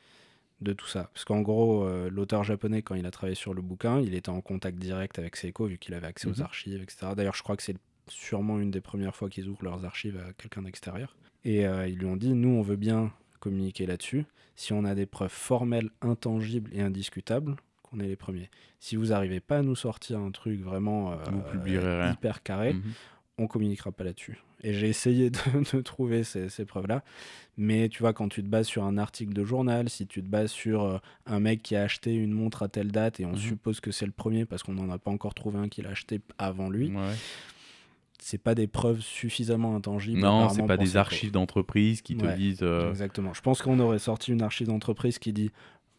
De 0.61 0.73
tout 0.73 0.87
ça. 0.87 1.11
Parce 1.15 1.25
qu'en 1.25 1.41
gros, 1.41 1.85
euh, 1.85 2.09
l'auteur 2.11 2.43
japonais, 2.45 2.83
quand 2.83 2.95
il 2.97 3.07
a 3.07 3.11
travaillé 3.11 3.35
sur 3.37 3.55
le 3.55 3.63
bouquin, 3.63 4.01
il 4.01 4.15
était 4.15 4.29
en 4.31 4.41
contact 4.41 4.79
direct 4.79 5.19
avec 5.19 5.37
Seiko, 5.37 5.67
vu 5.67 5.79
qu'il 5.79 5.95
avait 5.95 6.07
accès 6.09 6.27
aux 6.29 6.33
Mhm. 6.37 6.43
archives, 6.43 6.83
etc. 6.83 7.13
D'ailleurs, 7.17 7.35
je 7.37 7.43
crois 7.43 7.57
que 7.57 7.63
c'est 7.63 7.77
sûrement 8.09 8.59
une 8.59 8.71
des 8.71 8.81
premières 8.81 9.15
fois 9.15 9.29
qu'ils 9.29 9.49
ouvrent 9.49 9.65
leurs 9.65 9.85
archives 9.85 10.19
à 10.19 10.33
quelqu'un 10.33 10.63
d'extérieur. 10.63 11.17
Et 11.45 11.67
euh, 11.67 11.87
ils 11.87 11.97
lui 11.97 12.07
ont 12.07 12.17
dit, 12.17 12.33
nous, 12.35 12.49
on 12.49 12.63
veut 12.63 12.77
bien 12.77 13.13
communiquer 13.39 13.87
là-dessus. 13.87 14.25
Si 14.57 14.73
on 14.73 14.85
a 14.85 14.95
des 14.97 15.07
preuves 15.07 15.31
formelles, 15.31 15.91
intangibles 16.01 16.71
et 16.75 16.81
indiscutables, 16.81 17.55
qu'on 17.85 18.01
est 18.01 18.09
les 18.09 18.17
premiers. 18.17 18.51
Si 18.81 18.97
vous 18.97 19.07
n'arrivez 19.07 19.41
pas 19.41 19.59
à 19.59 19.63
nous 19.63 19.77
sortir 19.77 20.19
un 20.19 20.31
truc 20.33 20.61
vraiment 20.61 21.13
euh, 21.13 21.17
Vous 21.31 21.41
publierez 21.43 22.03
rien. 22.03 22.13
hyper 22.13 22.43
carré, 22.43 22.73
Mhm. 22.75 22.83
On 23.39 23.47
communiquera 23.47 23.93
pas 23.93 24.05
là-dessus. 24.05 24.39
Et 24.63 24.73
j'ai 24.75 24.89
essayé 24.89 25.31
de, 25.31 25.39
de 25.77 25.81
trouver 25.81 26.25
ces, 26.25 26.49
ces 26.49 26.65
preuves-là. 26.65 27.03
Mais 27.57 27.89
tu 27.89 28.01
vois, 28.01 28.13
quand 28.13 28.29
tu 28.29 28.43
te 28.43 28.49
bases 28.49 28.67
sur 28.67 28.85
un 28.85 28.99
article 28.99 29.33
de 29.33 29.45
journal, 29.45 29.89
si 29.89 30.07
tu 30.07 30.23
te 30.23 30.29
bases 30.29 30.51
sur 30.51 30.83
euh, 30.83 30.99
un 31.27 31.41
mec 31.41 31.63
qui 31.63 31.77
a 31.77 31.83
acheté 31.83 32.15
une 32.15 32.33
montre 32.33 32.63
à 32.63 32.69
telle 32.69 32.91
date 32.93 33.21
et 33.21 33.25
on 33.27 33.33
Mhm. 33.33 33.39
suppose 33.39 33.81
que 33.81 33.91
c'est 33.93 34.07
le 34.07 34.13
premier 34.13 34.45
parce 34.45 34.63
qu'on 34.63 34.75
n'en 34.75 34.91
a 34.91 34.99
pas 34.99 35.11
encore 35.11 35.35
trouvé 35.35 35.59
un 35.59 35.69
qui 35.69 35.83
l'a 35.83 35.91
acheté 35.91 36.21
avant 36.39 36.69
lui, 36.71 36.89
Ouais. 36.95 37.15
c'est 38.21 38.39
pas 38.39 38.55
des 38.55 38.67
preuves 38.67 39.01
suffisamment 39.01 39.77
intangibles. 39.77 40.21
Non, 40.21 40.49
c'est 40.49 40.67
pas 40.67 40.77
des 40.77 40.97
archives 40.97 41.31
d'entreprise 41.31 42.03
qui 42.03 42.17
te 42.17 42.27
Ouais. 42.27 42.35
disent. 42.35 42.59
euh, 42.63 42.91
Exactement. 42.91 43.33
Je 43.35 43.41
pense 43.41 43.63
qu'on 43.63 43.79
aurait 43.81 43.99
sorti 44.01 44.33
une 44.33 44.43
archive 44.43 44.67
d'entreprise 44.67 45.19
qui 45.19 45.33
dit 45.33 45.51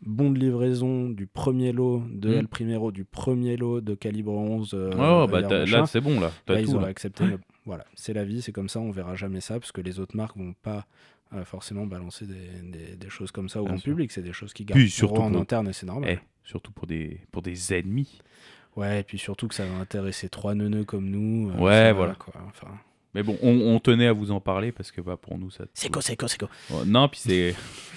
bon 0.06 0.32
de 0.32 0.40
livraison 0.40 1.10
du 1.10 1.28
premier 1.28 1.72
lot 1.72 2.04
de 2.12 2.30
Mm. 2.30 2.34
El 2.40 2.48
Primero, 2.48 2.92
du 2.92 3.06
premier 3.06 3.58
lot 3.58 3.82
de 3.82 3.96
calibre 3.96 4.32
11. 4.34 4.74
euh, 4.74 4.92
Oh, 4.94 5.28
bah, 5.28 5.42
là, 5.42 5.86
c'est 5.86 6.02
bon, 6.02 6.20
là. 6.20 6.32
Ils 6.50 6.74
là. 6.76 6.88
accepté. 6.88 7.24
mais 7.26 7.38
voilà, 7.66 7.86
c'est 7.96 8.14
la 8.14 8.24
vie, 8.24 8.42
c'est 8.42 8.52
comme 8.52 8.70
ça, 8.70 8.80
on 8.80 8.92
verra 8.92 9.16
jamais 9.16 9.42
ça, 9.42 9.60
parce 9.60 9.72
que 9.72 9.82
les 9.82 10.00
autres 10.00 10.16
marques 10.16 10.38
vont 10.38 10.54
pas 10.62 10.86
euh, 11.34 11.46
forcément 11.46 11.86
balancer 11.86 12.26
des, 12.26 12.34
des- 12.64 12.96
des 12.96 13.10
choses 13.10 13.32
comme 13.32 13.50
ça 13.50 13.60
au 13.62 13.66
Bien 13.66 13.74
grand 13.74 13.82
sûr. 13.82 13.92
public, 13.92 14.12
c'est 14.12 14.24
des 14.24 14.34
choses 14.34 14.52
qui 14.54 14.66
gardent 14.66 14.82
surtout 14.88 15.22
en 15.22 15.36
interne 15.36 15.68
et 15.68 15.74
c'est 15.74 15.86
normal. 15.86 16.10
Eh, 16.12 16.20
surtout 16.44 16.72
pour 16.72 16.88
des, 16.88 17.20
pour 17.32 17.42
des 17.44 17.74
ennemis. 17.74 18.20
Ouais, 18.76 19.02
et 19.02 19.04
puis 19.04 19.20
surtout 19.20 19.48
que 19.48 19.54
ça 19.56 19.66
va 19.66 19.76
intéresser 19.78 20.30
trois 20.30 20.56
neuneux 20.56 20.86
comme 20.86 21.10
nous. 21.10 21.50
euh, 21.52 21.58
Ouais, 21.58 21.84
va, 21.88 21.94
voilà. 21.94 22.16
Quoi. 22.16 22.34
Enfin, 22.48 22.70
Mais 23.16 23.24
bon, 23.24 23.38
on, 23.42 23.50
on 23.76 23.80
tenait 23.80 24.08
à 24.08 24.14
vous 24.14 24.32
en 24.32 24.40
parler 24.40 24.72
parce 24.72 24.92
que 24.92 25.02
bah, 25.02 25.18
pour 25.20 25.38
nous, 25.38 25.50
ça. 25.50 25.66
c'est 25.74 25.90
quoi, 25.92 26.02
c'est 26.02 26.16
quoi, 26.16 26.28
c'est 26.28 26.38
quoi 26.40 26.50
Oh, 26.72 26.84
Non, 26.86 27.08
puis 27.08 27.20
c'est. 27.24 27.56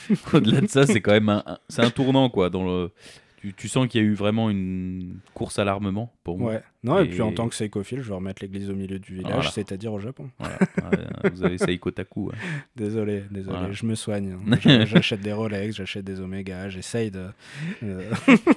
Au-delà 0.33 0.61
de 0.63 0.67
ça, 0.69 0.87
c'est 0.87 1.01
quand 1.01 1.13
même 1.13 1.29
un, 1.29 1.43
un- 1.47 1.59
c'est 1.69 1.83
un 1.83 1.91
tournant, 1.91 2.29
quoi. 2.31 2.49
Dans 2.51 2.65
le... 2.65 2.91
tu, 3.37 3.53
tu 3.55 3.69
sens 3.69 3.87
qu'il 3.89 4.01
y 4.01 4.05
a 4.05 4.07
eu 4.07 4.15
vraiment 4.15 4.49
une 4.51 5.19
course 5.35 5.59
à 5.59 5.65
l'armement 5.65 6.13
pour 6.25 6.39
moi. 6.39 6.53
Ouais. 6.55 6.63
Non, 6.83 6.99
et... 6.99 7.05
Et- 7.05 7.09
puis 7.09 7.21
en 7.23 7.31
tant 7.33 7.49
que 7.49 7.55
seikophile, 7.55 8.01
je 8.03 8.09
vais 8.09 8.15
remettre 8.15 8.43
l'église 8.43 8.69
au 8.71 8.75
milieu 8.75 8.99
du 8.99 9.15
village, 9.15 9.33
Voilà. 9.35 9.51
c'est-à-dire 9.51 9.93
au 9.93 9.99
Japon. 10.01 10.31
Voilà. 10.41 10.57
Ouais, 11.23 11.31
vous 11.31 11.45
avez 11.45 11.59
Seiko 11.59 11.91
Taku. 11.93 12.31
hein. 12.33 12.37
Désolé, 12.77 13.23
désolé, 13.31 13.57
Voilà. 13.59 13.73
je 13.73 13.85
me 13.87 13.95
soigne. 13.95 14.33
hein. 14.51 14.57
J'a- 14.63 14.85
J'achète 14.87 15.21
des 15.21 15.33
Rolex, 15.33 15.77
j'achète 15.77 16.05
des 16.05 16.21
Omega, 16.21 16.69
j'essaye 16.71 17.11
de, 17.11 17.27
euh, 17.85 18.11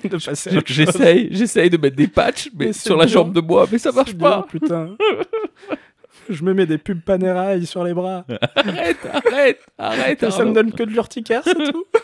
de 0.04 0.26
passer. 0.26 0.52
J'essaye, 0.66 1.28
j'essaye 1.32 1.70
de 1.70 1.78
mettre 1.78 1.98
des 1.98 2.08
patchs 2.08 2.50
mais 2.58 2.72
sur 2.74 2.96
la 2.98 3.06
jambe 3.08 3.34
de 3.34 3.42
bois, 3.42 3.68
mais 3.72 3.78
ça 3.78 3.92
marche 3.92 4.16
pas. 4.18 4.48
putain. 4.50 4.96
Je 6.30 6.44
me 6.44 6.54
mets 6.54 6.66
des 6.66 6.78
pubs 6.78 7.02
Panerai 7.02 7.66
sur 7.66 7.84
les 7.84 7.94
bras. 7.94 8.26
Arrête, 8.56 8.98
arrête, 9.12 9.60
arrête. 9.78 10.30
ça 10.32 10.46
me 10.46 10.54
donne 10.54 10.72
que 10.72 10.84
de 10.84 10.92
l'urticaire, 10.92 11.42
c'est 11.44 11.54
tout. 11.56 11.86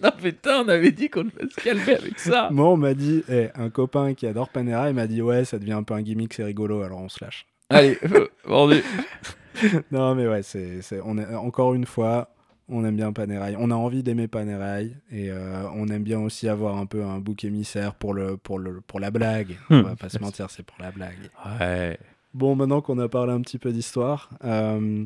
Non, 0.00 0.10
putain, 0.22 0.62
on 0.64 0.68
avait 0.68 0.92
dit 0.92 1.08
qu'on 1.08 1.24
devait 1.24 1.48
se 1.50 1.56
calmer 1.60 1.96
avec 1.96 2.20
ça. 2.20 2.50
Moi, 2.52 2.68
on 2.68 2.76
m'a 2.76 2.94
dit, 2.94 3.24
eh, 3.28 3.48
un 3.56 3.68
copain 3.68 4.14
qui 4.14 4.28
adore 4.28 4.48
Panerai 4.48 4.92
m'a 4.92 5.08
dit, 5.08 5.20
ouais, 5.22 5.44
ça 5.44 5.58
devient 5.58 5.72
un 5.72 5.82
peu 5.82 5.94
un 5.94 6.02
gimmick, 6.02 6.34
c'est 6.34 6.44
rigolo, 6.44 6.82
alors 6.82 7.00
on 7.00 7.08
se 7.08 7.22
lâche. 7.24 7.46
Allez, 7.68 7.98
euh, 8.14 8.28
vendu. 8.44 8.82
Non, 9.90 10.14
mais 10.14 10.28
ouais, 10.28 10.44
c'est, 10.44 10.82
c'est- 10.82 11.00
on 11.04 11.18
est, 11.18 11.34
encore 11.34 11.74
une 11.74 11.84
fois, 11.84 12.30
on 12.68 12.84
aime 12.84 12.96
bien 12.96 13.12
Panerai. 13.12 13.56
On 13.58 13.70
a 13.70 13.74
envie 13.74 14.02
d'aimer 14.02 14.28
Panerai 14.28 14.92
et 15.10 15.30
euh, 15.30 15.68
on 15.74 15.88
aime 15.88 16.02
bien 16.02 16.20
aussi 16.20 16.48
avoir 16.48 16.76
un 16.78 16.86
peu 16.86 17.04
un 17.04 17.18
bouc 17.18 17.44
émissaire 17.44 17.94
pour, 17.94 18.14
le, 18.14 18.36
pour, 18.36 18.58
le, 18.58 18.80
pour 18.80 19.00
la 19.00 19.10
blague. 19.10 19.56
On 19.70 19.82
va 19.82 19.96
pas 19.96 20.08
se 20.08 20.18
mentir, 20.18 20.50
c'est 20.50 20.62
pour 20.64 20.76
la 20.80 20.90
blague. 20.90 21.30
Ouais. 21.60 21.98
Bon, 22.34 22.54
maintenant 22.56 22.80
qu'on 22.80 22.98
a 22.98 23.08
parlé 23.08 23.32
un 23.32 23.40
petit 23.40 23.58
peu 23.58 23.72
d'histoire, 23.72 24.30
euh, 24.44 25.04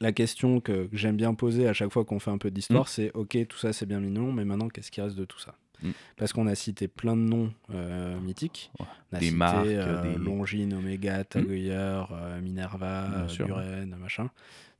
la 0.00 0.12
question 0.12 0.60
que 0.60 0.86
que 0.86 0.96
j'aime 0.96 1.16
bien 1.16 1.32
poser 1.34 1.66
à 1.66 1.72
chaque 1.72 1.92
fois 1.92 2.04
qu'on 2.04 2.18
fait 2.18 2.30
un 2.30 2.36
peu 2.38 2.50
d'histoire, 2.50 2.88
c'est 2.88 3.10
ok, 3.14 3.38
tout 3.48 3.56
ça 3.58 3.72
c'est 3.72 3.86
bien 3.86 4.00
mignon, 4.00 4.32
mais 4.32 4.44
maintenant 4.44 4.68
qu'est-ce 4.68 4.90
qui 4.90 5.00
reste 5.00 5.16
de 5.16 5.24
tout 5.24 5.38
ça? 5.38 5.54
Mm. 5.82 5.90
Parce 6.16 6.32
qu'on 6.32 6.46
a 6.46 6.54
cité 6.54 6.88
plein 6.88 7.16
de 7.16 7.22
noms 7.22 7.50
euh, 7.72 8.18
mythiques. 8.20 8.70
Ouais. 8.80 8.86
On 9.12 9.16
a 9.16 9.20
Des 9.20 9.26
cité 9.26 9.36
marques, 9.38 9.66
euh, 9.68 10.02
des- 10.02 10.18
Longines, 10.18 10.74
Omega, 10.74 11.24
Taguyer, 11.24 11.72
euh, 12.12 12.40
Minerva. 12.42 13.26
Buren, 13.38 13.96
machin. 13.98 14.28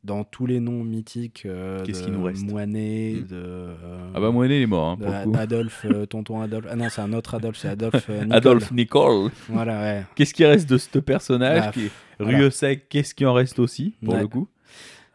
Dans 0.04 0.22
tous 0.22 0.46
les 0.46 0.60
noms 0.60 0.84
mythiques 0.84 1.42
euh, 1.44 1.84
Qu'est-ce 1.84 2.00
de 2.02 2.04
qui 2.06 2.10
nous 2.12 2.22
reste 2.22 2.44
Moinet, 2.44 3.14
de, 3.14 3.34
euh, 3.34 4.10
Ah 4.14 4.20
bah 4.20 4.30
Moinet 4.30 4.58
il 4.58 4.62
est 4.62 4.66
mort 4.66 4.90
hein, 4.90 4.96
pour 4.96 5.10
le 5.10 5.24
coup. 5.24 5.36
Adolphe, 5.36 5.86
euh, 5.86 6.06
tonton 6.06 6.40
Adolphe. 6.40 6.66
Ah 6.70 6.76
non, 6.76 6.88
c'est 6.88 7.00
un 7.00 7.12
autre 7.12 7.34
Adolphe, 7.34 7.58
c'est 7.58 7.68
Adolphe 7.68 8.08
euh, 8.08 8.20
Nicole. 8.22 8.32
Adolphe 8.36 8.70
Nicole. 8.72 9.30
Voilà, 9.48 9.80
ouais. 9.80 10.04
Qu'est-ce 10.14 10.32
qui 10.34 10.44
reste 10.44 10.70
de 10.70 10.78
ce 10.78 10.98
personnage 11.00 11.64
Ah, 11.66 11.72
qui 11.72 11.86
est... 11.86 11.90
voilà. 12.20 12.38
Riosec, 12.38 12.88
qu'est-ce 12.88 13.12
qui 13.14 13.26
en 13.26 13.32
reste 13.34 13.58
aussi 13.58 13.96
pour 14.04 14.14
Ouais. 14.14 14.20
le 14.20 14.28
coup 14.28 14.48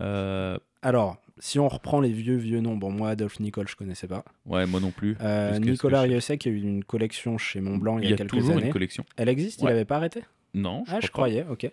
Euh, 0.02 0.58
Alors, 0.82 1.18
si 1.40 1.60
on 1.60 1.70
reprend 1.70 2.02
les 2.02 2.12
vieux, 2.12 2.36
vieux 2.36 2.60
noms, 2.60 2.76
bon, 2.76 2.92
moi, 2.92 3.12
Adolphe 3.12 3.40
Nicole, 3.40 3.68
je 3.70 3.76
connaissais 3.78 4.08
pas. 4.08 4.26
Ouais, 4.46 4.66
moi 4.66 4.80
non 4.82 4.92
plus. 4.92 5.16
Nicolas 5.62 6.02
que 6.02 6.08
je- 6.08 6.12
Riosec 6.12 6.46
a 6.46 6.50
eu 6.50 6.62
une 6.62 6.84
collection 6.84 7.38
chez 7.38 7.62
Montblanc 7.62 8.00
il 8.00 8.10
y 8.10 8.14
a, 8.14 8.18
quelques 8.18 8.32
toujours 8.32 8.58
années. 8.58 8.66
une 8.68 8.74
collection. 8.74 9.06
Elle 9.16 9.30
existe, 9.30 9.62
il 9.62 9.66
Ouais. 9.66 9.72
avait 9.72 9.86
pas 9.86 9.96
arrêté? 9.96 10.24
Non, 10.56 10.84
je 10.86 10.92
Ah, 10.94 11.00
je 11.02 11.08
pas. 11.08 11.12
croyais, 11.14 11.46
ok. 11.50 11.72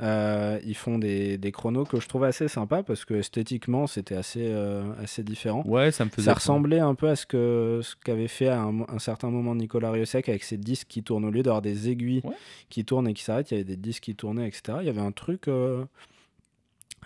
Euh, 0.00 0.58
ils 0.64 0.74
font 0.74 0.98
des, 0.98 1.36
des 1.36 1.52
chronos 1.52 1.84
que 1.84 2.00
je 2.00 2.08
trouve 2.08 2.24
assez 2.24 2.48
sympas 2.48 2.82
parce 2.82 3.04
que 3.04 3.12
esthétiquement, 3.14 3.86
c'était 3.86 4.14
assez, 4.14 4.46
euh, 4.50 4.82
assez 5.02 5.22
différent. 5.22 5.62
Ouais, 5.66 5.90
ça 5.92 6.06
me 6.06 6.10
faisait. 6.10 6.24
Ça 6.24 6.34
ressemblait 6.34 6.78
un 6.80 6.94
peu 6.94 7.08
à 7.08 7.16
ce 7.16 7.26
que 7.26 7.80
ce 7.82 7.94
qu'avait 8.02 8.28
fait 8.28 8.48
à 8.48 8.62
un, 8.62 8.98
certain 8.98 9.28
moment 9.30 9.54
Nicolas 9.54 9.90
Riosec 9.90 10.28
avec 10.30 10.42
ses 10.42 10.56
disques 10.56 10.86
qui 10.88 11.02
tournent 11.02 11.26
au 11.26 11.30
lieu 11.30 11.42
d'avoir 11.42 11.60
des 11.62 11.90
aiguilles 11.90 12.22
Ouais. 12.24 12.34
qui 12.70 12.84
tournent 12.86 13.08
et 13.08 13.12
qui 13.14 13.22
s'arrêtent, 13.22 13.50
il 13.50 13.54
y 13.54 13.56
avait 13.58 13.64
des 13.64 13.76
disques 13.76 14.04
qui 14.04 14.14
tournaient, 14.14 14.48
etc. 14.48 14.78
Il 14.80 14.86
y 14.86 14.90
avait 14.90 15.00
un 15.02 15.12
truc. 15.12 15.46
euh, 15.48 15.84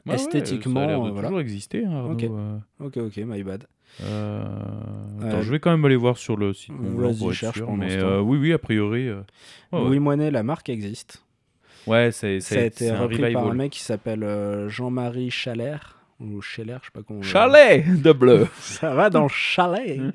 Ouais, 0.06 0.12
ouais, 0.12 0.14
esthétiquement, 0.14 0.80
ça 0.80 0.84
a 0.84 0.86
l'air 0.86 1.02
de 1.02 1.10
voilà. 1.10 1.28
toujours 1.28 1.40
exister. 1.40 1.84
hein, 1.84 1.92
Arnaud, 1.96 2.12
Ok. 2.78 2.96
Ok, 2.96 2.96
ok, 2.98 3.16
my 3.18 3.42
bad. 3.42 3.64
Euh, 4.02 4.44
Attends, 5.22 5.42
je 5.42 5.50
vais 5.50 5.58
quand 5.60 5.70
même 5.70 5.84
aller 5.84 5.96
voir 5.96 6.16
sur 6.18 6.36
le 6.36 6.52
site. 6.52 6.72
Vas-y, 6.78 7.32
cherche 7.34 7.56
sûr, 7.58 7.72
mais 7.72 7.96
euh, 7.96 8.20
oui, 8.20 8.38
oui, 8.38 8.52
a 8.52 8.58
priori. 8.58 9.10
ouais, 9.10 9.16
Louis 9.72 9.88
ouais. 9.90 9.98
Moinet, 9.98 10.30
la 10.30 10.42
marque 10.42 10.68
existe. 10.68 11.22
Ouais, 11.86 12.10
c'est 12.12 12.40
Ça 12.40 12.56
a 12.56 12.62
été 12.64 12.86
c'est 12.86 12.90
un 12.90 13.00
repris 13.00 13.32
par 13.32 13.46
un 13.48 13.54
mec 13.54 13.72
qui 13.72 13.80
s'appelle 13.82 14.66
Jean-Marie 14.68 15.30
Chalère. 15.30 15.94
Ou 16.20 16.40
Scheller, 16.42 16.78
je 16.82 16.86
sais 16.86 16.90
pas 16.92 17.02
comment. 17.06 17.20
on- 17.20 17.22
Chalet 17.22 17.84
de 18.02 18.10
bleu. 18.10 18.48
Ça 18.58 18.92
va 18.92 19.08
dans 19.08 19.22
le 19.22 19.28
chalet. 19.28 20.00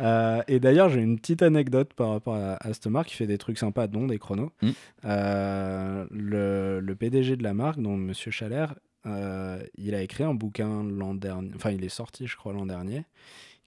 Euh, 0.00 0.42
et 0.48 0.58
d'ailleurs, 0.58 0.88
j'ai 0.88 1.00
une 1.00 1.20
petite 1.20 1.40
anecdote 1.40 1.92
par 1.94 2.10
rapport 2.10 2.34
à, 2.34 2.56
à 2.66 2.72
cette 2.72 2.88
marque 2.88 3.10
qui 3.10 3.14
fait 3.14 3.28
des 3.28 3.38
trucs 3.38 3.58
sympas, 3.58 3.86
dont 3.86 4.08
des 4.08 4.18
chronos. 4.18 4.50
Mm. 4.60 4.70
Euh, 5.04 6.04
le, 6.10 6.80
le 6.80 6.94
PDG 6.96 7.36
de 7.36 7.44
la 7.44 7.54
marque, 7.54 7.78
donc 7.80 8.00
Monsieur 8.00 8.32
Chalère, 8.32 8.72
euh, 8.72 8.78
il 9.06 9.94
a 9.94 10.02
écrit 10.02 10.24
un 10.24 10.34
bouquin 10.34 10.82
l'an 10.84 11.14
dernier, 11.14 11.50
enfin 11.54 11.70
il 11.70 11.84
est 11.84 11.88
sorti 11.88 12.26
je 12.26 12.36
crois 12.36 12.52
l'an 12.52 12.66
dernier, 12.66 13.04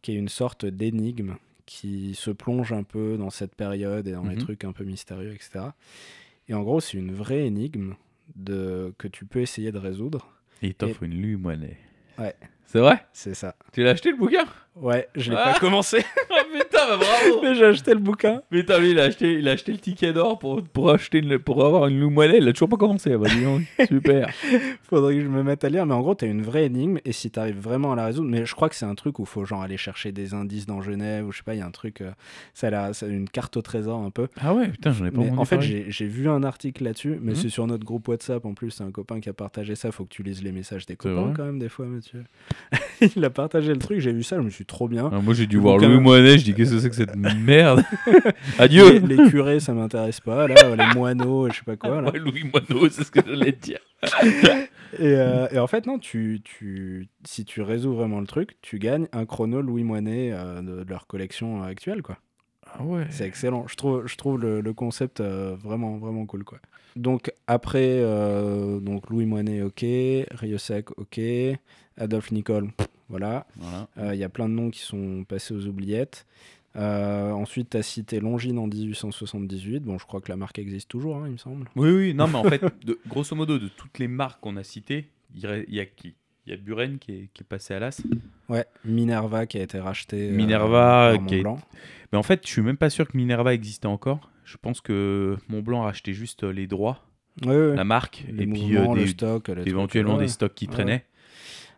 qui 0.01 0.11
est 0.11 0.15
une 0.15 0.29
sorte 0.29 0.65
d'énigme 0.65 1.35
qui 1.65 2.15
se 2.15 2.31
plonge 2.31 2.71
un 2.71 2.83
peu 2.83 3.17
dans 3.17 3.29
cette 3.29 3.53
période 3.55 4.07
et 4.07 4.13
dans 4.13 4.23
les 4.23 4.35
Mhm. 4.35 4.41
trucs 4.41 4.63
un 4.63 4.71
peu 4.71 4.83
mystérieux, 4.85 5.33
etc. 5.33 5.65
Et 6.47 6.53
en 6.53 6.63
gros, 6.63 6.79
c'est 6.79 6.97
une 6.97 7.13
vraie 7.13 7.45
énigme 7.45 7.95
de, 8.35 8.93
que 8.97 9.07
tu 9.09 9.25
peux 9.25 9.41
essayer 9.41 9.71
de 9.73 9.77
résoudre. 9.77 10.31
Et 10.61 10.67
il 10.67 10.75
t'offre 10.75 11.03
une 11.03 11.21
Louis 11.21 11.35
Moinet. 11.35 11.77
Ouais. 12.17 12.35
C'est 12.65 12.79
vrai? 12.79 13.05
C'est 13.11 13.33
ça. 13.33 13.55
Tu 13.73 13.83
l'as 13.83 13.91
acheté 13.91 14.11
le 14.11 14.17
bouquin? 14.17 14.45
Ouais, 14.80 15.07
je 15.15 15.32
l'ai 15.32 15.38
Ah. 15.39 15.53
pas 15.53 15.59
commencé, 15.59 15.97
Ah 16.30 16.43
putain, 16.51 16.78
bah 16.88 16.97
bravo 16.97 17.41
mais 17.41 17.55
j'ai 17.55 17.65
acheté 17.65 17.93
le 17.93 17.99
bouquin. 17.99 18.41
Mais 18.51 18.63
t'as 18.63 18.78
vu, 18.80 18.91
il 18.91 18.99
a 18.99 19.03
acheté, 19.05 19.34
il 19.34 19.47
a 19.49 19.53
acheté 19.53 19.71
le 19.71 19.80
ticket 19.80 20.13
d'or 20.13 20.38
pour, 20.38 20.61
pour, 20.63 20.91
acheter 20.91 21.17
une- 21.19 21.39
pour 21.39 21.65
avoir 21.65 21.88
une 21.88 21.99
Moinet. 22.11 22.38
Il 22.38 22.47
a 22.47 22.53
toujours 22.53 22.69
pas 22.69 22.78
commencé. 22.78 23.17
Bah, 23.17 23.28
dis 23.30 23.43
donc. 23.43 23.61
Super. 23.88 24.30
Faudrait 24.84 25.15
que 25.15 25.21
je 25.21 25.28
me 25.28 25.41
mette 25.43 25.63
à 25.63 25.69
lire, 25.69 25.86
mais 25.86 25.93
en 25.93 26.01
gros, 26.01 26.13
t'as 26.15 26.28
une 26.28 26.41
vraie 26.43 26.65
énigme, 26.65 26.99
et 27.05 27.11
si 27.11 27.32
t'arrives 27.32 27.59
vraiment 27.59 27.91
à 27.93 27.95
la 27.95 28.05
résoudre, 28.05 28.30
mais 28.30 28.45
je 28.45 28.53
crois 28.55 28.69
que 28.69 28.75
c'est 28.75 28.86
un 28.86 28.95
truc 28.95 29.17
où 29.19 29.25
faut 29.25 29.45
genre 29.45 29.61
aller 29.63 29.78
chercher 29.78 30.11
des 30.11 30.34
indices 30.34 30.65
dans 30.67 30.82
Genève, 30.82 31.25
ou 31.25 31.32
je 31.32 31.38
sais 31.38 31.43
pas, 31.43 31.55
il 31.55 31.59
y 31.59 31.61
a 31.61 31.65
un 31.65 31.71
truc, 31.71 32.01
euh, 32.01 32.11
ça 32.53 32.67
a 32.67 32.91
une 33.07 33.28
carte 33.30 33.57
au 33.57 33.61
trésor 33.61 33.99
un 34.01 34.11
peu. 34.11 34.28
Ah 34.39 34.53
ouais, 34.53 34.67
putain, 34.69 34.91
j'en 34.91 35.05
ai 35.05 35.11
pas 35.11 35.21
Mais 35.21 35.32
en 35.32 35.45
fait, 35.45 35.59
j'ai 35.61 36.07
vu 36.07 36.30
un 36.30 36.43
article 36.43 36.84
là-dessus, 36.84 37.17
mais 37.21 37.32
Mhm. 37.32 37.36
c'est 37.38 37.49
sur 37.49 37.65
notre 37.67 37.84
groupe 37.86 38.07
WhatsApp 38.07 38.45
en 38.45 38.53
plus, 38.53 38.71
c'est 38.71 38.84
un 38.84 38.91
copain 38.91 39.19
qui 39.19 39.30
a 39.30 39.34
partagé 39.34 39.75
ça, 39.75 39.91
faut 39.91 40.03
que 40.05 40.09
tu 40.13 40.21
lises 40.23 40.43
les 40.43 40.51
messages 40.51 40.86
des 40.86 40.95
copains 40.95 41.34
quand 41.36 41.45
même, 41.45 41.59
des 41.59 41.69
fois, 41.69 41.86
monsieur. 41.88 42.23
il 43.16 43.24
a 43.26 43.30
partagé 43.30 43.72
le 43.74 43.80
truc, 43.80 44.00
j'ai 44.00 44.12
vu 44.12 44.24
ça, 44.24 44.38
je 44.38 44.41
me 44.41 44.50
suis 44.50 44.66
trop 44.66 44.88
bien. 44.88 45.10
Ah, 45.14 45.20
moi 45.22 45.34
j'ai 45.34 45.48
dû 45.48 45.58
voir 45.58 45.78
bouquin- 45.78 45.88
Louis 45.89 46.00
Moinet, 46.00 46.38
je 46.38 46.43
dis 46.45 46.54
qu'est-ce 46.54 46.72
que 46.74 46.80
c'est 46.80 46.89
que 46.89 46.95
cette 46.95 47.16
merde 47.38 47.84
Adieu 48.60 49.00
Les, 49.00 49.16
les 49.16 49.30
curés, 49.30 49.60
ça 49.60 49.74
m'intéresse 49.74 50.20
pas, 50.20 50.48
là, 50.48 50.76
les 50.76 50.95
moineaux, 51.00 51.50
je 51.50 51.56
sais 51.58 51.64
pas 51.66 51.76
quoi, 51.76 52.02
là. 52.02 52.12
Ouais, 52.12 52.20
Louis 52.20 52.43
Moineau, 52.43 52.89
c'est 52.89 53.04
ce 53.04 53.12
que 53.12 53.20
j'allais 53.26 53.52
te 53.54 53.62
dire. 53.62 53.80
Et, 55.00 55.16
euh, 55.16 55.48
et 55.52 55.60
en 55.60 55.68
fait, 55.68 55.86
non, 55.86 56.00
tu, 56.00 56.39
tu, 56.45 57.10
si 57.26 57.43
tu 57.43 57.62
résous 57.62 57.93
vraiment 57.93 58.22
le 58.22 58.26
truc, 58.26 58.56
tu 58.62 58.80
gagnes 58.80 59.07
un 59.11 59.26
chrono 59.26 59.61
Louis 59.61 59.84
Moinet 59.84 60.32
euh, 60.32 60.61
de, 60.61 60.84
de 60.86 60.90
leur 60.90 61.07
collection 61.07 61.61
euh, 61.61 61.65
actuelle, 61.68 62.02
quoi. 62.02 62.18
Ah 62.73 62.84
ouais. 62.84 63.07
C'est 63.10 63.26
excellent. 63.27 63.68
Je 63.68 63.76
trouve, 63.76 64.07
je 64.07 64.15
trouve 64.15 64.39
le, 64.39 64.61
le 64.61 64.73
concept 64.73 65.19
euh, 65.22 65.56
vraiment, 65.61 65.98
vraiment 65.98 66.26
cool, 66.26 66.44
quoi. 66.44 66.60
Donc 66.95 67.31
après, 67.48 67.99
euh, 68.02 68.80
donc 68.80 69.10
Louis 69.10 69.26
Moinet, 69.26 69.61
ok, 69.61 69.85
Riosec, 70.31 70.91
ok, 70.98 71.19
Adolphe 71.98 72.31
Nicole, 72.31 72.72
pff, 72.72 72.88
voilà. 73.10 73.45
Voilà. 73.57 73.88
Euh, 73.99 74.15
Il 74.15 74.19
y 74.19 74.23
a 74.23 74.30
plein 74.30 74.49
de 74.49 74.53
noms 74.53 74.69
qui 74.72 74.80
sont 74.81 75.23
passés 75.27 75.53
aux 75.53 75.65
oubliettes. 75.68 76.26
Euh, 76.76 77.31
ensuite, 77.31 77.72
tu 77.72 77.77
as 77.77 77.84
cité 77.84 78.19
Longines 78.19 78.60
en 78.60 78.68
1878. 78.68 79.80
Bon, 79.84 79.98
je 79.98 80.06
crois 80.06 80.22
que 80.22 80.30
la 80.30 80.35
marque 80.38 80.60
existe 80.60 80.89
toujours, 80.89 81.18
hein, 81.18 81.23
il 81.26 81.34
me 81.34 81.38
semble. 81.38 81.68
Oui, 81.76 81.89
oui, 81.89 82.14
non, 82.14 82.27
mais 82.27 82.35
en 82.35 82.44
fait, 82.49 82.61
de- 82.85 82.99
grosso 83.07 83.35
modo, 83.35 83.57
de 83.57 83.68
toutes 83.68 83.98
les 83.99 84.07
marques 84.07 84.39
qu'on 84.41 84.57
a 84.57 84.64
citées, 84.64 85.10
il 85.35 85.65
il 85.68 85.76
y 85.76 85.80
a 85.80 85.85
qui? 85.85 86.14
Il 86.48 86.52
y 86.52 86.53
a 86.53 86.57
Buren 86.57 86.98
qui 86.98 87.11
est, 87.11 87.30
qui 87.34 87.44
est 87.44 87.45
passé 87.45 87.74
à 87.74 87.80
l'as. 87.80 88.02
Ouais, 88.48 88.65
Minerva 88.86 89.45
qui 89.45 89.57
a 89.60 89.64
été 89.64 89.80
racheté. 89.80 90.30
euh, 90.30 90.32
Minerva, 90.34 91.18
qui 91.28 91.36
Montblanc. 91.36 91.60
Mais 92.14 92.18
en 92.18 92.24
fait, 92.24 92.40
je 92.48 92.49
suis 92.52 92.61
même 92.61 92.78
pas 92.78 92.90
sûr 92.90 93.06
que 93.06 93.18
Minerva 93.18 93.53
existait 93.53 93.88
encore. 93.88 94.32
Je 94.45 94.56
pense 94.56 94.80
que 94.80 95.36
Montblanc 95.49 95.86
a 95.86 95.90
acheté 95.90 96.14
juste 96.14 96.45
euh, 96.45 96.52
les 96.53 96.65
droits, 96.65 97.03
Ouais, 97.44 97.49
ouais. 97.49 97.76
la 97.76 97.84
marque, 97.84 98.24
les 98.32 98.44
et 98.44 98.48
puis 98.48 98.78
euh, 98.78 98.94
le 98.95 99.02
des- 99.02 99.07
stock, 99.07 99.49
les 99.49 99.56
trucs, 99.56 99.68
éventuellement 99.68 100.15
ouais. 100.15 100.24
des 100.24 100.28
stocks 100.30 100.56
qui 100.56 100.68
traînaient. 100.68 101.03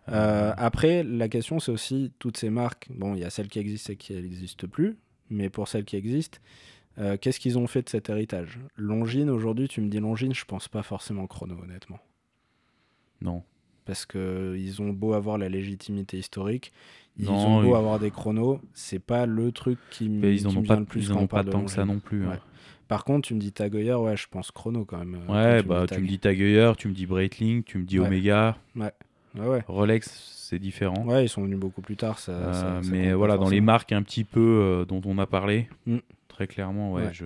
Euh, 0.09 0.53
après, 0.55 1.01
la 1.03 1.27
question, 1.29 1.59
c'est 1.59 1.71
aussi 1.71 2.11
toutes 2.19 2.37
ces 2.37 2.51
marques. 2.51 2.87
Bon, 2.91 3.15
il 3.15 3.21
y 3.21 3.23
a 3.23 3.31
celles 3.31 3.47
qui 3.47 3.57
existent 3.59 3.91
et 3.93 3.95
qui 3.95 4.13
n'existent 4.13 4.67
plus, 4.67 4.97
mais 5.31 5.49
pour 5.49 5.67
celles 5.67 5.83
qui 5.85 5.95
existent, 5.95 6.37
qu'est-ce 7.21 7.39
qu'ils 7.39 7.57
ont 7.57 7.65
fait 7.67 7.81
de 7.81 7.89
cet 7.89 8.09
héritage? 8.09 8.59
Longines, 8.75 9.29
aujourd'hui, 9.31 9.67
tu 9.67 9.81
me 9.81 9.87
dis 9.89 9.99
Longines, 9.99 10.33
je 10.35 10.45
pense 10.45 10.67
pas 10.67 10.83
forcément 10.83 11.25
chrono, 11.27 11.55
honnêtement. 11.63 11.99
Non. 13.21 13.43
Parce 13.89 14.05
que 14.05 14.55
ils 14.55 14.83
ont 14.83 14.89
beau 14.89 15.13
avoir 15.13 15.39
la 15.39 15.49
légitimité 15.49 16.19
historique, 16.19 16.71
ils 17.17 17.25
Non, 17.25 17.33
ont 17.33 17.63
beau 17.63 17.73
avoir 17.75 17.97
des 17.97 18.11
chronos, 18.11 18.61
c'est 18.75 18.99
pas 18.99 19.25
le 19.25 19.51
truc 19.51 19.79
qui, 19.89 20.05
m- 20.05 20.21
ils 20.23 20.41
qui 20.41 20.45
en 20.45 20.51
me 20.51 20.57
ont 20.57 20.61
vient 20.61 20.75
pas, 20.75 20.79
le 20.79 20.85
plus 20.85 21.07
ils 21.07 21.13
ont 21.13 21.25
pas 21.25 21.43
tant 21.43 21.63
que 21.65 21.71
ça 21.71 21.85
non 21.85 21.97
plus. 21.97 22.25
hein. 22.27 22.37
Par 22.87 23.03
contre, 23.03 23.27
tu 23.27 23.33
me 23.33 23.39
dis 23.39 23.51
Tag 23.51 23.75
Heuer, 23.75 23.95
ouais, 23.95 24.15
je 24.15 24.27
pense 24.29 24.51
chrono 24.51 24.85
quand 24.85 24.99
même. 24.99 25.15
euh, 25.27 25.57
Ouais, 25.57 25.61
quand 25.63 25.69
bah 25.69 25.81
tu 25.87 25.95
tu 25.95 25.95
me 25.95 26.03
me 26.03 26.07
dis 26.07 26.13
dis 26.13 26.19
Tag 26.19 26.39
Heuer, 26.39 26.71
tu 26.77 26.87
me 26.87 26.93
dis 26.93 27.05
Breitling, 27.07 27.63
tu 27.63 27.79
me 27.79 27.83
dis 27.83 27.99
Ouais. 27.99 28.05
Omega. 28.07 28.57
Ouais, 28.75 28.91
ouais. 29.35 29.63
Rolex, 29.67 30.07
c'est 30.35 30.59
différent. 30.59 31.03
Ouais, 31.05 31.25
ils 31.25 31.29
sont 31.29 31.43
venus 31.43 31.59
beaucoup 31.59 31.81
plus 31.81 31.95
tard. 31.97 32.19
Ça, 32.19 32.31
Euh, 32.31 32.53
ça- 32.53 32.61
ça 32.83 32.89
mais 32.91 33.11
voilà, 33.13 33.37
dans 33.37 33.49
les 33.49 33.61
marques 33.61 33.91
un 33.91 34.01
petit 34.03 34.23
peu 34.23 34.39
euh, 34.39 34.85
dont 34.85 35.01
on 35.05 35.17
a 35.17 35.25
parlé, 35.25 35.67
Mm. 35.87 35.97
Très 36.39 36.47
clairement, 36.47 36.93
ouais, 36.93 37.03
Ouais. 37.07 37.13
je. 37.13 37.25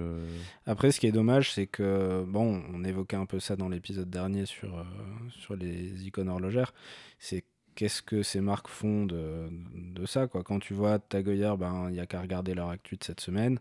Après, 0.65 0.91
ce 0.91 0.99
qui 0.99 1.05
est 1.05 1.11
dommage, 1.11 1.51
c'est 1.53 1.67
que, 1.67 2.23
bon, 2.27 2.63
on 2.73 2.83
évoquait 2.83 3.15
un 3.15 3.27
peu 3.27 3.39
ça 3.39 3.55
dans 3.55 3.69
l'épisode 3.69 4.09
dernier 4.09 4.47
sur, 4.47 4.75
euh, 4.79 4.83
sur 5.29 5.55
les 5.55 6.07
icônes 6.07 6.29
horlogères, 6.29 6.73
c'est 7.19 7.43
qu'est-ce 7.75 8.01
que 8.01 8.23
ces 8.23 8.41
marques 8.41 8.67
font 8.69 9.05
de, 9.05 9.49
de 9.75 10.05
ça, 10.07 10.25
quoi. 10.25 10.41
Quand 10.43 10.57
tu 10.57 10.73
vois 10.73 10.97
Tag 10.97 11.27
Heuer, 11.29 11.53
ben, 11.59 11.85
il 11.89 11.93
n'y 11.93 11.99
a 11.99 12.07
qu'à 12.07 12.21
regarder 12.21 12.55
leur 12.55 12.69
actu 12.69 12.95
de 12.97 13.03
cette 13.03 13.19
semaine. 13.21 13.59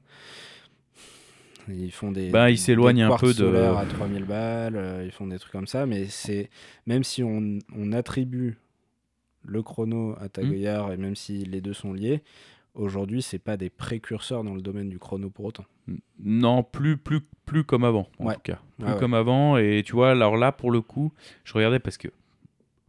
Ils 1.69 1.93
font 1.93 2.11
des, 2.13 2.31
Ben, 2.31 2.49
ils 2.49 2.59
s'éloignent 2.59 3.03
un 3.03 3.17
peu 3.17 3.35
de- 3.35 3.55
à 3.55 3.85
3000 3.85 4.25
balles, 4.25 4.77
euh, 4.77 5.05
ils 5.05 5.13
font 5.13 5.27
des 5.27 5.39
trucs 5.39 5.53
comme 5.53 5.67
ça, 5.69 5.85
mais 5.85 6.07
c'est 6.07 6.49
même 6.87 7.05
si 7.05 7.23
on, 7.23 7.59
on 7.77 7.93
attribue 7.93 8.57
le 9.45 9.63
chrono 9.63 10.17
à 10.19 10.29
Tag 10.31 10.47
Mm. 10.47 10.53
Heuer 10.55 10.95
et 10.95 10.97
même 10.97 11.15
si 11.15 11.45
les 11.45 11.61
deux 11.61 11.73
sont 11.75 11.93
liés, 11.93 12.23
aujourd'hui, 12.75 13.23
c'est 13.23 13.39
pas 13.39 13.57
des 13.57 13.71
précurseurs 13.71 14.45
dans 14.45 14.55
le 14.55 14.63
domaine 14.63 14.89
du 14.89 14.99
chrono 14.99 15.31
pour 15.31 15.45
autant. 15.47 15.65
Non, 16.23 16.63
plus, 16.63 16.97
plus, 16.97 17.21
plus 17.45 17.65
comme 17.65 17.85
avant, 17.85 18.09
en 18.19 18.27
Ouais. 18.27 18.35
tout 18.35 18.41
cas. 18.43 18.59
Plus 18.79 18.87
ouais. 18.93 18.99
comme 18.99 19.15
avant. 19.15 19.57
Et 19.59 19.83
tu 19.85 19.93
vois, 19.93 20.11
alors 20.13 20.37
là, 20.37 20.53
pour 20.53 20.71
le 20.71 20.81
coup, 20.81 21.13
je 21.45 21.53
regardais 21.55 21.79
parce 21.81 21.97
que, 21.99 22.09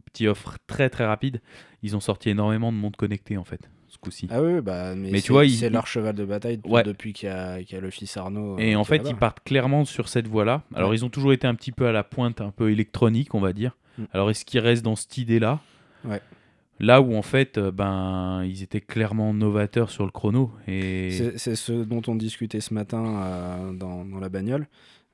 petit 0.06 0.26
offre 0.28 0.56
très 0.66 0.88
très 0.90 1.04
rapide, 1.04 1.40
ils 1.82 1.96
ont 1.96 2.00
sorti 2.00 2.30
énormément 2.30 2.70
de 2.72 2.76
montres 2.76 2.96
connectées, 2.96 3.36
en 3.36 3.44
fait, 3.44 3.68
ce 3.88 3.98
coup-ci. 3.98 4.28
Ah 4.30 4.40
oui, 4.42 4.60
bah, 4.60 4.94
mais, 4.94 5.10
Mais 5.10 5.18
c'est- 5.18 5.26
tu 5.26 5.32
vois, 5.32 5.44
leur 5.70 5.86
cheval 5.88 6.14
de 6.14 6.24
bataille 6.24 6.56
depuis, 6.58 6.70
Ouais. 6.72 6.82
depuis 6.84 7.12
qu'il 7.12 7.28
y 7.28 7.32
a, 7.32 7.62
qu'il 7.62 7.74
y 7.74 7.78
a 7.78 7.80
le 7.80 7.90
fils 7.90 8.16
Arnaud. 8.16 8.58
Et 8.58 8.74
euh, 8.74 8.78
en 8.78 8.84
qui 8.84 8.94
est 8.94 8.98
fait, 9.00 9.08
ils 9.10 9.16
partent 9.16 9.42
clairement 9.44 9.84
sur 9.84 10.08
cette 10.08 10.28
voie-là. 10.28 10.62
Alors, 10.74 10.94
ils 10.94 11.04
ont 11.04 11.10
toujours 11.10 11.32
été 11.32 11.46
un 11.48 11.54
petit 11.56 11.72
peu 11.72 11.86
à 11.86 11.92
la 11.92 12.04
pointe, 12.04 12.40
un 12.40 12.50
peu 12.50 12.70
électronique, 12.70 13.34
on 13.34 13.40
va 13.40 13.52
dire. 13.52 13.76
Mm. 13.98 14.04
Alors, 14.12 14.30
est-ce 14.30 14.44
qu'ils 14.44 14.60
restent 14.60 14.84
dans 14.84 14.96
cette 14.96 15.18
idée-là? 15.18 15.60
Ouais. 16.04 16.20
Là 16.80 17.00
où, 17.00 17.14
en 17.14 17.22
fait, 17.22 17.56
euh, 17.58 17.70
ben, 17.70 18.42
ils 18.44 18.62
étaient 18.62 18.80
clairement 18.80 19.32
novateurs 19.32 19.90
sur 19.90 20.04
le 20.04 20.10
chrono. 20.10 20.50
Et 20.66 21.10
C'est 21.36 21.54
ce 21.56 21.72
dont 21.72 22.02
on 22.08 22.16
discutait 22.16 22.60
ce 22.60 22.74
matin 22.74 23.04
euh, 23.22 23.72
dans, 23.72 24.04
dans 24.04 24.18
la 24.18 24.28
bagnole. 24.28 24.66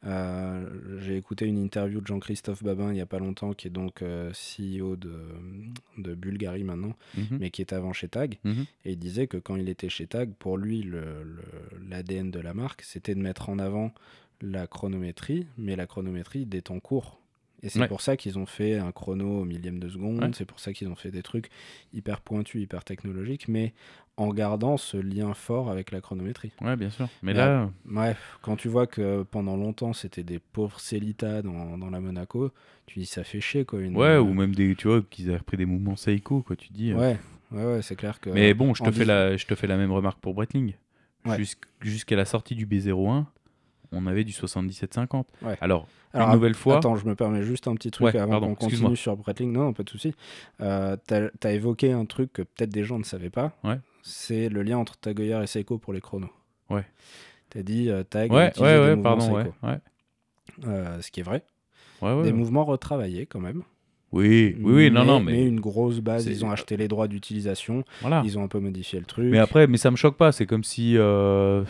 Euh, 0.07 0.67
J'ai 1.01 1.19
écouté 1.19 1.45
une 1.45 1.59
interview 1.59 2.01
de 2.01 2.07
Jean-Christophe 2.07 2.63
Babin 2.63 2.89
il 2.89 2.95
n'y 2.95 3.03
a 3.03 3.07
pas 3.07 3.19
longtemps, 3.19 3.53
qui 3.53 3.67
est 3.67 3.71
donc 3.71 4.01
euh, 4.01 4.31
CEO 4.33 4.97
de, 4.97 5.13
de 5.99 6.15
Bulgarie 6.15 6.65
maintenant, 6.65 6.95
Mhm. 7.19 7.37
mais 7.39 7.51
qui 7.51 7.61
est 7.61 7.75
avant 7.75 7.93
chez 7.93 8.09
Tag. 8.09 8.39
Mhm. 8.45 8.65
Et 8.87 8.93
il 8.93 8.99
disait 8.99 9.27
que 9.27 9.37
quand 9.37 9.57
il 9.57 9.69
était 9.69 9.91
chez 9.91 10.07
Tag, 10.07 10.31
pour 10.39 10.57
lui, 10.57 10.89
l'ADN 11.91 12.31
de 12.31 12.41
la 12.41 12.55
marque, 12.55 12.83
c'était 12.83 13.15
de 13.15 13.21
mettre 13.21 13.51
en 13.51 13.59
avant 13.59 13.93
la 14.41 14.67
chronométrie, 14.67 15.47
mais 15.59 15.77
la 15.77 15.87
chronométrie 15.87 16.47
des 16.47 16.63
temps 16.63 16.81
courts. 16.81 17.20
Et 17.63 17.69
c'est 17.69 17.81
Ouais. 17.81 17.89
pour 17.89 18.01
ça 18.01 18.17
qu'ils 18.17 18.39
ont 18.39 18.47
fait 18.47 18.77
un 18.79 18.91
chrono 18.91 19.41
au 19.41 19.45
millième 19.45 19.79
de 19.79 19.89
seconde, 19.89 20.21
Ouais. 20.23 20.31
c'est 20.35 20.47
pour 20.47 20.61
ça 20.61 20.73
qu'ils 20.73 20.89
ont 20.89 20.95
fait 20.97 21.11
des 21.11 21.23
trucs 21.23 21.51
hyper 21.93 22.21
pointus, 22.23 22.63
hyper 22.63 22.85
technologiques, 22.85 23.49
mais 23.49 23.75
en 24.17 24.29
gardant 24.33 24.77
ce 24.79 24.97
lien 24.97 25.35
fort 25.35 25.71
avec 25.71 25.93
la 25.93 26.01
chronométrie. 26.01 26.53
Ouais, 26.63 26.77
bien 26.77 26.91
sûr. 26.91 27.09
Mais 27.23 27.33
Mais 27.33 27.39
là, 27.39 27.71
Bref, 27.85 28.39
quand 28.43 28.57
tu 28.57 28.69
vois 28.69 28.87
que 28.87 29.23
pendant 29.25 29.57
longtemps 29.57 29.93
c'était 29.93 30.23
des 30.23 30.39
pauvres 30.39 30.81
Célita 30.81 31.43
dans, 31.43 31.77
dans 31.79 31.91
la 31.91 32.01
Monaco, 32.01 32.51
tu 32.87 32.99
dis 32.99 33.07
ça 33.07 33.25
fait 33.25 33.41
chier 33.41 33.65
quoi. 33.65 33.81
Une, 33.81 33.97
ouais, 33.97 34.17
ou 34.17 34.33
même 34.33 34.55
des, 34.55 34.75
tu 34.75 34.89
vois, 34.89 35.03
qu'ils 35.03 35.29
avaient 35.29 35.39
repris 35.39 35.57
des 35.59 35.67
mouvements 35.67 35.97
Seiko, 35.97 36.43
quoi, 36.43 36.57
tu 36.57 36.73
dis. 36.73 36.93
euh. 36.93 36.97
Ouais, 36.97 37.19
ouais, 37.53 37.65
ouais, 37.75 37.83
c'est 37.83 37.97
clair 37.97 38.21
que. 38.21 38.31
Mais 38.31 38.53
bon, 38.55 38.75
je 38.75 38.83
te, 38.83 38.91
fais 38.91 39.05
la, 39.05 39.37
je 39.37 39.47
te 39.47 39.55
fais 39.55 39.67
la 39.67 39.77
même 39.77 39.93
remarque 39.93 40.19
pour 40.21 40.33
Breitling. 40.35 40.73
Jusqu'à 41.83 42.17
la 42.17 42.25
sortie 42.25 42.55
du 42.55 42.67
B01, 42.67 43.27
on 43.93 44.07
avait 44.07 44.25
du 44.25 44.33
77-50. 44.33 45.25
Ouais. 45.43 45.57
Alors, 45.61 45.87
Alors, 46.13 46.29
une 46.29 46.35
nouvelle 46.35 46.55
fois. 46.55 46.77
Attends, 46.79 46.97
je 46.97 47.07
me 47.07 47.15
permets 47.15 47.43
juste 47.43 47.69
un 47.69 47.75
petit 47.75 47.91
truc 47.91 48.15
Ouais, 48.15 48.19
avant 48.19 48.41
qu'on 48.41 48.55
continue 48.55 48.97
sur 48.97 49.17
Breitling. 49.17 49.53
Non, 49.53 49.65
non, 49.65 49.73
pas 49.73 49.83
de 49.83 49.91
souci. 49.91 50.15
Euh, 50.61 50.97
T'as 51.07 51.29
as 51.43 51.53
évoqué 51.53 51.93
un 51.93 52.05
truc 52.05 52.33
que 52.33 52.43
peut-être 52.43 52.71
des 52.71 52.85
gens 52.85 52.99
ne 52.99 53.05
savaient 53.05 53.31
pas. 53.31 53.53
Ouais. 53.65 53.79
C'est 54.03 54.49
le 54.49 54.63
lien 54.63 54.79
entre 54.79 54.97
Tag 54.99 55.21
Heuer 55.21 55.43
et 55.43 55.47
Seiko 55.47 55.79
pour 55.79 55.93
les 55.93 56.01
chronos. 56.01 56.31
Ouais. 56.71 56.85
T'as 57.51 57.63
dit 57.63 57.91
euh, 57.91 58.03
Tag 58.05 58.31
Ouais, 58.33 58.53
ouais, 58.59 58.63
ouais, 58.79 58.97
mouvements 58.97 59.03
pardon, 59.03 59.33
ouais. 59.35 59.45
Seiko. 59.45 59.55
ouais. 59.67 59.79
Euh, 60.67 61.01
ce 61.03 61.11
qui 61.11 61.21
est 61.21 61.25
vrai. 61.25 61.45
Ouais, 62.03 62.13
ouais. 62.15 62.23
Des 62.23 62.33
mouvements 62.33 62.65
retravaillés 62.65 63.27
quand 63.27 63.41
même. 63.41 63.63
Oui, 64.13 64.57
oui, 64.61 64.73
oui, 64.75 64.91
non, 64.91 65.01
Mais- 65.01 65.07
non, 65.07 65.21
mais, 65.21 65.47
une 65.47 65.61
grosse 65.61 66.01
base. 66.01 66.27
Ils 66.27 66.45
ont 66.45 66.51
acheté 66.51 66.77
les 66.77 66.89
droits 66.89 67.07
d'utilisation. 67.07 67.85
voilà. 68.01 68.23
Ils 68.25 68.39
ont 68.39 68.43
un 68.43 68.49
peu 68.49 68.59
modifié 68.59 68.99
le 68.99 69.05
truc. 69.05 69.27
Mais 69.31 69.39
après, 69.39 69.67
mais 69.69 69.77
ça 69.77 69.91
me 69.91 69.97
choque 69.97 70.17
pas. 70.17 70.33
C'est 70.33 70.47
comme 70.47 70.65
si, 70.65 70.97
euh, 70.99 71.63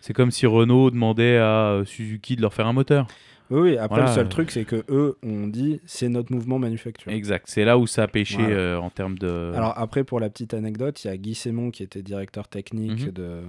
c'est 0.00 0.12
comme 0.12 0.30
si 0.32 0.46
Renault 0.46 0.90
demandait 0.90 1.36
à 1.38 1.70
euh, 1.70 1.84
Suzuki 1.84 2.34
de 2.36 2.42
leur 2.42 2.52
faire 2.54 2.66
un 2.66 2.72
moteur. 2.72 3.06
Oui, 3.50 3.76
après 3.78 3.96
Voilà. 4.00 4.10
le 4.10 4.14
seul 4.14 4.28
truc, 4.28 4.50
c'est 4.50 4.64
que 4.64 4.84
eux 4.88 5.16
ont 5.22 5.46
dit 5.46 5.80
c'est 5.86 6.08
notre 6.08 6.32
mouvement 6.32 6.58
manufacture. 6.58 7.12
Exact. 7.12 7.44
C'est 7.48 7.64
là 7.64 7.78
où 7.78 7.86
ça 7.86 8.02
a 8.04 8.08
pêché 8.08 8.38
Voilà. 8.38 8.54
euh, 8.56 8.76
en 8.78 8.90
termes 8.90 9.18
de. 9.18 9.52
Alors 9.54 9.72
après, 9.76 10.02
pour 10.04 10.18
la 10.20 10.28
petite 10.30 10.52
anecdote, 10.54 11.04
il 11.04 11.08
y 11.08 11.10
a 11.10 11.16
Guy 11.16 11.34
Sémon 11.34 11.70
qui 11.70 11.82
était 11.82 12.02
directeur 12.02 12.48
technique 12.48 13.06
Mhm. 13.06 13.12
de, 13.12 13.40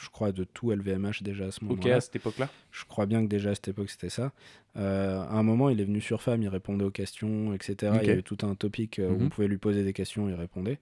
je 0.00 0.08
crois, 0.10 0.30
de 0.32 0.44
tout 0.44 0.70
LVMH 0.70 1.22
déjà 1.22 1.46
à 1.46 1.50
ce 1.50 1.64
ok, 1.64 1.70
moment-là. 1.70 1.96
à 1.96 2.00
cette 2.00 2.16
époque-là? 2.16 2.48
Je 2.70 2.84
crois 2.84 3.06
bien 3.06 3.22
que 3.22 3.28
déjà 3.28 3.50
à 3.50 3.54
cette 3.54 3.68
époque 3.68 3.90
c'était 3.90 4.08
ça. 4.10 4.32
Euh, 4.76 5.20
à 5.20 5.34
un 5.34 5.42
moment, 5.42 5.68
il 5.68 5.80
est 5.80 5.84
venu 5.84 6.00
sur 6.00 6.22
Femme, 6.22 6.42
il 6.42 6.48
répondait 6.48 6.84
aux 6.84 6.90
questions, 6.90 7.54
etc. 7.54 7.92
Ok. 7.94 8.00
Il 8.02 8.08
y 8.08 8.10
avait 8.12 8.22
tout 8.22 8.38
un 8.42 8.54
topic 8.54 8.98
euh, 8.98 9.08
où 9.10 9.18
Mhm. 9.18 9.26
on 9.26 9.28
pouvait 9.30 9.48
lui 9.48 9.58
poser 9.58 9.82
des 9.84 9.92
questions, 9.92 10.28
il 10.28 10.34
répondait. 10.34 10.78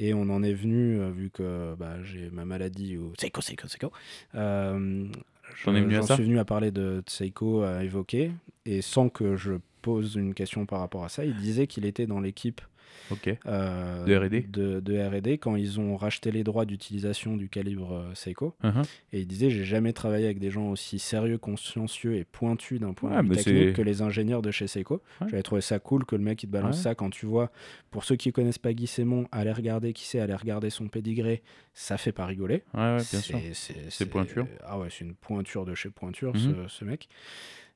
Et 0.00 0.14
on 0.14 0.22
en 0.30 0.42
est 0.44 0.54
venu, 0.54 1.00
euh, 1.00 1.10
vu 1.10 1.28
que 1.28 1.74
bah, 1.76 1.96
j'ai 2.04 2.30
ma 2.30 2.44
maladie 2.44 2.96
au 2.96 3.12
Seiko, 3.18 3.40
Seiko, 3.40 3.66
Seiko. 3.66 3.92
Euh, 4.34 5.06
T'en 5.08 5.10
es 5.52 5.54
je- 5.64 5.70
venu 5.70 5.94
à 5.96 6.00
j'en 6.00 6.06
ça 6.06 6.14
suis 6.16 6.24
venu 6.24 6.38
à 6.38 6.44
parler 6.44 6.70
de 6.70 7.02
Seiko 7.06 7.62
à 7.62 7.82
évoquer. 7.84 8.32
Et 8.66 8.82
sans 8.82 9.08
que 9.08 9.36
je 9.36 9.54
pose 9.82 10.14
une 10.16 10.34
question 10.34 10.66
par 10.66 10.80
rapport 10.80 11.04
à 11.04 11.08
ça, 11.08 11.24
il 11.24 11.36
disait 11.36 11.66
qu'il 11.66 11.84
était 11.86 12.06
dans 12.06 12.20
l'équipe 12.20 12.60
Ok. 13.10 13.30
euh, 13.46 14.04
De 14.04 14.16
R&D. 14.16 14.40
de, 14.48 14.80
de 14.80 14.98
R&D 14.98 15.38
quand 15.38 15.56
ils 15.56 15.80
ont 15.80 15.96
racheté 15.96 16.30
les 16.30 16.44
droits 16.44 16.64
d'utilisation 16.66 17.36
du 17.36 17.48
calibre 17.48 17.92
euh, 17.94 18.14
Seiko. 18.14 18.54
Uh-huh. 18.62 18.84
Et 19.12 19.20
il 19.20 19.26
disait 19.26 19.50
j'ai 19.50 19.64
jamais 19.64 19.92
travaillé 19.92 20.26
avec 20.26 20.38
des 20.38 20.50
gens 20.50 20.68
aussi 20.70 20.98
sérieux, 20.98 21.38
consciencieux 21.38 22.16
et 22.16 22.24
pointus 22.24 22.80
d'un 22.80 22.92
point 22.92 23.10
Ouais, 23.16 23.22
de 23.22 23.28
vue 23.34 23.42
technique 23.42 23.72
que 23.76 23.82
les 23.82 24.02
ingénieurs 24.02 24.42
de 24.42 24.50
chez 24.50 24.66
Seiko. 24.66 25.02
Ouais. 25.20 25.28
J'avais 25.30 25.42
trouvé 25.42 25.60
ça 25.62 25.78
cool 25.78 26.04
que 26.04 26.16
le 26.16 26.22
mec 26.22 26.42
il 26.42 26.46
te 26.48 26.52
balance 26.52 26.76
Ouais. 26.76 26.82
ça 26.82 26.94
quand 26.94 27.10
tu 27.10 27.26
vois. 27.26 27.50
Pour 27.90 28.04
ceux 28.04 28.16
qui 28.16 28.32
connaissent 28.32 28.58
pas 28.58 28.72
Guy 28.74 28.86
Sémon, 28.86 29.26
allez 29.32 29.52
regarder 29.52 29.92
qui 29.94 30.04
c'est, 30.04 30.20
allez 30.20 30.34
regarder 30.34 30.68
son 30.70 30.88
pédigré, 30.88 31.42
ça 31.72 31.96
fait 31.96 32.12
pas 32.12 32.26
rigoler. 32.26 32.62
Ouais, 32.74 32.80
ouais, 32.80 32.96
bien 32.96 33.52
C'est- 33.54 34.06
pointure. 34.06 34.46
Ah 34.64 34.78
ouais, 34.78 34.88
c'est 34.90 35.04
une 35.04 35.14
pointure 35.14 35.64
de 35.64 35.74
chez 35.74 35.88
pointure 35.90 36.34
Mhm. 36.34 36.66
ce, 36.66 36.74
ce 36.78 36.84
mec. 36.84 37.08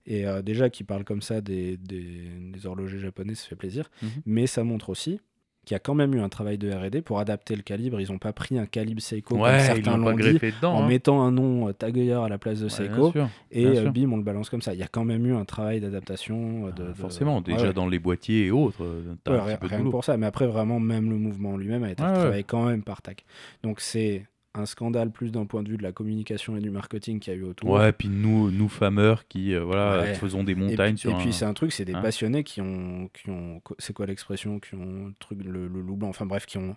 Et 0.06 0.26
euh, 0.26 0.42
déjà 0.42 0.68
qu'il 0.70 0.86
parle 0.86 1.04
comme 1.04 1.22
ça 1.22 1.40
des, 1.40 1.76
des, 1.76 2.28
des 2.52 2.66
horlogers 2.66 2.98
japonais, 2.98 3.34
ça 3.34 3.46
fait 3.48 3.56
plaisir. 3.56 3.90
Mhm. 4.02 4.08
Mais 4.26 4.46
ça 4.46 4.64
montre 4.64 4.90
aussi 4.90 5.20
qu'il 5.64 5.76
y 5.76 5.76
a 5.76 5.78
quand 5.78 5.94
même 5.94 6.12
eu 6.12 6.18
un 6.18 6.28
travail 6.28 6.58
de 6.58 6.72
R&D 6.72 7.02
pour 7.02 7.20
adapter 7.20 7.54
le 7.54 7.62
calibre. 7.62 8.00
Ils 8.00 8.10
n'ont 8.10 8.18
pas 8.18 8.32
pris 8.32 8.58
un 8.58 8.66
calibre 8.66 9.00
Seiko 9.00 9.34
comme 9.36 9.42
Ouais, 9.42 9.58
ils 9.58 9.60
certains 9.84 9.96
l'ont 9.96 10.10
dit, 10.10 10.16
greffé 10.16 10.50
dedans. 10.50 10.74
en 10.74 10.82
hein. 10.82 10.88
mettant 10.88 11.22
un 11.22 11.30
nom 11.30 11.68
euh, 11.68 12.20
à 12.24 12.28
la 12.28 12.36
place 12.36 12.58
de 12.58 12.64
Ouais, 12.64 12.70
Seiko. 12.70 13.12
sûr. 13.12 13.28
Et 13.52 13.64
euh, 13.64 13.90
bim, 13.92 14.10
on 14.12 14.16
le 14.16 14.24
balance 14.24 14.50
comme 14.50 14.60
ça. 14.60 14.74
Il 14.74 14.80
y 14.80 14.82
a 14.82 14.88
quand 14.88 15.04
même 15.04 15.24
eu 15.24 15.34
un 15.36 15.44
travail 15.44 15.80
d'adaptation. 15.80 16.66
euh, 16.66 16.72
de, 16.72 16.86
Ah, 16.90 16.94
Forcément, 16.94 17.40
déjà 17.40 17.68
ouais. 17.68 17.72
dans 17.72 17.86
les 17.86 18.00
boîtiers 18.00 18.46
et 18.46 18.50
autres, 18.50 18.82
un 18.84 19.30
rien, 19.30 19.54
petit 19.54 19.60
peu 19.60 19.68
de 19.68 19.74
rien 19.82 19.88
pour 19.88 20.04
ça. 20.04 20.16
Mais 20.16 20.26
après, 20.26 20.48
vraiment, 20.48 20.80
même 20.80 21.08
le 21.10 21.16
mouvement 21.16 21.56
lui-même 21.56 21.84
a 21.84 21.92
été 21.92 22.02
travaillé 22.02 22.42
quand 22.42 22.64
même 22.66 22.82
par 22.82 23.00
TAC. 23.00 23.24
Donc 23.62 23.78
c'est 23.80 24.26
un 24.54 24.66
scandale 24.66 25.10
plus 25.10 25.32
d'un 25.32 25.46
point 25.46 25.62
de 25.62 25.68
vue 25.70 25.78
de 25.78 25.82
la 25.82 25.92
communication 25.92 26.56
et 26.56 26.60
du 26.60 26.70
marketing 26.70 27.20
qu'il 27.20 27.32
y 27.32 27.36
a 27.36 27.38
eu 27.38 27.42
autour. 27.44 27.70
Ouais, 27.70 27.90
puis 27.92 28.08
nous, 28.08 28.50
nous 28.50 28.68
fameurs 28.68 29.26
qui, 29.26 29.54
euh, 29.54 29.64
voilà, 29.64 30.02
Ouais. 30.02 30.14
faisons 30.14 30.44
des 30.44 30.52
Et 30.52 30.54
montagnes 30.54 30.92
puis, 30.94 31.00
sur 31.00 31.10
et 31.12 31.14
puis 31.14 31.32
c'est 31.32 31.44
un 31.46 31.54
truc, 31.54 31.72
c'est 31.72 31.84
des 31.86 31.94
Hein 31.94 32.02
passionnés 32.02 32.44
qui 32.44 32.60
ont, 32.60 33.08
qui 33.14 33.30
ont, 33.30 33.62
c'est 33.78 33.94
quoi 33.94 34.04
l'expression, 34.06 34.60
qui 34.60 34.74
ont 34.74 35.06
le 35.06 35.14
truc, 35.18 35.42
le, 35.42 35.68
le 35.68 35.80
loup 35.80 35.96
blanc, 35.96 36.08
enfin 36.08 36.26
bref, 36.26 36.44
qui 36.46 36.58
ont, 36.58 36.76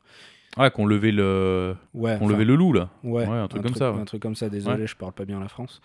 Ouais, 0.58 0.72
qu'on 0.72 0.86
levait 0.86 1.12
le, 1.12 1.76
ouais, 1.94 2.14
enfin, 2.16 2.28
levait 2.32 2.46
le 2.46 2.56
loup 2.56 2.72
là. 2.72 2.90
ouais, 3.04 3.28
ouais, 3.28 3.36
un 3.36 3.48
truc 3.50 3.62
comme 3.64 3.76
ça, 3.76 3.90
un 3.90 4.06
truc 4.06 4.22
comme 4.22 4.36
ça. 4.36 4.48
Désolé, 4.50 4.88
je 4.88 4.96
parle 4.96 5.12
pas 5.12 5.26
bien 5.26 5.42
la 5.42 5.50
France. 5.50 5.82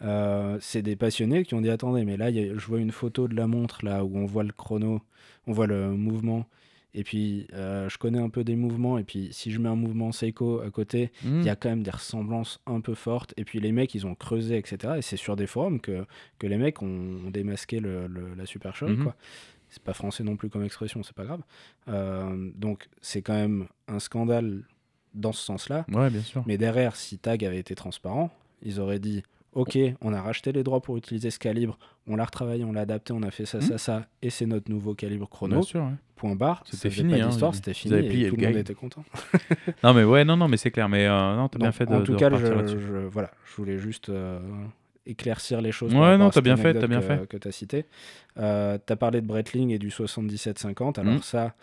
Euh, 0.00 0.56
c'est 0.60 0.80
des 0.82 0.96
passionnés 0.96 1.44
qui 1.44 1.54
ont 1.54 1.60
dit 1.60 1.68
attendez, 1.70 2.04
mais 2.04 2.16
là, 2.16 2.30
il 2.30 2.36
y 2.36 2.50
a- 2.50 2.54
je 2.56 2.66
vois 2.66 2.78
une 2.78 2.92
photo 2.92 3.28
de 3.28 3.34
la 3.34 3.46
montre 3.46 3.84
là 3.84 4.04
où 4.04 4.16
on 4.16 4.24
voit 4.26 4.44
le 4.44 4.52
chrono, 4.52 5.02
on 5.46 5.52
voit 5.52 5.66
le 5.66 5.90
mouvement. 5.90 6.46
Et 6.94 7.04
puis, 7.04 7.46
euh, 7.52 7.88
je 7.88 7.98
connais 7.98 8.18
un 8.18 8.30
peu 8.30 8.44
des 8.44 8.56
mouvements. 8.56 8.98
Et 8.98 9.04
puis, 9.04 9.28
si 9.32 9.50
je 9.50 9.58
mets 9.60 9.68
un 9.68 9.74
mouvement 9.76 10.10
Seiko 10.10 10.60
à 10.60 10.70
côté, 10.70 11.12
il 11.22 11.30
Hmm. 11.30 11.42
y 11.42 11.48
a 11.50 11.56
quand 11.56 11.68
même 11.68 11.82
des 11.82 11.90
ressemblances 11.90 12.60
un 12.66 12.80
peu 12.80 12.94
fortes. 12.94 13.34
Et 13.36 13.44
puis, 13.44 13.60
les 13.60 13.72
mecs, 13.72 13.94
ils 13.94 14.06
ont 14.06 14.14
creusé, 14.14 14.56
etc. 14.56 14.94
Et 14.98 15.02
c'est 15.02 15.16
sur 15.18 15.36
des 15.36 15.46
forums 15.46 15.80
que, 15.80 16.06
que 16.38 16.46
les 16.46 16.56
mecs 16.56 16.80
ont, 16.82 16.86
ont 17.26 17.30
démasqué 17.30 17.80
le, 17.80 18.06
le- 18.06 18.34
la 18.34 18.46
supercherie, 18.46 18.92
Mhm. 18.96 19.02
quoi. 19.04 19.16
C'est 19.70 19.82
pas 19.82 19.92
français 19.92 20.24
non 20.24 20.36
plus 20.36 20.48
comme 20.48 20.64
expression, 20.64 21.02
c'est 21.02 21.14
pas 21.14 21.24
grave. 21.24 21.42
Euh, 21.88 22.50
donc, 22.54 22.88
c'est 23.02 23.20
quand 23.20 23.34
même 23.34 23.66
un 23.86 23.98
scandale 23.98 24.62
dans 25.14 25.32
ce 25.32 25.44
sens-là. 25.44 25.84
Ouais, 25.92 26.08
bien 26.08 26.22
sûr. 26.22 26.42
Mais 26.46 26.56
derrière, 26.56 26.96
si 26.96 27.18
Tag 27.18 27.44
avait 27.44 27.58
été 27.58 27.74
transparent, 27.74 28.30
ils 28.62 28.80
auraient 28.80 28.98
dit 28.98 29.22
ok, 29.54 29.78
on 30.00 30.12
a 30.12 30.20
racheté 30.22 30.52
les 30.52 30.62
droits 30.62 30.80
pour 30.80 30.96
utiliser 30.96 31.30
ce 31.30 31.38
calibre, 31.38 31.78
on 32.06 32.16
l'a 32.16 32.24
retravaillé, 32.24 32.64
on 32.64 32.72
l'a 32.72 32.82
adapté, 32.82 33.12
on 33.12 33.22
a 33.22 33.30
fait 33.30 33.46
ça, 33.46 33.58
Mhm. 33.58 33.64
ça, 33.64 33.78
ça, 33.78 34.06
et 34.22 34.30
c'est 34.30 34.46
notre 34.46 34.70
nouveau 34.70 34.94
calibre 34.94 35.28
chrono. 35.28 35.54
Bien 35.56 35.62
sûr. 35.62 35.80
ouais. 35.82 35.92
Point 36.16 36.34
barre. 36.34 36.64
C'était 36.66 36.90
fini, 36.90 37.16
Pas 37.16 37.26
hein, 37.46 37.52
c'était 37.52 37.72
fini. 37.74 37.94
et 37.94 38.02
plié 38.08 38.28
tout 38.28 38.34
le 38.36 38.42
le 38.42 38.48
monde 38.48 38.56
était 38.56 38.74
content. 38.74 39.04
Non, 39.84 39.94
mais 39.94 40.02
ouais, 40.02 40.24
non, 40.24 40.36
non, 40.36 40.48
mais 40.48 40.56
c'est 40.56 40.72
clair. 40.72 40.88
Mais 40.88 41.06
euh, 41.06 41.36
non, 41.36 41.48
t'as 41.48 41.58
bien 41.60 41.70
fait 41.70 41.86
de. 41.86 41.92
en 41.94 42.02
tout 42.02 42.12
de 42.14 42.18
cas, 42.18 42.28
je, 42.34 43.06
voilà, 43.06 43.30
je 43.44 43.54
voulais 43.56 43.78
juste 43.78 44.08
euh, 44.08 44.40
éclaircir 45.06 45.60
les 45.60 45.70
choses. 45.70 45.94
Ouais, 45.94 46.18
non, 46.18 46.30
t'as 46.30 46.40
bien 46.40 46.56
fait, 46.56 46.74
t'as 46.74 46.88
bien 46.88 47.00
fait. 47.00 47.28
Que 47.28 47.36
tu 47.36 47.46
as 47.46 47.52
cité. 47.52 47.84
Euh, 48.36 48.78
tu 48.84 48.92
as 48.92 48.96
parlé 48.96 49.20
de 49.20 49.26
Breitling 49.26 49.70
et 49.70 49.78
du 49.78 49.90
7750. 49.92 50.98
Alors, 50.98 51.14
Mhm. 51.14 51.22
ça, 51.22 51.54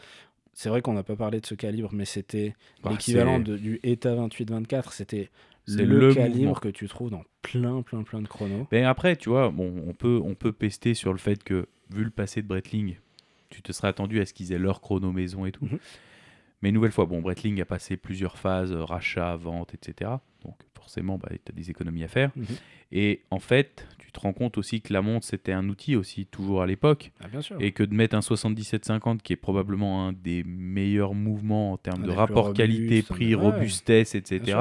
c'est 0.56 0.69
vrai 0.69 0.82
qu'on 0.82 0.94
n'a 0.94 1.03
pas 1.03 1.15
parlé 1.15 1.40
de 1.41 1.45
ce 1.45 1.53
calibre, 1.53 1.90
mais 1.94 2.06
c'était 2.06 2.56
Bah, 2.82 2.90
l'équivalent 2.91 3.40
du 3.40 3.80
ETA 3.84 4.15
2824. 4.15 4.94
C'était 4.94 5.30
le, 5.68 5.84
le 5.86 6.14
calibre 6.15 6.38
mouvement. 6.40 6.53
que 6.56 6.69
tu 6.69 6.88
trouves 6.88 7.10
dans 7.11 7.23
plein, 7.44 7.82
plein, 7.84 8.02
plein 8.03 8.22
de 8.22 8.27
chronos. 8.27 8.65
Mais 8.72 8.84
après, 8.84 9.15
tu 9.15 9.30
vois, 9.30 9.49
bon, 9.52 9.84
on 9.86 9.94
peut, 9.94 10.19
on 10.23 10.34
peut 10.34 10.52
pester 10.53 10.94
sur 10.94 11.11
le 11.11 11.19
fait 11.19 11.44
que, 11.44 11.68
vu 11.91 12.03
le 12.03 12.10
passé 12.10 12.41
de 12.41 12.48
Breitling, 12.48 12.95
tu 13.49 13.61
te 13.61 13.72
serais 13.72 13.90
attendu 13.90 14.19
à 14.22 14.26
ce 14.26 14.34
qu'ils 14.34 14.52
aient 14.53 14.57
leur 14.57 14.82
chrono 14.82 15.11
maison 15.11 15.45
et 15.45 15.52
tout. 15.52 15.65
Mhm. 15.65 15.80
Mais 16.66 16.70
une 16.70 16.76
nouvelle 16.76 16.92
fois, 16.92 17.06
bon, 17.06 17.22
Breitling 17.22 17.62
a 17.62 17.66
passé 17.66 17.96
plusieurs 17.96 18.40
phases, 18.40 18.72
euh, 18.72 18.84
rachat, 18.84 19.36
vente, 19.36 19.76
etc. 19.76 20.10
Donc 20.44 20.56
forcément, 20.74 21.20
bah, 21.20 21.30
tu 21.30 21.52
as 21.52 21.56
des 21.56 21.70
économies 21.70 22.04
à 22.04 22.08
faire. 22.08 22.32
Mhm. 22.36 22.46
Et 22.92 23.22
en 23.30 23.38
fait, 23.38 23.88
tu 24.00 24.12
te 24.12 24.20
rends 24.20 24.34
compte 24.34 24.58
aussi 24.58 24.82
que 24.82 24.92
la 24.92 25.04
montre, 25.04 25.28
c'était 25.28 25.52
un 25.52 25.70
outil 25.70 25.96
aussi, 25.96 26.26
toujours 26.26 26.64
à 26.64 26.66
l'époque. 26.66 27.12
Ah. 27.22 27.28
Et 27.60 27.72
que 27.72 27.84
de 27.84 27.94
mettre 27.94 28.16
un 28.16 28.24
7750, 28.24 29.22
qui 29.22 29.34
est 29.34 29.36
probablement 29.36 30.08
un 30.08 30.14
des 30.14 30.44
meilleurs 30.44 31.14
mouvements 31.14 31.74
en 31.74 31.78
termes 31.78 32.02
Un 32.02 32.08
de 32.08 32.12
rapport 32.12 32.52
qualité-prix, 32.52 33.36
ouais. 33.36 33.42
robustesse, 33.44 34.16
etc., 34.16 34.58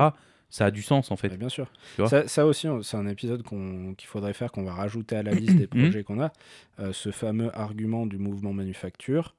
ça 0.50 0.66
a 0.66 0.70
du 0.70 0.82
sens 0.82 1.10
en 1.10 1.16
fait. 1.16 1.30
Bien 1.38 1.48
sûr. 1.48 1.72
Ça, 2.06 2.28
ça 2.28 2.44
aussi, 2.44 2.68
c'est 2.82 2.98
un 2.98 3.06
épisode 3.06 3.42
qu'il 3.42 4.06
faudrait 4.06 4.34
faire, 4.34 4.52
qu'on 4.52 4.64
va 4.64 4.74
rajouter 4.74 5.16
à 5.16 5.22
la 5.22 5.32
liste 5.32 5.56
des 5.56 5.66
projets 5.66 6.04
qu'on 6.04 6.20
a. 6.20 6.32
Euh, 6.80 6.92
ce 6.92 7.10
fameux 7.10 7.50
argument 7.58 8.04
du 8.04 8.18
mouvement 8.18 8.52
manufacture. 8.52 9.34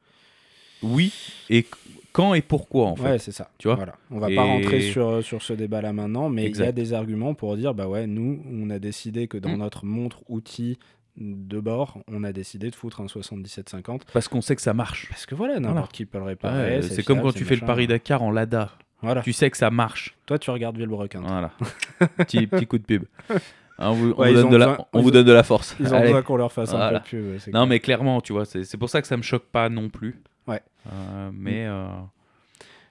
Oui, 0.83 1.13
et 1.49 1.65
quand 2.11 2.33
et 2.33 2.41
pourquoi 2.41 2.85
en 2.87 2.95
fait. 2.95 3.03
Ouais, 3.03 3.17
c'est 3.19 3.31
ça. 3.31 3.49
Tu 3.57 3.67
vois 3.67 3.75
voilà. 3.75 3.95
On 4.11 4.19
va 4.19 4.29
Et- 4.29 4.35
pas 4.35 4.43
rentrer 4.43 4.81
sur, 4.81 5.23
sur 5.23 5.41
ce 5.41 5.53
débat-là 5.53 5.93
maintenant, 5.93 6.29
mais 6.29 6.45
il 6.49 6.55
y 6.57 6.61
a 6.63 6.71
des 6.71 6.93
arguments 6.93 7.33
pour 7.33 7.55
dire 7.57 7.73
bah 7.73 7.87
ouais, 7.87 8.07
nous, 8.07 8.41
on 8.51 8.69
a 8.69 8.79
décidé 8.79 9.27
que 9.27 9.37
dans 9.37 9.49
Mhm. 9.49 9.57
notre 9.59 9.85
montre 9.85 10.19
outil 10.29 10.77
de 11.17 11.59
bord, 11.61 11.99
on 12.11 12.23
a 12.25 12.33
décidé 12.33 12.69
de 12.69 12.75
foutre 12.75 12.99
un 13.01 13.07
7750 13.07 14.05
Parce 14.13 14.27
qu'on 14.27 14.41
sait 14.41 14.55
que 14.55 14.61
ça 14.61 14.73
marche. 14.73 15.07
parce 15.09 15.25
que 15.25 15.33
voilà, 15.35 15.55
n'importe 15.55 15.73
Voilà. 15.73 15.87
qui 15.93 16.05
peut 16.05 16.17
le 16.17 16.23
réparer. 16.25 16.75
Ouais, 16.77 16.81
c'est 16.81 17.03
comme 17.03 17.21
quand 17.21 17.31
tu 17.33 17.45
fais 17.45 17.55
le 17.55 17.61
machin. 17.61 17.67
Paris-Dakar 17.67 18.21
en 18.21 18.31
Lada. 18.31 18.71
Voilà. 19.01 19.21
Tu 19.21 19.33
sais 19.33 19.49
que 19.49 19.57
ça 19.57 19.69
marche. 19.69 20.15
Toi, 20.25 20.39
tu 20.39 20.49
regardes 20.49 20.77
Villebrequin. 20.77 21.21
Voilà. 21.21 21.51
petit, 22.17 22.47
petit 22.47 22.65
coup 22.65 22.77
de 22.77 22.83
pub. 22.83 23.03
Hein, 23.29 23.89
on 23.89 23.93
vous, 23.93 24.13
on 24.17 24.23
donne, 24.33 24.49
de 24.49 24.55
la, 24.57 24.67
besoin- 24.67 24.85
on 24.93 24.99
ils 24.99 25.03
vous 25.03 25.09
ont- 25.09 25.11
donne 25.11 25.25
de 25.25 25.31
la 25.33 25.43
force. 25.43 25.75
Ils 25.79 25.93
ont 25.93 25.99
besoin 26.01 26.21
qu'on 26.21 26.37
leur 26.37 26.51
fasse 26.51 26.69
Voilà. 26.71 26.85
un 26.87 26.99
peu 27.01 27.17
de 27.17 27.23
pub. 27.23 27.25
Non, 27.47 27.51
clair. 27.51 27.67
mais 27.67 27.79
clairement, 27.79 28.21
tu 28.21 28.31
vois, 28.33 28.45
c'est 28.45 28.63
c'est 28.63 28.77
pour 28.77 28.89
ça 28.89 29.01
que 29.01 29.07
ça 29.07 29.17
me 29.17 29.21
choque 29.21 29.45
pas 29.45 29.69
non 29.69 29.89
plus. 29.89 30.21
Ouais. 30.47 30.61
Euh, 30.91 31.31
mais 31.33 31.65
euh, 31.65 31.87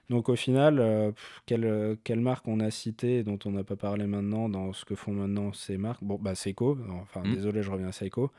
Donc 0.09 0.29
au 0.29 0.35
final, 0.35 0.79
euh, 0.79 1.11
quelle, 1.45 1.97
quelle 2.03 2.19
marque 2.19 2.47
on 2.47 2.59
a 2.59 2.69
cité 2.69 3.23
dont 3.23 3.39
on 3.45 3.51
n'a 3.51 3.63
pas 3.63 3.75
parlé 3.75 4.05
maintenant 4.05 4.49
dans 4.49 4.71
ce 4.73 4.85
que 4.85 4.93
font 4.95 5.13
maintenant 5.13 5.51
ces 5.53 5.77
marques? 5.77 6.03
Bon, 6.03 6.17
bah 6.21 6.35
Seiko. 6.35 6.77
Enfin, 7.01 7.21
Mm. 7.25 7.33
désolé, 7.33 7.63
je 7.63 7.71
reviens 7.71 7.87
à 7.87 7.91
Seiko. 7.91 8.29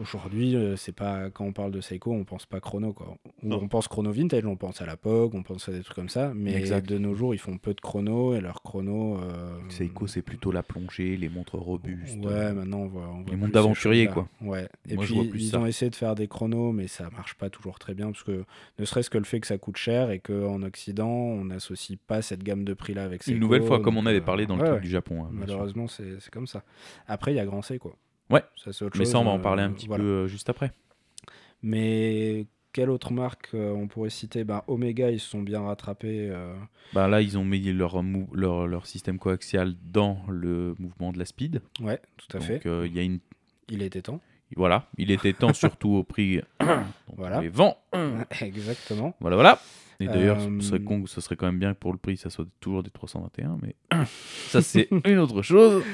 Aujourd'hui, 0.00 0.56
euh, 0.56 0.76
c'est 0.76 0.92
pas 0.94 1.30
quand 1.30 1.44
on 1.44 1.52
parle 1.52 1.70
de 1.72 1.80
Seiko, 1.80 2.12
on 2.12 2.24
pense 2.24 2.46
pas 2.46 2.60
chrono 2.60 2.92
quoi. 2.92 3.16
On 3.42 3.68
pense 3.68 3.88
chrono 3.88 4.10
vintage, 4.12 4.44
on 4.44 4.56
pense 4.56 4.80
à 4.82 4.86
la 4.86 4.96
POG, 4.96 5.34
on 5.34 5.42
pense 5.42 5.68
à 5.68 5.72
des 5.72 5.82
trucs 5.82 5.94
comme 5.96 6.08
ça. 6.08 6.32
Mais 6.34 6.54
Exact. 6.54 6.88
de 6.88 6.98
nos 6.98 7.14
jours, 7.14 7.34
ils 7.34 7.38
font 7.38 7.56
peu 7.58 7.74
de 7.74 7.80
chrono 7.80 8.34
et 8.34 8.40
leurs 8.40 8.62
chrono. 8.62 9.18
euh, 9.18 9.58
Seiko, 9.68 10.06
c'est 10.06 10.22
plutôt 10.22 10.52
la 10.52 10.62
plongée, 10.62 11.16
les 11.16 11.28
montres 11.28 11.56
robustes. 11.56 12.18
Ouais, 12.24 12.52
maintenant 12.52 12.78
on 12.80 12.86
voit. 12.88 13.08
on 13.08 13.22
voit 13.22 13.30
les 13.30 13.36
montres 13.36 13.52
d'aventurier, 13.52 14.06
quoi. 14.08 14.28
Ouais. 14.40 14.68
Et 14.88 14.94
Moi, 14.94 15.04
je 15.04 15.12
puis 15.12 15.20
vois 15.22 15.30
plus 15.30 15.42
ils 15.44 15.50
ça. 15.50 15.58
ont 15.60 15.66
essayé 15.66 15.90
de 15.90 15.96
faire 15.96 16.14
des 16.14 16.28
chronos, 16.28 16.72
mais 16.72 16.86
ça 16.88 17.08
marche 17.10 17.34
pas 17.34 17.50
toujours 17.50 17.78
très 17.78 17.94
bien 17.94 18.06
parce 18.12 18.22
que 18.24 18.44
ne 18.78 18.84
serait-ce 18.84 19.10
que 19.10 19.18
le 19.18 19.24
fait 19.24 19.40
que 19.40 19.46
ça 19.46 19.58
coûte 19.58 19.76
cher 19.76 20.10
et 20.10 20.18
qu'en 20.20 20.62
Occident 20.62 21.08
on 21.10 21.44
n'associe 21.46 21.98
pas 22.06 22.22
cette 22.22 22.42
gamme 22.42 22.64
de 22.64 22.74
prix 22.74 22.94
là 22.94 23.04
avec 23.04 23.22
Seiko. 23.22 23.34
Une 23.34 23.40
nouvelle 23.40 23.62
fois, 23.64 23.80
comme 23.80 23.96
on 23.96 24.06
avait 24.06 24.18
euh, 24.20 24.24
parlé 24.24 24.46
dans 24.46 24.56
le 24.56 24.62
ouais, 24.62 24.66
truc 24.68 24.78
ouais. 24.80 24.84
du 24.84 24.90
Japon. 24.90 25.24
hein. 25.24 25.28
Malheureusement, 25.32 25.86
c'est 25.88 26.20
c'est 26.20 26.32
comme 26.32 26.46
ça. 26.46 26.62
Après, 27.06 27.32
il 27.32 27.36
y 27.36 27.40
a 27.40 27.46
Grand 27.46 27.62
Seiko. 27.62 27.94
Ouais. 28.30 28.42
Ça, 28.56 28.70
autre 28.70 28.96
Mais 28.98 29.04
chose, 29.04 29.12
ça, 29.12 29.18
on 29.18 29.24
va 29.24 29.30
en 29.30 29.38
euh, 29.38 29.42
parler 29.42 29.62
un 29.62 29.72
petit 29.72 29.86
voilà. 29.86 30.02
peu 30.04 30.08
euh, 30.10 30.26
juste 30.26 30.48
après. 30.48 30.72
Mais 31.62 32.46
quelle 32.72 32.90
autre 32.90 33.12
marque 33.12 33.50
euh, 33.54 33.72
on 33.72 33.88
pourrait 33.88 34.10
citer? 34.10 34.44
Ben, 34.44 34.62
Omega, 34.66 35.10
ils 35.10 35.20
se 35.20 35.28
sont 35.28 35.42
bien 35.42 35.60
rattrapés. 35.62 36.28
euh, 36.30 36.54
Bah, 36.92 37.08
là, 37.08 37.20
ils 37.20 37.36
ont 37.38 37.44
mis 37.44 37.60
leur, 37.72 38.02
leur, 38.32 38.66
leur 38.66 38.86
système 38.86 39.18
coaxial 39.18 39.74
dans 39.84 40.20
le 40.28 40.74
mouvement 40.78 41.12
de 41.12 41.18
la 41.18 41.24
speed. 41.24 41.60
Ouais, 41.80 42.00
tout 42.16 42.36
à 42.36 42.38
Donc, 42.40 42.46
fait. 42.46 42.66
euh, 42.66 42.86
y 42.86 42.98
a 42.98 43.02
une. 43.02 43.18
Il 43.68 43.82
était 43.82 44.02
temps. 44.02 44.20
Voilà, 44.56 44.88
il 44.98 45.10
était 45.12 45.32
temps, 45.32 45.52
surtout 45.52 45.90
au 45.94 46.02
prix. 46.04 46.40
Voilà. 47.16 47.40
les 47.40 47.48
vend. 47.48 47.76
Exactement. 48.40 49.14
Voilà, 49.20 49.36
voilà. 49.36 49.60
Et 50.00 50.06
d'ailleurs, 50.06 50.38
Euh, 50.40 50.60
ce 50.60 50.68
serait 50.68 50.80
con, 50.80 51.04
ce 51.06 51.20
serait 51.20 51.36
quand 51.36 51.44
même 51.46 51.58
bien 51.58 51.74
que 51.74 51.78
pour 51.78 51.92
le 51.92 51.98
prix, 51.98 52.16
ça 52.16 52.30
soit 52.30 52.46
toujours 52.60 52.82
des 52.82 52.90
321, 52.90 53.58
mais 53.62 53.74
ça, 54.48 54.62
c'est 54.62 54.88
une 55.04 55.18
autre 55.18 55.42
chose. 55.42 55.82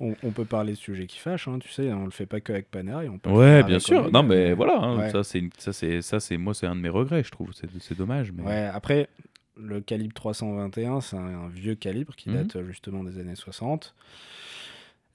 On, 0.00 0.14
on 0.22 0.30
peut 0.30 0.44
parler 0.44 0.72
de 0.74 0.78
sujets 0.78 1.06
qui 1.06 1.18
fâchent, 1.18 1.48
hein, 1.48 1.58
tu 1.60 1.68
sais, 1.70 1.92
on 1.92 2.04
le 2.04 2.10
fait 2.12 2.26
pas 2.26 2.40
que 2.40 2.52
avec 2.52 2.70
Panerai. 2.70 3.08
On 3.08 3.18
peut 3.18 3.30
Ouais, 3.30 3.62
bien 3.64 3.78
sûr. 3.80 4.10
Non, 4.12 4.22
mais 4.22 4.52
voilà, 4.52 4.78
hein, 4.78 4.98
Ouais. 4.98 5.10
ça, 5.10 5.24
c'est, 5.24 5.42
ça, 5.58 5.72
c'est, 5.72 6.02
ça, 6.02 6.20
c'est, 6.20 6.36
moi, 6.36 6.54
c'est 6.54 6.66
un 6.66 6.76
de 6.76 6.80
mes 6.80 6.88
regrets, 6.88 7.24
je 7.24 7.30
trouve. 7.30 7.52
C'est, 7.52 7.68
c'est 7.80 7.96
dommage, 7.98 8.30
mais 8.32 8.42
Ouais, 8.44 8.70
après, 8.72 9.08
le 9.56 9.80
calibre 9.80 10.14
321, 10.14 11.00
c'est 11.00 11.16
un, 11.16 11.20
un 11.20 11.48
vieux 11.48 11.74
calibre 11.74 12.14
qui 12.14 12.28
Mhm. 12.30 12.34
date 12.36 12.56
euh, 12.56 12.64
justement 12.66 13.02
des 13.02 13.18
années 13.18 13.34
60. 13.34 13.94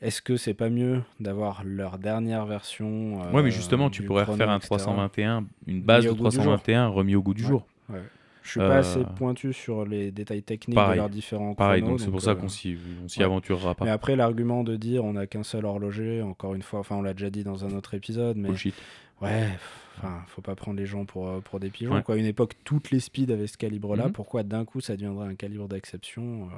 Est-ce 0.01 0.21
que 0.21 0.35
c'est 0.35 0.53
pas 0.53 0.69
mieux 0.69 1.01
d'avoir 1.21 1.63
leur 1.63 1.97
dernière 1.97 2.45
version 2.45 3.21
euh, 3.23 3.31
ouais, 3.31 3.41
mais 3.41 3.51
justement, 3.51 3.89
tu 3.89 4.03
pourrais 4.03 4.23
refaire 4.25 4.49
un 4.49 4.57
etc. 4.57 4.67
321, 4.75 5.45
une 5.65 5.81
base 5.81 6.03
de 6.03 6.09
au 6.09 6.15
goût 6.15 6.27
du 6.27 6.35
jour. 6.35 6.43
321 6.43 6.87
remis 6.87 7.15
au 7.15 7.21
goût 7.21 7.33
du 7.33 7.43
jour. 7.43 7.65
Ouais. 7.89 8.01
Je 8.43 8.49
suis 8.51 8.59
pas 8.59 8.77
assez 8.77 8.99
Euh, 8.99 9.03
pointu 9.15 9.53
sur 9.53 9.85
les 9.85 10.11
détails 10.11 10.43
techniques 10.43 10.75
pareil. 10.75 10.91
de 10.93 10.97
leurs 10.97 11.09
différents 11.09 11.55
Pareil, 11.55 11.81
chronos, 11.81 11.97
donc 11.97 12.05
c'est 12.05 12.11
pour 12.11 12.21
ça 12.21 12.31
euh, 12.31 12.35
qu'on 12.35 12.49
s'y, 12.49 12.77
on 13.03 13.07
s'y 13.07 13.19
ouais. 13.19 13.25
aventurera 13.25 13.73
pas. 13.73 13.85
Mais 13.85 13.91
après, 13.91 14.15
l'argument 14.15 14.63
de 14.63 14.75
dire 14.75 15.05
on 15.05 15.13
n'a 15.13 15.27
qu'un 15.27 15.43
seul 15.43 15.65
horloger, 15.65 16.21
encore 16.21 16.53
une 16.53 16.61
fois, 16.61 16.79
enfin, 16.81 16.95
on 16.97 17.01
l'a 17.01 17.13
déjà 17.13 17.29
dit 17.29 17.43
dans 17.43 17.65
un 17.65 17.71
autre 17.71 17.93
épisode, 17.93 18.35
mais 18.37 18.49
Bullshit. 18.49 18.75
Ouais, 19.21 19.47
enfin, 19.97 20.21
faut 20.27 20.41
pas 20.41 20.55
prendre 20.55 20.77
les 20.77 20.85
gens 20.85 21.05
pour, 21.05 21.27
euh, 21.27 21.39
pour 21.41 21.59
des 21.59 21.69
pigeons. 21.69 21.93
Ouais. 21.95 22.03
Quoi. 22.03 22.15
À 22.15 22.17
une 22.17 22.25
époque, 22.25 22.53
toutes 22.63 22.91
les 22.91 22.99
speeds 22.99 23.31
avaient 23.31 23.47
ce 23.47 23.57
calibre-là. 23.57 24.07
Mhm. 24.07 24.11
Pourquoi 24.13 24.43
d'un 24.43 24.65
coup 24.65 24.81
ça 24.81 24.95
deviendrait 24.95 25.27
un 25.27 25.35
calibre 25.35 25.67
d'exception 25.67 26.43
euh, 26.51 26.55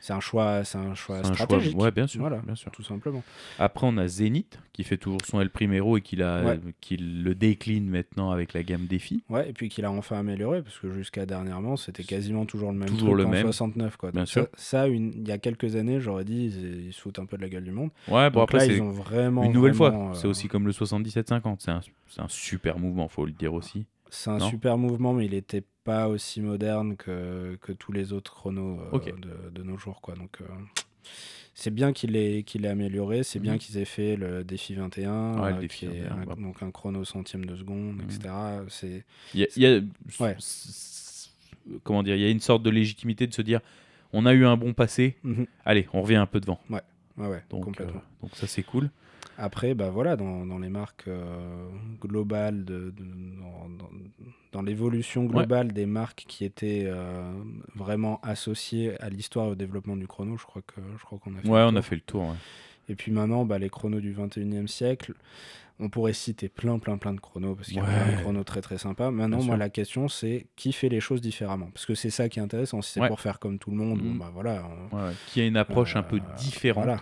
C'est 0.00 0.12
un 0.12 0.20
choix, 0.20 0.64
c'est 0.64 0.78
un 0.78 0.94
choix 0.94 1.20
C'est 1.22 1.30
un 1.30 1.34
choix- 1.34 1.46
stratégique. 1.46 1.78
Ouais, 1.78 1.90
bien 1.90 2.06
sûr, 2.06 2.20
Voilà. 2.20 2.38
bien 2.38 2.54
sûr. 2.54 2.70
Tout 2.72 2.82
simplement. 2.82 3.22
Après, 3.58 3.86
on 3.86 3.96
a 3.98 4.06
Zenith 4.08 4.58
qui 4.72 4.84
fait 4.84 4.96
toujours 4.96 5.18
son 5.26 5.40
El 5.40 5.50
Primero 5.50 5.96
et 5.98 6.00
qui, 6.00 6.16
Ouais. 6.16 6.58
le 6.98 7.34
décline 7.34 7.88
maintenant 7.88 8.30
avec 8.30 8.52
la 8.54 8.62
gamme 8.62 8.86
Défi. 8.86 9.22
Ouais, 9.28 9.48
et 9.48 9.52
puis 9.52 9.68
qu'il 9.68 9.84
a 9.84 9.90
enfin 9.90 10.18
amélioré, 10.18 10.62
parce 10.62 10.78
que 10.78 10.90
jusqu'à 10.92 11.26
dernièrement, 11.26 11.76
c'était 11.76 12.04
quasiment 12.04 12.44
toujours 12.46 12.72
le 12.72 12.78
même 12.78 12.88
Toujours 12.88 13.10
truc 13.10 13.18
le 13.20 13.26
en 13.26 13.30
même. 13.30 13.42
69. 13.42 13.96
Quoi. 13.96 14.10
Bien 14.10 14.22
Donc 14.22 14.28
sûr. 14.28 14.46
Ça, 14.54 14.86
une- 14.88 15.12
il 15.14 15.28
y 15.28 15.32
a 15.32 15.38
quelques 15.38 15.76
années, 15.76 16.00
j'aurais 16.00 16.24
dit, 16.24 16.46
ils, 16.46 16.86
ils 16.88 16.92
se 16.92 17.00
foutent 17.00 17.18
un 17.18 17.26
peu 17.26 17.36
de 17.36 17.42
la 17.42 17.48
gueule 17.48 17.64
du 17.64 17.70
monde. 17.72 17.90
Ouais, 18.08 18.30
bon 18.30 18.40
Donc 18.40 18.50
après, 18.54 18.66
là, 18.66 18.72
ils 18.74 18.80
ont 18.82 18.90
vraiment. 18.90 19.44
une 19.44 19.52
nouvelle 19.52 19.72
vraiment, 19.72 20.06
fois. 20.08 20.10
euh, 20.16 20.20
C'est 20.20 20.28
aussi 20.28 20.48
comme 20.48 20.66
le 20.66 20.72
7750. 20.72 21.60
C'est 21.62 21.70
un, 21.70 21.80
c'est 22.08 22.20
un 22.20 22.28
super 22.28 22.49
mouvement, 22.78 23.08
faut 23.08 23.26
le 23.26 23.32
dire 23.32 23.54
aussi. 23.54 23.86
C'est 24.10 24.30
un 24.30 24.38
Non 24.38 24.48
super 24.50 24.76
mouvement, 24.78 25.12
mais 25.12 25.26
il 25.26 25.32
n'était 25.32 25.62
pas 25.84 26.08
aussi 26.08 26.40
moderne 26.40 26.96
que, 26.96 27.56
que 27.60 27.72
tous 27.72 27.92
les 27.92 28.12
autres 28.12 28.32
chronos 28.34 28.80
euh, 28.92 28.98
de, 28.98 29.50
de 29.50 29.62
nos 29.62 29.76
jours. 29.76 30.00
Quoi. 30.00 30.14
Donc, 30.14 30.38
euh, 30.40 30.44
c'est 31.54 31.70
bien 31.72 31.92
qu'il 31.92 32.16
ait, 32.16 32.42
qu'il 32.42 32.64
ait 32.64 32.68
amélioré, 32.68 33.22
c'est 33.22 33.38
bien 33.38 33.52
Mhm. 33.52 33.58
qu'ils 33.58 33.78
aient 33.78 33.84
fait 33.84 34.16
le 34.16 34.42
défi 34.44 34.74
21, 34.74 35.40
Ouais, 35.40 35.50
le 35.50 35.56
euh, 35.56 35.60
défi 35.60 35.78
qui 35.80 35.86
est 35.86 36.00
21, 36.00 36.16
un- 36.16 36.24
bah. 36.24 36.34
donc 36.38 36.62
un 36.62 36.70
chrono 36.70 37.04
centième 37.04 37.44
de 37.44 37.54
seconde, 37.56 37.96
Mhm. 37.96 38.02
etc. 38.04 38.34
C'est, 38.68 39.04
Il 39.34 39.40
y 39.40 39.44
a, 39.44 39.46
il 39.56 39.62
y 39.62 39.66
a- 39.66 39.80
Ouais. 40.24 40.34
s- 40.38 41.30
comment 41.84 42.02
dire, 42.02 42.16
il 42.16 42.22
y 42.22 42.26
a 42.26 42.30
une 42.30 42.40
sorte 42.40 42.62
de 42.62 42.70
légitimité 42.70 43.26
de 43.26 43.34
se 43.34 43.42
dire, 43.42 43.60
on 44.12 44.26
a 44.26 44.32
eu 44.32 44.44
un 44.44 44.56
bon 44.56 44.72
passé, 44.74 45.16
Mhm. 45.22 45.46
allez, 45.64 45.86
on 45.92 46.02
revient 46.02 46.16
un 46.16 46.26
peu 46.26 46.40
devant. 46.40 46.58
ouais, 46.68 46.80
ouais, 47.16 47.42
Donc, 47.50 47.64
complètement. 47.64 48.00
euh, 48.00 48.22
donc 48.22 48.34
ça 48.36 48.46
c'est 48.48 48.62
cool. 48.64 48.90
Après, 49.38 49.74
bah 49.74 49.88
voilà, 49.90 50.16
dans, 50.16 50.44
dans 50.44 50.58
les 50.58 50.68
marques 50.68 51.04
euh, 51.08 51.66
globales, 52.00 52.64
de, 52.64 52.90
de- 52.96 53.04
dans, 54.52 54.62
l'évolution 54.62 55.24
globale 55.24 55.72
des 55.72 55.86
marques 55.86 56.24
qui 56.28 56.44
étaient 56.44 56.84
euh, 56.86 57.32
vraiment 57.74 58.20
associées 58.22 59.00
à 59.00 59.08
l'histoire 59.08 59.46
et 59.46 59.50
au 59.50 59.54
développement 59.54 59.96
du 59.96 60.06
chrono, 60.06 60.36
je 60.36 60.44
crois 60.44 60.62
que 60.62 60.80
je 60.98 61.04
crois 61.04 61.18
qu'on 61.18 61.34
a 61.36 61.40
fait. 61.40 61.48
Ouais, 61.48 61.60
le 61.60 61.66
on 61.66 61.68
a 61.68 61.72
tour. 61.80 61.84
fait 61.84 61.94
le 61.94 62.00
tour. 62.02 62.22
ouais. 62.22 62.34
Et 62.88 62.94
puis 62.96 63.12
maintenant, 63.12 63.44
bah, 63.44 63.58
les 63.58 63.70
chronos 63.70 64.00
du 64.00 64.12
21e 64.12 64.66
siècle, 64.66 65.14
on 65.78 65.88
pourrait 65.88 66.12
citer 66.12 66.48
plein, 66.48 66.78
plein, 66.78 66.98
plein 66.98 67.14
de 67.14 67.20
chronos, 67.20 67.54
parce 67.54 67.68
qu'il 67.68 67.76
y 67.76 67.80
a 67.80 67.84
Ouais. 67.84 67.88
plein 67.88 68.16
de 68.16 68.20
chronos 68.22 68.44
très, 68.44 68.60
très 68.60 68.76
sympas. 68.78 69.10
Maintenant, 69.10 69.38
Bien 69.38 69.46
moi, 69.46 69.54
sûr. 69.54 69.58
la 69.60 69.70
question, 69.70 70.08
c'est 70.08 70.46
qui 70.56 70.72
fait 70.72 70.88
les 70.90 71.00
choses 71.00 71.20
différemment? 71.20 71.70
Parce 71.72 71.86
que 71.86 71.94
c'est 71.94 72.10
ça 72.10 72.28
qui 72.28 72.40
est 72.40 72.42
intéressant. 72.42 72.82
Si 72.82 72.92
c'est 72.92 73.00
Ouais. 73.00 73.08
pour 73.08 73.20
faire 73.20 73.38
comme 73.38 73.58
tout 73.58 73.70
le 73.70 73.76
monde, 73.76 74.00
bon, 74.00 74.10
Mhm. 74.10 74.18
bah 74.18 74.30
voilà. 74.34 74.68
on- 74.92 74.96
Ouais, 74.96 75.02
ouais. 75.04 75.12
Qui 75.28 75.40
a 75.40 75.46
une 75.46 75.56
approche 75.56 75.94
un 75.96 76.02
peu 76.02 76.16
euh, 76.16 76.36
différente. 76.36 76.84
Voilà. 76.84 77.00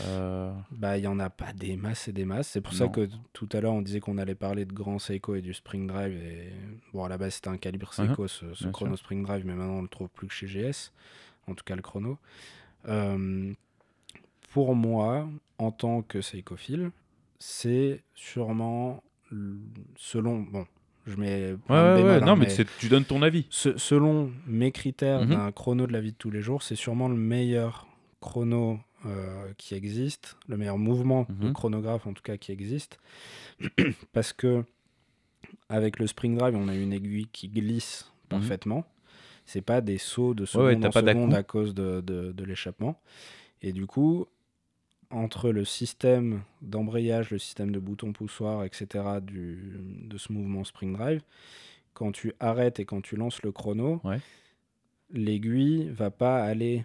Euh, 0.00 0.52
Bah, 0.72 0.98
il 0.98 1.04
y 1.04 1.06
en 1.06 1.18
a 1.18 1.30
pas 1.30 1.52
des 1.52 1.76
masses 1.76 2.08
et 2.08 2.12
des 2.12 2.24
masses. 2.24 2.48
C'est 2.48 2.60
pour 2.60 2.72
ça 2.72 2.88
que 2.88 3.08
tout 3.32 3.48
à 3.52 3.60
l'heure, 3.60 3.72
on 3.74 3.82
disait 3.82 4.00
qu'on 4.00 4.18
allait 4.18 4.34
parler 4.34 4.64
de 4.64 4.72
grand 4.72 4.98
Seiko 4.98 5.34
et 5.34 5.40
du 5.42 5.54
Spring 5.54 5.86
Drive. 5.86 6.12
Et 6.12 6.52
bon, 6.92 7.04
à 7.04 7.08
la 7.08 7.18
base, 7.18 7.34
c'était 7.34 7.48
un 7.48 7.56
calibre 7.56 7.92
Seiko, 7.94 8.28
ce, 8.28 8.46
chrono 8.70 8.96
Spring 8.96 9.22
Drive, 9.24 9.44
mais 9.46 9.54
maintenant, 9.54 9.78
on 9.78 9.82
le 9.82 9.88
trouve 9.88 10.08
plus 10.08 10.26
que 10.28 10.34
chez 10.34 10.46
GS. 10.46 10.92
En 11.46 11.54
tout 11.54 11.64
cas, 11.64 11.76
le 11.76 11.82
chrono. 11.82 12.18
Euh, 12.88 13.52
pour 14.52 14.74
moi, 14.74 15.28
en 15.58 15.70
tant 15.72 16.02
que 16.02 16.18
psychophile, 16.18 16.90
c'est 17.38 18.02
sûrement 18.14 19.02
selon 19.96 20.40
bon, 20.40 20.66
je 21.06 21.16
mets 21.16 21.52
Ouais, 21.68 21.76
ouais, 21.76 22.02
ouais. 22.02 22.10
hein, 22.12 22.20
Non, 22.20 22.36
mais, 22.36 22.46
tu 22.78 22.88
donnes 22.88 23.04
ton 23.04 23.22
avis. 23.22 23.46
se- 23.50 23.76
selon 23.76 24.30
mes 24.46 24.72
critères 24.72 25.22
Mhm. 25.22 25.28
d'un 25.30 25.52
chrono 25.52 25.86
de 25.86 25.92
la 25.92 26.00
vie 26.00 26.12
de 26.12 26.16
tous 26.16 26.30
les 26.30 26.40
jours, 26.40 26.62
c'est 26.62 26.76
sûrement 26.76 27.08
le 27.08 27.16
meilleur 27.16 27.86
chrono 28.20 28.80
euh, 29.06 29.52
qui 29.58 29.74
existe, 29.74 30.36
le 30.48 30.56
meilleur 30.56 30.78
mouvement 30.78 31.26
de 31.28 31.46
Mhm. 31.48 31.52
chronographe 31.52 32.06
en 32.06 32.12
tout 32.12 32.22
cas 32.22 32.36
qui 32.36 32.52
existe, 32.52 32.98
parce 34.12 34.32
que 34.32 34.64
avec 35.68 35.98
le 35.98 36.06
Spring 36.06 36.36
Drive, 36.36 36.56
on 36.56 36.68
a 36.68 36.74
une 36.74 36.92
aiguille 36.92 37.28
qui 37.32 37.48
glisse 37.48 38.10
Mhm. 38.24 38.38
parfaitement. 38.40 38.84
C'est 39.46 39.62
pas 39.62 39.80
des 39.80 39.98
sauts 39.98 40.34
de 40.34 40.42
ouais, 40.42 40.46
seconde 40.46 40.80
t'as 40.82 40.88
en 40.88 40.90
pas 40.90 41.00
seconde 41.00 41.30
d'à-coup. 41.30 41.38
à 41.38 41.42
cause 41.42 41.74
de, 41.74 42.00
de- 42.00 42.32
de 42.32 42.44
l'échappement. 42.44 43.00
Et 43.62 43.72
du 43.72 43.86
coup, 43.86 44.26
entre 45.10 45.50
le 45.50 45.64
système 45.64 46.42
d'embrayage, 46.60 47.30
le 47.30 47.38
système 47.38 47.70
de 47.70 47.78
bouton 47.78 48.12
poussoir, 48.12 48.64
etc., 48.64 49.20
du, 49.22 49.80
de 50.04 50.18
ce 50.18 50.32
mouvement 50.32 50.64
Spring 50.64 50.92
Drive, 50.92 51.22
quand 51.94 52.12
tu 52.12 52.34
arrêtes 52.40 52.78
et 52.78 52.84
quand 52.84 53.00
tu 53.00 53.16
lances 53.16 53.42
le 53.42 53.52
chrono, 53.52 54.00
Ouais. 54.04 54.20
l'aiguille 55.10 55.88
va 55.88 56.10
pas 56.10 56.42
aller 56.44 56.84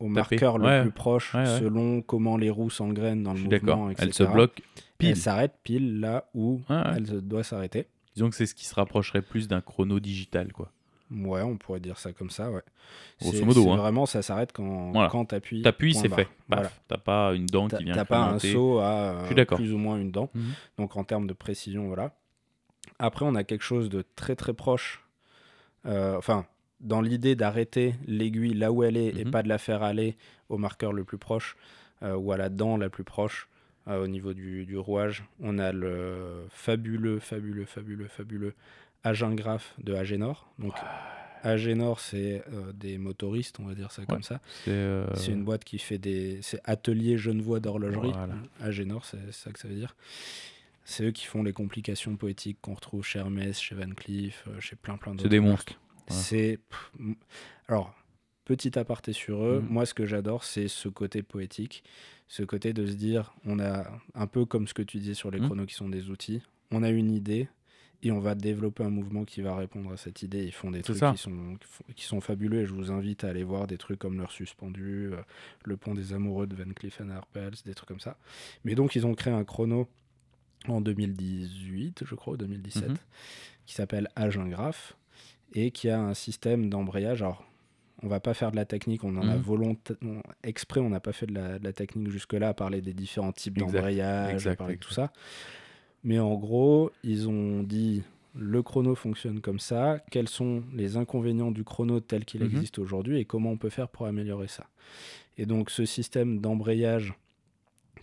au 0.00 0.06
marqueur 0.08 0.58
le 0.58 0.64
Ouais. 0.66 0.82
plus 0.82 0.90
proche 0.90 1.34
Ouais, 1.34 1.40
ouais. 1.40 1.58
selon 1.58 2.02
comment 2.02 2.36
les 2.36 2.50
roues 2.50 2.70
s'engrainent 2.70 3.22
dans 3.22 3.32
le 3.34 3.40
mouvement, 3.40 3.90
etc. 3.90 4.06
Elle 4.06 4.14
se 4.14 4.22
bloque 4.24 4.60
Elle 4.60 4.72
pile. 4.98 5.16
s'arrête 5.16 5.54
pile 5.62 6.00
là 6.00 6.26
où 6.34 6.60
elle 6.68 7.04
doit 7.26 7.42
s'arrêter. 7.44 7.86
Disons 8.14 8.30
que 8.30 8.36
c'est 8.36 8.46
ce 8.46 8.54
qui 8.54 8.64
se 8.66 8.74
rapprocherait 8.74 9.22
plus 9.22 9.46
d'un 9.48 9.60
chrono 9.60 10.00
digital, 10.00 10.52
quoi. 10.52 10.70
Ouais, 11.10 11.40
on 11.40 11.56
pourrait 11.56 11.80
dire 11.80 11.98
ça 11.98 12.12
comme 12.12 12.28
ça, 12.30 12.50
ouais. 12.50 12.60
Grosso 13.20 13.38
C'est- 13.38 13.44
modo, 13.44 13.70
hein. 13.70 13.76
Vraiment, 13.76 14.04
ça 14.06 14.20
s'arrête 14.22 14.52
quand, 14.52 14.90
Voilà. 14.92 15.08
quand 15.08 15.24
t'appuies. 15.24 15.62
T'appuies, 15.62 15.94
c'est 15.94 16.08
fait. 16.10 16.28
Voilà. 16.48 16.70
T'as 16.86 16.98
pas 16.98 17.32
une 17.34 17.46
dent 17.46 17.66
qui 17.68 17.82
vient 17.82 17.94
t'as 17.94 18.04
pas 18.04 18.18
un 18.26 18.38
saut 18.38 18.78
à 18.80 19.24
euh, 19.30 19.44
plus 19.46 19.72
ou 19.72 19.78
moins 19.78 19.96
une 19.98 20.10
dent. 20.10 20.28
Mhm. 20.34 20.52
Donc 20.78 20.96
en 20.96 21.04
termes 21.04 21.26
de 21.26 21.32
précision, 21.32 21.86
voilà. 21.86 22.12
Après, 22.98 23.24
on 23.24 23.34
a 23.36 23.44
quelque 23.44 23.62
chose 23.64 23.88
de 23.88 24.04
très 24.16 24.36
très 24.36 24.52
proche. 24.52 25.02
Euh, 25.86 26.16
enfin, 26.18 26.44
dans 26.80 27.00
l'idée 27.00 27.34
d'arrêter 27.36 27.94
l'aiguille 28.06 28.54
là 28.54 28.70
où 28.72 28.82
elle 28.84 28.96
est 28.96 29.08
et 29.18 29.24
Mhm. 29.24 29.30
pas 29.30 29.42
de 29.42 29.48
la 29.48 29.58
faire 29.58 29.82
aller 29.82 30.16
au 30.48 30.58
marqueur 30.58 30.92
le 30.92 31.04
plus 31.04 31.18
proche 31.18 31.56
euh, 32.02 32.14
ou 32.16 32.30
à 32.32 32.36
la 32.36 32.48
dent 32.48 32.76
la 32.76 32.88
plus 32.88 33.04
proche 33.04 33.48
euh, 33.88 34.02
au 34.04 34.06
niveau 34.06 34.34
du, 34.34 34.64
du 34.66 34.76
rouage, 34.76 35.24
on 35.40 35.58
a 35.58 35.72
le 35.72 36.44
fabuleux, 36.50 37.18
fabuleux, 37.20 37.64
fabuleux, 37.64 38.06
fabuleux 38.08 38.54
Agingraph 39.04 39.74
de 39.78 39.94
Agenor. 39.94 40.52
Donc 40.58 40.74
Agenor, 41.42 42.00
c'est 42.00 42.42
euh, 42.52 42.72
des 42.72 42.98
motoristes, 42.98 43.60
on 43.60 43.64
va 43.66 43.74
dire 43.74 43.92
ça 43.92 44.04
comme 44.04 44.22
ça. 44.24 44.40
C'est 44.64 44.70
euh, 44.72 45.06
une 45.28 45.44
boîte 45.44 45.64
qui 45.64 45.78
fait 45.78 45.98
des. 45.98 46.40
C'est 46.42 46.60
Atelier 46.64 47.16
Genevois 47.16 47.60
d'horlogerie. 47.60 48.10
Voilà. 48.12 48.34
Agenor, 48.60 49.04
c'est 49.04 49.32
ça 49.32 49.50
que 49.52 49.58
ça 49.58 49.68
veut 49.68 49.76
dire. 49.76 49.94
C'est 50.84 51.04
eux 51.04 51.10
qui 51.12 51.26
font 51.26 51.42
les 51.42 51.52
complications 51.52 52.16
poétiques 52.16 52.58
qu'on 52.60 52.74
retrouve 52.74 53.04
chez 53.04 53.20
Hermès, 53.20 53.60
chez 53.60 53.74
Van 53.74 53.90
Cleef, 53.94 54.46
chez 54.58 54.74
plein 54.74 54.96
plein 54.96 55.12
d'autres. 55.12 55.22
c'est 55.24 55.28
des 55.28 55.40
monstres. 55.40 55.74
C'est. 56.10 56.58
Alors, 57.68 57.94
petit 58.44 58.78
aparté 58.78 59.12
sur 59.12 59.44
eux, 59.44 59.60
Mhm. 59.60 59.68
moi 59.68 59.86
ce 59.86 59.94
que 59.94 60.06
j'adore, 60.06 60.44
c'est 60.44 60.68
ce 60.68 60.88
côté 60.88 61.22
poétique. 61.22 61.84
Ce 62.28 62.42
côté 62.42 62.72
de 62.72 62.86
se 62.86 62.92
dire, 62.92 63.32
on 63.44 63.58
a 63.58 63.86
un 64.14 64.26
peu 64.26 64.44
comme 64.44 64.68
ce 64.68 64.74
que 64.74 64.82
tu 64.82 64.98
disais 64.98 65.14
sur 65.14 65.30
les 65.30 65.38
Mhm. 65.40 65.46
chronos 65.46 65.66
qui 65.66 65.74
sont 65.74 65.88
des 65.88 66.10
outils, 66.10 66.42
on 66.70 66.82
a 66.82 66.90
une 66.90 67.10
idée 67.10 67.48
et 68.02 68.12
on 68.12 68.20
va 68.20 68.34
développer 68.34 68.84
un 68.84 68.90
mouvement 68.90 69.24
qui 69.24 69.40
va 69.42 69.56
répondre 69.56 69.90
à 69.92 69.96
cette 69.96 70.22
idée. 70.22 70.44
Ils 70.44 70.52
font 70.52 70.70
des 70.70 70.82
trucs 70.82 70.98
ça. 70.98 71.10
qui 71.12 71.18
sont, 71.18 71.56
qui 71.96 72.06
fabuleux 72.20 72.60
et 72.60 72.66
je 72.66 72.72
vous 72.74 72.92
invite 72.92 73.24
à 73.24 73.28
aller 73.30 73.42
voir 73.44 73.66
des 73.66 73.76
trucs 73.78 73.98
comme 73.98 74.18
leur 74.18 74.30
suspendu, 74.30 75.10
euh, 75.12 75.16
le 75.64 75.76
pont 75.76 75.94
des 75.94 76.12
amoureux 76.12 76.46
de 76.46 76.54
Van 76.54 76.70
Cleef 76.74 77.00
Arpels, 77.00 77.54
des 77.64 77.74
trucs 77.74 77.88
comme 77.88 77.98
ça. 78.00 78.16
Mais 78.64 78.74
donc 78.74 78.94
ils 78.94 79.06
ont 79.06 79.14
créé 79.14 79.32
un 79.32 79.44
chrono 79.44 79.88
en 80.68 80.80
2018, 80.80 82.04
je 82.04 82.14
crois, 82.14 82.34
ou 82.34 82.36
2017, 82.36 82.88
Mhm. 82.90 82.96
qui 83.66 83.74
s'appelle 83.74 84.08
Agingraph 84.16 84.96
et 85.54 85.70
qui 85.70 85.88
a 85.88 86.00
un 86.00 86.14
système 86.14 86.68
d'embrayage. 86.68 87.22
Alors, 87.22 87.44
on 88.02 88.08
va 88.08 88.20
pas 88.20 88.34
faire 88.34 88.50
de 88.52 88.56
la 88.56 88.64
technique, 88.64 89.02
on 89.04 89.16
en 89.16 89.28
a 89.28 89.36
Mhm. 89.36 89.42
volonté, 89.42 89.94
on- 90.02 90.22
exprès, 90.44 90.80
on 90.80 90.88
n'a 90.90 91.00
pas 91.00 91.12
fait 91.12 91.26
de 91.26 91.34
la, 91.34 91.58
de 91.58 91.64
la 91.64 91.72
technique 91.72 92.10
jusque-là, 92.10 92.48
à 92.48 92.54
parler 92.54 92.80
des 92.80 92.92
différents 92.92 93.32
types 93.32 93.58
d'embrayage, 93.58 94.46
à 94.46 94.56
parler 94.56 94.74
de 94.76 94.80
tout 94.80 94.92
ça. 94.92 95.12
Mais 96.04 96.18
en 96.20 96.34
gros, 96.36 96.90
ils 97.02 97.28
ont 97.28 97.62
dit 97.62 98.02
le 98.36 98.62
chrono 98.62 98.94
fonctionne 98.94 99.40
comme 99.40 99.58
ça, 99.58 99.98
quels 100.12 100.28
sont 100.28 100.62
les 100.72 100.96
inconvénients 100.96 101.50
du 101.50 101.64
chrono 101.64 101.98
tel 101.98 102.24
qu'il 102.24 102.42
Mhm. 102.42 102.50
existe 102.54 102.78
aujourd'hui 102.78 103.18
et 103.18 103.24
comment 103.24 103.50
on 103.50 103.56
peut 103.56 103.70
faire 103.70 103.88
pour 103.88 104.06
améliorer 104.06 104.46
ça. 104.46 104.66
Et 105.38 105.46
donc 105.46 105.70
ce 105.70 105.84
système 105.84 106.38
d'embrayage 106.40 107.14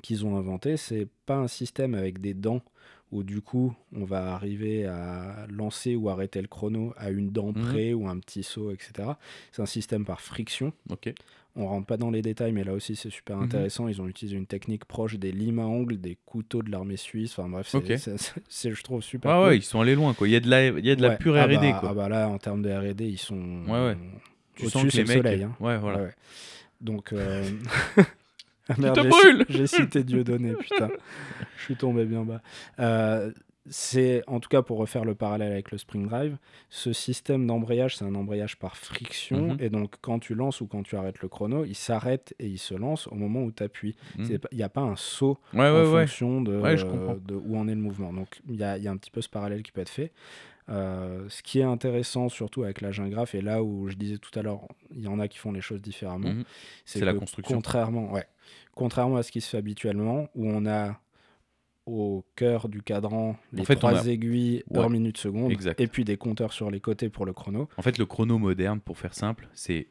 qu'ils 0.02 0.26
ont 0.26 0.36
inventé, 0.36 0.76
c'est 0.76 1.08
pas 1.26 1.38
un 1.38 1.48
système 1.48 1.94
avec 1.96 2.20
des 2.20 2.34
dents 2.34 2.62
où 3.12 3.24
du 3.24 3.42
coup 3.42 3.74
on 3.96 4.04
va 4.04 4.34
arriver 4.34 4.86
à 4.86 5.46
lancer 5.50 5.96
ou 5.96 6.10
arrêter 6.10 6.42
le 6.42 6.48
chrono 6.48 6.94
à 6.98 7.10
une 7.12 7.30
dent 7.32 7.54
Mhm. 7.56 7.66
près 7.70 7.94
ou 7.94 8.08
un 8.08 8.18
petit 8.20 8.44
saut, 8.44 8.72
etc. 8.72 9.10
C'est 9.52 9.62
un 9.62 9.66
système 9.68 10.06
par 10.06 10.22
friction. 10.22 10.74
Ok. 10.90 11.14
On 11.58 11.68
rentre 11.68 11.88
pas 11.88 11.96
dans 11.96 12.12
les 12.12 12.22
détails, 12.22 12.52
mais 12.52 12.66
là 12.66 12.74
aussi 12.74 12.98
c'est 12.98 13.10
super 13.10 13.38
Mhm. 13.38 13.44
intéressant. 13.44 13.88
Ils 13.88 14.02
ont 14.02 14.08
utilisé 14.08 14.36
une 14.36 14.46
technique 14.48 14.84
proche 14.84 15.16
des 15.16 15.32
limes 15.32 15.60
à 15.60 15.66
ongles, 15.66 16.02
des 16.02 16.18
couteaux 16.26 16.62
de 16.62 16.70
l'armée 16.70 16.98
suisse. 16.98 17.38
Enfin 17.40 17.48
bref, 17.48 17.68
c'est, 17.70 17.78
je 18.76 18.84
trouve 18.84 19.02
super. 19.02 19.32
Cool. 19.40 19.48
ouais, 19.50 19.58
ils 19.58 19.62
sont 19.64 19.80
allés 19.80 19.96
loin, 19.96 20.14
quoi. 20.14 20.28
Il 20.28 20.32
y 20.32 20.36
a 20.36 20.42
de 20.42 20.50
la, 20.50 20.68
il 20.68 20.86
y 20.86 20.92
a 20.92 20.96
de 20.98 21.02
la 21.02 21.16
pure 21.16 21.38
Ah 21.38 21.46
R&D, 21.46 21.56
bah, 21.56 21.78
quoi. 21.80 21.90
Ah 21.92 21.94
bah 21.94 22.10
là, 22.10 22.28
en 22.28 22.38
termes 22.40 22.62
de 22.62 22.70
R&D, 22.70 23.06
ils 23.06 23.18
sont. 23.18 23.64
Ouais, 23.68 23.72
ouais. 23.86 23.98
tu 24.56 24.70
sens 24.70 24.84
que 24.92 24.98
les 24.98 25.04
mecs. 25.06 25.18
soleil. 25.18 25.44
hein. 25.44 25.56
Ouais, 25.62 25.78
voilà. 25.78 26.00
Ouais, 26.00 26.04
ouais. 26.06 26.14
Donc. 26.82 27.14
euh, 27.14 27.50
ah 28.70 28.74
merde, 28.78 28.96
te 28.96 29.08
brûles 29.08 29.46
J'ai 29.50 29.68
cité 29.68 30.04
Dieudonné, 30.04 30.54
putain. 30.54 30.90
Je 31.58 31.64
suis 31.64 31.76
tombé 31.76 32.06
bien 32.06 32.24
bas. 32.24 32.42
Euh, 32.80 33.32
c'est, 33.68 34.24
en 34.28 34.40
tout 34.40 34.50
cas, 34.50 34.62
pour 34.62 34.78
refaire 34.78 35.06
le 35.06 35.16
parallèle 35.16 35.52
avec 35.52 35.72
le 35.72 35.78
Spring 35.78 36.08
Drive, 36.08 36.38
ce 36.70 36.94
système 36.94 37.48
d'embrayage, 37.48 37.98
c'est 37.98 38.06
un 38.06 38.14
embrayage 38.14 38.58
par 38.58 38.78
friction. 38.78 39.54
Mhm. 39.54 39.58
Et 39.60 39.70
donc, 39.70 39.96
quand 40.02 40.20
tu 40.20 40.36
lances 40.36 40.62
ou 40.62 40.68
quand 40.68 40.84
tu 40.84 40.96
arrêtes 40.96 41.22
le 41.22 41.28
chrono, 41.28 41.66
il 41.66 41.76
s'arrête 41.76 42.36
et 42.40 42.46
il 42.46 42.60
se 42.60 42.76
lance 42.76 43.08
au 43.08 43.16
moment 43.16 43.42
où 43.42 43.52
tu 43.52 43.64
appuies. 43.64 43.96
Mhm. 44.18 44.38
Il 44.52 44.58
n'y 44.58 44.64
a 44.64 44.70
pas 44.70 44.82
un 44.82 44.96
saut 44.96 45.40
Ouais, 45.54 45.68
en 45.68 45.92
ouais, 45.92 46.02
fonction 46.06 46.42
de, 46.42 46.56
Ouais, 46.58 46.76
euh, 46.84 47.16
où 47.44 47.58
en 47.58 47.68
est 47.68 47.76
le 47.76 47.82
mouvement. 47.82 48.14
Donc 48.14 48.40
il 48.48 48.58
y 48.58 48.64
a, 48.64 48.78
il 48.78 48.84
y 48.84 48.88
a 48.88 48.92
un 48.92 48.98
petit 48.98 49.12
peu 49.12 49.22
ce 49.22 49.30
parallèle 49.30 49.64
qui 49.64 49.72
peut 49.72 49.82
être 49.82 49.90
fait. 49.90 50.12
Euh, 50.68 51.26
ce 51.30 51.44
qui 51.44 51.60
est 51.60 51.64
intéressant 51.64 52.28
surtout 52.28 52.64
avec 52.64 52.82
la 52.82 52.90
graph 52.92 53.36
et 53.36 53.42
là 53.42 53.62
où 53.62 53.88
je 53.88 53.96
disais 53.96 54.18
tout 54.18 54.32
à 54.38 54.42
l'heure, 54.42 54.62
il 54.92 55.02
y 55.02 55.08
en 55.08 55.20
a 55.20 55.28
qui 55.28 55.38
font 55.38 55.52
les 55.52 55.62
choses 55.62 55.80
différemment, 55.82 56.30
Mhm. 56.30 56.44
c'est 56.86 57.06
la 57.06 57.14
que 57.14 57.20
construction. 57.20 57.56
Contrairement, 57.56 58.12
ouais, 58.12 58.26
contrairement 58.74 59.18
à 59.18 59.24
ce 59.24 59.32
qui 59.32 59.42
se 59.42 59.50
fait 59.50 59.58
habituellement, 59.58 60.28
où 60.34 60.48
on 60.50 60.66
a 60.66 61.00
au 61.86 62.26
cœur 62.36 62.68
du 62.68 62.82
cadran 62.82 63.36
les 63.54 63.64
fait, 63.64 63.76
trois 63.76 63.96
a- 64.08 64.08
aiguilles 64.10 64.64
Ouais, 64.72 64.80
heure 64.80 64.90
minute 64.90 65.18
seconde 65.20 65.52
exact. 65.52 65.80
et 65.80 65.86
puis 65.86 66.04
des 66.04 66.18
compteurs 66.18 66.52
sur 66.52 66.72
les 66.72 66.80
côtés 66.80 67.10
pour 67.10 67.28
le 67.28 67.34
chrono 67.34 67.70
En 67.78 67.84
fait, 67.84 68.00
le 68.00 68.08
chrono 68.08 68.40
moderne, 68.40 68.80
pour 68.80 68.98
faire 68.98 69.14
simple, 69.14 69.48
c'est 69.54 69.86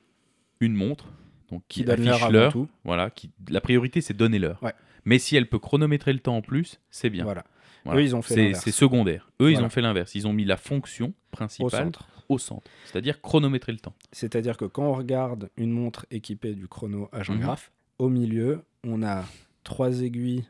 une 0.59 0.75
montre 0.75 1.07
donc 1.53 1.63
qui, 1.69 1.89
affiche 1.89 2.29
l'heure. 2.31 2.53
Voilà, 2.83 3.11
qui... 3.11 3.31
la 3.49 3.61
priorité 3.61 4.01
c'est 4.01 4.15
donner 4.15 4.41
l'heure. 4.41 4.61
Ouais. 4.61 4.73
Mais 5.05 5.21
si 5.21 5.37
elle 5.37 5.49
peut 5.49 5.61
chronométrer 5.61 6.13
le 6.13 6.19
temps 6.19 6.37
en 6.39 6.43
plus, 6.43 6.81
c'est 6.91 7.11
bien. 7.11 7.23
Voilà. 7.23 7.45
Voilà. 7.85 8.01
Eux, 8.01 8.05
ils 8.05 8.17
ont 8.17 8.23
fait 8.23 8.37
l'inverse. 8.37 8.65
c'est 8.65 8.71
secondaire. 8.71 9.31
Eux, 9.41 9.51
ils 9.53 9.61
ont 9.61 9.69
fait 9.69 9.81
l'inverse. 9.83 10.15
Ils 10.15 10.27
ont 10.27 10.33
mis 10.33 10.45
la 10.45 10.57
fonction 10.57 11.13
principale 11.31 11.93
au 12.31 12.39
centre, 12.39 12.67
c'est-à-dire 12.87 13.21
chronométrer 13.21 13.73
le 13.73 13.79
temps. 13.79 13.95
C'est-à-dire 14.13 14.57
que 14.57 14.65
quand 14.65 14.85
on 14.85 14.95
regarde 14.95 15.51
une 15.59 15.71
montre 15.71 16.07
équipée 16.11 16.55
du 16.55 16.67
chrono 16.69 17.09
Mhm. 17.13 17.21
Agingraph, 17.21 17.71
au 17.99 18.09
milieu, 18.09 18.63
on 18.85 19.03
a 19.03 19.25
trois 19.65 20.01
aiguilles 20.01 20.45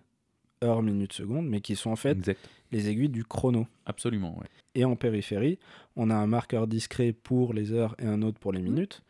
heure, 0.63 0.83
minute, 0.83 1.13
seconde, 1.13 1.47
mais 1.49 1.61
qui 1.61 1.75
sont 1.77 1.91
en 1.91 1.97
fait 1.97 2.13
Exact. 2.13 2.39
les 2.73 2.89
aiguilles 2.89 3.09
du 3.09 3.25
chrono. 3.25 3.67
Absolument. 3.87 4.39
ouais. 4.39 4.47
Et 4.77 4.85
en 4.85 4.95
périphérie, 4.97 5.59
on 5.97 6.11
a 6.11 6.15
un 6.15 6.27
marqueur 6.27 6.67
discret 6.67 7.13
pour 7.13 7.53
les 7.55 7.73
heures 7.73 7.95
et 7.99 8.07
un 8.07 8.23
autre 8.23 8.39
pour 8.39 8.53
les 8.53 8.61
Mhm. 8.61 8.69
minutes, 8.71 9.03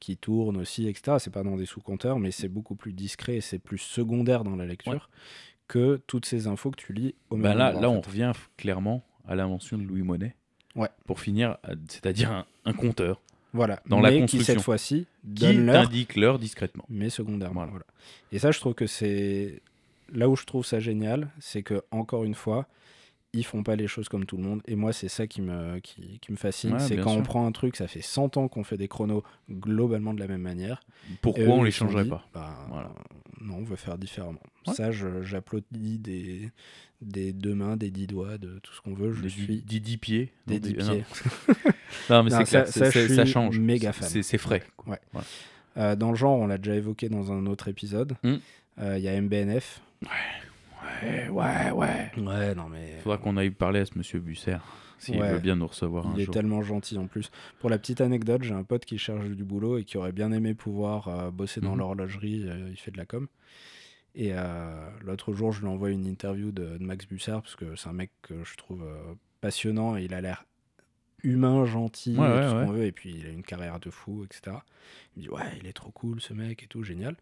qui 0.00 0.16
tourne 0.16 0.56
aussi, 0.56 0.88
etc. 0.88 1.16
C'est 1.20 1.32
pas 1.32 1.42
dans 1.42 1.56
des 1.56 1.66
sous-compteurs, 1.66 2.18
mais 2.18 2.30
c'est 2.30 2.48
beaucoup 2.48 2.74
plus 2.76 2.92
discret 2.92 3.36
et 3.36 3.40
c'est 3.40 3.58
plus 3.60 3.78
secondaire 3.78 4.42
dans 4.44 4.56
la 4.56 4.64
lecture 4.66 5.10
que 5.68 6.00
toutes 6.06 6.26
ces 6.26 6.46
infos 6.46 6.70
que 6.70 6.76
tu 6.76 6.92
lis 6.92 7.14
au 7.30 7.36
même 7.36 7.52
Ben 7.52 7.54
là, 7.58 7.68
endroit, 7.68 7.82
là, 7.82 7.90
en 7.90 7.94
on 7.96 8.00
revient 8.00 8.32
clairement 8.56 9.02
à 9.26 9.34
l'invention 9.34 9.78
de 9.78 9.84
Louis 9.84 10.02
Monet. 10.02 10.34
Ouais. 10.74 10.88
Pour 11.06 11.20
finir, 11.20 11.56
c'est-à-dire 11.88 12.30
un, 12.32 12.46
un 12.64 12.72
compteur 12.72 13.20
Voilà. 13.52 13.80
dans 13.86 14.00
la 14.00 14.10
mais 14.10 14.16
qui 14.16 14.20
construction. 14.22 14.54
cette 14.54 14.62
fois-ci 14.62 15.06
t'indique 15.38 16.16
l'heure 16.16 16.38
discrètement. 16.38 16.84
mais 16.88 17.10
secondairement. 17.10 17.60
Voilà. 17.60 17.70
voilà. 17.70 17.84
Et 18.32 18.38
ça, 18.38 18.50
je 18.50 18.58
trouve 18.58 18.74
que 18.74 18.86
c'est 18.86 19.60
là 20.12 20.28
où 20.28 20.36
je 20.36 20.44
trouve 20.44 20.64
ça 20.64 20.80
génial, 20.80 21.28
c'est 21.40 21.62
que 21.62 21.82
encore 21.90 22.24
une 22.24 22.34
fois, 22.34 22.66
ils 23.34 23.44
font 23.44 23.62
pas 23.62 23.76
les 23.76 23.86
choses 23.86 24.08
comme 24.08 24.26
tout 24.26 24.36
le 24.36 24.42
monde. 24.42 24.60
Et 24.66 24.76
moi, 24.76 24.92
c'est 24.92 25.08
ça 25.08 25.26
qui 25.26 25.40
me, 25.40 25.78
qui, 25.80 26.18
qui 26.20 26.32
me 26.32 26.36
fascine. 26.36 26.74
Ouais, 26.74 26.78
c'est 26.80 26.96
quand 26.98 27.12
on 27.12 27.22
prend 27.22 27.46
un 27.46 27.52
truc, 27.52 27.76
ça 27.76 27.86
fait 27.88 28.02
100 28.02 28.36
ans 28.36 28.48
qu'on 28.48 28.62
fait 28.64 28.76
des 28.76 28.88
chronos 28.88 29.22
globalement 29.50 30.12
de 30.14 30.20
la 30.20 30.26
même 30.28 30.42
manière. 30.42 30.82
Pourquoi 31.22 31.44
eux, 31.44 31.48
on 31.48 31.62
les 31.62 31.70
changerait 31.70 32.04
dit, 32.04 32.10
pas 32.10 32.24
bah, 32.34 32.54
Voilà. 32.68 32.90
Non, 33.40 33.56
on 33.56 33.64
veut 33.64 33.76
faire 33.76 33.98
différemment. 33.98 34.38
Ouais. 34.66 34.74
Ça, 34.74 34.92
je- 34.92 35.22
j'applaudis 35.22 35.98
des, 35.98 36.50
des 37.00 37.32
deux 37.32 37.54
mains, 37.54 37.76
des 37.76 37.90
dix 37.90 38.06
doigts, 38.06 38.38
de 38.38 38.58
tout 38.62 38.72
ce 38.74 38.80
qu'on 38.80 38.94
veut. 38.94 39.12
Je 39.12 39.22
Des 39.22 39.28
suis 39.30 39.62
dix- 39.62 39.80
dix 39.80 39.96
pieds. 39.96 40.32
des 40.46 40.60
dix 40.60 40.74
pieds. 40.74 41.04
Non, 42.10 42.22
mais 42.24 42.30
c'est 42.30 42.36
ça- 42.36 42.44
clair, 42.44 42.68
ça, 42.68 42.90
ça 42.92 43.06
suis 43.06 43.26
change. 43.26 43.58
méga 43.58 43.92
C'est- 43.92 44.10
fan. 44.12 44.22
C'est 44.22 44.38
frais. 44.38 44.62
quoi. 44.76 44.92
Ouais. 44.92 45.00
Voilà. 45.12 45.26
Euh, 45.78 45.96
dans 45.96 46.10
le 46.10 46.16
genre, 46.16 46.38
on 46.38 46.46
l'a 46.46 46.58
déjà 46.58 46.76
évoqué 46.76 47.08
dans 47.08 47.32
un 47.32 47.46
autre 47.46 47.68
épisode. 47.68 48.14
Mm. 48.22 48.34
Euh, 48.78 48.98
Il 48.98 49.02
y 49.04 49.08
a 49.08 49.12
MBNF. 49.20 49.80
Ouais, 50.02 50.08
ouais, 51.30 51.70
ouais. 51.70 52.10
Ouais, 52.18 52.54
non 52.54 52.68
mais. 52.68 52.98
Faudra 53.02 53.18
qu'on 53.18 53.36
aille 53.36 53.50
parler 53.50 53.80
à 53.80 53.86
ce 53.86 53.96
monsieur 53.96 54.20
Busser, 54.20 54.56
s'il 54.98 55.20
Ouais. 55.20 55.32
veut 55.32 55.38
bien 55.38 55.56
nous 55.56 55.66
recevoir 55.66 56.06
un 56.06 56.14
Il 56.14 56.20
est 56.22 56.30
tellement 56.32 56.62
gentil 56.62 56.98
en 56.98 57.06
plus. 57.06 57.30
Pour 57.60 57.70
la 57.70 57.78
petite 57.78 58.00
anecdote, 58.00 58.42
j'ai 58.42 58.54
un 58.54 58.64
pote 58.64 58.84
qui 58.84 58.98
cherche 58.98 59.26
du 59.26 59.44
boulot 59.44 59.78
et 59.78 59.84
qui 59.84 59.96
aurait 59.98 60.12
bien 60.12 60.32
aimé 60.32 60.54
pouvoir 60.54 61.08
euh, 61.08 61.30
bosser 61.30 61.60
dans 61.60 61.72
Mhm. 61.72 61.78
l'horlogerie. 61.78 62.42
euh, 62.48 62.68
il 62.70 62.76
fait 62.76 62.90
de 62.90 62.98
la 62.98 63.06
com. 63.06 63.28
Et 64.14 64.32
euh, 64.34 64.88
l'autre 65.04 65.32
jour, 65.32 65.52
je 65.52 65.60
lui 65.62 65.68
envoie 65.68 65.90
une 65.90 66.06
interview 66.06 66.52
de, 66.52 66.76
de 66.76 66.84
Max 66.84 67.06
Busser 67.06 67.32
parce 67.32 67.56
que 67.56 67.76
c'est 67.76 67.88
un 67.88 67.94
mec 67.94 68.10
que 68.22 68.44
je 68.44 68.56
trouve 68.56 68.82
euh, 68.82 69.14
passionnant 69.40 69.96
et 69.96 70.04
il 70.04 70.12
a 70.12 70.20
l'air 70.20 70.44
humain, 71.24 71.64
gentil, 71.64 72.18
Ouais, 72.18 72.26
et 72.26 72.30
ouais, 72.34 72.42
tout 72.42 72.48
ce 72.50 72.54
ouais. 72.56 72.64
qu'on 72.66 72.72
veut. 72.72 72.84
Et 72.84 72.92
puis 72.92 73.14
il 73.16 73.26
a 73.26 73.30
une 73.30 73.42
carrière 73.42 73.80
de 73.80 73.88
fou, 73.90 74.24
etc. 74.24 74.56
Il 75.16 75.20
me 75.20 75.28
dit 75.28 75.30
ouais, 75.30 75.58
il 75.60 75.66
est 75.66 75.72
trop 75.72 75.90
cool 75.92 76.20
ce 76.20 76.34
mec 76.34 76.62
et 76.62 76.66
tout, 76.66 76.82
génial. 76.82 77.16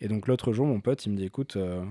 Et 0.00 0.08
donc 0.08 0.26
l'autre 0.26 0.52
jour, 0.52 0.66
mon 0.66 0.80
pote, 0.80 1.06
il 1.06 1.12
me 1.12 1.16
dit 1.16 1.24
écoute, 1.26 1.56
euh, 1.56 1.84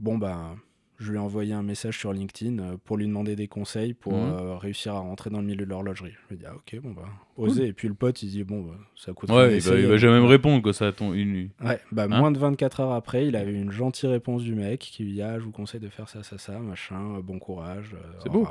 bon 0.00 0.18
bah 0.18 0.56
je 0.98 1.10
lui 1.12 1.16
ai 1.16 1.20
envoyé 1.20 1.54
un 1.54 1.62
message 1.62 1.96
sur 1.98 2.12
LinkedIn 2.12 2.58
euh, 2.58 2.76
pour 2.84 2.98
lui 2.98 3.06
demander 3.06 3.34
des 3.34 3.48
conseils 3.48 3.94
pour 3.94 4.12
Mhm. 4.12 4.32
euh, 4.32 4.56
réussir 4.58 4.94
à 4.94 4.98
rentrer 4.98 5.30
dans 5.30 5.40
le 5.40 5.46
milieu 5.46 5.64
de 5.64 5.70
l'horlogerie. 5.70 6.12
Je 6.24 6.28
lui 6.28 6.34
ai 6.34 6.38
dit, 6.40 6.44
ah 6.46 6.54
ok, 6.54 6.78
bon 6.82 6.92
bah, 6.92 7.08
osez. 7.38 7.68
Et 7.68 7.72
puis 7.72 7.88
le 7.88 7.94
pote, 7.94 8.22
il 8.22 8.28
dit, 8.28 8.44
bon, 8.44 8.60
bah, 8.64 8.74
ça 8.96 9.14
coûte 9.14 9.30
Ouais, 9.30 9.56
il 9.56 9.62
va, 9.62 9.76
il 9.78 9.86
va 9.86 9.96
jamais 9.96 10.20
me 10.20 10.26
répondre 10.26 10.62
que 10.62 10.72
ça 10.72 10.88
a 10.88 10.92
ton 10.92 11.14
une. 11.14 11.48
Ouais, 11.64 11.80
bah, 11.90 12.04
Hein 12.04 12.08
moins 12.18 12.30
de 12.30 12.38
24 12.38 12.80
heures 12.80 12.92
après, 12.92 13.26
il 13.26 13.34
avait 13.34 13.54
une 13.54 13.70
gentille 13.70 14.10
réponse 14.10 14.42
du 14.42 14.54
mec 14.54 14.80
qui 14.80 15.04
lui 15.04 15.12
dit, 15.14 15.22
ah, 15.22 15.38
je 15.38 15.44
vous 15.46 15.52
conseille 15.52 15.80
de 15.80 15.88
faire 15.88 16.06
ça, 16.10 16.22
ça, 16.22 16.36
ça, 16.36 16.58
machin, 16.58 17.16
euh, 17.16 17.22
bon 17.22 17.38
courage. 17.38 17.94
euh, 17.94 18.12
C'est 18.22 18.28
au 18.28 18.32
beau. 18.32 18.48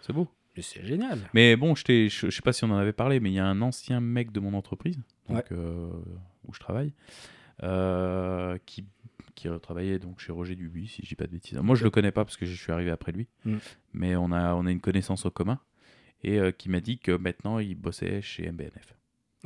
C'est 0.00 0.12
beau. 0.12 0.26
Mais 0.56 0.62
c'est 0.62 0.84
génial. 0.84 1.20
Mais 1.32 1.54
bon, 1.54 1.76
je, 1.76 1.84
je, 1.86 2.08
je 2.08 2.30
sais 2.30 2.42
pas 2.42 2.52
si 2.52 2.64
on 2.64 2.70
en 2.70 2.76
avait 2.76 2.92
parlé, 2.92 3.20
mais 3.20 3.30
il 3.30 3.34
y 3.34 3.38
a 3.38 3.46
un 3.46 3.60
ancien 3.62 4.00
mec 4.00 4.32
de 4.32 4.40
mon 4.40 4.54
entreprise, 4.54 4.98
donc, 5.28 5.36
Ouais. 5.38 5.44
euh, 5.52 5.90
où 6.48 6.52
je 6.54 6.58
travaille, 6.58 6.92
euh, 7.62 8.58
qui, 8.66 8.84
qui 9.34 9.48
travaillait 9.62 9.98
donc 9.98 10.20
chez 10.20 10.32
Roger 10.32 10.54
Dubuis, 10.54 10.88
si 10.88 11.02
je 11.02 11.08
dis 11.08 11.14
pas 11.14 11.26
de 11.26 11.32
bêtises. 11.32 11.58
Moi, 11.58 11.74
je 11.76 11.84
le 11.84 11.90
connais 11.90 12.12
pas 12.12 12.24
parce 12.24 12.36
que 12.36 12.46
je 12.46 12.54
suis 12.54 12.72
arrivé 12.72 12.90
après 12.90 13.12
lui, 13.12 13.28
Mm. 13.44 13.56
mais 13.92 14.16
on 14.16 14.30
a, 14.32 14.54
on 14.54 14.66
a 14.66 14.70
une 14.70 14.80
connaissance 14.80 15.24
en 15.26 15.30
commun, 15.30 15.58
et 16.22 16.38
euh, 16.38 16.50
qui 16.52 16.68
m'a 16.68 16.80
dit 16.80 16.98
que 16.98 17.12
maintenant, 17.12 17.58
il 17.58 17.74
bossait 17.74 18.22
chez 18.22 18.50
MBNF. 18.50 18.94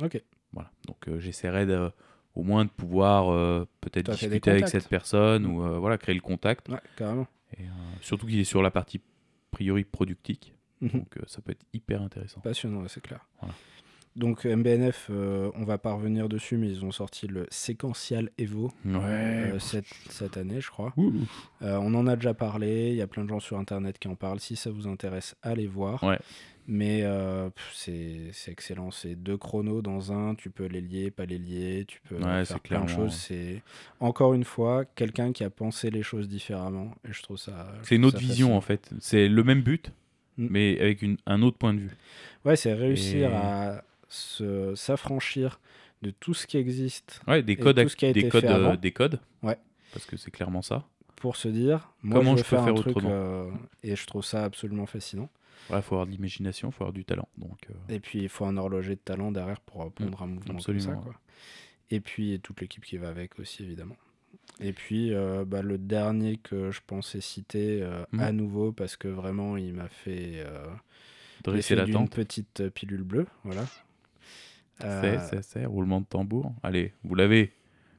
Ok. 0.01 0.21
Voilà. 0.53 0.71
Donc, 0.87 1.07
euh, 1.07 1.19
j'essaierai 1.19 1.65
de, 1.65 1.91
au 2.35 2.43
moins 2.43 2.65
de 2.65 2.69
pouvoir 2.69 3.29
euh, 3.31 3.65
peut-être 3.81 4.11
discuter 4.11 4.51
avec 4.51 4.67
cette 4.67 4.87
personne 4.87 5.45
ou 5.45 5.63
euh, 5.63 5.77
voilà, 5.79 5.97
créer 5.97 6.15
le 6.15 6.21
contact. 6.21 6.69
Ouais, 6.69 6.79
carrément. 6.95 7.27
Et, 7.57 7.65
surtout 8.01 8.27
qu'il 8.27 8.39
est 8.39 8.43
sur 8.45 8.61
la 8.61 8.71
partie 8.71 9.01
priori 9.51 9.83
productique, 9.83 10.53
Mhm. 10.81 10.89
donc 10.91 11.15
ça 11.27 11.41
peut 11.41 11.51
être 11.51 11.65
hyper 11.73 12.01
intéressant. 12.01 12.39
Passionnant, 12.41 12.87
c'est 12.87 13.01
clair. 13.01 13.19
Voilà. 13.41 13.53
Donc 14.15 14.43
MBNF, 14.45 15.07
euh, 15.11 15.49
on 15.55 15.63
va 15.63 15.77
pas 15.77 15.93
revenir 15.93 16.27
dessus, 16.27 16.57
mais 16.57 16.67
ils 16.69 16.83
ont 16.83 16.91
sorti 16.91 17.27
le 17.27 17.45
Sequential 17.51 18.29
Evo 18.37 18.71
Ouais. 18.83 18.95
euh, 19.01 19.59
cette, 19.59 19.85
cette 20.09 20.35
année, 20.35 20.59
je 20.59 20.69
crois. 20.69 20.93
Euh, 21.61 21.77
on 21.77 21.93
en 21.93 22.05
a 22.07 22.15
déjà 22.15 22.33
parlé, 22.33 22.89
il 22.89 22.95
y 22.95 23.01
a 23.01 23.07
plein 23.07 23.23
de 23.23 23.29
gens 23.29 23.39
sur 23.39 23.57
internet 23.57 23.97
qui 23.99 24.07
en 24.07 24.15
parlent. 24.15 24.39
Si 24.39 24.55
ça 24.55 24.71
vous 24.71 24.87
intéresse, 24.87 25.35
allez 25.41 25.67
voir. 25.67 26.03
Ouais. 26.03 26.19
Mais 26.71 27.01
euh, 27.03 27.49
c'est 27.73 28.31
excellent. 28.47 28.91
C'est 28.91 29.15
deux 29.15 29.37
chronos 29.37 29.81
dans 29.81 30.11
un, 30.11 30.35
tu 30.35 30.49
peux 30.51 30.65
les 30.65 30.81
lier, 30.81 31.09
pas 31.11 31.25
les 31.25 31.37
lier, 31.39 31.85
tu 31.87 31.99
peux 32.07 32.15
Ouais, 32.17 32.45
faire 32.45 32.59
plein 32.59 32.83
de 32.83 32.89
choses. 32.89 33.13
C'est 33.13 33.61
encore 33.99 34.33
une 34.35 34.43
fois 34.43 34.85
quelqu'un 34.85 35.31
qui 35.31 35.43
a 35.43 35.49
pensé 35.49 35.89
les 35.89 36.03
choses 36.03 36.27
différemment. 36.27 36.91
Et 37.07 37.13
je 37.13 37.23
trouve 37.23 37.37
ça. 37.37 37.71
C'est 37.83 37.95
une 37.95 38.05
autre 38.05 38.19
vision 38.19 38.55
en 38.55 38.61
fait. 38.61 38.89
C'est 38.99 39.27
le 39.29 39.43
même 39.43 39.61
but, 39.61 39.91
Mm. 40.37 40.47
mais 40.51 40.79
avec 40.79 41.01
une- 41.01 41.17
un 41.25 41.41
autre 41.41 41.57
point 41.57 41.73
de 41.73 41.79
vue. 41.79 41.97
Ouais, 42.45 42.55
c'est 42.55 42.73
réussir 42.73 43.29
Et- 43.31 43.33
à 43.35 43.83
s'affranchir 44.09 45.59
de 46.01 46.11
tout 46.11 46.33
ce 46.33 46.47
qui 46.47 46.57
existe 46.57 47.21
Ouais, 47.27 47.43
des 47.43 47.55
codes, 47.55 47.81
tout 47.81 47.89
ce 47.89 47.95
qui 47.95 48.05
a 48.05 48.13
des 48.13 48.21
été 48.21 48.29
codes, 48.29 48.41
fait 48.43 48.49
euh, 48.49 48.55
avant. 48.55 48.75
des 48.75 48.91
codes. 48.91 49.19
Ouais. 49.43 49.57
Parce 49.93 50.05
que 50.05 50.17
c'est 50.17 50.31
clairement 50.31 50.61
ça. 50.61 50.85
pour 51.15 51.35
se 51.35 51.47
dire 51.49 51.91
moi 52.03 52.19
Comment 52.19 52.35
je, 52.37 52.43
peux 52.43 52.47
faire 52.47 52.63
faire 52.63 52.73
un 52.73 52.75
truc 52.75 52.97
euh, 53.03 53.49
et 53.83 53.95
je 53.95 54.05
trouve 54.05 54.23
ça 54.23 54.43
absolument 54.45 54.85
fascinant. 54.85 55.29
Il 55.71 55.81
faut 55.81 55.95
avoir 55.95 56.05
de 56.07 56.11
l'imagination, 56.11 56.69
il 56.69 56.71
faut 56.71 56.83
avoir 56.83 56.93
du 56.93 57.03
talent. 57.05 57.27
Donc, 57.37 57.67
euh, 57.69 57.73
Et 57.93 57.99
puis 57.99 58.19
il 58.19 58.29
faut 58.29 58.45
un 58.45 58.57
horloger 58.57 58.95
de 58.95 59.01
talent 59.01 59.31
derrière 59.31 59.59
pour 59.59 59.83
répondre 59.83 60.21
à 60.21 60.25
un 60.25 60.27
mouvement 60.27 60.55
absolument, 60.55 60.85
comme 60.93 60.95
ça. 60.95 61.03
Quoi. 61.03 61.15
Et 61.91 61.99
puis 61.99 62.39
toute 62.39 62.61
l'équipe 62.61 62.83
qui 62.85 62.97
va 62.97 63.09
avec 63.09 63.37
aussi 63.39 63.63
évidemment. 63.63 63.97
Et 64.61 64.73
puis 64.73 65.13
euh, 65.13 65.43
bah, 65.45 65.61
le 65.61 65.77
dernier 65.77 66.37
que 66.37 66.71
je 66.71 66.79
pensais 66.85 67.19
citer 67.21 67.85
Mhm. 68.13 68.19
à 68.21 68.31
nouveau 68.31 68.71
parce 68.71 68.95
que 68.95 69.07
vraiment 69.09 69.57
il 69.57 69.73
m'a 69.73 69.89
fait, 69.89 70.43
dresser 71.43 71.75
l'effet 71.75 71.85
d'une 71.85 71.93
l'attente. 71.95 72.15
petite 72.15 72.69
pilule 72.69 73.03
bleue. 73.03 73.27
Voilà. 73.43 73.65
C'est, 74.79 74.85
Euh, 74.87 75.17
c'est, 75.29 75.43
c'est, 75.43 75.65
roulement 75.65 76.01
de 76.01 76.05
tambour. 76.05 76.53
Allez, 76.63 76.93
vous 77.03 77.15
l'avez. 77.15 77.53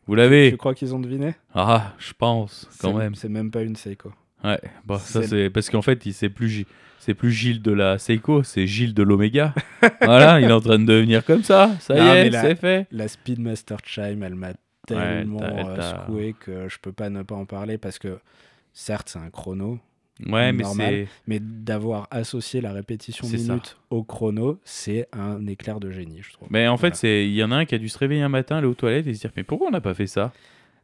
Vous 0.07 0.15
l'avez. 0.15 0.51
tu 0.51 0.57
crois 0.57 0.74
qu'ils 0.74 0.94
ont 0.94 0.98
deviné 0.98 1.35
Ah, 1.55 1.93
je 1.98 2.12
pense, 2.15 2.69
quand 2.81 2.93
C'est- 2.93 2.98
même. 2.98 3.15
C'est 3.15 3.28
même 3.28 3.51
pas 3.51 3.62
une 3.62 3.77
Seiko. 3.77 4.12
Ouais, 4.43 4.59
bah, 4.86 4.98
ça 4.98 5.23
C'est- 5.23 5.51
parce 5.51 5.69
qu'en 5.70 5.82
fait, 5.82 6.05
il 6.07 6.15
c'est 6.15 6.31
plus 6.31 6.65
c'est 6.98 7.15
plus 7.15 7.31
Gilles 7.32 7.62
de 7.62 7.73
la 7.73 7.98
Seiko, 7.98 8.43
c'est 8.43 8.66
Gilles 8.66 8.93
de 8.94 9.02
l'Oméga. 9.02 9.55
voilà, 10.02 10.40
il 10.40 10.48
est 10.48 10.52
en 10.52 10.61
train 10.61 10.78
de 10.78 10.85
devenir 10.85 11.24
comme 11.24 11.43
ça. 11.43 11.70
Ça 11.81 11.94
Non, 11.94 12.15
y 12.15 12.19
est, 12.19 12.31
c'est 12.32 12.55
fait. 12.57 12.86
La 12.90 13.09
Speedmaster 13.09 13.78
Chime, 13.85 14.23
elle 14.23 14.35
m'a 14.35 14.52
tellement 14.86 15.39
t'as- 15.39 15.69
euh, 15.69 15.81
secoué 16.07 16.35
que 16.39 16.69
je 16.69 16.78
peux 16.78 16.93
pas 16.93 17.09
ne 17.11 17.23
pas 17.23 17.35
en 17.36 17.47
parler 17.47 17.78
parce 17.78 17.98
que 17.98 18.19
certes 18.73 19.11
c'est 19.11 19.19
un 19.19 19.31
chrono, 19.31 19.78
Ouais, 20.27 20.53
mais 20.53 20.63
normal. 20.65 20.89
c'est 20.91 21.09
mais 21.27 21.39
d'avoir 21.41 22.07
associé 22.11 22.61
la 22.61 22.73
répétition 22.73 23.27
C'est 23.27 23.39
ça. 23.39 23.53
minute 23.55 23.77
au 23.91 24.03
chrono, 24.03 24.59
c'est 24.65 25.09
un 25.13 25.47
éclair 25.47 25.81
de 25.81 25.91
génie, 25.91 26.21
je 26.23 26.33
trouve. 26.33 26.49
Mais 26.51 26.69
en 26.69 26.77
fait, 26.77 26.95
Voilà. 27.01 27.23
il 27.23 27.33
y 27.35 27.43
en 27.45 27.51
a 27.53 27.57
un 27.57 27.65
qui 27.65 27.75
a 27.75 27.79
dû 27.79 27.89
se 27.89 27.99
réveiller 27.99 28.23
un 28.23 28.29
matin, 28.29 28.57
aller 28.59 28.67
aux 28.67 28.75
toilettes 28.75 29.07
et 29.07 29.15
se 29.15 29.21
dire 29.21 29.31
mais 29.37 29.45
pourquoi 29.45 29.69
on 29.69 29.71
n'a 29.71 29.81
pas 29.81 29.95
fait 29.95 30.07
ça? 30.07 30.33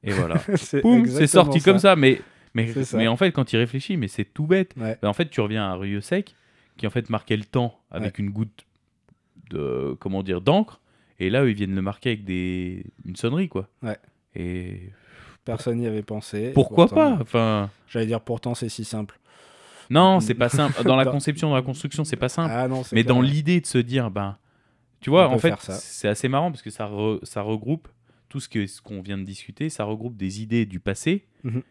Et 0.03 0.11
voilà. 0.13 0.37
c'est 0.57 1.27
sorti 1.27 1.61
comme 1.61 1.79
ça. 1.79 1.97
Mais 1.97 2.21
mais 2.55 2.73
ça. 2.85 2.97
mais 2.97 3.07
en 3.09 3.17
fait, 3.17 3.33
quand 3.33 3.53
il 3.53 3.57
réfléchit, 3.59 3.97
mais 3.99 4.09
c'est 4.09 4.25
tout 4.25 4.47
bête. 4.47 4.73
Ouais. 4.79 4.97
Ben, 5.03 5.09
en 5.09 5.13
fait, 5.13 5.29
tu 5.29 5.41
reviens 5.43 5.65
à 5.71 5.75
Rio 5.77 6.01
Sec, 6.01 6.35
qui 6.79 6.87
en 6.87 6.91
fait 6.91 7.11
marquait 7.11 7.37
le 7.37 7.45
temps 7.45 7.79
avec 7.91 8.19
une 8.19 8.31
goutte 8.31 8.65
de 9.51 9.97
comment 10.01 10.23
dire 10.23 10.41
d'encre, 10.41 10.81
et 11.19 11.31
là 11.31 11.45
eux, 11.45 11.51
ils 11.51 11.57
viennent 11.57 11.75
le 11.75 11.83
marquer 11.83 12.11
avec 12.11 12.25
des 12.25 12.85
une 13.05 13.17
sonnerie 13.17 13.49
quoi. 13.49 13.69
Ouais. 13.83 13.99
Et 14.35 14.91
Personne 15.45 15.79
n'y 15.79 15.87
avait 15.87 16.03
pensé. 16.03 16.51
pourquoi 16.55 16.87
pourtant- 16.87 17.17
pas? 17.17 17.23
Enfin, 17.23 17.71
J'allais 17.89 18.07
dire 18.07 18.21
pourtant 18.21 18.55
c'est 18.55 18.69
si 18.69 18.85
simple. 18.85 19.19
Non, 19.91 20.21
c'est 20.21 20.35
pas 20.35 20.49
simple. 20.51 20.83
Dans 20.85 20.97
la 20.97 21.05
conception, 21.07 21.49
dans 21.51 21.57
la 21.57 21.63
construction, 21.63 22.05
c'est 22.05 22.17
pas 22.17 22.29
simple. 22.29 22.53
Ah 22.55 22.69
non, 22.69 22.83
Mais 22.93 23.05
dans 23.05 23.21
l'idée 23.21 23.61
de 23.61 23.67
se 23.67 23.79
dire, 23.79 24.11
ben, 24.11 24.37
tu 25.01 25.11
vois, 25.11 25.29
On 25.29 25.35
en 25.35 25.39
fait, 25.39 25.55
c'est 25.61 26.09
assez 26.09 26.29
marrant 26.29 26.51
parce 26.51 26.63
que 26.63 26.71
ça, 26.71 26.87
re- 26.89 27.25
ça 27.25 27.43
regroupe 27.43 27.89
tout 28.29 28.41
ce 28.41 28.81
qu'on 28.83 29.01
vient 29.03 29.19
de 29.19 29.25
discuter, 29.25 29.69
ça 29.71 29.85
regroupe 29.85 30.17
des 30.17 30.43
idées 30.43 30.67
du 30.67 30.81
passé 30.81 31.27
Mhm. 31.45 31.63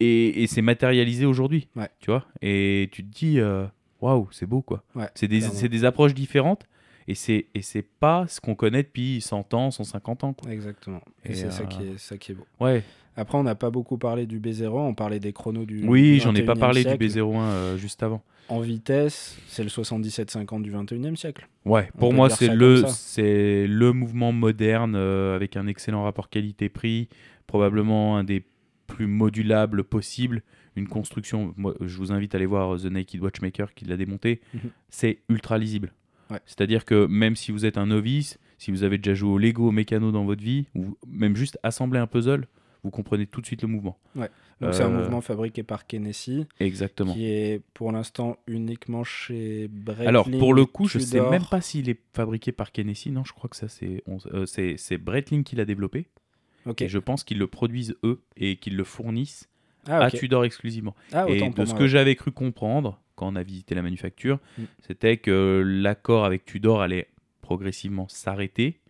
et, 0.00 0.42
et 0.42 0.46
c'est 0.46 0.62
matérialisé 0.62 1.26
aujourd'hui, 1.26 1.68
Ouais. 1.76 1.88
tu 2.00 2.10
vois. 2.10 2.24
Et 2.42 2.88
tu 2.92 3.04
te 3.04 3.12
dis, 3.14 3.38
euh, 3.40 3.66
waouh, 4.00 4.28
c'est 4.32 4.46
beau 4.46 4.62
quoi. 4.62 4.82
Ouais, 4.94 5.08
c'est 5.14 5.28
des, 5.28 5.84
approches 5.84 6.14
différentes 6.14 6.64
et 7.08 7.14
c'est 7.14 7.46
et 7.54 7.62
c'est 7.62 7.82
pas 7.82 8.26
ce 8.28 8.40
qu'on 8.40 8.54
connaît 8.54 8.82
depuis 8.82 9.20
100 9.20 9.54
ans, 9.54 9.70
150 9.70 10.24
ans. 10.24 10.32
Quoi. 10.32 10.50
Exactement. 10.52 11.00
Et, 11.24 11.32
Et, 11.32 11.34
c'est 11.34 11.50
ça 11.50 11.62
euh, 11.62 11.66
qui 11.66 11.82
est 11.82 11.98
ça 11.98 12.16
qui 12.18 12.32
est 12.32 12.34
beau. 12.34 12.46
Ouais. 12.60 12.82
Après, 13.16 13.38
on 13.38 13.42
n'a 13.42 13.54
pas 13.54 13.70
beaucoup 13.70 13.96
parlé 13.96 14.26
du 14.26 14.40
B0, 14.40 14.68
on 14.68 14.94
parlait 14.94 15.20
des 15.20 15.32
chronos 15.32 15.64
du. 15.64 15.86
Oui, 15.86 16.20
j'en 16.22 16.34
ai 16.34 16.42
pas 16.42 16.54
21e 16.54 16.58
parlé 16.58 16.82
siècle. 16.82 16.98
du 16.98 17.08
B01 17.08 17.40
euh, 17.40 17.76
juste 17.78 18.02
avant. 18.02 18.22
En 18.48 18.60
vitesse, 18.60 19.38
c'est 19.48 19.64
le 19.64 19.70
77-50 19.70 20.62
du 20.62 20.70
21e 20.70 21.16
siècle. 21.16 21.48
Ouais, 21.64 21.88
On 21.96 21.98
pour 21.98 22.12
moi 22.12 22.30
c'est 22.30 22.54
le 22.54 22.84
c'est 22.86 23.66
le 23.66 23.92
mouvement 23.92 24.30
moderne 24.32 24.94
euh, 24.94 25.34
avec 25.34 25.56
un 25.56 25.66
excellent 25.66 26.04
rapport 26.04 26.28
qualité-prix, 26.28 27.08
probablement 27.46 28.18
un 28.18 28.24
des 28.24 28.44
plus 28.86 29.06
modulables 29.06 29.82
possibles, 29.82 30.42
une 30.76 30.86
construction. 30.86 31.54
Moi, 31.56 31.74
je 31.80 31.96
vous 31.96 32.12
invite 32.12 32.34
à 32.34 32.38
aller 32.38 32.46
voir 32.46 32.78
The 32.78 32.84
Naked 32.84 33.20
Watchmaker 33.20 33.74
qui 33.74 33.84
l'a 33.86 33.96
démonté. 33.96 34.40
Mhm. 34.54 34.70
C'est 34.90 35.18
ultra 35.28 35.58
lisible. 35.58 35.92
Ouais. 36.30 36.38
C'est-à-dire 36.46 36.84
que 36.84 37.06
même 37.06 37.34
si 37.34 37.50
vous 37.50 37.64
êtes 37.64 37.78
un 37.78 37.86
novice, 37.86 38.38
si 38.58 38.70
vous 38.70 38.84
avez 38.84 38.98
déjà 38.98 39.14
joué 39.14 39.30
au 39.30 39.38
Lego, 39.38 39.68
au 39.68 39.72
mécano 39.72 40.12
dans 40.12 40.24
votre 40.24 40.42
vie, 40.42 40.66
ou 40.74 40.96
même 41.08 41.34
juste 41.34 41.58
assembler 41.62 41.98
un 41.98 42.06
puzzle, 42.06 42.46
vous 42.86 42.90
comprenez 42.92 43.26
tout 43.26 43.40
de 43.40 43.46
suite 43.46 43.62
le 43.62 43.68
mouvement. 43.68 43.98
Donc, 44.14 44.28
c'est 44.72 44.82
un 44.82 44.86
Euh, 44.92 44.98
mouvement 45.00 45.20
fabriqué 45.20 45.62
par 45.64 45.86
Kenessi, 45.86 46.46
Exactement. 46.60 47.12
qui 47.12 47.26
est 47.26 47.60
pour 47.74 47.90
l'instant 47.92 48.38
uniquement 48.46 49.02
chez 49.02 49.66
Breitling. 49.68 50.06
Alors 50.08 50.30
pour 50.30 50.54
le 50.54 50.64
coup, 50.66 50.86
je 50.86 50.98
sais 51.00 51.16
Tudor. 51.18 51.30
même 51.30 51.44
pas 51.50 51.60
s'il 51.60 51.88
est 51.90 51.98
fabriqué 52.14 52.52
par 52.52 52.70
Kenessi. 52.70 53.10
Non, 53.10 53.24
je 53.24 53.32
crois 53.32 53.50
que 53.50 53.56
ça 53.56 53.68
c'est 53.68 54.02
euh, 54.32 54.46
c'est 54.46 54.76
c'est 54.78 54.98
Breitling 54.98 55.42
qui 55.44 55.56
l'a 55.56 55.64
développé. 55.64 56.06
Ok. 56.64 56.82
Et 56.82 56.88
je 56.88 56.98
pense 56.98 57.24
qu'ils 57.24 57.38
le 57.38 57.46
produisent 57.48 57.96
eux 58.04 58.20
et 58.36 58.56
qu'ils 58.56 58.76
le 58.76 58.84
fournissent 58.84 59.48
Ah, 59.88 59.98
à. 60.04 60.10
Tudor 60.10 60.44
exclusivement. 60.44 60.94
Ah, 61.12 61.26
et 61.28 61.34
de 61.40 61.64
ce 61.64 61.70
moi, 61.70 61.78
que 61.78 61.82
ouais. 61.82 61.88
j'avais 61.88 62.14
cru 62.16 62.30
comprendre 62.32 63.00
quand 63.16 63.28
on 63.32 63.36
a 63.36 63.42
visité 63.42 63.74
la 63.74 63.82
manufacture, 63.82 64.38
Mm. 64.58 64.62
c'était 64.86 65.16
que 65.16 65.62
l'accord 65.64 66.24
avec 66.24 66.44
Tudor 66.44 66.82
allait 66.82 67.08
progressivement 67.46 68.08
s'arrêter 68.08 68.80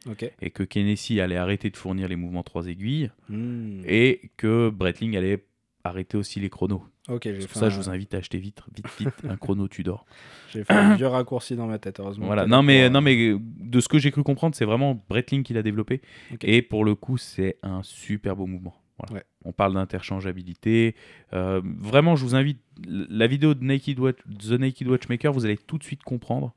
et 0.40 0.50
que 0.50 0.62
Kenessi 0.62 1.20
allait 1.20 1.36
arrêter 1.36 1.68
de 1.68 1.76
fournir 1.76 2.08
les 2.08 2.16
mouvements 2.16 2.42
trois 2.42 2.68
aiguilles 2.68 3.10
Hmm. 3.28 3.82
et 3.86 4.30
que 4.38 4.70
Breitling 4.70 5.14
allait 5.16 5.44
arrêtez 5.84 6.16
aussi 6.16 6.40
les 6.40 6.48
chronos. 6.48 6.82
Pour 7.06 7.20
ça, 7.52 7.66
un... 7.66 7.68
je 7.68 7.76
vous 7.76 7.90
invite 7.90 8.14
à 8.14 8.16
acheter 8.16 8.38
vite, 8.38 8.60
vite, 8.74 8.86
vite 8.98 9.14
un 9.28 9.36
chrono 9.36 9.68
Tudor. 9.74 10.06
j'ai 10.52 10.64
fait 10.64 10.72
un 10.72 10.94
vieux 11.00 11.06
raccourci 11.06 11.54
dans 11.54 11.66
ma 11.66 11.78
tête, 11.78 12.00
heureusement. 12.00 12.26
Voilà. 12.26 12.46
Non 12.46 12.62
mais, 12.62 12.84
pour, 12.84 12.92
non 12.92 12.98
euh, 12.98 13.02
mais 13.02 13.28
euh, 13.28 13.38
de 13.40 13.80
ce 13.80 13.88
que 13.88 13.98
j'ai 13.98 14.10
cru 14.10 14.22
comprendre, 14.22 14.54
c'est 14.56 14.64
vraiment 14.64 15.00
Breitling 15.10 15.42
qui 15.42 15.52
l'a 15.52 15.62
développé. 15.62 16.00
Et 16.42 16.62
pour 16.62 16.84
le 16.84 16.94
coup, 16.94 17.18
c'est 17.18 17.58
un 17.62 17.82
super 17.82 18.34
beau 18.36 18.46
mouvement. 18.46 18.74
Voilà. 18.98 19.14
Ouais. 19.16 19.24
On 19.44 19.52
parle 19.52 19.74
d'interchangeabilité. 19.74 20.94
Euh, 21.34 21.60
vraiment, 21.78 22.16
je 22.16 22.24
vous 22.24 22.34
invite. 22.34 22.58
La 22.88 23.26
vidéo 23.26 23.54
de 23.54 23.62
Naked 23.62 23.98
Watch, 24.00 24.18
The 24.48 24.52
Naked 24.52 24.88
Watchmaker, 24.88 25.32
vous 25.32 25.44
allez 25.44 25.58
tout 25.58 25.76
de 25.78 25.84
suite 25.84 26.02
comprendre. 26.02 26.54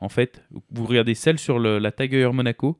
En 0.00 0.08
fait, 0.08 0.42
vous 0.70 0.84
regardez 0.84 1.14
celle 1.14 1.38
sur 1.38 1.58
le- 1.58 1.78
la 1.78 1.92
Tag 1.92 2.14
Heuer 2.14 2.32
Monaco. 2.32 2.78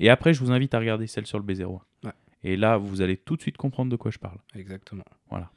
Et 0.00 0.10
après, 0.10 0.34
je 0.34 0.40
vous 0.40 0.50
invite 0.52 0.74
à 0.74 0.78
regarder 0.78 1.06
celle 1.06 1.26
sur 1.26 1.38
le 1.38 1.44
B01. 1.44 1.80
Ouais. 2.04 2.10
Et 2.44 2.56
là, 2.56 2.76
vous 2.76 3.00
allez 3.02 3.16
tout 3.16 3.36
de 3.36 3.40
suite 3.42 3.56
comprendre 3.56 3.90
de 3.90 3.96
quoi 3.96 4.10
je 4.10 4.18
parle. 4.18 4.38
Exactement. 4.54 5.04
Voilà. 5.30 5.50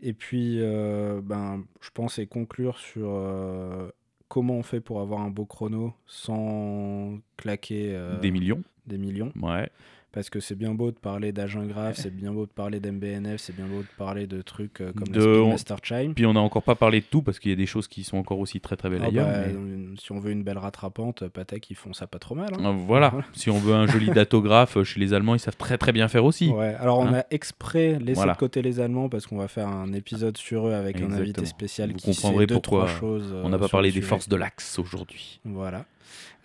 Et 0.00 0.12
puis, 0.14 0.56
euh, 0.60 1.20
ben, 1.22 1.64
je 1.80 1.90
pense 1.94 2.18
et 2.18 2.26
conclure 2.26 2.78
sur 2.78 3.08
euh, 3.12 3.88
comment 4.28 4.54
on 4.54 4.62
fait 4.64 4.80
pour 4.80 5.00
avoir 5.00 5.20
un 5.20 5.30
beau 5.30 5.44
chrono 5.46 5.94
sans 6.06 7.18
claquer 7.36 7.90
euh, 7.94 8.18
Des 8.18 8.30
millions. 8.32 8.62
des 8.86 8.98
millions. 8.98 9.32
Ouais. 9.40 9.70
Parce 10.12 10.28
que 10.28 10.40
c'est 10.40 10.54
bien 10.56 10.74
beau 10.74 10.90
de 10.90 10.96
parler 10.96 11.32
d'agent 11.32 11.64
graph, 11.64 11.96
c'est 11.96 12.14
bien 12.14 12.32
beau 12.32 12.44
de 12.44 12.50
parler 12.50 12.80
d'MBNF, 12.80 13.38
c'est 13.40 13.56
bien 13.56 13.64
beau 13.66 13.80
de 13.80 13.86
parler 13.96 14.26
de 14.26 14.42
trucs 14.42 14.82
euh, 14.82 14.92
comme 14.92 15.08
De- 15.08 15.18
la 15.24 15.34
Speedmaster 15.34 15.76
Chime. 15.82 16.14
Puis 16.14 16.26
on 16.26 16.34
n'a 16.34 16.40
encore 16.40 16.62
pas 16.62 16.74
parlé 16.74 17.00
de 17.00 17.06
tout 17.06 17.22
parce 17.22 17.38
qu'il 17.38 17.50
y 17.50 17.54
a 17.54 17.56
des 17.56 17.64
choses 17.66 17.88
qui 17.88 18.04
sont 18.04 18.18
encore 18.18 18.38
aussi 18.38 18.60
très 18.60 18.76
très 18.76 18.90
belles 18.90 19.00
Ah 19.04 19.06
ailleurs. 19.06 19.26
bah, 19.26 19.38
mais- 19.46 19.54
euh, 19.54 19.94
Si 19.98 20.12
on 20.12 20.20
veut 20.20 20.30
une 20.32 20.42
belle 20.42 20.58
rattrapante, 20.58 21.26
Patek, 21.28 21.70
ils 21.70 21.76
font 21.76 21.94
ça 21.94 22.06
pas 22.06 22.18
trop 22.18 22.34
mal. 22.34 22.50
hein. 22.52 22.58
Ah, 22.62 22.72
Voilà. 22.72 23.08
Voilà. 23.08 23.26
Si 23.34 23.48
on 23.48 23.58
veut 23.58 23.72
un 23.74 23.86
joli 23.86 24.10
datographe, 24.10 24.76
euh, 24.76 24.84
chez 24.84 25.00
les 25.00 25.14
Allemands, 25.14 25.34
ils 25.34 25.40
savent 25.40 25.56
très 25.56 25.78
très 25.78 25.92
bien 25.92 26.08
faire 26.08 26.26
aussi. 26.26 26.48
Ouais, 26.50 26.74
alors 26.78 26.98
on 26.98 27.06
Hein 27.06 27.20
a 27.20 27.24
exprès 27.30 27.98
laissé 27.98 28.14
Voilà. 28.16 28.34
de 28.34 28.38
côté 28.38 28.60
les 28.60 28.80
Allemands 28.80 29.08
parce 29.08 29.26
qu'on 29.26 29.38
va 29.38 29.48
faire 29.48 29.68
un 29.68 29.92
épisode 29.94 30.36
sur 30.36 30.68
eux 30.68 30.74
avec 30.74 31.00
un 31.00 31.10
invité 31.12 31.46
spécial 31.46 31.90
Vous 31.90 31.96
qui 31.96 32.12
sait 32.12 32.20
comprendrez 32.20 32.46
deux, 32.46 32.54
pourquoi 32.60 32.84
trois 32.86 32.98
choses. 33.00 33.34
On 33.42 33.48
n'a 33.48 33.56
euh, 33.56 33.60
pas 33.60 33.68
parlé 33.68 33.90
des 33.92 34.02
forces 34.02 34.28
de 34.28 34.36
l'axe 34.36 34.78
aujourd'hui. 34.78 35.40
Voilà. 35.46 35.86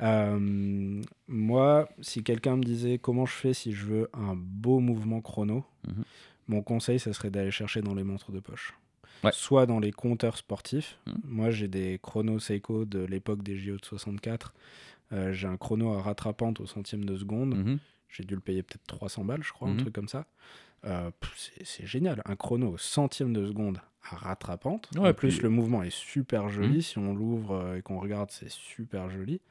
Euh, 0.02 1.02
moi, 1.28 1.90
si 2.02 2.24
quelqu'un 2.24 2.56
me 2.58 2.64
disait 2.64 2.98
comment 2.98 3.26
je 3.26 3.34
fais 3.34 3.54
si 3.54 3.72
je 3.74 3.86
veux 3.86 4.10
un 4.14 4.36
beau 4.36 4.80
mouvement 4.80 5.22
chrono, 5.22 5.66
Mhm. 5.88 6.04
mon 6.48 6.62
conseil, 6.62 7.00
ça 7.00 7.14
serait 7.14 7.30
d'aller 7.30 7.52
chercher 7.52 7.82
dans 7.82 7.94
les 7.96 8.04
montres 8.04 8.32
de 8.32 8.40
poche. 8.40 8.74
Ouais. 9.24 9.32
Soit 9.34 9.66
dans 9.66 9.80
les 9.80 9.92
compteurs 9.92 10.38
sportifs. 10.38 10.98
Mhm. 11.08 11.14
Moi, 11.24 11.52
j'ai 11.52 11.68
des 11.68 12.00
chronos 12.02 12.40
Seiko 12.40 12.86
de 12.86 13.00
l'époque 13.00 13.42
des 13.44 13.58
JO 13.58 13.78
de 13.78 13.86
64. 13.86 14.54
Euh, 15.14 15.32
j'ai 15.34 15.48
un 15.48 15.58
chrono 15.58 15.94
à 15.94 16.02
rattrapante 16.02 16.60
au 16.60 16.66
centième 16.68 17.06
de 17.06 17.16
seconde. 17.18 17.56
Mhm. 17.56 17.80
J'ai 18.10 18.24
dû 18.24 18.36
le 18.36 18.42
payer 18.42 18.64
peut-être 18.64 18.86
300 18.88 19.26
balles, 19.26 19.44
je 19.44 19.52
crois, 19.52 19.70
un 19.70 19.76
truc 19.76 19.94
comme 19.94 20.08
ça. 20.08 20.26
Euh, 20.86 21.10
c'est- 21.64 21.86
génial. 21.88 22.22
Un 22.26 22.36
chrono 22.36 22.74
au 22.74 22.78
centième 22.78 23.34
de 23.34 23.46
seconde 23.48 23.80
rattrapante. 24.16 24.90
Ouais, 24.96 25.10
en 25.10 25.14
plus, 25.14 25.34
puis- 25.36 25.44
le 25.44 25.50
mouvement 25.50 25.84
est 25.84 25.90
super 25.96 26.50
joli. 26.50 26.76
Mhm. 26.76 26.82
Si 26.82 26.98
on 26.98 27.14
l'ouvre 27.14 27.52
euh, 27.56 27.78
et 27.78 27.82
qu'on 27.82 28.00
regarde, 28.00 28.30
c'est 28.32 28.50
super 28.50 29.10
joli. 29.10 29.42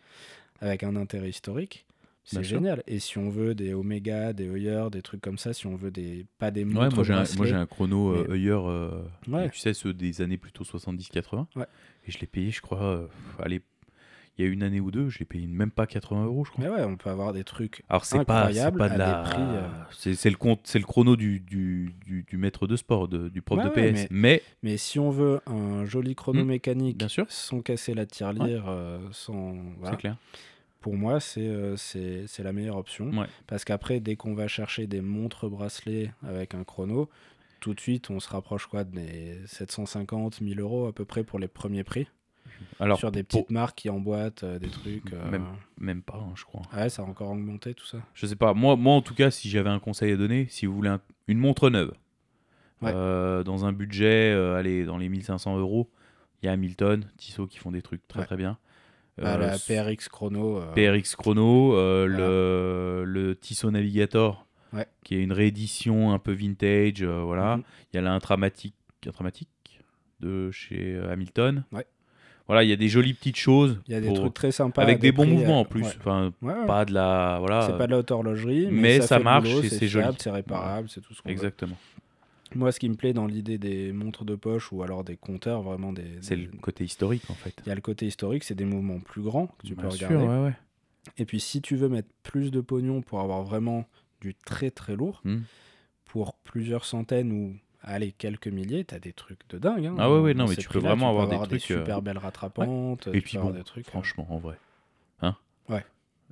Avec 0.60 0.82
un 0.82 0.96
intérêt 0.96 1.28
historique. 1.30 1.84
C'est 2.24 2.42
sûr. 2.42 2.56
génial. 2.58 2.82
Et 2.88 2.98
si 2.98 3.18
on 3.18 3.28
veut 3.30 3.54
des 3.54 3.72
Omega, 3.72 4.32
des 4.32 4.48
Heuer, 4.48 4.88
des 4.90 5.00
trucs 5.02 5.20
comme 5.20 5.38
ça, 5.38 5.52
si 5.52 5.66
on 5.68 5.76
veut 5.76 5.92
des 5.92 6.26
pas 6.38 6.50
des 6.50 6.64
Ouais, 6.64 6.72
montres 6.72 6.96
moi 6.96 7.04
j'ai 7.04 7.12
un, 7.12 7.16
bracelets, 7.18 7.36
moi, 7.36 7.46
j'ai 7.46 7.54
un 7.54 7.66
chrono 7.66 8.10
euh, 8.16 8.26
mais- 8.28 8.34
Heuer, 8.34 8.60
euh, 8.66 9.02
Ouais. 9.28 9.48
tu 9.50 9.58
sais, 9.60 9.72
ceux 9.74 9.92
des 9.94 10.20
années 10.22 10.36
plutôt 10.36 10.64
70-80. 10.64 11.46
Ouais. 11.54 11.66
Et 12.04 12.10
je 12.10 12.18
l'ai 12.18 12.26
payé, 12.26 12.50
je 12.50 12.60
crois, 12.62 12.82
euh, 12.82 13.06
allez, 13.38 13.60
il 14.38 14.44
y 14.44 14.48
a 14.48 14.50
une 14.50 14.62
année 14.62 14.80
ou 14.80 14.90
deux, 14.90 15.08
je 15.08 15.18
l'ai 15.18 15.24
payé 15.24 15.46
même 15.46 15.70
pas 15.70 15.86
80 15.86 16.26
euros, 16.26 16.44
je 16.44 16.50
crois. 16.50 16.64
Mais 16.64 16.70
ouais, 16.70 16.84
on 16.84 16.96
peut 16.96 17.08
avoir 17.10 17.32
des 17.32 17.42
trucs. 17.44 17.82
Alors 17.88 18.04
c'est 18.04 18.24
pas, 18.24 18.48
pas 18.48 18.88
de 18.88 18.98
la, 18.98 19.14
prix, 19.22 19.40
euh. 19.42 19.68
c'est 20.14 20.30
le 20.30 20.36
compte, 20.36 20.60
c'est 20.64 20.78
le 20.78 20.84
chrono 20.84 21.16
du, 21.16 21.40
du, 21.40 21.94
du, 22.04 22.22
du 22.24 22.36
maître 22.36 22.66
de 22.66 22.76
sport, 22.76 23.08
de- 23.08 23.28
du 23.28 23.40
prof 23.42 23.58
Ouais, 23.58 23.64
de 23.64 23.70
ouais, 23.80 23.92
PS. 23.94 24.06
Mais, 24.10 24.42
Mais 24.62 24.76
si 24.76 24.98
on 24.98 25.10
veut 25.10 25.40
un 25.46 25.84
joli 25.86 26.14
chrono 26.14 26.40
Mhm. 26.40 26.46
mécanique, 26.46 26.98
Bien 26.98 27.08
sûr. 27.08 27.24
sans 27.28 27.60
casser 27.62 27.94
la 27.94 28.04
tirelire, 28.06 28.64
euh, 28.68 28.98
sans 29.12 29.54
voilà, 29.78 29.92
c'est 29.92 30.00
clair. 30.00 30.16
pour 30.80 30.96
moi, 30.96 31.18
c'est 31.20 31.40
euh, 31.46 31.76
c'est 31.76 32.42
la 32.42 32.52
meilleure 32.52 32.76
option. 32.76 33.06
Ouais. 33.10 33.26
Parce 33.46 33.64
qu'après, 33.64 34.00
dès 34.00 34.16
qu'on 34.16 34.34
va 34.34 34.48
chercher 34.48 34.86
des 34.86 35.00
montres 35.00 35.48
bracelets 35.48 36.12
avec 36.26 36.54
un 36.54 36.62
chrono, 36.64 37.08
tout 37.60 37.72
de 37.72 37.80
suite, 37.80 38.10
on 38.10 38.20
se 38.20 38.28
rapproche 38.28 38.66
quoi 38.66 38.84
des 38.84 39.38
750, 39.46 40.40
1000 40.42 40.60
euros 40.60 40.86
à 40.86 40.92
peu 40.92 41.04
près 41.06 41.24
pour 41.24 41.38
les 41.38 41.48
premiers 41.48 41.84
prix. 41.84 42.06
Alors 42.80 42.98
sur 42.98 43.10
des 43.12 43.22
pour- 43.22 43.40
petites 43.42 43.50
marques 43.50 43.78
qui 43.78 43.90
emboîtent 43.90 44.44
euh, 44.44 44.58
des 44.58 44.68
trucs. 44.68 45.12
euh, 45.12 45.30
Même- 45.30 45.46
même 45.78 46.02
pas, 46.02 46.18
hein, 46.18 46.32
je 46.34 46.44
crois. 46.44 46.62
Ouais, 46.74 46.88
ça 46.88 47.02
a 47.02 47.04
encore 47.04 47.30
augmenté 47.30 47.74
tout 47.74 47.86
ça. 47.86 47.98
Je 48.14 48.26
sais 48.26 48.36
pas. 48.36 48.54
Moi, 48.54 48.76
moi 48.76 48.94
en 48.94 49.02
tout 49.02 49.14
cas, 49.14 49.30
si 49.30 49.48
j'avais 49.48 49.70
un 49.70 49.78
conseil 49.78 50.12
à 50.12 50.16
donner, 50.16 50.46
si 50.50 50.66
vous 50.66 50.74
voulez 50.74 50.88
un- 50.90 51.00
une 51.28 51.38
montre 51.38 51.70
neuve, 51.70 51.92
Ouais. 52.82 52.92
euh, 52.94 53.42
dans 53.42 53.64
un 53.64 53.72
budget, 53.72 54.32
allez, 54.32 54.84
dans 54.84 54.98
les 54.98 55.08
1500 55.08 55.56
euros, 55.58 55.90
il 56.42 56.46
y 56.46 56.48
a 56.48 56.52
Hamilton, 56.52 57.06
Tissot 57.16 57.46
qui 57.46 57.58
font 57.58 57.70
des 57.72 57.82
trucs 57.82 58.06
très 58.08 58.20
Ouais. 58.20 58.26
très 58.26 58.36
bien. 58.36 58.58
Bah, 59.18 59.38
la 59.38 59.56
PRX 59.58 60.08
Chrono. 60.10 60.60
PRX 60.74 61.16
Chrono, 61.16 61.72
le, 62.06 63.04
le 63.06 63.34
Tissot 63.34 63.70
Navigator, 63.70 64.46
Ouais. 64.74 64.86
qui 65.04 65.14
est 65.14 65.22
une 65.22 65.32
réédition 65.32 66.12
un 66.12 66.18
peu 66.18 66.32
vintage, 66.32 67.02
voilà. 67.02 67.56
mhm. 67.56 67.62
Il 67.92 67.96
y 67.96 67.98
a 67.98 68.02
l'intramatique, 68.02 68.74
intramatique 69.06 69.48
de 70.20 70.50
chez 70.50 70.98
Hamilton. 71.10 71.64
Ouais. 71.72 71.86
Voilà, 72.47 72.62
il 72.62 72.70
y 72.70 72.73
a 72.73 72.77
des 72.77 72.89
jolies 72.89 73.14
petites 73.14 73.36
choses. 73.36 73.81
Il 73.89 73.93
y 73.93 73.97
a 73.97 74.01
des 74.01 74.06
pour- 74.06 74.18
trucs 74.20 74.35
très 74.35 74.52
sympas. 74.52 74.82
avec 74.82 75.01
des, 75.01 75.10
bons 75.10 75.24
prix, 75.24 75.32
mouvements 75.32 75.60
en 75.60 75.64
plus. 75.64 75.82
ouais. 75.82 75.93
Enfin, 75.98 76.32
Ouais, 76.43 76.55
ouais. 76.55 76.66
pas 76.66 76.85
de 76.85 76.93
la. 76.94 77.39
Voilà. 77.40 77.66
C'est 77.66 77.77
pas 77.77 77.86
de 77.86 77.90
la 77.93 77.98
haute 77.98 78.10
horlogerie, 78.10 78.66
mais, 78.70 78.81
mais 78.82 79.01
ça, 79.01 79.18
marche 79.18 79.48
boulot, 79.48 79.62
et 79.64 79.68
c'est 79.68 79.89
joli. 79.89 80.06
c'est 80.18 80.31
réparable, 80.31 80.89
c'est 80.89 81.01
tout 81.01 81.12
ce 81.12 81.23
qu'on 81.23 81.28
veut. 81.28 81.32
Exactement. 81.32 81.77
Moi, 82.55 82.70
ce 82.70 82.78
qui 82.78 82.89
me 82.89 82.94
plaît 82.94 83.12
dans 83.12 83.27
l'idée 83.27 83.59
des 83.59 83.90
montres 83.93 84.24
de 84.24 84.36
poche 84.36 84.70
ou 84.70 84.82
alors 84.85 85.02
des 85.02 85.16
compteurs, 85.16 85.62
vraiment 85.62 85.93
des. 85.93 86.05
C'est 86.20 86.36
le 86.36 86.47
côté 86.60 86.85
historique 86.85 87.24
en 87.28 87.35
fait. 87.35 87.52
Il 87.66 87.68
y 87.68 87.73
a 87.73 87.74
le 87.74 87.81
côté 87.81 88.06
historique, 88.06 88.44
c'est 88.44 88.55
des 88.55 88.64
mouvements 88.64 89.01
plus 89.01 89.23
grands 89.23 89.48
que 89.48 89.66
tu 89.66 89.74
Bien 89.74 89.82
peux 89.85 89.90
sûr, 89.90 90.09
regarder. 90.09 90.52
Et 91.18 91.24
puis, 91.24 91.40
si 91.40 91.60
tu 91.60 91.74
veux 91.77 91.89
mettre 91.89 92.09
plus 92.23 92.51
de 92.52 92.60
pognon 92.60 93.02
pour 93.02 93.20
avoir 93.20 93.43
vraiment 93.43 93.85
du 94.20 94.35
très 94.35 94.70
très 94.70 94.94
lourd, 94.94 95.20
Hmm. 95.24 95.39
pour 96.05 96.35
plusieurs 96.44 96.85
centaines 96.85 97.32
ou 97.32 97.56
allez 97.86 98.12
quelques 98.12 98.48
milliers, 98.48 98.84
t'as 98.84 98.98
des 98.98 99.12
trucs 99.14 99.38
de 99.48 99.58
dingue. 99.58 99.86
hein. 99.86 99.94
Ah 99.98 100.10
ouais, 100.10 100.18
ouais, 100.18 100.34
non, 100.34 100.46
mais 100.46 100.56
tu 100.56 100.68
peux 100.68 100.78
vraiment 100.80 101.08
avoir 101.08 101.28
des 101.28 101.36
des 101.38 101.58
trucs, 101.58 101.70
euh, 101.70 101.78
super 101.78 102.02
belles 102.02 102.18
rattrapantes. 102.18 103.08
Et 103.14 103.20
puis 103.22 103.38
bon, 103.38 103.50
des 103.50 103.62
trucs. 103.62 103.86
euh, 103.86 103.90
franchement, 103.90 104.26
en 104.28 104.38
vrai. 104.38 104.56
Hein 105.22 105.36
Ouais. 105.68 105.84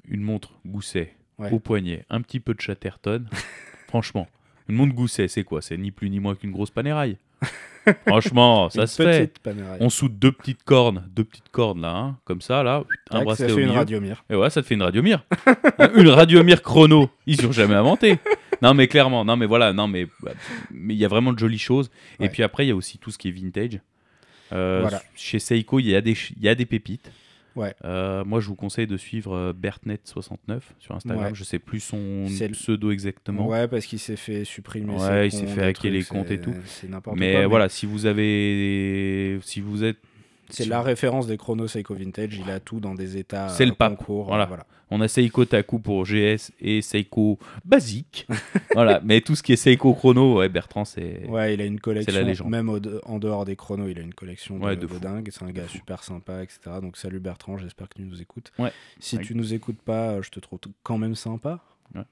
Une 0.08 0.20
montre 0.22 0.52
gousset 0.66 1.14
au 1.38 1.58
poignet, 1.58 2.04
un 2.10 2.20
petit 2.20 2.40
peu 2.40 2.52
de 2.54 2.60
Chatterton. 2.60 3.26
franchement, 3.88 4.26
une 4.68 4.76
montre 4.76 4.94
gousset, 4.94 5.28
c'est 5.28 5.44
quoi? 5.44 5.62
C'est 5.62 5.76
ni 5.78 5.90
plus 5.90 6.10
ni 6.10 6.20
moins 6.20 6.34
qu'une 6.34 6.50
grosse 6.52 6.70
panéraille. 6.70 7.16
franchement, 8.06 8.70
ça 8.70 8.82
une 8.82 8.86
se 8.86 9.02
fait. 9.02 9.38
Panerai. 9.40 9.76
On 9.80 9.90
soude 9.90 10.18
deux 10.18 10.32
petites 10.32 10.62
cornes, 10.64 11.06
deux 11.14 11.24
petites 11.24 11.50
cornes 11.50 11.80
là, 11.82 11.94
hein, 11.94 12.16
comme 12.24 12.40
ça, 12.40 12.62
là, 12.62 12.82
un 13.10 13.22
bracelet 13.24 13.48
ça 13.48 13.52
au 13.52 13.56
fait 13.56 13.62
une 13.62 13.68
milieu. 13.68 13.78
radiomire. 13.78 14.24
Et 14.30 14.34
ouais, 14.36 14.48
ça 14.50 14.62
te 14.62 14.66
fait 14.66 14.74
une 14.74 14.82
radiomire. 14.82 15.24
une 15.96 16.08
radiomire 16.08 16.62
chrono. 16.62 17.10
Ils 17.26 17.44
ont 17.46 17.52
jamais 17.52 17.74
inventé. 17.74 18.18
Non, 18.64 18.74
mais 18.74 18.88
clairement, 18.88 19.24
non, 19.24 19.36
mais 19.36 19.46
voilà, 19.46 19.72
non, 19.72 19.86
mais 19.88 20.06
bah, 20.22 20.32
mais 20.70 20.94
il 20.94 20.98
y 20.98 21.04
a 21.04 21.08
vraiment 21.08 21.32
de 21.32 21.38
jolies 21.38 21.58
choses. 21.58 21.90
Et 22.20 22.28
puis 22.28 22.42
après, 22.42 22.64
il 22.64 22.68
y 22.68 22.72
a 22.72 22.76
aussi 22.76 22.98
tout 22.98 23.10
ce 23.10 23.18
qui 23.18 23.28
est 23.28 23.30
vintage. 23.30 23.80
Euh, 24.52 24.80
Voilà. 24.82 25.02
Chez 25.14 25.38
Seiko, 25.38 25.80
il 25.80 25.86
y 25.86 25.94
a 25.94 26.00
des, 26.00 26.16
il 26.36 26.42
y 26.42 26.48
a 26.48 26.54
des 26.54 26.66
pépites. 26.66 27.10
Ouais. 27.56 27.72
Euh, 27.84 28.24
moi, 28.24 28.40
je 28.40 28.48
vous 28.48 28.56
conseille 28.56 28.86
de 28.86 28.96
suivre 28.96 29.32
euh, 29.32 29.52
Bertnet69 29.52 30.60
sur 30.80 30.96
Instagram. 30.96 31.26
Ouais. 31.26 31.34
Je 31.34 31.44
sais 31.44 31.60
plus 31.60 31.80
son 31.80 32.26
pseudo 32.52 32.90
exactement. 32.90 33.46
Ouais, 33.46 33.68
parce 33.68 33.86
qu'il 33.86 34.00
s'est 34.00 34.16
fait 34.16 34.44
supprimer. 34.44 34.94
Ouais, 34.94 35.28
il 35.28 35.32
s'est 35.32 35.46
fait 35.46 35.62
hacker 35.62 35.92
les 35.92 36.02
comptes 36.02 36.30
et 36.30 36.40
tout. 36.40 36.54
Mais 37.14 37.34
quoi. 37.34 37.46
voilà, 37.46 37.68
si 37.68 37.86
vous 37.86 38.06
avez, 38.06 39.38
si 39.42 39.60
vous 39.60 39.84
êtes, 39.84 39.98
C'est 40.50 40.66
la 40.66 40.82
référence 40.82 41.26
des 41.26 41.36
chronos 41.36 41.68
Seiko 41.68 41.94
Vintage. 41.94 42.36
Il 42.44 42.50
a 42.50 42.60
tout 42.60 42.80
dans 42.80 42.94
des 42.94 43.16
états. 43.16 43.48
C'est 43.48 43.64
le 43.66 43.72
euh, 43.72 43.74
pape. 43.74 43.96
concours, 43.96 44.26
Voilà. 44.26 44.46
voilà. 44.46 44.64
on 44.90 45.00
a 45.00 45.08
Seiko 45.08 45.44
Taku 45.44 45.78
pour 45.78 46.04
GS 46.04 46.52
et 46.60 46.82
Seiko 46.82 47.38
basique. 47.64 48.26
voilà, 48.74 49.00
mais 49.04 49.20
tout 49.20 49.34
ce 49.34 49.42
qui 49.42 49.52
est 49.52 49.56
Seiko 49.56 49.94
chrono, 49.94 50.38
ouais, 50.38 50.48
Bertrand, 50.48 50.84
c'est. 50.84 51.26
Ouais, 51.28 51.54
il 51.54 51.60
a 51.60 51.64
une 51.64 51.80
collection. 51.80 52.24
légende. 52.24 52.50
Même 52.50 52.78
de- 52.80 53.00
en 53.04 53.18
dehors 53.18 53.44
des 53.44 53.56
chronos, 53.56 53.88
il 53.88 53.98
a 53.98 54.02
une 54.02 54.14
collection 54.14 54.58
de, 54.58 54.64
Ouais, 54.64 54.76
de 54.76 54.82
de 54.82 54.86
fou. 54.86 54.98
dingue. 54.98 55.28
C'est 55.32 55.44
un 55.44 55.50
gars 55.50 55.68
super 55.68 56.02
sympa, 56.04 56.42
etc. 56.42 56.60
Donc 56.82 56.96
salut 56.96 57.20
Bertrand, 57.20 57.56
j'espère 57.58 57.88
que 57.88 57.94
tu 57.96 58.02
nous 58.02 58.20
écoutes. 58.20 58.52
Ouais. 58.58 58.72
Si 59.00 59.18
tu 59.18 59.34
nous 59.34 59.54
écoutes 59.54 59.80
pas, 59.82 60.10
euh, 60.12 60.22
je 60.22 60.30
te 60.30 60.40
trouve 60.40 60.58
quand 60.82 60.98
même 60.98 61.14
sympa. 61.14 61.60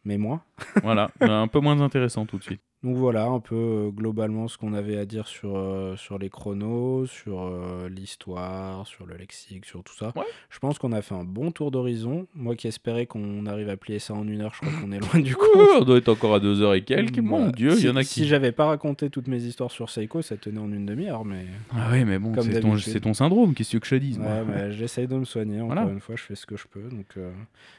Mais 0.04 0.16
moi. 0.18 0.44
voilà, 0.82 1.10
un 1.20 1.48
peu 1.48 1.58
moins 1.60 1.80
intéressant 1.80 2.24
tout 2.26 2.38
de 2.38 2.42
suite. 2.44 2.60
Donc 2.82 2.96
voilà 2.96 3.26
un 3.26 3.38
peu 3.38 3.54
euh, 3.54 3.90
globalement 3.90 4.48
ce 4.48 4.58
qu'on 4.58 4.72
avait 4.74 4.96
à 4.98 5.04
dire 5.04 5.28
sur, 5.28 5.56
euh, 5.56 5.94
sur 5.96 6.18
les 6.18 6.28
chronos, 6.30 7.06
sur 7.06 7.42
euh, 7.42 7.88
l'histoire, 7.88 8.86
sur 8.88 9.06
le 9.06 9.16
lexique, 9.16 9.64
sur 9.66 9.84
tout 9.84 9.94
ça. 9.94 10.12
Ouais. 10.16 10.24
Je 10.50 10.58
pense 10.58 10.78
qu'on 10.78 10.90
a 10.90 11.00
fait 11.00 11.14
un 11.14 11.22
bon 11.22 11.52
tour 11.52 11.70
d'horizon. 11.70 12.26
Moi 12.34 12.56
qui 12.56 12.66
espérais 12.66 13.06
qu'on 13.06 13.46
arrive 13.46 13.68
à 13.68 13.76
plier 13.76 14.00
ça 14.00 14.14
en 14.14 14.26
une 14.26 14.40
heure, 14.40 14.52
je 14.54 14.66
crois 14.66 14.72
qu'on 14.80 14.90
est 14.90 14.98
loin 14.98 15.20
du 15.20 15.36
coup. 15.36 15.46
On 15.78 15.84
doit 15.84 15.98
être 15.98 16.08
encore 16.08 16.34
à 16.34 16.40
deux 16.40 16.60
heures 16.60 16.74
et 16.74 16.82
quelques. 16.82 17.18
Mon 17.18 17.36
Voilà. 17.36 17.52
Dieu, 17.52 17.70
il 17.70 17.76
si, 17.76 17.86
y 17.86 17.90
en 17.90 17.96
a 17.96 18.02
Si 18.02 18.22
qui. 18.22 18.26
j'avais 18.26 18.52
pas 18.52 18.66
raconté 18.66 19.10
toutes 19.10 19.28
mes 19.28 19.42
histoires 19.44 19.70
sur 19.70 19.88
Seiko, 19.88 20.20
ça 20.22 20.36
tenait 20.36 20.58
en 20.58 20.72
une 20.72 20.86
demi-heure, 20.86 21.24
mais... 21.24 21.44
Ah 21.72 21.90
ouais, 21.92 22.04
mais 22.04 22.18
bon, 22.18 22.32
c'est 22.80 23.00
ton, 23.00 23.14
syndrome. 23.14 23.54
Qu'est-ce 23.54 23.76
que 23.76 23.84
je 23.86 23.90
te 23.90 24.00
dise 24.00 24.18
Ouais, 24.18 24.42
mais 24.46 24.72
j'essaye 24.72 25.06
de 25.06 25.14
me 25.14 25.24
soigner. 25.24 25.60
Encore 25.60 25.74
Voilà. 25.76 25.90
une 25.92 26.00
fois, 26.00 26.16
je 26.16 26.22
fais 26.22 26.34
ce 26.34 26.46
que 26.46 26.56
je 26.56 26.66
peux. 26.66 26.82
Donc, 26.88 27.06
euh, 27.16 27.30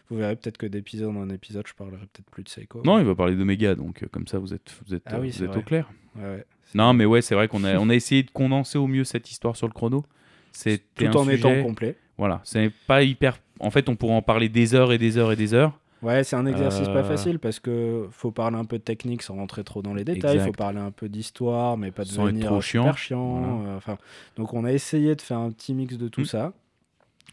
vous 0.10 0.18
verrez 0.18 0.36
peut-être 0.36 0.58
que 0.58 0.66
d'épisode 0.66 1.16
en 1.16 1.30
épisode, 1.30 1.66
je 1.68 1.74
parlerai 1.74 1.98
peut-être 2.00 2.30
plus 2.32 2.44
de 2.44 2.50
Seiko. 2.50 2.82
Non, 2.86 3.00
il 3.00 3.06
va 3.06 3.16
parler 3.16 3.36
d'Omega, 3.36 3.76
donc 3.76 4.04
euh, 4.04 4.08
comme 4.12 4.28
ça, 4.28 4.38
vous 4.40 4.54
êtes, 4.54 4.72
vous 4.86 4.94
êtes, 4.96 5.04
Ah 5.08 5.20
oui, 5.20 5.30
vous 5.32 5.44
êtes 5.44 5.56
au 5.58 5.62
clair. 5.62 5.90
Ouais, 6.16 6.24
ouais. 6.24 6.46
Non, 6.76 6.94
mais 6.94 7.06
ouais, 7.06 7.22
c'est 7.22 7.36
vrai 7.36 7.48
qu'on 7.48 7.64
a, 7.64 7.78
on 7.78 7.90
a 7.90 7.96
essayé 7.96 8.24
de 8.24 8.32
condenser 8.32 8.78
au 8.78 8.88
mieux 8.88 9.04
cette 9.04 9.30
histoire 9.32 9.56
sur 9.56 9.68
le 9.68 9.74
chrono. 9.74 10.04
C'était 10.52 11.10
Tout 11.10 11.18
un 11.18 11.22
en 11.22 11.24
sujet- 11.26 11.38
étant 11.38 11.64
complet. 11.64 11.96
Voilà, 12.18 12.42
c'est 12.44 12.72
pas 12.88 13.02
hyper. 13.04 13.38
En 13.60 13.72
fait, 13.72 13.90
on 13.90 13.96
pourrait 13.96 14.14
en 14.14 14.22
parler 14.22 14.50
des 14.50 14.76
heures 14.76 14.92
et 14.94 14.98
des 14.98 15.18
heures 15.18 15.32
et 15.32 15.36
des 15.36 15.54
heures. 15.54 15.80
Ouais, 16.04 16.24
c'est 16.26 16.36
un 16.36 16.46
exercice 16.46 16.88
pas 16.88 16.98
Euh, 17.00 17.04
facile 17.06 17.40
parce 17.40 17.60
que 17.62 18.08
faut 18.12 18.32
parler 18.32 18.58
un 18.58 18.66
peu 18.66 18.78
de 18.78 18.84
technique 18.84 19.22
sans 19.22 19.36
rentrer 19.36 19.64
trop 19.64 19.82
dans 19.82 19.94
les 19.94 20.04
détails. 20.04 20.34
Exact. 20.36 20.48
faut 20.48 20.52
parler 20.52 20.80
un 20.80 20.92
peu 20.92 21.08
d'histoire, 21.08 21.78
mais 21.78 21.92
pas 21.92 22.04
Sans 22.04 22.24
être 22.28 22.34
devenir 22.34 22.48
trop 22.48 22.62
super 22.62 22.98
chiant. 22.98 23.38
chiant. 23.40 23.40
Voilà. 23.56 23.70
euh, 23.72 23.78
Enfin, 23.78 23.98
donc 24.36 24.54
on 24.54 24.66
a 24.66 24.74
essayé 24.74 25.16
de 25.16 25.22
faire 25.22 25.38
un 25.38 25.50
petit 25.52 25.74
mix 25.74 25.98
de 25.98 26.10
tout 26.10 26.22
Mm. 26.22 26.26
ça. 26.26 26.54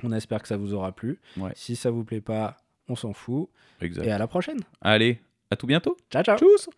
On 0.02 0.12
espère 0.12 0.42
que 0.42 0.48
ça 0.48 0.56
vous 0.56 0.74
aura 0.74 0.92
plu. 0.92 1.18
Ouais. 1.36 1.52
Si 1.54 1.76
ça 1.76 1.90
vous 1.90 2.04
plaît 2.04 2.20
pas, 2.20 2.56
on 2.88 2.96
s'en 2.96 3.12
fout. 3.12 3.48
Exact. 3.80 4.04
Et 4.06 4.10
à 4.10 4.18
la 4.18 4.26
prochaine. 4.26 4.60
Allez, 4.80 5.20
à 5.50 5.56
tout 5.56 5.66
bientôt. 5.66 5.96
Ciao 6.10 6.22
ciao. 6.22 6.38
Tchuss 6.38 6.68